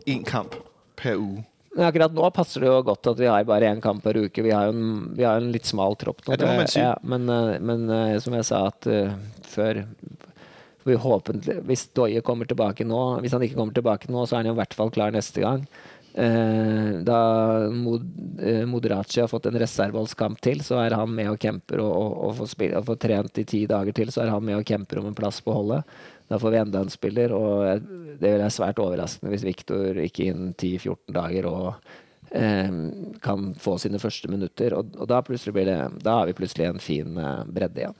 én 0.08 0.24
kamp 0.24 0.56
per 0.98 1.20
uge? 1.20 1.44
Men 1.74 1.88
akkurat 1.88 2.14
nå 2.14 2.30
passer 2.36 2.62
det 2.62 2.70
jo 2.70 2.82
godt 2.86 3.08
at 3.10 3.22
vi 3.22 3.30
har 3.30 3.46
bare 3.50 3.72
én 3.74 3.82
kamp 3.82 4.04
per 4.06 4.18
uke. 4.22 4.44
Vi 4.46 4.52
har 4.54 4.70
jo 4.70 4.76
en, 4.76 4.92
vi 5.18 5.26
har 5.26 5.42
en 5.42 5.50
litt 5.54 5.66
smal 5.70 5.98
tropp 5.98 6.22
nå. 6.28 6.38
Ja, 6.78 6.94
men, 7.02 7.26
eh, 7.30 7.56
men 7.66 7.88
eh, 7.90 8.20
som 8.22 8.36
jeg 8.38 8.46
sa 8.46 8.68
at 8.70 8.86
uh, 8.90 9.16
før 9.50 9.82
vi 10.84 11.00
håpentlig, 11.00 11.62
Hvis 11.64 11.88
Doye 11.96 12.22
kommer 12.26 12.44
tilbake 12.44 12.84
nå 12.84 13.00
Hvis 13.24 13.32
han 13.32 13.46
ikke 13.46 13.56
kommer 13.56 13.76
tilbake 13.76 14.12
nå, 14.12 14.26
så 14.28 14.36
er 14.36 14.44
han 14.44 14.52
jo 14.52 14.56
i 14.58 14.60
hvert 14.60 14.76
fall 14.76 14.92
klar 14.94 15.14
neste 15.16 15.42
gang. 15.42 15.66
Uh, 16.14 17.02
da 17.02 17.20
Mod, 17.74 18.04
uh, 18.38 18.66
Moderaci 18.70 19.24
har 19.24 19.32
fått 19.32 19.48
en 19.50 19.58
reserveholdskamp 19.58 20.44
til, 20.46 20.62
så 20.62 20.78
er 20.84 20.94
han 20.94 21.10
med 21.10 21.32
og 21.32 21.40
camper 21.42 21.82
og, 21.82 21.90
og, 21.90 22.12
og, 22.28 22.36
får 22.42 22.52
spille, 22.52 22.78
og 22.78 22.86
får 22.92 23.00
trent 23.08 23.42
i 23.42 23.48
ti 23.50 23.64
dager 23.72 23.98
til, 23.98 24.14
så 24.14 24.28
er 24.28 24.36
han 24.36 24.46
med 24.46 24.60
og 24.60 24.68
camper 24.70 25.02
om 25.02 25.10
en 25.10 25.18
plass 25.18 25.42
på 25.42 25.56
holdet. 25.56 25.90
Da 26.30 26.38
får 26.42 26.50
vi 26.54 26.58
enda 26.58 26.82
en 26.82 26.90
spiller, 26.90 27.34
og 27.36 27.82
det 28.22 28.32
vil 28.32 28.40
være 28.40 28.50
svært 28.50 28.80
overraskende 28.80 29.30
hvis 29.34 29.44
Viktor 29.46 30.00
ikke 30.02 30.24
innen 30.32 30.54
10-14 30.62 31.14
dager 31.14 31.46
og 31.50 31.74
eh, 32.32 32.70
kan 33.24 33.56
få 33.58 33.78
sine 33.78 34.00
første 34.00 34.28
minutter. 34.32 34.76
Og, 34.76 34.86
og 34.98 35.10
da, 35.10 35.22
plutselig 35.22 35.54
blir 35.54 35.66
det, 35.70 36.04
da 36.06 36.10
har 36.10 36.26
vi 36.26 36.34
plutselig 36.34 36.68
en 36.72 36.80
fin 36.80 37.18
eh, 37.18 37.44
bredde 37.56 37.82
igjen. 37.84 37.96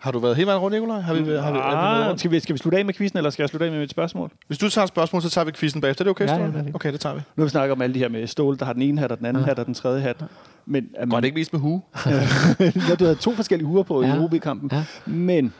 Har 0.00 0.12
du 0.12 0.18
været 0.18 0.36
hele 0.36 0.46
vejen 0.46 0.60
rundt, 0.60 0.74
Nikolaj? 0.74 1.00
Har 1.00 1.14
vi, 1.14 1.18
har 1.36 1.52
vi, 1.52 1.58
vi 1.58 1.62
Ah, 1.64 2.18
skal, 2.18 2.30
vi, 2.30 2.40
skal 2.40 2.52
vi 2.54 2.58
slutte 2.58 2.78
af 2.78 2.84
med 2.84 2.94
quizzen, 2.94 3.16
eller 3.18 3.30
skal 3.30 3.42
jeg 3.42 3.48
slutte 3.48 3.66
af 3.66 3.72
med 3.72 3.78
mit 3.80 3.90
spørgsmål? 3.90 4.30
Hvis 4.46 4.58
du 4.58 4.68
tager 4.70 4.82
et 4.84 4.88
spørgsmål, 4.88 5.22
så 5.22 5.30
tager 5.30 5.44
vi 5.44 5.52
quizzen 5.52 5.80
bagefter. 5.80 6.02
Er 6.02 6.04
det 6.04 6.10
okay, 6.10 6.26
Ja, 6.26 6.36
ja, 6.36 6.46
det 6.46 6.54
er. 6.56 6.74
Okay, 6.74 6.92
det 6.92 7.00
tager 7.00 7.14
vi. 7.14 7.20
Nu 7.36 7.40
har 7.40 7.44
vi 7.44 7.50
snakket 7.50 7.72
om 7.72 7.82
alle 7.82 7.94
de 7.94 7.98
her 7.98 8.08
med 8.08 8.26
stål, 8.26 8.58
der 8.58 8.64
har 8.64 8.72
den 8.72 8.82
ene 8.82 9.00
hat, 9.00 9.12
og 9.12 9.18
den 9.18 9.26
anden 9.26 9.44
hat, 9.44 9.58
og 9.58 9.66
den 9.66 9.74
tredje 9.74 10.00
hat. 10.00 10.16
Men 10.66 10.88
man, 10.98 11.08
Godt 11.08 11.24
ikke 11.24 11.34
vist 11.34 11.52
med 11.52 11.60
hue. 11.60 11.82
ja, 12.88 12.94
du 12.98 13.04
havde 13.04 13.14
to 13.14 13.34
forskellige 13.34 13.66
huer 13.68 13.82
på 13.82 14.02
Ja. 14.02 14.14
i 14.16 14.18
OB-kampen. 14.18 14.70
Ja. 14.72 14.84
Men 15.06 15.52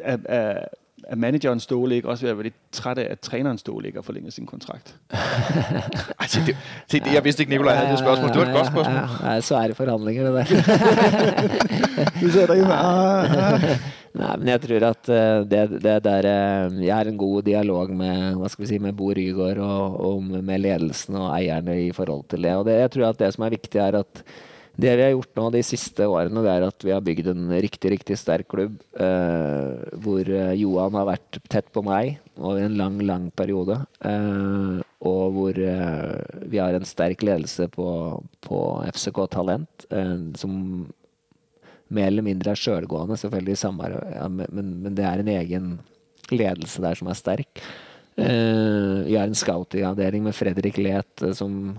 er, 0.00 0.16
er, 0.24 0.64
er 1.04 1.16
manageren 1.16 1.60
stole 1.60 1.94
ikke 1.94 2.08
også 2.08 2.22
ved 2.24 2.30
at 2.30 2.36
være 2.36 2.44
lidt 2.44 2.54
træt 2.72 2.98
af, 2.98 3.06
at 3.10 3.20
træneren 3.20 3.58
stole 3.58 3.86
ikke 3.86 3.98
har 3.98 4.02
forlænget 4.02 4.32
sin 4.32 4.46
kontrakt? 4.46 4.96
Ej, 6.20 6.26
se, 6.26 6.40
det, 6.46 6.56
se, 6.88 7.00
det, 7.00 7.12
jeg 7.14 7.24
vidste 7.24 7.42
ikke, 7.42 7.50
Nikolaj 7.50 7.74
havde 7.74 7.90
det 7.90 7.98
spørgsmål. 7.98 8.28
Det 8.28 8.38
var 8.40 8.46
et 8.46 8.54
godt 8.54 8.66
spørgsmål. 8.66 9.30
Ja, 9.30 9.40
så 9.40 9.56
er 9.56 9.66
det 9.66 9.76
forhandlinger, 9.76 10.24
det 10.24 10.34
der. 10.34 10.44
Du 12.20 12.30
ser 12.30 12.46
derhjemme. 12.46 12.74
Ah, 12.74 13.78
Nei, 14.20 14.36
men 14.40 14.48
jeg 14.48 14.60
tror 14.62 14.84
at 14.88 15.08
eh, 15.12 15.44
det, 15.44 15.82
det 15.84 15.96
der 16.04 16.28
eh, 16.30 16.84
Jeg 16.86 16.96
har 16.96 17.04
en 17.04 17.18
god 17.20 17.42
dialog 17.44 17.90
med 17.92 18.38
hva 18.40 18.48
skal 18.48 18.64
vi 18.64 18.70
si, 18.70 18.78
med 18.80 18.96
Bo 18.96 19.10
Rygaard 19.12 19.60
og, 19.60 20.00
og 20.08 20.22
med 20.24 20.58
ledelsen 20.58 21.18
og 21.20 21.34
eierne 21.36 21.76
i 21.84 21.92
forhold 21.92 22.24
til 22.30 22.46
det. 22.46 22.54
Og 22.56 22.64
det, 22.64 22.78
jeg 22.80 22.90
tror 22.94 23.10
at 23.12 23.20
det 23.20 23.32
som 23.34 23.44
er 23.44 23.52
viktig, 23.52 23.80
er 23.80 24.00
at 24.00 24.22
det 24.76 24.92
vi 24.98 25.02
har 25.06 25.12
gjort 25.14 25.38
nå 25.38 25.46
de 25.54 25.62
siste 25.64 26.04
årene, 26.04 26.42
det 26.44 26.50
er 26.52 26.64
at 26.66 26.84
vi 26.84 26.92
har 26.92 27.04
bygd 27.04 27.30
en 27.32 27.46
riktig, 27.64 27.90
riktig 27.94 28.18
sterk 28.20 28.48
klubb. 28.52 28.74
eh, 29.00 29.96
hvor 30.04 30.28
eh, 30.28 30.52
Johan 30.60 30.98
har 30.98 31.08
vært 31.08 31.38
tett 31.48 31.70
på 31.72 31.82
meg 31.86 32.18
over 32.36 32.60
en 32.66 32.76
lang, 32.76 32.98
lang 33.00 33.30
periode. 33.32 33.78
eh, 34.04 34.82
og 35.06 35.32
hvor 35.36 35.58
eh, 35.60 36.44
vi 36.50 36.58
har 36.60 36.76
en 36.76 36.84
sterk 36.88 37.22
ledelse 37.24 37.68
på, 37.72 37.88
på 38.44 38.60
FCK 38.92 39.22
Talent, 39.32 39.86
eh, 39.90 40.16
som 40.36 40.86
mer 41.88 42.08
eller 42.10 42.26
mindre 42.26 42.52
er 42.52 42.60
sjølgående, 42.60 43.16
selvfølgelig 43.16 43.56
ja, 43.62 44.28
men, 44.28 44.46
men- 44.82 44.94
det 44.94 45.04
er 45.04 45.20
en 45.22 45.28
egen 45.28 45.78
ledelse 46.32 46.82
der 46.82 46.94
som 46.98 47.08
er 47.08 47.14
sterk. 47.14 47.62
Eh, 48.16 49.04
vi 49.06 49.16
har 49.16 49.26
en 49.28 49.36
scouting-avdeling 49.36 50.24
med 50.24 50.34
Fredrik 50.34 50.78
Let 50.78 51.22
eh, 51.22 51.32
som 51.32 51.78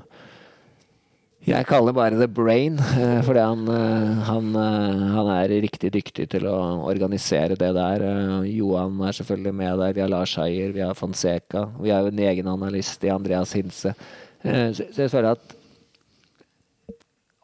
jeg 1.48 1.64
kaller 1.70 1.96
bare 1.96 2.18
The 2.20 2.28
Brain, 2.28 2.76
eh, 2.76 3.22
fordi 3.24 3.40
han, 3.40 3.62
eh, 3.72 4.24
han, 4.28 4.50
eh, 4.60 5.04
han 5.16 5.30
er 5.32 5.54
riktig 5.64 5.94
dyktig 5.96 6.26
til 6.34 6.48
å 6.50 6.58
organisere 6.90 7.56
det 7.56 7.70
der. 7.78 8.04
Johan 8.52 9.00
er 9.08 9.16
selvfølgelig 9.16 9.54
med 9.56 9.80
der, 9.80 9.94
vi 9.96 10.04
har 10.04 10.12
Lars 10.12 10.36
Heier, 10.36 10.74
vi 10.76 10.84
har 10.84 10.94
Fonseca. 10.94 11.70
Vi 11.80 11.94
har 11.94 12.04
jo 12.04 12.12
en 12.12 12.20
egen 12.20 12.48
analyst 12.52 13.04
i 13.08 13.14
Andreas 13.14 13.56
Hinse. 13.56 13.96
Så 14.44 15.02
jeg 15.02 15.12
føler 15.12 15.32
at 15.32 15.56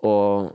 Og 0.03 0.51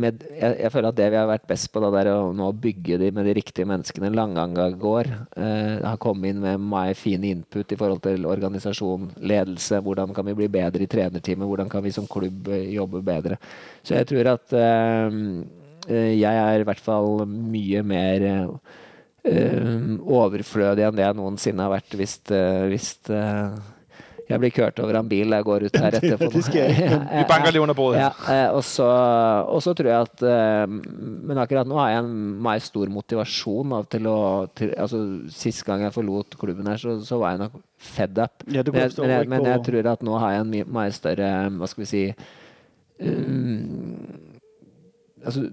med, 0.00 0.24
jeg, 0.26 0.56
jeg 0.58 0.70
føler 0.74 0.90
at 0.90 0.98
det 0.98 1.06
vi 1.12 1.18
har 1.20 1.28
vært 1.30 1.46
best 1.46 1.68
på, 1.70 1.80
da, 1.82 1.90
er 2.00 2.10
å 2.10 2.32
nå 2.34 2.48
bygge 2.58 2.98
de 2.98 3.10
med 3.14 3.28
de 3.28 3.34
riktige 3.38 3.68
menneskene. 3.70 4.10
Langanga 4.14 4.66
går. 4.80 5.10
Eh, 5.38 5.74
har 5.84 6.00
kommet 6.02 6.32
inn 6.32 6.40
med 6.42 6.62
mye 6.62 6.96
fine 6.98 7.30
input 7.30 7.74
i 7.74 7.78
forhold 7.78 8.02
til 8.06 8.26
organisasjon, 8.28 9.12
ledelse. 9.22 9.78
Hvordan 9.86 10.14
kan 10.16 10.26
vi 10.26 10.36
bli 10.40 10.48
bedre 10.52 10.86
i 10.86 10.90
trenerteamet? 10.90 11.46
Hvordan 11.50 11.70
kan 11.72 11.84
vi 11.84 11.94
som 11.94 12.08
klubb 12.10 12.50
eh, 12.50 12.72
jobbe 12.74 13.04
bedre? 13.06 13.38
Så 13.86 13.94
jeg 13.98 14.10
tror 14.10 14.32
at 14.34 14.56
eh, 14.58 15.20
eh, 15.88 16.10
jeg 16.18 16.42
er 16.42 16.64
i 16.64 16.66
hvert 16.66 16.82
fall 16.82 17.22
mye 17.30 17.84
mer 17.86 18.26
eh, 18.32 18.74
eh, 19.30 19.70
overflødig 20.02 20.88
enn 20.88 20.98
det 20.98 21.06
jeg 21.06 21.20
noensinne 21.20 21.68
har 21.68 21.76
vært 21.76 21.98
hvis, 22.00 22.18
hvis 22.72 22.90
jeg 24.24 24.40
blir 24.40 24.52
kjørt 24.56 24.78
over 24.80 24.96
av 24.96 25.04
en 25.04 25.08
bil 25.10 25.34
jeg 25.36 25.44
går 25.44 25.66
ut 25.66 25.74
her 25.82 25.96
etterpå. 25.98 26.28
det 27.44 27.50
litt 27.52 27.60
under 27.60 27.76
bordet. 27.76 28.00
Ja, 28.00 28.10
eh, 28.32 28.46
og, 28.56 28.62
så, 28.64 28.86
og 29.52 29.60
så 29.64 29.74
tror 29.76 29.90
jeg 29.90 30.08
at 30.08 30.24
eh, 30.24 30.64
Men 31.28 31.40
akkurat 31.42 31.68
nå 31.68 31.76
har 31.76 31.92
jeg 31.92 32.04
en 32.06 32.14
meg 32.46 32.64
stor 32.64 32.92
motivasjon 32.94 33.76
av, 33.76 33.84
til 33.92 34.08
å 34.08 34.16
til, 34.56 34.72
altså, 34.80 35.02
Sist 35.34 35.64
gang 35.68 35.84
jeg 35.84 35.94
forlot 35.96 36.38
klubben 36.40 36.72
her, 36.72 36.80
så, 36.80 36.96
så 37.04 37.20
var 37.20 37.34
jeg 37.34 37.44
nok 37.44 37.60
fed 37.84 38.22
up. 38.22 38.46
Ja, 38.48 38.64
men, 38.64 38.80
jeg, 38.80 38.96
men, 38.96 39.12
jeg, 39.12 39.30
men 39.34 39.50
jeg 39.50 39.64
tror 39.68 39.92
at 39.92 40.08
nå 40.08 40.16
har 40.22 40.36
jeg 40.38 40.46
en 40.46 40.72
mye 40.72 40.96
større 40.96 41.30
Hva 41.58 41.68
skal 41.68 41.84
vi 41.84 41.90
si 41.90 42.04
um, 43.04 43.94
Altså 45.24 45.44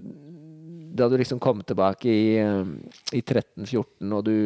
Da 0.96 1.08
du 1.12 1.18
liksom 1.20 1.40
kom 1.44 1.60
tilbake 1.66 2.08
i, 2.08 2.24
i 2.40 3.20
13-14, 3.20 4.12
og 4.12 4.24
du 4.24 4.36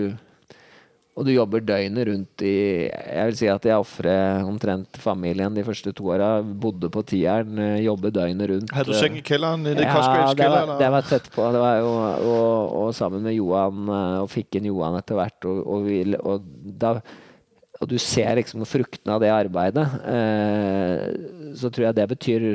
og 1.16 1.24
du 1.24 1.32
jobber 1.32 1.62
døgnet 1.64 2.04
rundt 2.10 2.42
i 2.44 2.56
Jeg 2.92 3.28
vil 3.30 3.36
si 3.38 3.46
at 3.48 3.64
jeg 3.64 3.80
ofrer 3.80 4.44
omtrent 4.44 4.98
familien 5.00 5.54
de 5.56 5.64
første 5.64 5.92
to 5.96 6.10
åra. 6.12 6.42
Bodde 6.44 6.90
på 6.92 7.02
tieren, 7.08 7.56
eh, 7.56 7.84
jobber 7.86 8.12
døgnet 8.12 8.50
rundt. 8.50 8.74
Hadde 8.76 8.92
du 8.92 8.96
eh, 8.98 9.00
seng 9.00 9.16
i 9.16 9.22
kjelleren? 9.24 9.64
I 9.64 9.72
ja, 9.80 10.26
det 10.36 10.50
var, 10.52 10.74
det 10.76 10.90
var 10.92 11.08
tett 11.08 11.30
på. 11.32 11.46
Det 11.54 11.62
var 11.62 11.78
jo, 11.80 11.94
og, 12.34 12.74
og 12.82 12.92
sammen 12.98 13.24
med 13.24 13.38
Johan, 13.38 13.88
eh, 13.88 14.18
og 14.26 14.28
fikk 14.34 14.60
inn 14.60 14.68
Johan 14.68 15.00
etter 15.00 15.16
hvert. 15.16 15.48
Og, 15.48 15.64
og, 15.64 15.88
vi, 15.88 16.02
og, 16.20 16.52
da, 16.84 16.92
og 17.80 17.88
du 17.88 17.96
ser 18.02 18.36
liksom 18.36 18.68
fruktene 18.68 19.16
av 19.16 19.24
det 19.24 19.32
arbeidet. 19.32 19.88
Eh, 20.12 21.50
så 21.56 21.72
tror 21.72 21.88
jeg 21.88 22.00
det 22.02 22.08
betyr 22.12 22.50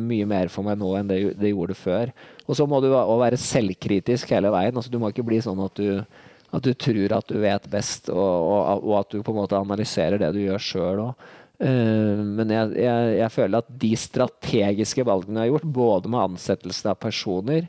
mye 0.00 0.24
mer 0.28 0.48
for 0.52 0.64
meg 0.64 0.80
nå 0.80 0.96
enn 0.96 1.12
det, 1.12 1.22
det 1.36 1.52
gjorde 1.52 1.76
før. 1.76 2.16
Og 2.48 2.56
så 2.56 2.64
må 2.64 2.80
du 2.80 2.88
være 2.88 3.36
selvkritisk 3.36 4.32
hele 4.32 4.48
veien. 4.54 4.72
Altså, 4.72 4.88
du 4.88 4.96
må 5.02 5.12
ikke 5.12 5.28
bli 5.28 5.44
sånn 5.44 5.60
at 5.60 5.76
du 5.76 6.21
at 6.52 6.64
du 6.64 6.72
tror 6.76 7.14
at 7.16 7.30
du 7.30 7.38
vet 7.40 7.68
best, 7.72 8.10
og, 8.12 8.18
og, 8.18 8.82
og 8.84 8.98
at 9.00 9.14
du 9.14 9.22
på 9.24 9.32
en 9.32 9.40
måte 9.40 9.56
analyserer 9.56 10.20
det 10.20 10.32
du 10.34 10.42
gjør 10.42 10.66
sjøl 10.66 11.06
òg. 11.06 11.30
men 11.62 12.50
jeg, 12.50 12.74
jeg, 12.82 13.14
jeg 13.20 13.32
føler 13.32 13.62
at 13.62 13.70
de 13.84 13.92
strategiske 13.96 15.04
valgene 15.06 15.44
jeg 15.44 15.52
har 15.52 15.54
gjort, 15.54 15.74
både 15.78 16.12
med 16.12 16.24
ansettelsen 16.26 16.90
av 16.92 17.00
personer, 17.00 17.68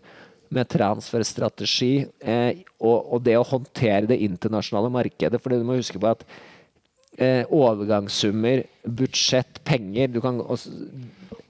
med 0.54 0.70
transferstrategi 0.70 1.94
eh, 2.20 2.64
og, 2.80 3.14
og 3.16 3.24
det 3.26 3.38
å 3.40 3.48
håndtere 3.48 4.10
det 4.10 4.20
internasjonale 4.26 4.92
markedet. 4.94 5.42
For 5.42 5.54
du 5.54 5.66
må 5.66 5.80
huske 5.80 6.02
på 6.02 6.12
at 6.12 6.26
eh, 7.18 7.44
overgangssummer, 7.50 8.66
budsjett, 8.84 9.62
penger 9.68 10.14
du 10.14 10.22
kan 10.24 10.42
også, 10.44 10.74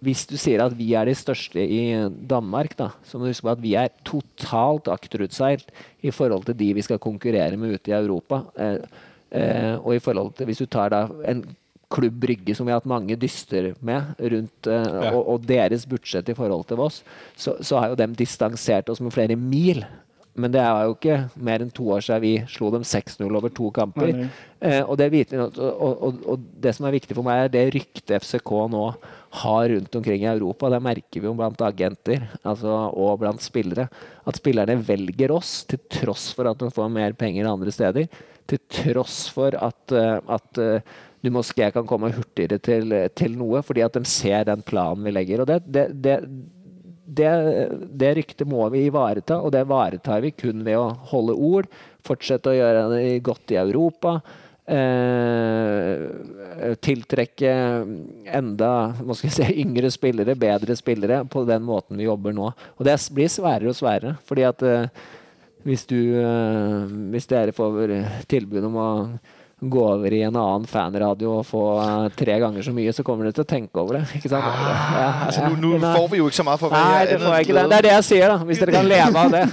Hvis 0.03 0.25
du 0.29 0.35
sier 0.39 0.63
at 0.65 0.75
vi 0.77 0.91
er 0.97 1.07
de 1.09 1.15
største 1.17 1.63
i 1.63 1.81
Danmark, 2.29 2.75
da, 2.79 2.91
så 3.07 3.17
må 3.17 3.25
du 3.25 3.31
huske 3.33 3.47
på 3.47 3.55
at 3.55 3.63
vi 3.63 3.73
er 3.79 3.91
totalt 4.07 4.89
akterutseilt 4.91 5.73
i 6.03 6.11
forhold 6.13 6.45
til 6.49 6.57
de 6.59 6.69
vi 6.77 6.85
skal 6.85 7.01
konkurrere 7.03 7.57
med 7.59 7.75
ute 7.77 7.91
i 7.93 7.97
Europa. 7.97 8.43
Eh, 8.57 8.77
eh, 9.31 9.75
og 9.79 9.95
i 9.95 10.03
forhold 10.03 10.33
til 10.37 10.45
Hvis 10.49 10.63
du 10.63 10.65
tar 10.65 10.89
da 10.93 11.07
en 11.27 11.43
klubb 11.93 12.15
Brygge, 12.23 12.55
som 12.55 12.65
vi 12.65 12.73
har 12.73 12.79
hatt 12.81 12.89
mange 12.89 13.15
dyster 13.19 13.73
med, 13.85 14.15
rundt, 14.19 14.67
eh, 14.67 14.87
Ja. 15.03 15.11
og, 15.13 15.27
og 15.29 15.47
deres 15.47 15.85
budsjett 15.85 16.29
i 16.29 16.37
forhold 16.37 16.65
til 16.67 16.79
oss, 16.79 17.03
så, 17.37 17.57
så 17.61 17.79
har 17.79 17.89
jo 17.89 17.99
dem 17.99 18.15
distansert 18.17 18.89
oss 18.89 19.01
med 19.01 19.13
flere 19.13 19.35
mil. 19.35 19.85
Men 20.33 20.53
det 20.53 20.61
er 20.65 20.87
jo 20.87 20.95
ikke 20.95 21.17
mer 21.45 21.61
enn 21.61 21.71
to 21.73 21.85
år 21.93 22.01
siden 22.01 22.23
vi 22.23 22.31
slo 22.49 22.71
dem 22.73 22.85
6-0 22.87 23.27
over 23.37 23.51
to 23.53 23.67
kamper. 23.73 24.09
Nei, 24.09 24.25
nei. 24.25 24.45
Eh, 24.65 24.79
og, 24.81 24.95
det 24.97 25.09
vit- 25.13 25.33
og, 25.37 25.59
og, 25.59 26.23
og, 26.25 26.47
det 26.63 26.73
som 26.73 26.87
er 26.87 26.95
viktig 26.95 27.13
for 27.13 27.27
meg, 27.27 27.43
er 27.43 27.51
det 27.53 27.65
ryktet 27.75 28.15
FCK 28.23 28.53
nå 28.73 28.83
har 29.43 29.67
rundt 29.69 29.97
omkring 29.99 30.25
i 30.25 30.31
Europa. 30.31 30.71
Det 30.73 30.81
merker 30.87 31.21
vi 31.21 31.29
jo 31.29 31.35
blant 31.37 31.61
agenter 31.67 32.25
altså, 32.41 32.73
og 32.97 33.21
blant 33.21 33.45
spillere. 33.45 33.85
At 34.25 34.41
spillerne 34.41 34.79
velger 34.87 35.35
oss 35.35 35.59
til 35.69 35.83
tross 35.99 36.31
for 36.33 36.49
at 36.49 36.61
de 36.63 36.71
får 36.73 36.89
mer 36.95 37.13
penger 37.19 37.51
andre 37.51 37.73
steder. 37.75 38.09
Til 38.49 38.63
tross 38.73 39.27
for 39.35 39.53
at, 39.53 39.83
eh, 39.93 40.17
at 40.17 40.63
eh, 40.63 40.95
du 41.23 41.29
måske 41.31 41.69
kan 41.71 41.85
komme 41.87 42.09
hurtigere 42.11 42.57
til, 42.59 42.97
til 43.15 43.37
noe, 43.39 43.61
fordi 43.63 43.85
at 43.85 43.95
de 43.95 44.03
ser 44.09 44.49
den 44.49 44.65
planen 44.65 45.05
vi 45.05 45.13
legger. 45.13 45.45
Og 45.45 45.47
det, 45.53 45.61
det, 45.69 45.87
det, 46.03 46.17
det, 47.05 47.31
det 47.91 48.13
ryktet 48.19 48.47
må 48.47 48.67
vi 48.73 48.85
ivareta, 48.87 49.39
og 49.41 49.51
det 49.53 49.65
ivaretar 49.65 50.23
vi 50.23 50.31
kun 50.35 50.63
ved 50.65 50.79
å 50.79 50.93
holde 51.11 51.35
ord. 51.35 51.67
Fortsette 52.05 52.51
å 52.51 52.55
gjøre 52.55 52.87
det 52.93 53.19
godt 53.25 53.53
i 53.53 53.59
Europa. 53.59 54.17
Eh, 54.63 55.97
tiltrekke 56.79 57.51
enda 58.31 58.69
si, 59.19 59.27
yngre 59.59 59.91
spillere, 59.91 60.37
bedre 60.39 60.77
spillere, 60.79 61.25
på 61.27 61.43
den 61.49 61.65
måten 61.67 61.99
vi 61.99 62.07
jobber 62.07 62.35
nå. 62.35 62.53
Og 62.77 62.87
det 62.87 62.95
blir 63.11 63.31
sværere 63.31 63.73
og 63.73 63.79
sværere. 63.79 64.15
fordi 64.23 64.47
at 64.47 64.63
eh, 64.63 64.87
hvis, 65.67 65.85
du, 65.85 65.99
eh, 66.15 66.87
hvis 67.11 67.27
dere 67.27 67.55
får 67.55 67.97
tilbud 68.31 68.71
om 68.71 68.79
å 68.79 68.89
gå 69.69 69.83
over 69.85 70.13
i 70.13 70.21
en 70.27 70.35
annen 70.39 70.65
fanradio 70.69 71.37
og 71.39 71.45
få 71.47 71.63
eh, 71.83 72.07
tre 72.17 72.35
ganger 72.41 72.65
så 72.65 72.73
mye, 72.75 72.93
så 72.95 73.05
kommer 73.05 73.27
du 73.27 73.35
til 73.35 73.45
å 73.45 73.49
tenke 73.49 73.81
over 73.81 73.99
det. 73.99 74.03
ikke 74.19 74.31
sant? 74.31 74.47
Ja, 74.47 75.05
Altså, 75.27 75.45
ja. 75.45 75.49
nu 75.55 75.69
Men, 75.77 75.87
får 75.95 76.07
vi 76.11 76.19
jo 76.21 76.29
ikke 76.29 76.39
så 76.39 76.45
mye 76.47 76.59
for 76.61 76.75
Nei, 76.75 77.05
det 77.09 77.19
får 77.21 77.37
jeg 77.37 77.47
ikke. 77.47 77.55
Det, 77.57 77.65
det 77.71 77.77
er 77.77 77.87
det 77.87 77.93
jeg 77.93 78.07
sier, 78.09 78.33
da. 78.33 78.49
Hvis 78.49 78.63
dere 78.63 78.75
kan 78.75 78.89
leve 78.91 79.23
av 79.23 79.35
det. 79.37 79.43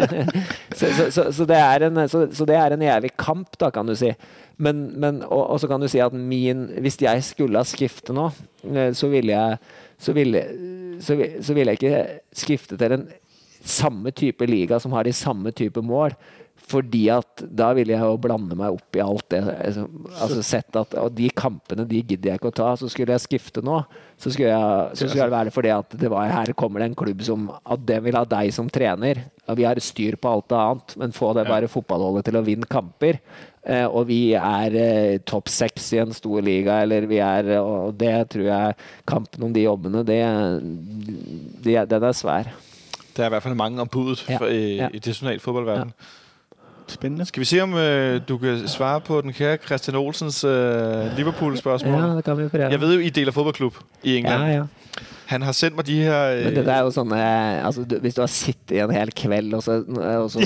så, 0.78 0.86
så, 0.86 1.10
så, 1.16 1.26
så, 1.38 1.48
det 1.50 1.60
er 1.60 1.86
en, 1.90 2.02
så, 2.10 2.24
så 2.34 2.48
det 2.48 2.58
er 2.60 2.76
en 2.76 2.86
evig 2.96 3.14
kamp, 3.20 3.58
da, 3.60 3.70
kan 3.74 3.88
du 3.88 3.96
si. 3.98 4.12
Men, 4.56 4.86
men, 5.00 5.22
og, 5.26 5.42
og 5.54 5.62
så 5.62 5.70
kan 5.70 5.82
du 5.82 5.88
si 5.90 5.98
at 5.98 6.12
min 6.14 6.68
Hvis 6.78 7.00
jeg 7.02 7.24
skulle 7.26 7.58
ha 7.58 7.66
skiftet 7.66 8.14
nå, 8.14 8.28
eh, 8.70 8.92
så 8.94 9.10
ville 9.10 9.34
jeg 9.34 9.58
så 10.04 10.12
ville, 10.12 10.42
så, 11.00 11.14
ville, 11.14 11.42
så 11.42 11.54
ville 11.54 11.72
jeg 11.72 11.80
ikke 11.80 12.20
skifte 12.36 12.78
til 12.78 12.96
en 12.96 13.04
samme 13.64 14.12
type 14.12 14.46
liga 14.46 14.78
som 14.82 14.92
har 14.92 15.06
de 15.06 15.14
samme 15.16 15.52
type 15.56 15.80
mål. 15.80 16.16
Fordi 16.64 17.02
at 17.12 17.42
da 17.44 17.72
ville 17.76 17.92
jeg 17.92 18.00
jo 18.00 18.16
blande 18.20 18.56
meg 18.56 18.72
opp 18.72 18.96
i 18.96 19.02
alt 19.04 19.26
det. 19.34 19.42
Altså, 19.52 19.84
altså 20.16 20.44
sett 20.46 20.78
at, 20.80 20.94
og 20.96 21.12
de 21.12 21.28
kampene 21.36 21.84
de 21.88 22.00
gidder 22.00 22.30
jeg 22.30 22.40
ikke 22.40 22.52
å 22.54 22.56
ta. 22.56 22.70
Så 22.80 22.88
skulle 22.92 23.12
jeg 23.12 23.24
skifte 23.26 23.60
nå, 23.64 23.82
så 24.16 24.32
skulle, 24.32 24.54
jeg, 24.54 24.96
så 24.96 25.08
skulle 25.08 25.26
det 25.28 25.36
være 25.36 25.52
fordi 25.52 25.72
at 25.74 25.96
det 26.00 26.10
var, 26.12 26.30
her 26.32 26.54
kommer 26.56 26.80
det 26.80 26.88
en 26.90 26.96
klubb 26.96 27.20
som 27.26 27.50
at 27.52 27.84
det 27.84 28.00
vil 28.06 28.16
ha 28.16 28.24
deg 28.28 28.52
som 28.56 28.70
trener. 28.72 29.26
Og 29.44 29.60
vi 29.60 29.66
har 29.68 29.80
styr 29.84 30.16
på 30.16 30.30
alt 30.30 30.56
annet, 30.56 30.96
men 31.02 31.12
få 31.12 31.34
det 31.36 31.44
bare 31.50 31.68
fotballholdet 31.68 32.30
til 32.30 32.40
å 32.40 32.44
vinne 32.46 32.70
kamper. 32.70 33.20
Eh, 33.64 33.84
og 33.84 34.08
vi 34.08 34.32
er 34.36 34.80
eh, 34.80 35.20
topp 35.28 35.52
seks 35.52 35.92
i 35.96 36.00
en 36.00 36.16
stor 36.16 36.40
liga, 36.44 36.80
eller 36.84 37.06
vi 37.08 37.20
er 37.24 37.46
Og 37.60 37.94
det 37.96 38.12
tror 38.34 38.44
jeg 38.44 38.74
Kampen 39.08 39.46
om 39.46 39.54
de 39.54 39.62
jobbene, 39.64 40.02
det, 40.04 40.20
det, 41.64 41.78
den 41.92 42.04
er 42.04 42.16
svær. 42.16 42.50
Det 43.14 43.22
er 43.22 43.30
i 43.30 43.32
hvert 43.36 43.44
fall 43.44 43.56
mange 43.56 43.80
om 43.80 43.88
budet 43.88 44.24
Ja, 44.28 44.40
for, 44.40 44.48
i, 44.48 44.76
ja. 44.80 44.88
i 44.88 45.00
international 45.00 45.40
fodboldverden. 45.40 45.94
Spændende. 46.88 47.24
Skal 47.26 47.40
vi 47.40 47.44
se, 47.44 47.60
om 47.60 47.74
øh, 47.74 48.20
du 48.28 48.38
kan 48.38 48.68
svare 48.68 49.00
på 49.00 49.20
den 49.20 49.32
kære 49.32 49.56
Christian 49.66 49.96
Olsens 49.96 50.44
øh, 50.44 51.16
Liverpool-spørsmål? 51.16 52.02
Ja, 52.02 52.08
det 52.16 52.24
kan 52.24 52.38
vi 52.38 52.48
prøve. 52.48 52.64
Jeg 52.64 52.80
ved 52.80 52.94
jo, 52.94 53.00
I 53.00 53.08
deler 53.08 53.32
fodboldklub 53.32 53.76
i 54.02 54.16
England. 54.16 54.42
ja, 54.42 54.48
ja. 54.56 54.62
Han 55.26 55.42
har 55.42 55.52
sendt 55.56 55.76
meg 55.76 55.86
de 55.86 55.94
her 56.02 56.24
øh, 56.36 56.44
Men 56.44 56.56
det 56.56 56.68
er 56.68 56.80
jo 56.84 56.90
sånne 56.92 57.18
altså, 57.64 57.84
du, 57.88 57.96
Hvis 57.98 58.14
du 58.14 58.20
har 58.22 58.28
sittet 58.28 58.76
i 58.76 58.80
en 58.84 58.90
hel 58.92 59.08
kveld 59.16 59.54
og 59.56 59.62
så, 59.64 59.78
og 59.96 60.30
så, 60.30 60.44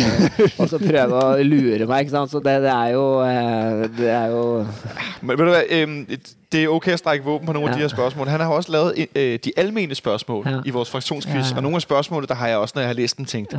og 0.59 0.69
så 0.71 0.79
prøve 0.79 1.19
å 1.19 1.33
lure 1.43 1.87
meg, 1.91 2.07
ikke 2.07 2.15
sant? 2.15 2.31
Så 2.31 2.39
det, 2.45 2.55
det 2.63 2.71
er 2.71 2.93
jo 2.95 3.03
eh, 3.27 3.83
Det 3.99 4.09
er 4.15 4.27
jo 4.31 4.45
Men 5.21 5.35
ved 5.35 5.45
du 5.45 5.51
hvad, 5.51 5.75
øhm, 5.75 5.99
det 6.53 6.65
er 6.65 6.69
okay 6.69 6.93
at 6.93 6.99
strække 6.99 7.25
våben 7.25 7.47
på 7.47 7.53
nogle 7.53 7.69
af 7.69 7.75
de 7.75 7.81
her 7.81 7.89
spørgsmål. 7.89 8.29
Han 8.29 8.41
har 8.41 8.49
også 8.49 8.73
lavet 8.73 9.07
øh, 9.15 9.39
de 9.45 9.53
almene 9.57 9.95
spørgsmål 9.95 10.49
Ja. 10.49 10.61
i 10.65 10.71
vores 10.71 10.91
fraktionsquiz, 10.91 11.51
Ja. 11.51 11.57
og 11.57 11.63
nogle 11.63 11.77
af 11.77 11.83
spørgsmålene, 11.83 12.27
der 12.29 12.35
har 12.35 12.49
jeg 12.49 12.57
også, 12.57 12.73
når 12.77 12.83
jeg 12.83 12.89
har 12.89 12.95
læst 12.95 13.17
den, 13.17 13.25
tænkt, 13.25 13.53
Ja. 13.53 13.59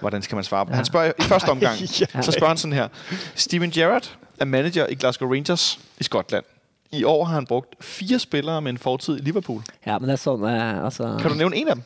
hvordan 0.00 0.22
skal 0.22 0.34
man 0.34 0.44
svare 0.44 0.66
på? 0.66 0.72
Han 0.72 0.84
spørger 0.84 1.12
i 1.18 1.22
første 1.22 1.48
omgang, 1.56 1.78
Ja. 1.80 2.22
så 2.22 2.32
spørger 2.32 2.48
han 2.48 2.56
sådan 2.56 2.72
her. 2.72 2.88
Steven 3.34 3.70
Gerrard 3.70 4.16
er 4.40 4.44
manager 4.44 4.86
i 4.86 4.94
Glasgow 4.94 5.32
Rangers 5.32 5.80
i 6.00 6.04
Skotland. 6.04 6.44
I 6.92 7.04
år 7.04 7.24
har 7.24 7.34
han 7.34 7.46
brugt 7.46 7.84
fire 7.84 8.18
spillere 8.18 8.62
med 8.62 8.70
en 8.72 8.78
fortid 8.78 9.16
i 9.18 9.20
Liverpool. 9.20 9.62
Ja, 9.86 9.98
men 9.98 10.08
det 10.08 10.12
er 10.12 10.16
sådan, 10.16 10.44
altså, 10.84 11.16
Kan 11.20 11.30
du 11.30 11.36
nævne 11.36 11.56
en 11.56 11.68
af 11.68 11.74
dem? 11.74 11.84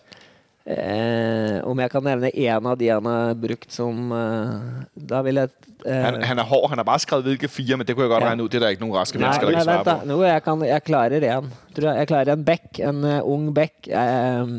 Eh, 0.67 1.61
Om 1.65 1.81
jeg 1.81 1.91
kan 1.93 2.03
nevne 2.05 2.31
én 2.35 2.67
av 2.71 2.79
de 2.81 2.89
han 2.89 3.05
har 3.09 3.35
brukt 3.35 3.73
som 3.73 4.13
eh, 4.13 4.55
Da 5.11 5.21
vil 5.27 5.35
jeg 5.43 5.49
eh, 5.87 6.03
Han, 6.07 6.23
han 6.23 6.39
er 6.39 6.47
hård, 6.49 6.69
han 6.73 6.79
har 6.81 6.85
bare 6.89 6.99
skrevet 7.03 7.25
hvilke 7.29 7.49
fire, 7.49 7.77
men 7.77 7.87
det 7.87 7.95
kunne 7.97 8.07
jeg 8.07 8.13
godt 8.15 8.23
Ja. 8.25 8.29
regne 8.31 8.43
ut. 8.47 8.53
Det 8.53 8.63
er 8.63 8.69
ikke 8.77 8.85
noen 8.87 8.97
raske 8.97 9.19
Nei, 9.19 9.27
mennesker, 9.29 9.51
nei, 9.53 9.65
vent 9.77 9.85
da. 9.87 9.97
Nå, 10.09 10.17
jeg, 10.25 10.43
kan, 10.47 10.63
jeg 10.65 10.85
klarer 10.87 11.21
én. 11.29 11.49
Jeg, 11.77 11.85
jeg 11.99 12.09
klarer 12.09 12.33
en 12.33 12.45
bekk. 12.45 12.81
En 12.89 13.05
uh, 13.05 13.19
ung 13.35 13.51
bekk. 13.55 13.89
Eh, 13.91 14.55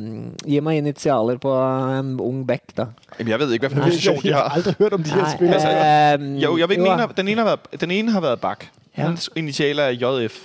gi 0.45 0.59
meg 0.61 0.77
initialer 0.83 1.39
på 1.41 1.53
en 1.99 2.11
ung 2.21 2.43
bekk, 2.47 2.75
da. 2.77 2.85
Jeg 3.17 3.25
vet 3.39 3.55
ikke, 3.57 3.69
hvilken 3.69 3.71
for 3.71 3.77
en 3.81 3.89
position 3.89 4.19
de 4.21 4.27
Jeg 4.29 4.35
har 4.37 4.49
aldri 4.59 4.73
hørt 4.79 4.93
om 4.93 5.03
de 5.03 5.09
her 5.15 5.29
spillerne. 5.33 5.61
spillere. 5.61 6.13
eh, 6.13 6.43
Jo, 6.43 6.57
jeg 6.57 6.69
vet, 6.69 6.77
den, 6.77 6.85
ene 6.85 6.99
har, 7.01 7.07
den, 7.17 7.27
ene 7.27 7.41
har 7.41 7.49
været, 7.55 7.81
den 7.81 7.91
ene 7.91 8.11
har 8.11 8.21
været 8.21 8.39
bak. 8.41 8.67
Ja. 8.97 9.03
Hans 9.07 9.29
initialer 9.35 9.83
er 9.83 9.97
JF. 9.97 10.37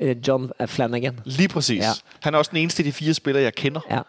eh, 0.00 0.16
John 0.28 0.50
Flanagan. 0.66 1.18
Lige 1.24 1.48
præcis. 1.48 1.82
Ja. 1.82 1.90
Han 2.20 2.34
er 2.34 2.38
også 2.38 2.50
den 2.54 2.58
eneste 2.62 2.82
av 2.82 2.84
de 2.86 2.92
fire 2.92 3.14
spillere, 3.14 3.42
jeg 3.42 3.54
kender. 3.54 3.80
Ja. 3.90 4.00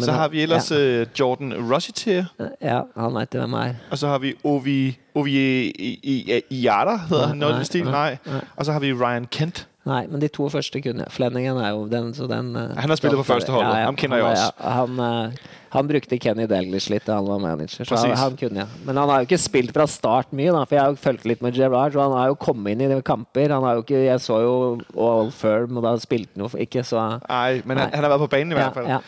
Så 0.00 0.12
har 0.12 0.28
vi 0.28 0.42
ellers 0.42 0.70
ja. 0.70 0.78
øh, 0.78 1.06
Jordan 1.20 1.72
Rossiter, 1.72 2.24
Ja, 2.62 2.80
han 2.96 3.14
veit 3.14 3.28
hvem 3.34 3.52
er. 3.52 3.74
og 3.90 3.98
så 3.98 4.06
har 4.08 4.18
vi 4.18 4.34
Ovi, 4.44 4.98
Ovi 5.14 5.32
I- 5.32 5.98
I- 6.02 6.36
I- 6.38 6.42
Iata, 6.64 6.96
hedder 7.08 7.26
han 7.26 7.36
noget 7.38 7.60
i 7.60 7.64
stil, 7.64 7.84
nej. 7.84 8.16
Og 8.56 8.64
så 8.66 8.72
har 8.72 8.80
vi 8.80 8.92
Ryan 8.92 9.26
Kent. 9.30 9.66
Nei, 9.84 10.04
men 10.06 10.20
de 10.22 10.28
to 10.28 10.46
første 10.48 10.78
kunne 10.82 11.04
jeg. 11.10 11.32
Er 11.58 11.70
jo 11.74 11.88
den, 11.90 12.12
så 12.14 12.28
den 12.30 12.54
eh, 12.56 12.68
Han 12.78 12.88
har 12.88 12.96
spillet 12.96 13.18
på 13.18 13.24
førsteholdet. 13.26 13.72
Ja, 13.72 13.78
ja, 13.80 13.84
Han 13.90 13.96
kjenner 13.96 14.16
jeg 14.16 14.24
også. 14.26 14.52
ja, 14.64 14.70
Han, 14.70 15.00
eh, 15.26 15.32
han 15.72 15.88
brukte 15.88 16.18
Kenny 16.20 16.44
Dalglish 16.46 16.90
litt 16.90 17.06
da 17.06 17.14
han 17.16 17.26
var 17.26 17.38
manager, 17.40 17.84
så 17.88 17.96
han, 17.96 18.10
han 18.16 18.36
kunne 18.36 18.58
jeg. 18.60 18.66
Men 18.84 18.96
han 18.96 19.08
har 19.08 19.22
jo 19.22 19.26
ikke 19.26 19.38
spilt 19.40 19.72
fra 19.72 19.86
start 19.88 20.30
mye, 20.36 20.52
da, 20.52 20.64
for 20.68 20.76
jeg 20.76 20.82
har 20.84 20.90
jo 20.92 20.98
fulgt 21.00 21.24
litt 21.24 21.42
med 21.42 21.54
Gerrard, 21.56 21.96
Og 21.96 22.02
han 22.02 22.12
har 22.12 22.26
jo 22.28 22.34
kommet 22.34 22.72
inn 22.76 22.80
i 22.82 22.88
de 22.94 23.00
kamper. 23.02 23.48
Han 23.50 23.62
har 23.64 23.74
jo 23.74 23.82
ikke, 23.82 24.04
jeg 24.04 24.20
så 24.20 24.36
jo 24.42 24.52
All 25.00 25.30
Firm, 25.32 25.76
og 25.76 25.82
da 25.82 25.96
spilte 25.98 26.28
han 26.36 26.44
jo 26.44 26.58
ikke, 26.60 26.84
så 26.84 27.18
Nei, 27.28 27.62
men 27.64 27.78
han, 27.78 27.90
han 27.94 28.04
har 28.04 28.10
vært 28.12 28.20
på 28.26 28.30
banen 28.36 28.52
i 28.52 28.54
hvert 28.60 28.74
fall. 28.74 28.86
ja. 28.86 28.98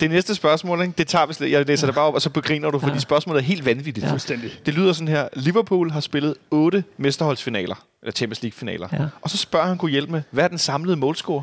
Det 0.00 0.10
neste 0.10 0.34
spørsmål, 0.38 0.86
det 0.96 1.06
tager 1.08 1.26
vi 1.26 1.34
slet. 1.34 1.50
Jeg 1.50 1.66
leser 1.68 1.86
det 1.90 1.94
bare 1.98 2.06
opp, 2.06 2.14
og 2.14 2.22
så 2.22 2.30
begriner 2.30 2.70
du, 2.70 2.78
fordi 2.78 3.00
spørsmålet 3.00 3.42
er 3.42 3.46
helt 3.50 3.66
vanvittig. 3.66 4.06
Fuldstændig. 4.08 4.52
Det 4.64 4.74
lyder 4.74 4.92
sånn 4.96 5.08
her. 5.08 5.28
Liverpool 5.44 5.90
har 5.90 6.00
spillet 6.00 6.34
otte 6.50 6.84
mesterholdsfinaler, 6.96 7.76
eller 8.02 8.12
Champions 8.12 8.42
League-finaler. 8.42 8.88
Ja. 8.92 9.06
Og 9.22 9.30
så 9.30 9.36
spør 9.36 9.62
han 9.68 9.78
kunne 9.78 9.90
hjelpe 9.92 10.12
med, 10.12 10.22
hvad 10.30 10.44
er 10.44 10.48
den 10.48 10.58
samlede 10.58 10.96
målscore? 10.96 11.42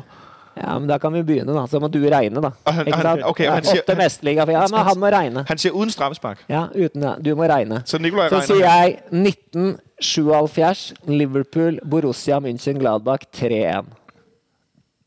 ja, 0.56 0.78
men 0.78 0.88
da 0.88 0.98
kan 1.00 1.12
vi 1.14 1.22
begynne, 1.22 1.54
da. 1.56 1.62
Så 1.66 1.78
må 1.80 1.88
du 1.88 1.98
regne, 2.12 2.42
da. 2.42 2.50
Og 2.64 2.74
han- 2.74 2.92
han- 2.92 3.22
okay, 3.24 3.46
han 3.50 3.64
sier- 3.64 3.80
Åtte 3.86 3.94
mesterliga. 3.96 4.44
Ja, 4.50 4.66
men 4.70 4.80
han 4.84 4.98
må 5.00 5.06
regne. 5.14 5.44
Han 5.48 5.58
sier 5.58 5.72
uden 5.72 5.90
straffespark. 5.90 6.42
Ja, 6.48 6.66
uten 6.74 7.00
det. 7.02 7.14
Du 7.24 7.34
må 7.36 7.42
regne. 7.48 7.82
Så 7.86 7.98
Nikolaj 7.98 8.28
Så 8.28 8.40
sier 8.46 8.66
jeg 8.66 8.98
1977 9.12 10.92
Liverpool, 11.08 11.78
Borussia 11.90 12.38
München, 12.40 12.78
Gladbach 12.78 13.24
3-1. 13.32 13.86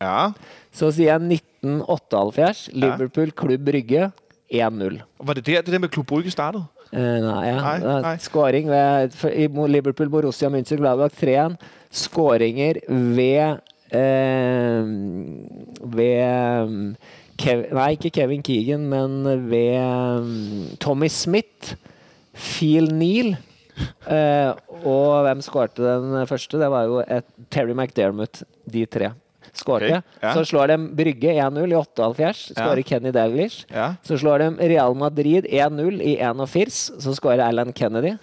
Ja. 0.01 0.31
Så 0.73 0.89
sier 0.91 1.11
jeg 1.13 1.21
1978 1.21 2.69
Liverpool, 2.73 3.31
Klubb 3.31 3.65
Brygge 3.65 4.11
1-0. 4.53 5.01
Var 5.23 5.33
det 5.33 5.45
der, 5.45 5.61
det 5.61 5.73
der 5.73 5.79
med 5.79 5.89
Klub 5.89 6.07
Brygge 6.07 6.31
startede? 6.31 6.65
Eh, 6.95 7.19
nei, 7.19 7.47
ja. 7.49 7.55
Nei, 7.59 8.01
nei. 8.05 8.15
Skåring 8.23 8.69
ved, 8.71 9.17
i 9.35 9.47
Liverpool, 9.67 10.11
Borussia 10.13 10.49
München, 10.53 10.79
Gladbach 10.79 11.15
3-1. 11.19 11.57
Skåringer 11.95 12.79
ved 12.87 13.59
eh, 13.95 14.85
Ved 15.95 16.95
Kev, 17.35 17.65
Nei, 17.75 17.89
ikke 17.97 18.13
Kevin 18.15 18.45
Keegan, 18.45 18.87
men 18.87 19.25
ved 19.49 19.75
mm, 20.23 20.77
Tommy 20.79 21.11
Smith. 21.11 21.75
Phil 22.35 22.87
Neal. 22.95 23.35
Eh, 24.07 24.51
og 24.87 25.25
hvem 25.27 25.43
skårte 25.43 25.83
den 25.83 26.15
første? 26.29 26.59
Det 26.61 26.71
var 26.71 26.87
jo 26.87 27.01
et 27.03 27.27
Terry 27.51 27.75
McDermott, 27.75 28.45
de 28.71 28.85
tre. 28.87 29.11
Skårte. 29.55 29.85
Okay. 29.85 30.01
ja. 30.21 30.33
Så 30.33 30.45
slår 30.45 30.67
de 30.67 30.77
Brygge 30.95 31.31
1-0 31.33 31.71
i 31.71 31.75
78. 31.75 32.33
Skårer 32.53 32.81
Ja. 32.81 32.83
Kenny 32.83 33.11
Dalglish. 33.11 33.65
Ja. 33.73 33.95
Så 34.03 34.17
slår 34.17 34.39
de 34.39 34.67
Real 34.69 34.95
Madrid 34.95 35.45
1-0 35.45 36.01
i 36.01 36.17
81. 36.19 36.71
Så 36.99 37.15
skårer 37.15 37.45
Alan 37.47 37.73
Kennedy. 37.73 38.15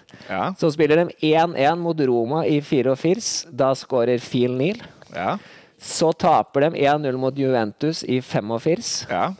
Så 0.57 0.71
spiller 0.71 1.03
de 1.03 1.09
1-1 1.21 1.75
mot 1.81 1.99
Roma 1.99 2.45
i 2.45 2.61
84. 2.61 3.47
Da 3.51 3.73
skårer 3.75 4.19
Phil 4.19 4.53
Neal. 4.57 4.83
Ja. 5.15 5.37
Så 5.81 6.13
taper 6.13 6.61
de 6.69 6.85
1-0 6.85 7.17
mot 7.17 7.37
Juventus 7.37 8.03
i 8.03 8.21
45. 8.21 9.07
Ja. 9.09 9.33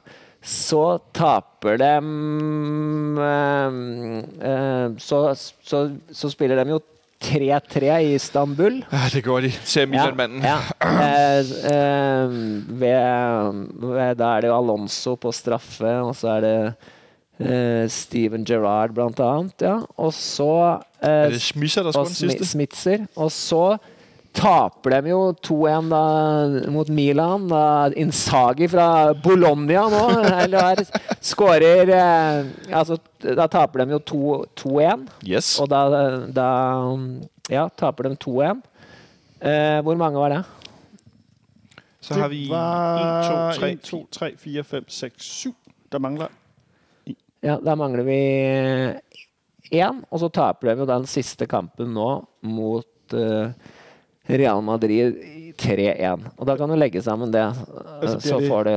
Så 0.43 0.97
taper 1.15 1.77
de 1.79 1.91
eh, 3.23 4.49
eh, 4.49 4.89
så, 4.97 5.35
så, 5.63 5.79
så 6.11 6.29
spiller 6.29 6.59
de 6.59 6.73
jo 6.75 6.81
3-3 7.23 7.93
i 8.03 8.13
Istanbul. 8.17 8.81
Det 9.13 9.23
går 9.25 9.47
de. 9.47 9.51
Ser 9.63 9.87
Milan-manden. 9.91 10.43
Ja, 10.43 10.59
ja. 10.81 10.91
Eh, 11.07 11.39
eh, 11.73 12.27
da 14.19 14.33
er 14.35 14.45
det 14.45 14.51
Alonso 14.51 15.15
på 15.15 15.31
straffe, 15.35 15.93
og 16.03 16.15
så 16.19 16.35
er 16.37 16.45
det 16.47 16.57
Uh, 17.41 17.89
Steven 17.89 18.43
Gerrard 18.45 18.93
blant 18.93 19.19
annet. 19.19 19.63
Ja. 19.65 19.79
Og 19.97 20.13
så 20.13 20.77
uh, 20.77 21.09
Er 21.09 21.31
der 21.33 21.97
og 21.97 22.07
sm 22.13 22.29
den 22.29 22.45
Smi- 22.45 23.07
Og 23.17 23.31
så 23.33 23.77
taper 24.34 24.95
de 24.97 25.11
jo 25.11 25.19
2-1 25.45 26.69
mot 26.73 26.89
Milan. 26.89 27.47
Da 27.51 27.91
Insagi 27.99 28.68
fra 28.72 29.14
Bologna 29.14 29.85
nå 29.91 30.03
eller 30.43 30.81
skårer 31.23 31.91
eh, 31.93 32.51
Altså, 32.73 32.97
da 33.22 33.47
taper 33.51 33.84
de 33.84 33.97
jo 33.97 34.01
2-1. 34.57 35.07
Yes. 35.27 35.55
Og 35.61 35.69
da, 35.72 35.85
da 36.34 36.49
ja, 37.51 37.68
taper 37.80 38.10
de 38.10 38.18
2-1. 38.26 38.64
Eh, 39.43 39.80
hvor 39.84 39.99
mange 39.99 40.19
var 40.19 40.38
det? 40.38 40.43
Så 42.03 42.19
har 42.19 42.30
vi 42.31 42.45
1, 42.45 42.49
2, 42.49 42.55
var 42.55 43.60
3. 43.60 43.69
1, 43.77 43.84
2, 43.88 44.07
3, 44.11 44.31
4, 44.38 44.64
5, 44.64 44.89
6, 44.89 45.23
7. 45.23 45.53
Der 45.91 45.99
mangler 45.99 46.27
Ja, 47.43 47.57
da 47.60 47.76
mangler 47.76 48.03
vi 48.07 48.19
én, 49.73 50.03
og 50.10 50.19
så 50.22 50.30
taper 50.31 50.69
de 50.69 50.84
jo 50.84 50.88
den 50.88 51.07
siste 51.11 51.47
kampen 51.49 51.91
nå 51.95 52.10
mot 52.47 53.15
eh, 53.15 53.51
Real 54.29 54.61
Madrid 54.63 55.13
3-1. 55.61 56.19
Og 56.37 56.47
da 56.47 56.55
kan 56.57 56.69
du 56.69 56.75
legge 56.75 57.01
sammen 57.01 57.33
det, 57.33 57.41
eh, 57.41 58.01
Altså, 58.01 58.29
så 58.29 58.39
det 58.39 58.47
får 58.47 58.63
du 58.63 58.69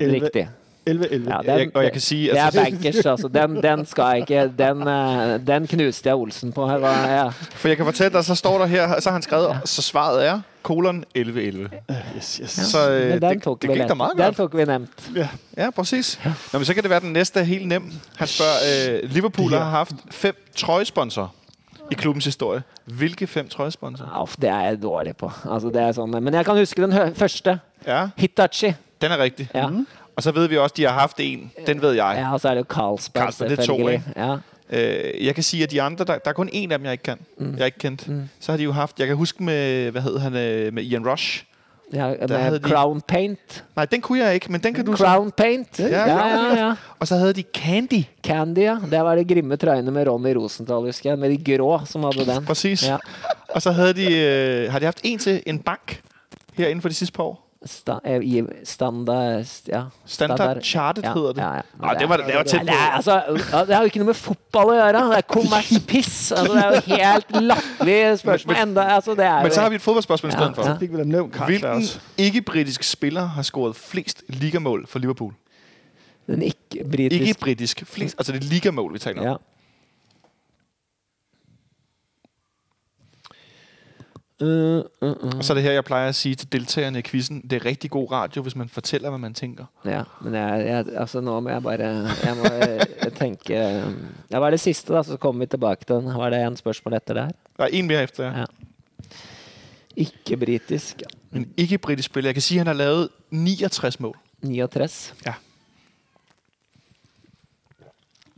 elleve- 0.00 0.24
riktig. 0.24 0.48
11, 0.86 1.06
11. 1.12 1.30
Ja, 1.30 1.52
Jeg- 1.54 1.70
og 1.74 1.82
jeg 1.84 1.92
kan 1.92 2.00
si 2.00 2.22
det 2.22 2.38
er 2.38 2.42
altså- 2.44 2.60
bankers, 2.62 3.06
altså. 3.06 3.28
Den, 3.28 3.62
den 3.62 3.86
skal 3.86 4.02
jeg 4.04 4.18
ikke 4.18 4.52
Den, 4.58 4.88
eh, 4.88 5.46
den 5.46 5.66
knuste 5.66 6.08
jeg 6.08 6.16
Olsen 6.16 6.52
på. 6.52 6.66
Her 6.68 6.78
ja. 7.14 7.28
For 7.28 7.68
jeg 7.68 7.76
kan 7.76 7.86
fortelle 7.86 8.12
deg, 8.16 8.24
så 8.24 8.34
står 8.34 8.58
der 8.58 8.66
her, 8.66 9.00
så 9.00 9.08
har 9.08 9.12
han 9.12 9.22
skrevet, 9.22 9.56
så 9.64 9.82
svaret 9.82 10.26
er 10.26 10.40
kolon 10.62 11.04
1111. 11.14 11.68
Yes, 12.16 12.36
yes. 12.42 12.50
Så 12.50 12.90
øh, 12.90 13.12
det, 13.12 13.22
det 13.22 13.42
gikk 13.60 13.88
da 13.88 13.94
meget 13.94 14.12
Den 14.16 14.24
godt. 14.24 14.36
tok 14.36 14.56
vi 14.56 14.64
nemt. 14.64 15.10
Ja. 15.16 15.28
Ja, 15.56 15.70
præcis. 15.70 16.20
Nå, 16.24 16.58
men 16.58 16.64
så 16.64 16.74
kan 16.74 16.82
det 16.82 16.90
være, 16.90 17.00
den 17.00 17.12
næste 17.12 17.40
er 17.40 17.44
helt 17.44 17.68
nem. 17.68 17.92
Han 18.16 18.26
spørger, 18.28 18.98
øh, 19.04 19.10
Liverpool 19.10 19.50
har 19.52 19.70
haft 19.70 19.92
fem 20.10 20.34
trøjesponsorer 20.56 21.28
i 21.92 21.94
klubbens 22.00 22.24
historie. 22.24 22.62
Hvilke 22.84 23.26
fem 23.26 23.48
trøjesponsorer? 23.48 24.22
Uff, 24.22 24.36
det 24.40 24.50
er 24.50 24.60
jeg 24.60 24.82
dårlig 24.82 25.16
på. 25.16 25.30
Altså, 25.50 25.68
det 25.74 25.82
er 25.82 25.92
sånn. 25.96 26.16
Men 26.22 26.34
jeg 26.34 26.44
kan 26.48 26.56
huske 26.58 26.82
den 26.82 27.14
første. 27.14 27.58
Ja, 27.86 28.08
Hitachi. 28.16 28.72
den 29.02 29.12
er 29.12 29.18
riktig. 29.18 29.48
Ja. 29.54 29.68
Og 30.16 30.22
så 30.22 30.32
ved 30.32 30.48
vi 30.48 30.56
også, 30.58 30.72
at 30.72 30.76
de 30.76 30.82
har 30.84 30.92
haft 31.00 31.20
en. 31.20 31.50
Den 31.66 31.82
ved 31.82 31.92
jeg. 31.92 32.14
ja, 32.18 32.32
og 32.32 32.40
så 32.40 32.48
er 32.48 32.54
det 32.54 32.60
jo 32.60 32.66
Carlsberg, 32.68 33.22
Carlsberg, 33.22 33.50
det 33.50 33.58
er 33.58 33.62
to, 33.62 33.76
selvfølgelig. 33.76 34.02
ikke? 34.08 34.20
Ja. 34.20 34.36
Øh, 34.70 35.26
jeg 35.26 35.34
kan 35.34 35.44
si, 35.44 35.62
at 35.62 35.70
de 35.70 35.82
andre, 35.82 36.04
der, 36.04 36.18
der 36.18 36.30
er 36.30 36.32
kun 36.32 36.48
en 36.52 36.72
av 36.72 36.78
dem, 36.78 36.84
jeg 36.84 36.92
ikke 36.92 37.04
kan. 37.04 37.18
Mm. 37.38 37.56
Jeg 37.58 37.66
ikke 37.66 37.78
kendt. 37.78 38.06
Så 38.40 38.52
har 38.52 38.56
de 38.56 38.62
jo 38.64 38.72
haft, 38.72 38.98
jeg 38.98 39.06
kan 39.06 39.16
huske 39.16 39.42
med, 39.42 39.90
hvad 39.90 40.02
hed 40.02 40.18
han, 40.18 40.36
øh, 40.36 40.72
med 40.74 40.82
Ian 40.82 41.08
Rush. 41.08 41.44
Ja, 41.92 42.14
havde 42.36 42.58
Crown 42.62 42.96
de- 42.96 43.02
Paint. 43.08 43.64
Nej, 43.76 43.84
den 43.84 44.00
kunne 44.00 44.18
jeg 44.18 44.34
ikke, 44.34 44.52
men 44.52 44.60
den 44.60 44.74
kan 44.74 44.84
du 44.86 44.96
så. 44.96 45.04
Crown 45.04 45.30
Paint. 45.30 45.78
Ja, 45.78 45.86
Ja, 45.86 46.66
ja. 46.66 46.74
Og 46.98 47.08
så 47.08 47.16
havde 47.16 47.32
de 47.32 47.42
Candy. 47.54 48.02
Candy, 48.24 48.58
ja. 48.58 48.76
Det 48.90 49.00
var 49.00 49.14
det 49.14 49.28
grimme 49.28 49.56
trøyene 49.56 49.90
med 49.90 50.08
Ronny 50.08 50.34
Rosenthal, 50.36 50.76
husker 50.76 51.10
jeg. 51.10 51.18
Med 51.18 51.38
de 51.38 51.56
grå 51.56 51.80
som 51.84 52.02
hadde 52.04 52.26
den. 52.34 52.44
Præcis. 52.44 52.88
Ja. 52.88 52.96
Og 53.48 53.62
så 53.62 53.70
havde 53.72 53.92
de, 53.94 54.16
øh, 54.18 54.72
har 54.72 54.78
de 54.78 54.84
haft 54.84 55.00
en 55.04 55.18
til 55.18 55.42
en 55.46 55.58
bank 55.58 56.00
her 56.54 56.68
inden 56.68 56.82
for 56.82 56.88
de 56.88 56.94
sidste 56.94 57.12
par 57.16 57.22
år. 57.24 57.51
Sta 57.64 58.00
eh, 58.04 58.22
i 58.26 58.42
standard 58.66 59.46
ja. 59.70 59.84
Standard 60.04 60.62
Chartered 60.66 61.04
ja, 61.04 61.12
heter 61.12 61.32
det. 61.32 61.42
Ja, 61.42 61.54
ja. 61.54 61.62
ja 61.82 61.98
det 61.98 62.08
var, 62.08 62.16
det 62.26 62.34
var 62.34 62.42
tett 62.42 62.66
på. 62.66 62.78
altså, 62.96 63.20
det 63.68 63.76
har 63.76 63.84
jo 63.84 63.92
ikke 63.92 64.02
noe 64.02 64.10
med 64.10 64.18
fotball 64.18 64.72
å 64.72 64.78
gjøre. 64.78 65.02
Det 65.12 65.20
er 65.20 65.28
kommerspiss. 65.30 66.16
Altså, 66.32 66.56
det 66.56 66.64
er 66.64 66.74
jo 66.74 66.96
helt 66.96 67.36
latterlig 67.52 67.98
spørsmål. 68.24 68.56
Enda, 68.64 68.88
altså, 68.96 69.14
det 69.18 69.28
er 69.28 69.46
Men 69.46 69.54
så 69.54 69.66
har 69.66 69.70
vi 69.70 69.78
et 69.78 69.86
fotballspørsmål 69.86 70.32
i 70.32 70.34
Ja, 70.34 70.48
ja. 70.72 71.46
Hvilken 71.46 71.86
ikke-britisk 72.18 72.82
spiller 72.82 73.30
har 73.36 73.46
scoret 73.46 73.78
flest 73.78 74.26
ligamål 74.28 74.86
for 74.90 74.98
Liverpool? 74.98 75.32
den 76.26 76.42
ikke-britisk. 76.42 77.86
Flest, 77.86 78.14
altså 78.18 78.32
det 78.32 78.44
er 78.44 78.48
ligamål, 78.48 78.92
vi 78.92 78.98
taler 78.98 79.30
om. 79.30 79.38
Uh, 84.42 84.48
uh, 84.48 85.16
uh. 85.24 85.38
Og 85.38 85.44
så 85.44 85.52
er 85.52 85.54
det 85.54 85.62
her, 85.62 85.72
jeg 85.72 85.84
plejer 85.84 86.08
at 86.08 86.14
sige 86.14 86.34
til 86.34 86.52
deltagerne 86.52 86.98
i 86.98 87.02
quizzen, 87.02 87.40
det 87.40 87.52
er 87.52 87.64
rigtig 87.64 87.90
god 87.90 88.10
radio, 88.12 88.42
hvis 88.42 88.56
man 88.56 88.68
fortæller, 88.68 89.08
hvad 89.08 89.18
man 89.18 89.34
tænker. 89.34 89.64
Ja, 89.84 90.02
men 90.20 90.34
jeg, 90.34 90.66
jeg, 90.66 90.84
altså 90.96 91.20
nå 91.20 91.40
må 91.40 91.48
jeg 91.48 91.62
bare 91.62 91.82
Jeg 92.24 92.36
må 92.36 92.44
tenke 93.16 93.54
Ja, 93.54 94.38
Hva 94.38 94.46
er 94.46 94.50
det 94.50 94.60
siste, 94.60 94.94
da? 94.94 95.02
Så 95.02 95.16
kommer 95.16 95.38
vi 95.40 95.46
tilbake 95.46 95.84
til 95.84 95.96
den. 95.96 96.14
Var 96.14 96.30
det 96.30 96.46
en 96.46 96.56
spørsmål 96.56 96.94
etter 96.94 97.14
det 97.14 97.22
her? 97.22 97.30
Ja, 97.58 97.66
en 97.72 97.86
mere 97.86 98.02
efter 98.02 98.24
ja. 98.24 98.38
Ja. 98.38 98.44
Ikke 99.96 100.36
britisk. 100.36 101.02
En 101.32 101.52
ikke-britisk 101.56 102.06
spiller. 102.06 102.28
Jeg 102.28 102.34
kan 102.34 102.42
sige, 102.42 102.60
at 102.60 102.60
han 102.60 102.66
har 102.66 102.74
lavet 102.74 103.08
69 103.30 104.00
mål. 104.00 104.18
69. 104.40 105.14
Ja. 105.26 105.34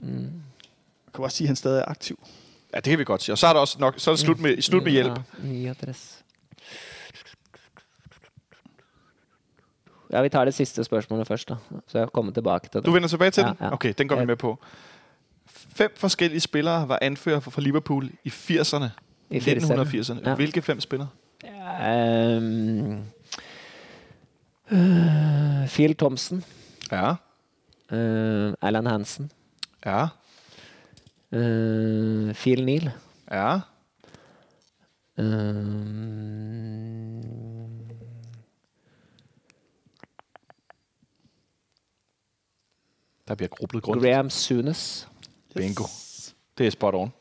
Jeg 0.03 0.19
kan 1.15 1.25
også 1.25 1.37
sige, 1.37 1.47
at 1.47 1.49
han 1.49 1.57
stadig 1.57 1.81
er 1.81 1.89
aktiv. 1.89 2.19
Ja, 2.75 2.81
det 2.81 2.91
kan 2.91 2.99
vi 2.99 3.05
godt 3.05 3.23
sige. 3.23 3.33
Og 3.33 3.39
så 3.39 3.47
er, 3.47 3.53
der 3.53 3.61
også 3.61 3.77
nok, 3.81 3.95
så 3.97 4.11
er 4.11 4.15
det 4.15 4.21
slut 4.21 4.41
med, 4.41 4.63
slut 4.63 4.83
med 4.83 4.93
hjælp. 4.93 5.19
Ja, 5.43 5.49
69. 5.49 6.25
Ja, 10.13 10.23
vi 10.23 10.29
tager 10.29 10.45
det 10.45 10.55
sidste 10.55 10.85
spørsmålet 10.85 11.27
først, 11.27 11.49
da. 11.49 11.55
Så 11.87 11.99
jeg 11.99 12.09
kommer 12.13 12.33
tilbake 12.33 12.69
til 12.69 12.73
det. 12.79 12.87
Du 12.87 12.91
vender 12.93 13.09
tilbage 13.09 13.31
til 13.31 13.41
Ja, 13.41 13.47
den? 13.49 13.57
ja. 13.61 13.73
Okay, 13.73 13.95
den 13.99 14.09
går 14.09 14.17
vi 14.17 14.25
med 14.25 14.37
på. 14.37 14.59
Fem 15.47 15.95
forskellige 15.97 16.41
spillere 16.41 16.89
var 16.89 16.99
anfører 17.03 17.41
for 17.41 17.51
for 17.51 17.61
Liverpool 17.61 18.11
i 18.25 18.29
80'erne. 18.29 18.85
I 19.31 19.39
1980'erne. 19.39 20.29
Ja. 20.29 20.35
Hvilke 20.35 20.63
fem 20.63 20.81
spillere? 20.81 21.09
Um, 21.45 23.05
uh, 24.71 25.69
Phil 25.69 25.97
Thompson. 25.97 26.45
Ja. 26.93 27.11
Uh, 27.93 28.55
Alan 28.63 28.87
Hansen. 28.87 29.31
Ja. 29.87 30.07
Uh, 31.35 32.35
Phil 32.35 32.65
Neal. 32.65 32.90
Ja. 33.31 33.61
Uh, 35.19 35.24
Der 43.28 43.35
blir 43.35 43.48
grublet 43.48 43.82
grundigt. 43.82 44.11
Graham 44.11 44.31
Sunes. 44.31 45.09
Bingo. 45.55 45.85
Det 46.59 46.66
er 46.66 46.70
spot 46.70 46.94
on. 46.94 47.12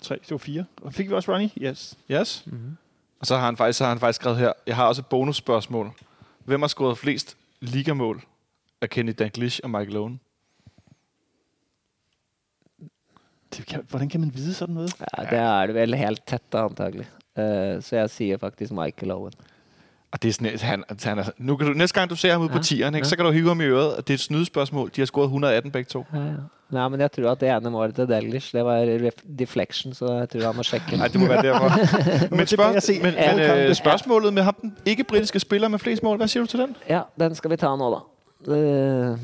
3, 0.00 0.14
det 0.14 0.30
var 0.30 0.38
fire. 0.38 0.64
Og 0.82 0.94
fik 0.94 1.08
vi 1.08 1.14
også 1.14 1.32
Ronnie? 1.32 1.50
Yes. 1.62 1.98
Yes. 2.10 2.42
Mm-hmm. 2.46 2.76
Og 3.20 3.26
så 3.26 3.36
har, 3.36 3.44
han 3.44 3.56
faktisk, 3.56 3.78
så 3.78 3.84
har 3.84 3.88
han 3.88 4.00
faktisk 4.00 4.20
skrevet 4.20 4.38
her, 4.38 4.52
jeg 4.66 4.76
har 4.76 4.86
også 4.86 5.02
et 5.02 5.06
bonusspørgsmål. 5.06 5.90
Hvem 6.44 6.60
har 6.60 6.68
scoret 6.68 6.98
flest 6.98 7.36
ligamål 7.60 8.22
af 8.80 8.90
Kenny 8.90 9.14
Dalglish 9.18 9.60
og 9.64 9.70
Michael 9.70 9.96
Owen? 9.96 10.20
Det 13.56 13.66
kan, 13.66 13.84
hvordan 13.90 14.08
kan 14.12 14.20
man 14.20 14.32
vite 14.34 14.54
sånn 14.56 14.74
noe? 14.76 14.88
Ja, 15.00 15.22
det 15.30 15.38
er 15.40 15.70
det 15.70 15.76
vel 15.78 15.96
helt 15.96 16.24
tett, 16.28 16.44
da, 16.52 16.66
antagelig. 16.68 17.06
Uh, 17.38 17.78
så 17.84 18.02
jeg 18.02 18.10
sier 18.12 18.42
faktisk 18.42 18.74
Michael 18.76 19.14
Owen. 19.14 19.38
Og 20.12 20.22
det 20.22 20.28
er 20.28 20.32
sådan, 20.32 20.58
han, 20.60 20.84
han 21.04 21.18
er, 21.18 21.30
nu 21.38 21.56
kan 21.56 21.66
du, 21.66 21.72
næste 21.72 22.00
gang 22.00 22.10
du 22.10 22.16
ser 22.16 22.32
ham 22.32 22.42
ude 22.42 22.50
ja. 22.52 22.56
på 22.56 22.62
tieren, 22.62 22.94
ikke, 22.94 23.06
ja. 23.06 23.08
så 23.08 23.16
kan 23.16 23.24
du 23.24 23.30
hive 23.30 23.48
ham 23.48 23.60
i 23.60 23.64
øret, 23.64 23.96
det 23.96 24.10
er 24.10 24.14
et 24.14 24.20
snydespørgsmål. 24.20 24.90
De 24.96 25.00
har 25.00 25.06
scoret 25.06 25.26
118 25.26 25.72
begge 25.72 25.88
to. 25.88 26.04
Ja, 26.12 26.18
ja. 26.18 26.32
Nei, 26.70 26.88
men 26.88 27.00
jeg 27.00 27.12
tror 27.12 27.30
at 27.30 27.40
det 27.40 27.48
ene 27.48 27.70
målet 27.70 27.94
til 27.96 28.08
Dalglish, 28.08 28.52
det 28.52 28.64
var 28.64 29.10
deflection, 29.38 29.94
så 29.94 30.12
jeg 30.18 30.28
tror 30.28 30.42
han 30.46 30.56
må 30.56 30.62
sjekke. 30.62 30.96
Nei, 31.00 31.08
det 31.08 31.20
må 31.20 31.26
være 31.26 31.42
derfor. 31.42 31.68
men, 32.36 32.46
spørg, 32.46 33.02
men, 33.02 33.14
men 33.14 33.40
øh, 33.40 33.74
spørgsmålet 33.74 34.32
med 34.32 34.42
ham, 34.42 34.54
den 34.60 34.76
ikke-britiske 34.86 35.40
spiller 35.40 35.68
med 35.68 35.78
flest 35.78 36.02
mål, 36.02 36.16
hva 36.20 36.26
sier 36.28 36.44
du 36.44 36.46
til 36.46 36.60
den? 36.60 36.76
Ja, 36.88 37.00
den 37.20 37.34
skal 37.34 37.50
vi 37.50 37.56
ta 37.56 37.72
nå, 37.76 37.88
da. 37.94 38.02
Eh, 38.52 39.16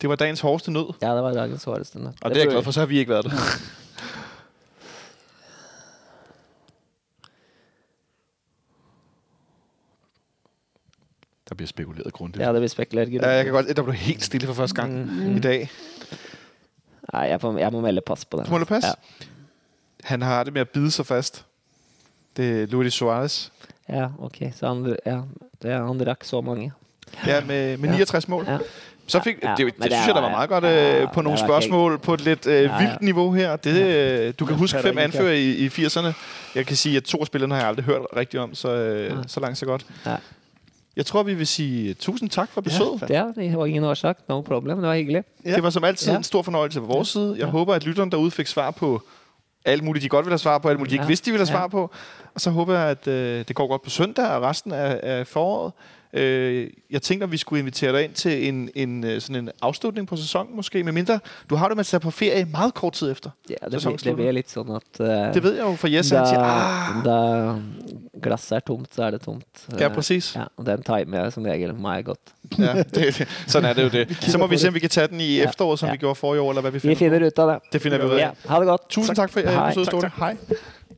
Det 0.00 0.08
var 0.08 0.16
dagens 0.16 0.40
hårdeste 0.40 0.70
nød. 0.70 0.94
ja, 1.02 1.14
det 1.14 1.22
var 1.22 1.32
dagens 1.32 1.64
hårdeste. 1.64 1.98
nød. 1.98 2.12
Og 2.22 2.30
det, 2.30 2.36
er 2.36 2.40
jeg 2.40 2.50
glad 2.50 2.62
for, 2.62 2.70
så 2.70 2.80
har 2.80 2.86
vi 2.86 2.98
ikke 2.98 3.10
været 3.10 3.24
det. 3.24 3.32
Der 11.48 11.54
bliver 11.54 11.66
spekuleret 11.66 12.12
grundigt. 12.12 12.42
Ja, 12.44 12.52
det 12.52 12.74
blir 12.76 12.84
grundigt. 12.84 13.22
Ja, 13.22 13.28
jeg 13.28 13.44
kan 13.44 13.52
godt, 13.54 13.76
der 13.76 13.82
blev 13.82 13.94
helt 13.94 14.24
stille 14.24 14.46
for 14.46 14.54
første 14.54 14.76
gang 14.76 14.92
mm. 14.92 15.36
i 15.36 15.40
dag. 15.40 15.70
Nei, 17.12 17.22
jeg, 17.22 17.40
får, 17.40 17.58
jeg 17.58 17.72
må 17.72 17.80
melde 17.80 18.00
pas 18.00 18.24
på 18.24 18.36
den. 18.36 18.46
Du 18.46 18.50
må 18.50 18.64
pas. 18.64 18.84
Ja. 18.84 18.92
Han 20.04 20.22
har 20.22 20.44
det 20.44 20.52
med 20.52 20.60
at 20.60 20.68
bide 20.68 20.90
sig 20.90 21.06
fast. 21.06 21.44
Det 22.36 22.62
er 22.62 22.66
Luis 22.66 22.92
Suarez. 22.92 23.50
ja, 23.88 24.08
ok. 24.18 24.36
Så 24.54 24.68
han, 24.68 24.96
ja, 25.06 25.20
det, 25.62 25.72
han 25.72 25.98
drak 25.98 26.24
så 26.24 26.40
mange. 26.40 26.72
Ja, 27.26 27.44
med, 27.44 27.76
med 27.76 27.88
Ja. 27.88 27.96
69 27.96 28.28
mål. 28.28 28.44
Ja. 28.48 28.58
Så 29.10 29.20
fik, 29.24 29.36
Ja, 29.42 29.48
det, 29.50 29.58
det, 29.58 29.66
det 29.66 29.82
det 29.84 29.92
synes 29.92 30.06
jeg, 30.06 30.14
der 30.14 30.20
var- 30.20 30.30
meget 30.30 30.48
godt 30.48 30.64
ja, 30.64 31.02
øh, 31.02 31.12
på 31.12 31.22
nogle 31.22 31.38
spørgsmål 31.38 31.98
på 31.98 32.14
et 32.14 32.20
lidt 32.20 32.46
øh, 32.46 32.60
vildt 32.62 32.72
ja. 32.80 32.96
niveau 33.00 33.32
her. 33.32 33.56
Det, 33.56 33.82
øh, 33.82 34.34
du 34.38 34.46
kan 34.46 34.56
huske 34.56 34.78
fem 34.82 34.98
anfører 34.98 35.32
i, 35.32 35.50
i 35.50 35.66
80'erne. 35.68 36.12
Jeg 36.54 36.66
kan 36.66 36.76
sige, 36.76 36.96
at 36.96 37.04
to 37.04 37.18
af 37.18 37.26
spillerne 37.26 37.54
har 37.54 37.60
jeg 37.60 37.68
aldrig 37.68 37.84
hørt 37.84 38.02
rigtigt 38.16 38.42
om, 38.42 38.54
så, 38.54 38.68
øh, 38.74 39.04
Ja. 39.06 39.14
så 39.26 39.40
langt 39.40 39.58
så 39.58 39.66
godt. 39.66 39.86
Ja. 40.06 40.16
Jeg 40.96 41.06
tror, 41.06 41.22
vi 41.22 41.34
vil 41.34 41.46
sige 41.46 41.94
tusind 41.94 42.30
tak 42.30 42.48
for 42.52 42.60
besøget. 42.60 43.04
Ja, 43.10 43.24
det 43.36 43.56
var 43.56 43.66
ingen 43.66 43.84
årsak. 43.84 44.18
No 44.28 44.40
problem. 44.40 44.76
Det 44.76 44.86
var 44.88 44.94
hyggeligt. 44.96 45.26
Ja. 45.44 45.54
Det 45.54 45.62
var 45.62 45.70
som 45.70 45.84
altid 45.84 46.10
Ja. 46.10 46.16
en 46.16 46.22
stor 46.24 46.42
fornøjelse 46.42 46.80
på 46.80 46.86
vores 46.86 47.08
side. 47.08 47.34
Jeg 47.38 47.44
Ja. 47.44 47.50
håper, 47.50 47.74
at 47.74 47.84
lytterne 47.86 48.10
derude 48.10 48.30
fik 48.30 48.46
svar 48.46 48.70
på 48.70 49.02
alt 49.64 49.84
muligt, 49.84 50.02
de 50.02 50.08
godt 50.08 50.26
ville 50.26 50.32
have 50.32 50.38
svar 50.38 50.58
på, 50.58 50.68
alt 50.68 50.78
muligt, 50.78 50.90
de 50.90 50.94
ikke 50.94 51.02
Ja. 51.04 51.08
vidste, 51.08 51.26
de 51.26 51.30
ville 51.30 51.46
have 51.46 51.54
Ja. 51.56 51.60
svar 51.60 51.68
på. 51.68 51.90
Og 52.34 52.40
så 52.40 52.50
håber 52.50 52.78
jeg, 52.78 52.88
at 52.88 53.06
øh, 53.06 53.44
det 53.48 53.56
går 53.56 53.66
godt 53.68 53.82
på 53.82 53.90
søndag 53.90 54.26
og 54.26 54.42
resten 54.42 54.72
af, 54.72 55.00
af 55.02 55.26
foråret. 55.26 55.72
Øh, 56.12 56.70
jeg 56.90 57.02
tænkte, 57.02 57.24
at 57.24 57.32
vi 57.32 57.36
skulle 57.36 57.60
invitere 57.60 57.92
dig 57.92 58.04
ind 58.04 58.12
til 58.14 58.48
en, 58.48 58.70
en, 58.74 59.04
øh, 59.04 59.20
sådan 59.20 59.36
en 59.36 59.50
afslutning 59.62 60.08
på 60.08 60.16
sæsonen 60.16 60.56
måske, 60.56 60.84
med 60.84 60.92
mindre 60.92 61.18
du 61.50 61.54
har 61.56 61.68
det 61.68 61.76
med 61.76 61.80
at 61.80 61.86
tage 61.86 62.00
på 62.00 62.10
ferie 62.10 62.44
meget 62.44 62.74
kort 62.74 62.92
tid 62.92 63.10
efter. 63.10 63.30
Ja, 63.50 63.54
det, 63.64 63.72
Sesongen 63.72 63.96
blir, 63.98 64.10
det 64.10 64.16
blir 64.16 64.32
litt 64.32 64.50
sånn 64.50 64.70
at 64.76 65.00
Uh, 65.00 65.34
Det 65.34 65.42
ved 65.42 65.54
jeg 65.54 65.64
jo, 65.66 65.74
for 65.76 65.88
Jesse 65.88 66.14
da, 66.16 66.24
siger, 66.26 66.40
ah, 66.40 67.04
da 67.04 67.54
glasset 68.22 68.56
er 68.56 68.60
tomt, 68.60 68.94
så 68.94 69.02
er 69.02 69.10
det 69.10 69.20
tomt. 69.20 69.66
ja, 69.80 69.88
præcis. 69.88 70.36
Ja, 70.36 70.44
og 70.56 70.66
den 70.66 70.82
timer 70.82 71.22
jeg 71.22 71.32
som 71.32 71.44
regel 71.44 71.74
meget 71.74 72.04
godt. 72.04 72.18
Ja, 72.58 72.82
det, 72.82 73.28
sådan 73.46 73.68
er 73.70 73.72
det 73.74 73.82
jo 73.84 73.88
det. 73.88 74.16
Så 74.32 74.38
må 74.38 74.46
vi 74.46 74.58
se, 74.58 74.68
om 74.68 74.74
vi 74.74 74.80
kan 74.80 74.90
tage 74.90 75.08
den 75.08 75.20
i 75.20 75.36
Ja. 75.36 75.44
efteråret, 75.48 75.78
som 75.78 75.86
Ja. 75.86 75.92
vi 75.92 75.98
gjorde 75.98 76.14
forrige 76.14 76.40
år, 76.40 76.50
eller 76.50 76.60
hvad 76.60 76.70
vi 76.70 76.76
Vi 76.76 76.80
finder. 76.80 76.96
finner 76.96 77.26
ut 77.26 77.38
av 77.38 77.48
det. 77.52 77.72
Det 77.72 77.82
finder 77.82 77.98
vi 77.98 78.04
ud 78.04 78.10
af. 78.10 78.18
Ja, 78.18 78.30
ha 78.48 78.58
det 78.58 78.66
godt. 78.66 78.88
Tusind 78.90 79.16
tak 79.16 79.30
for, 79.30 79.40
at 79.40 79.54
Hej. 79.54 79.74
Tak, 79.74 79.84
Ståle. 79.86 80.10
Hej. 80.18 80.36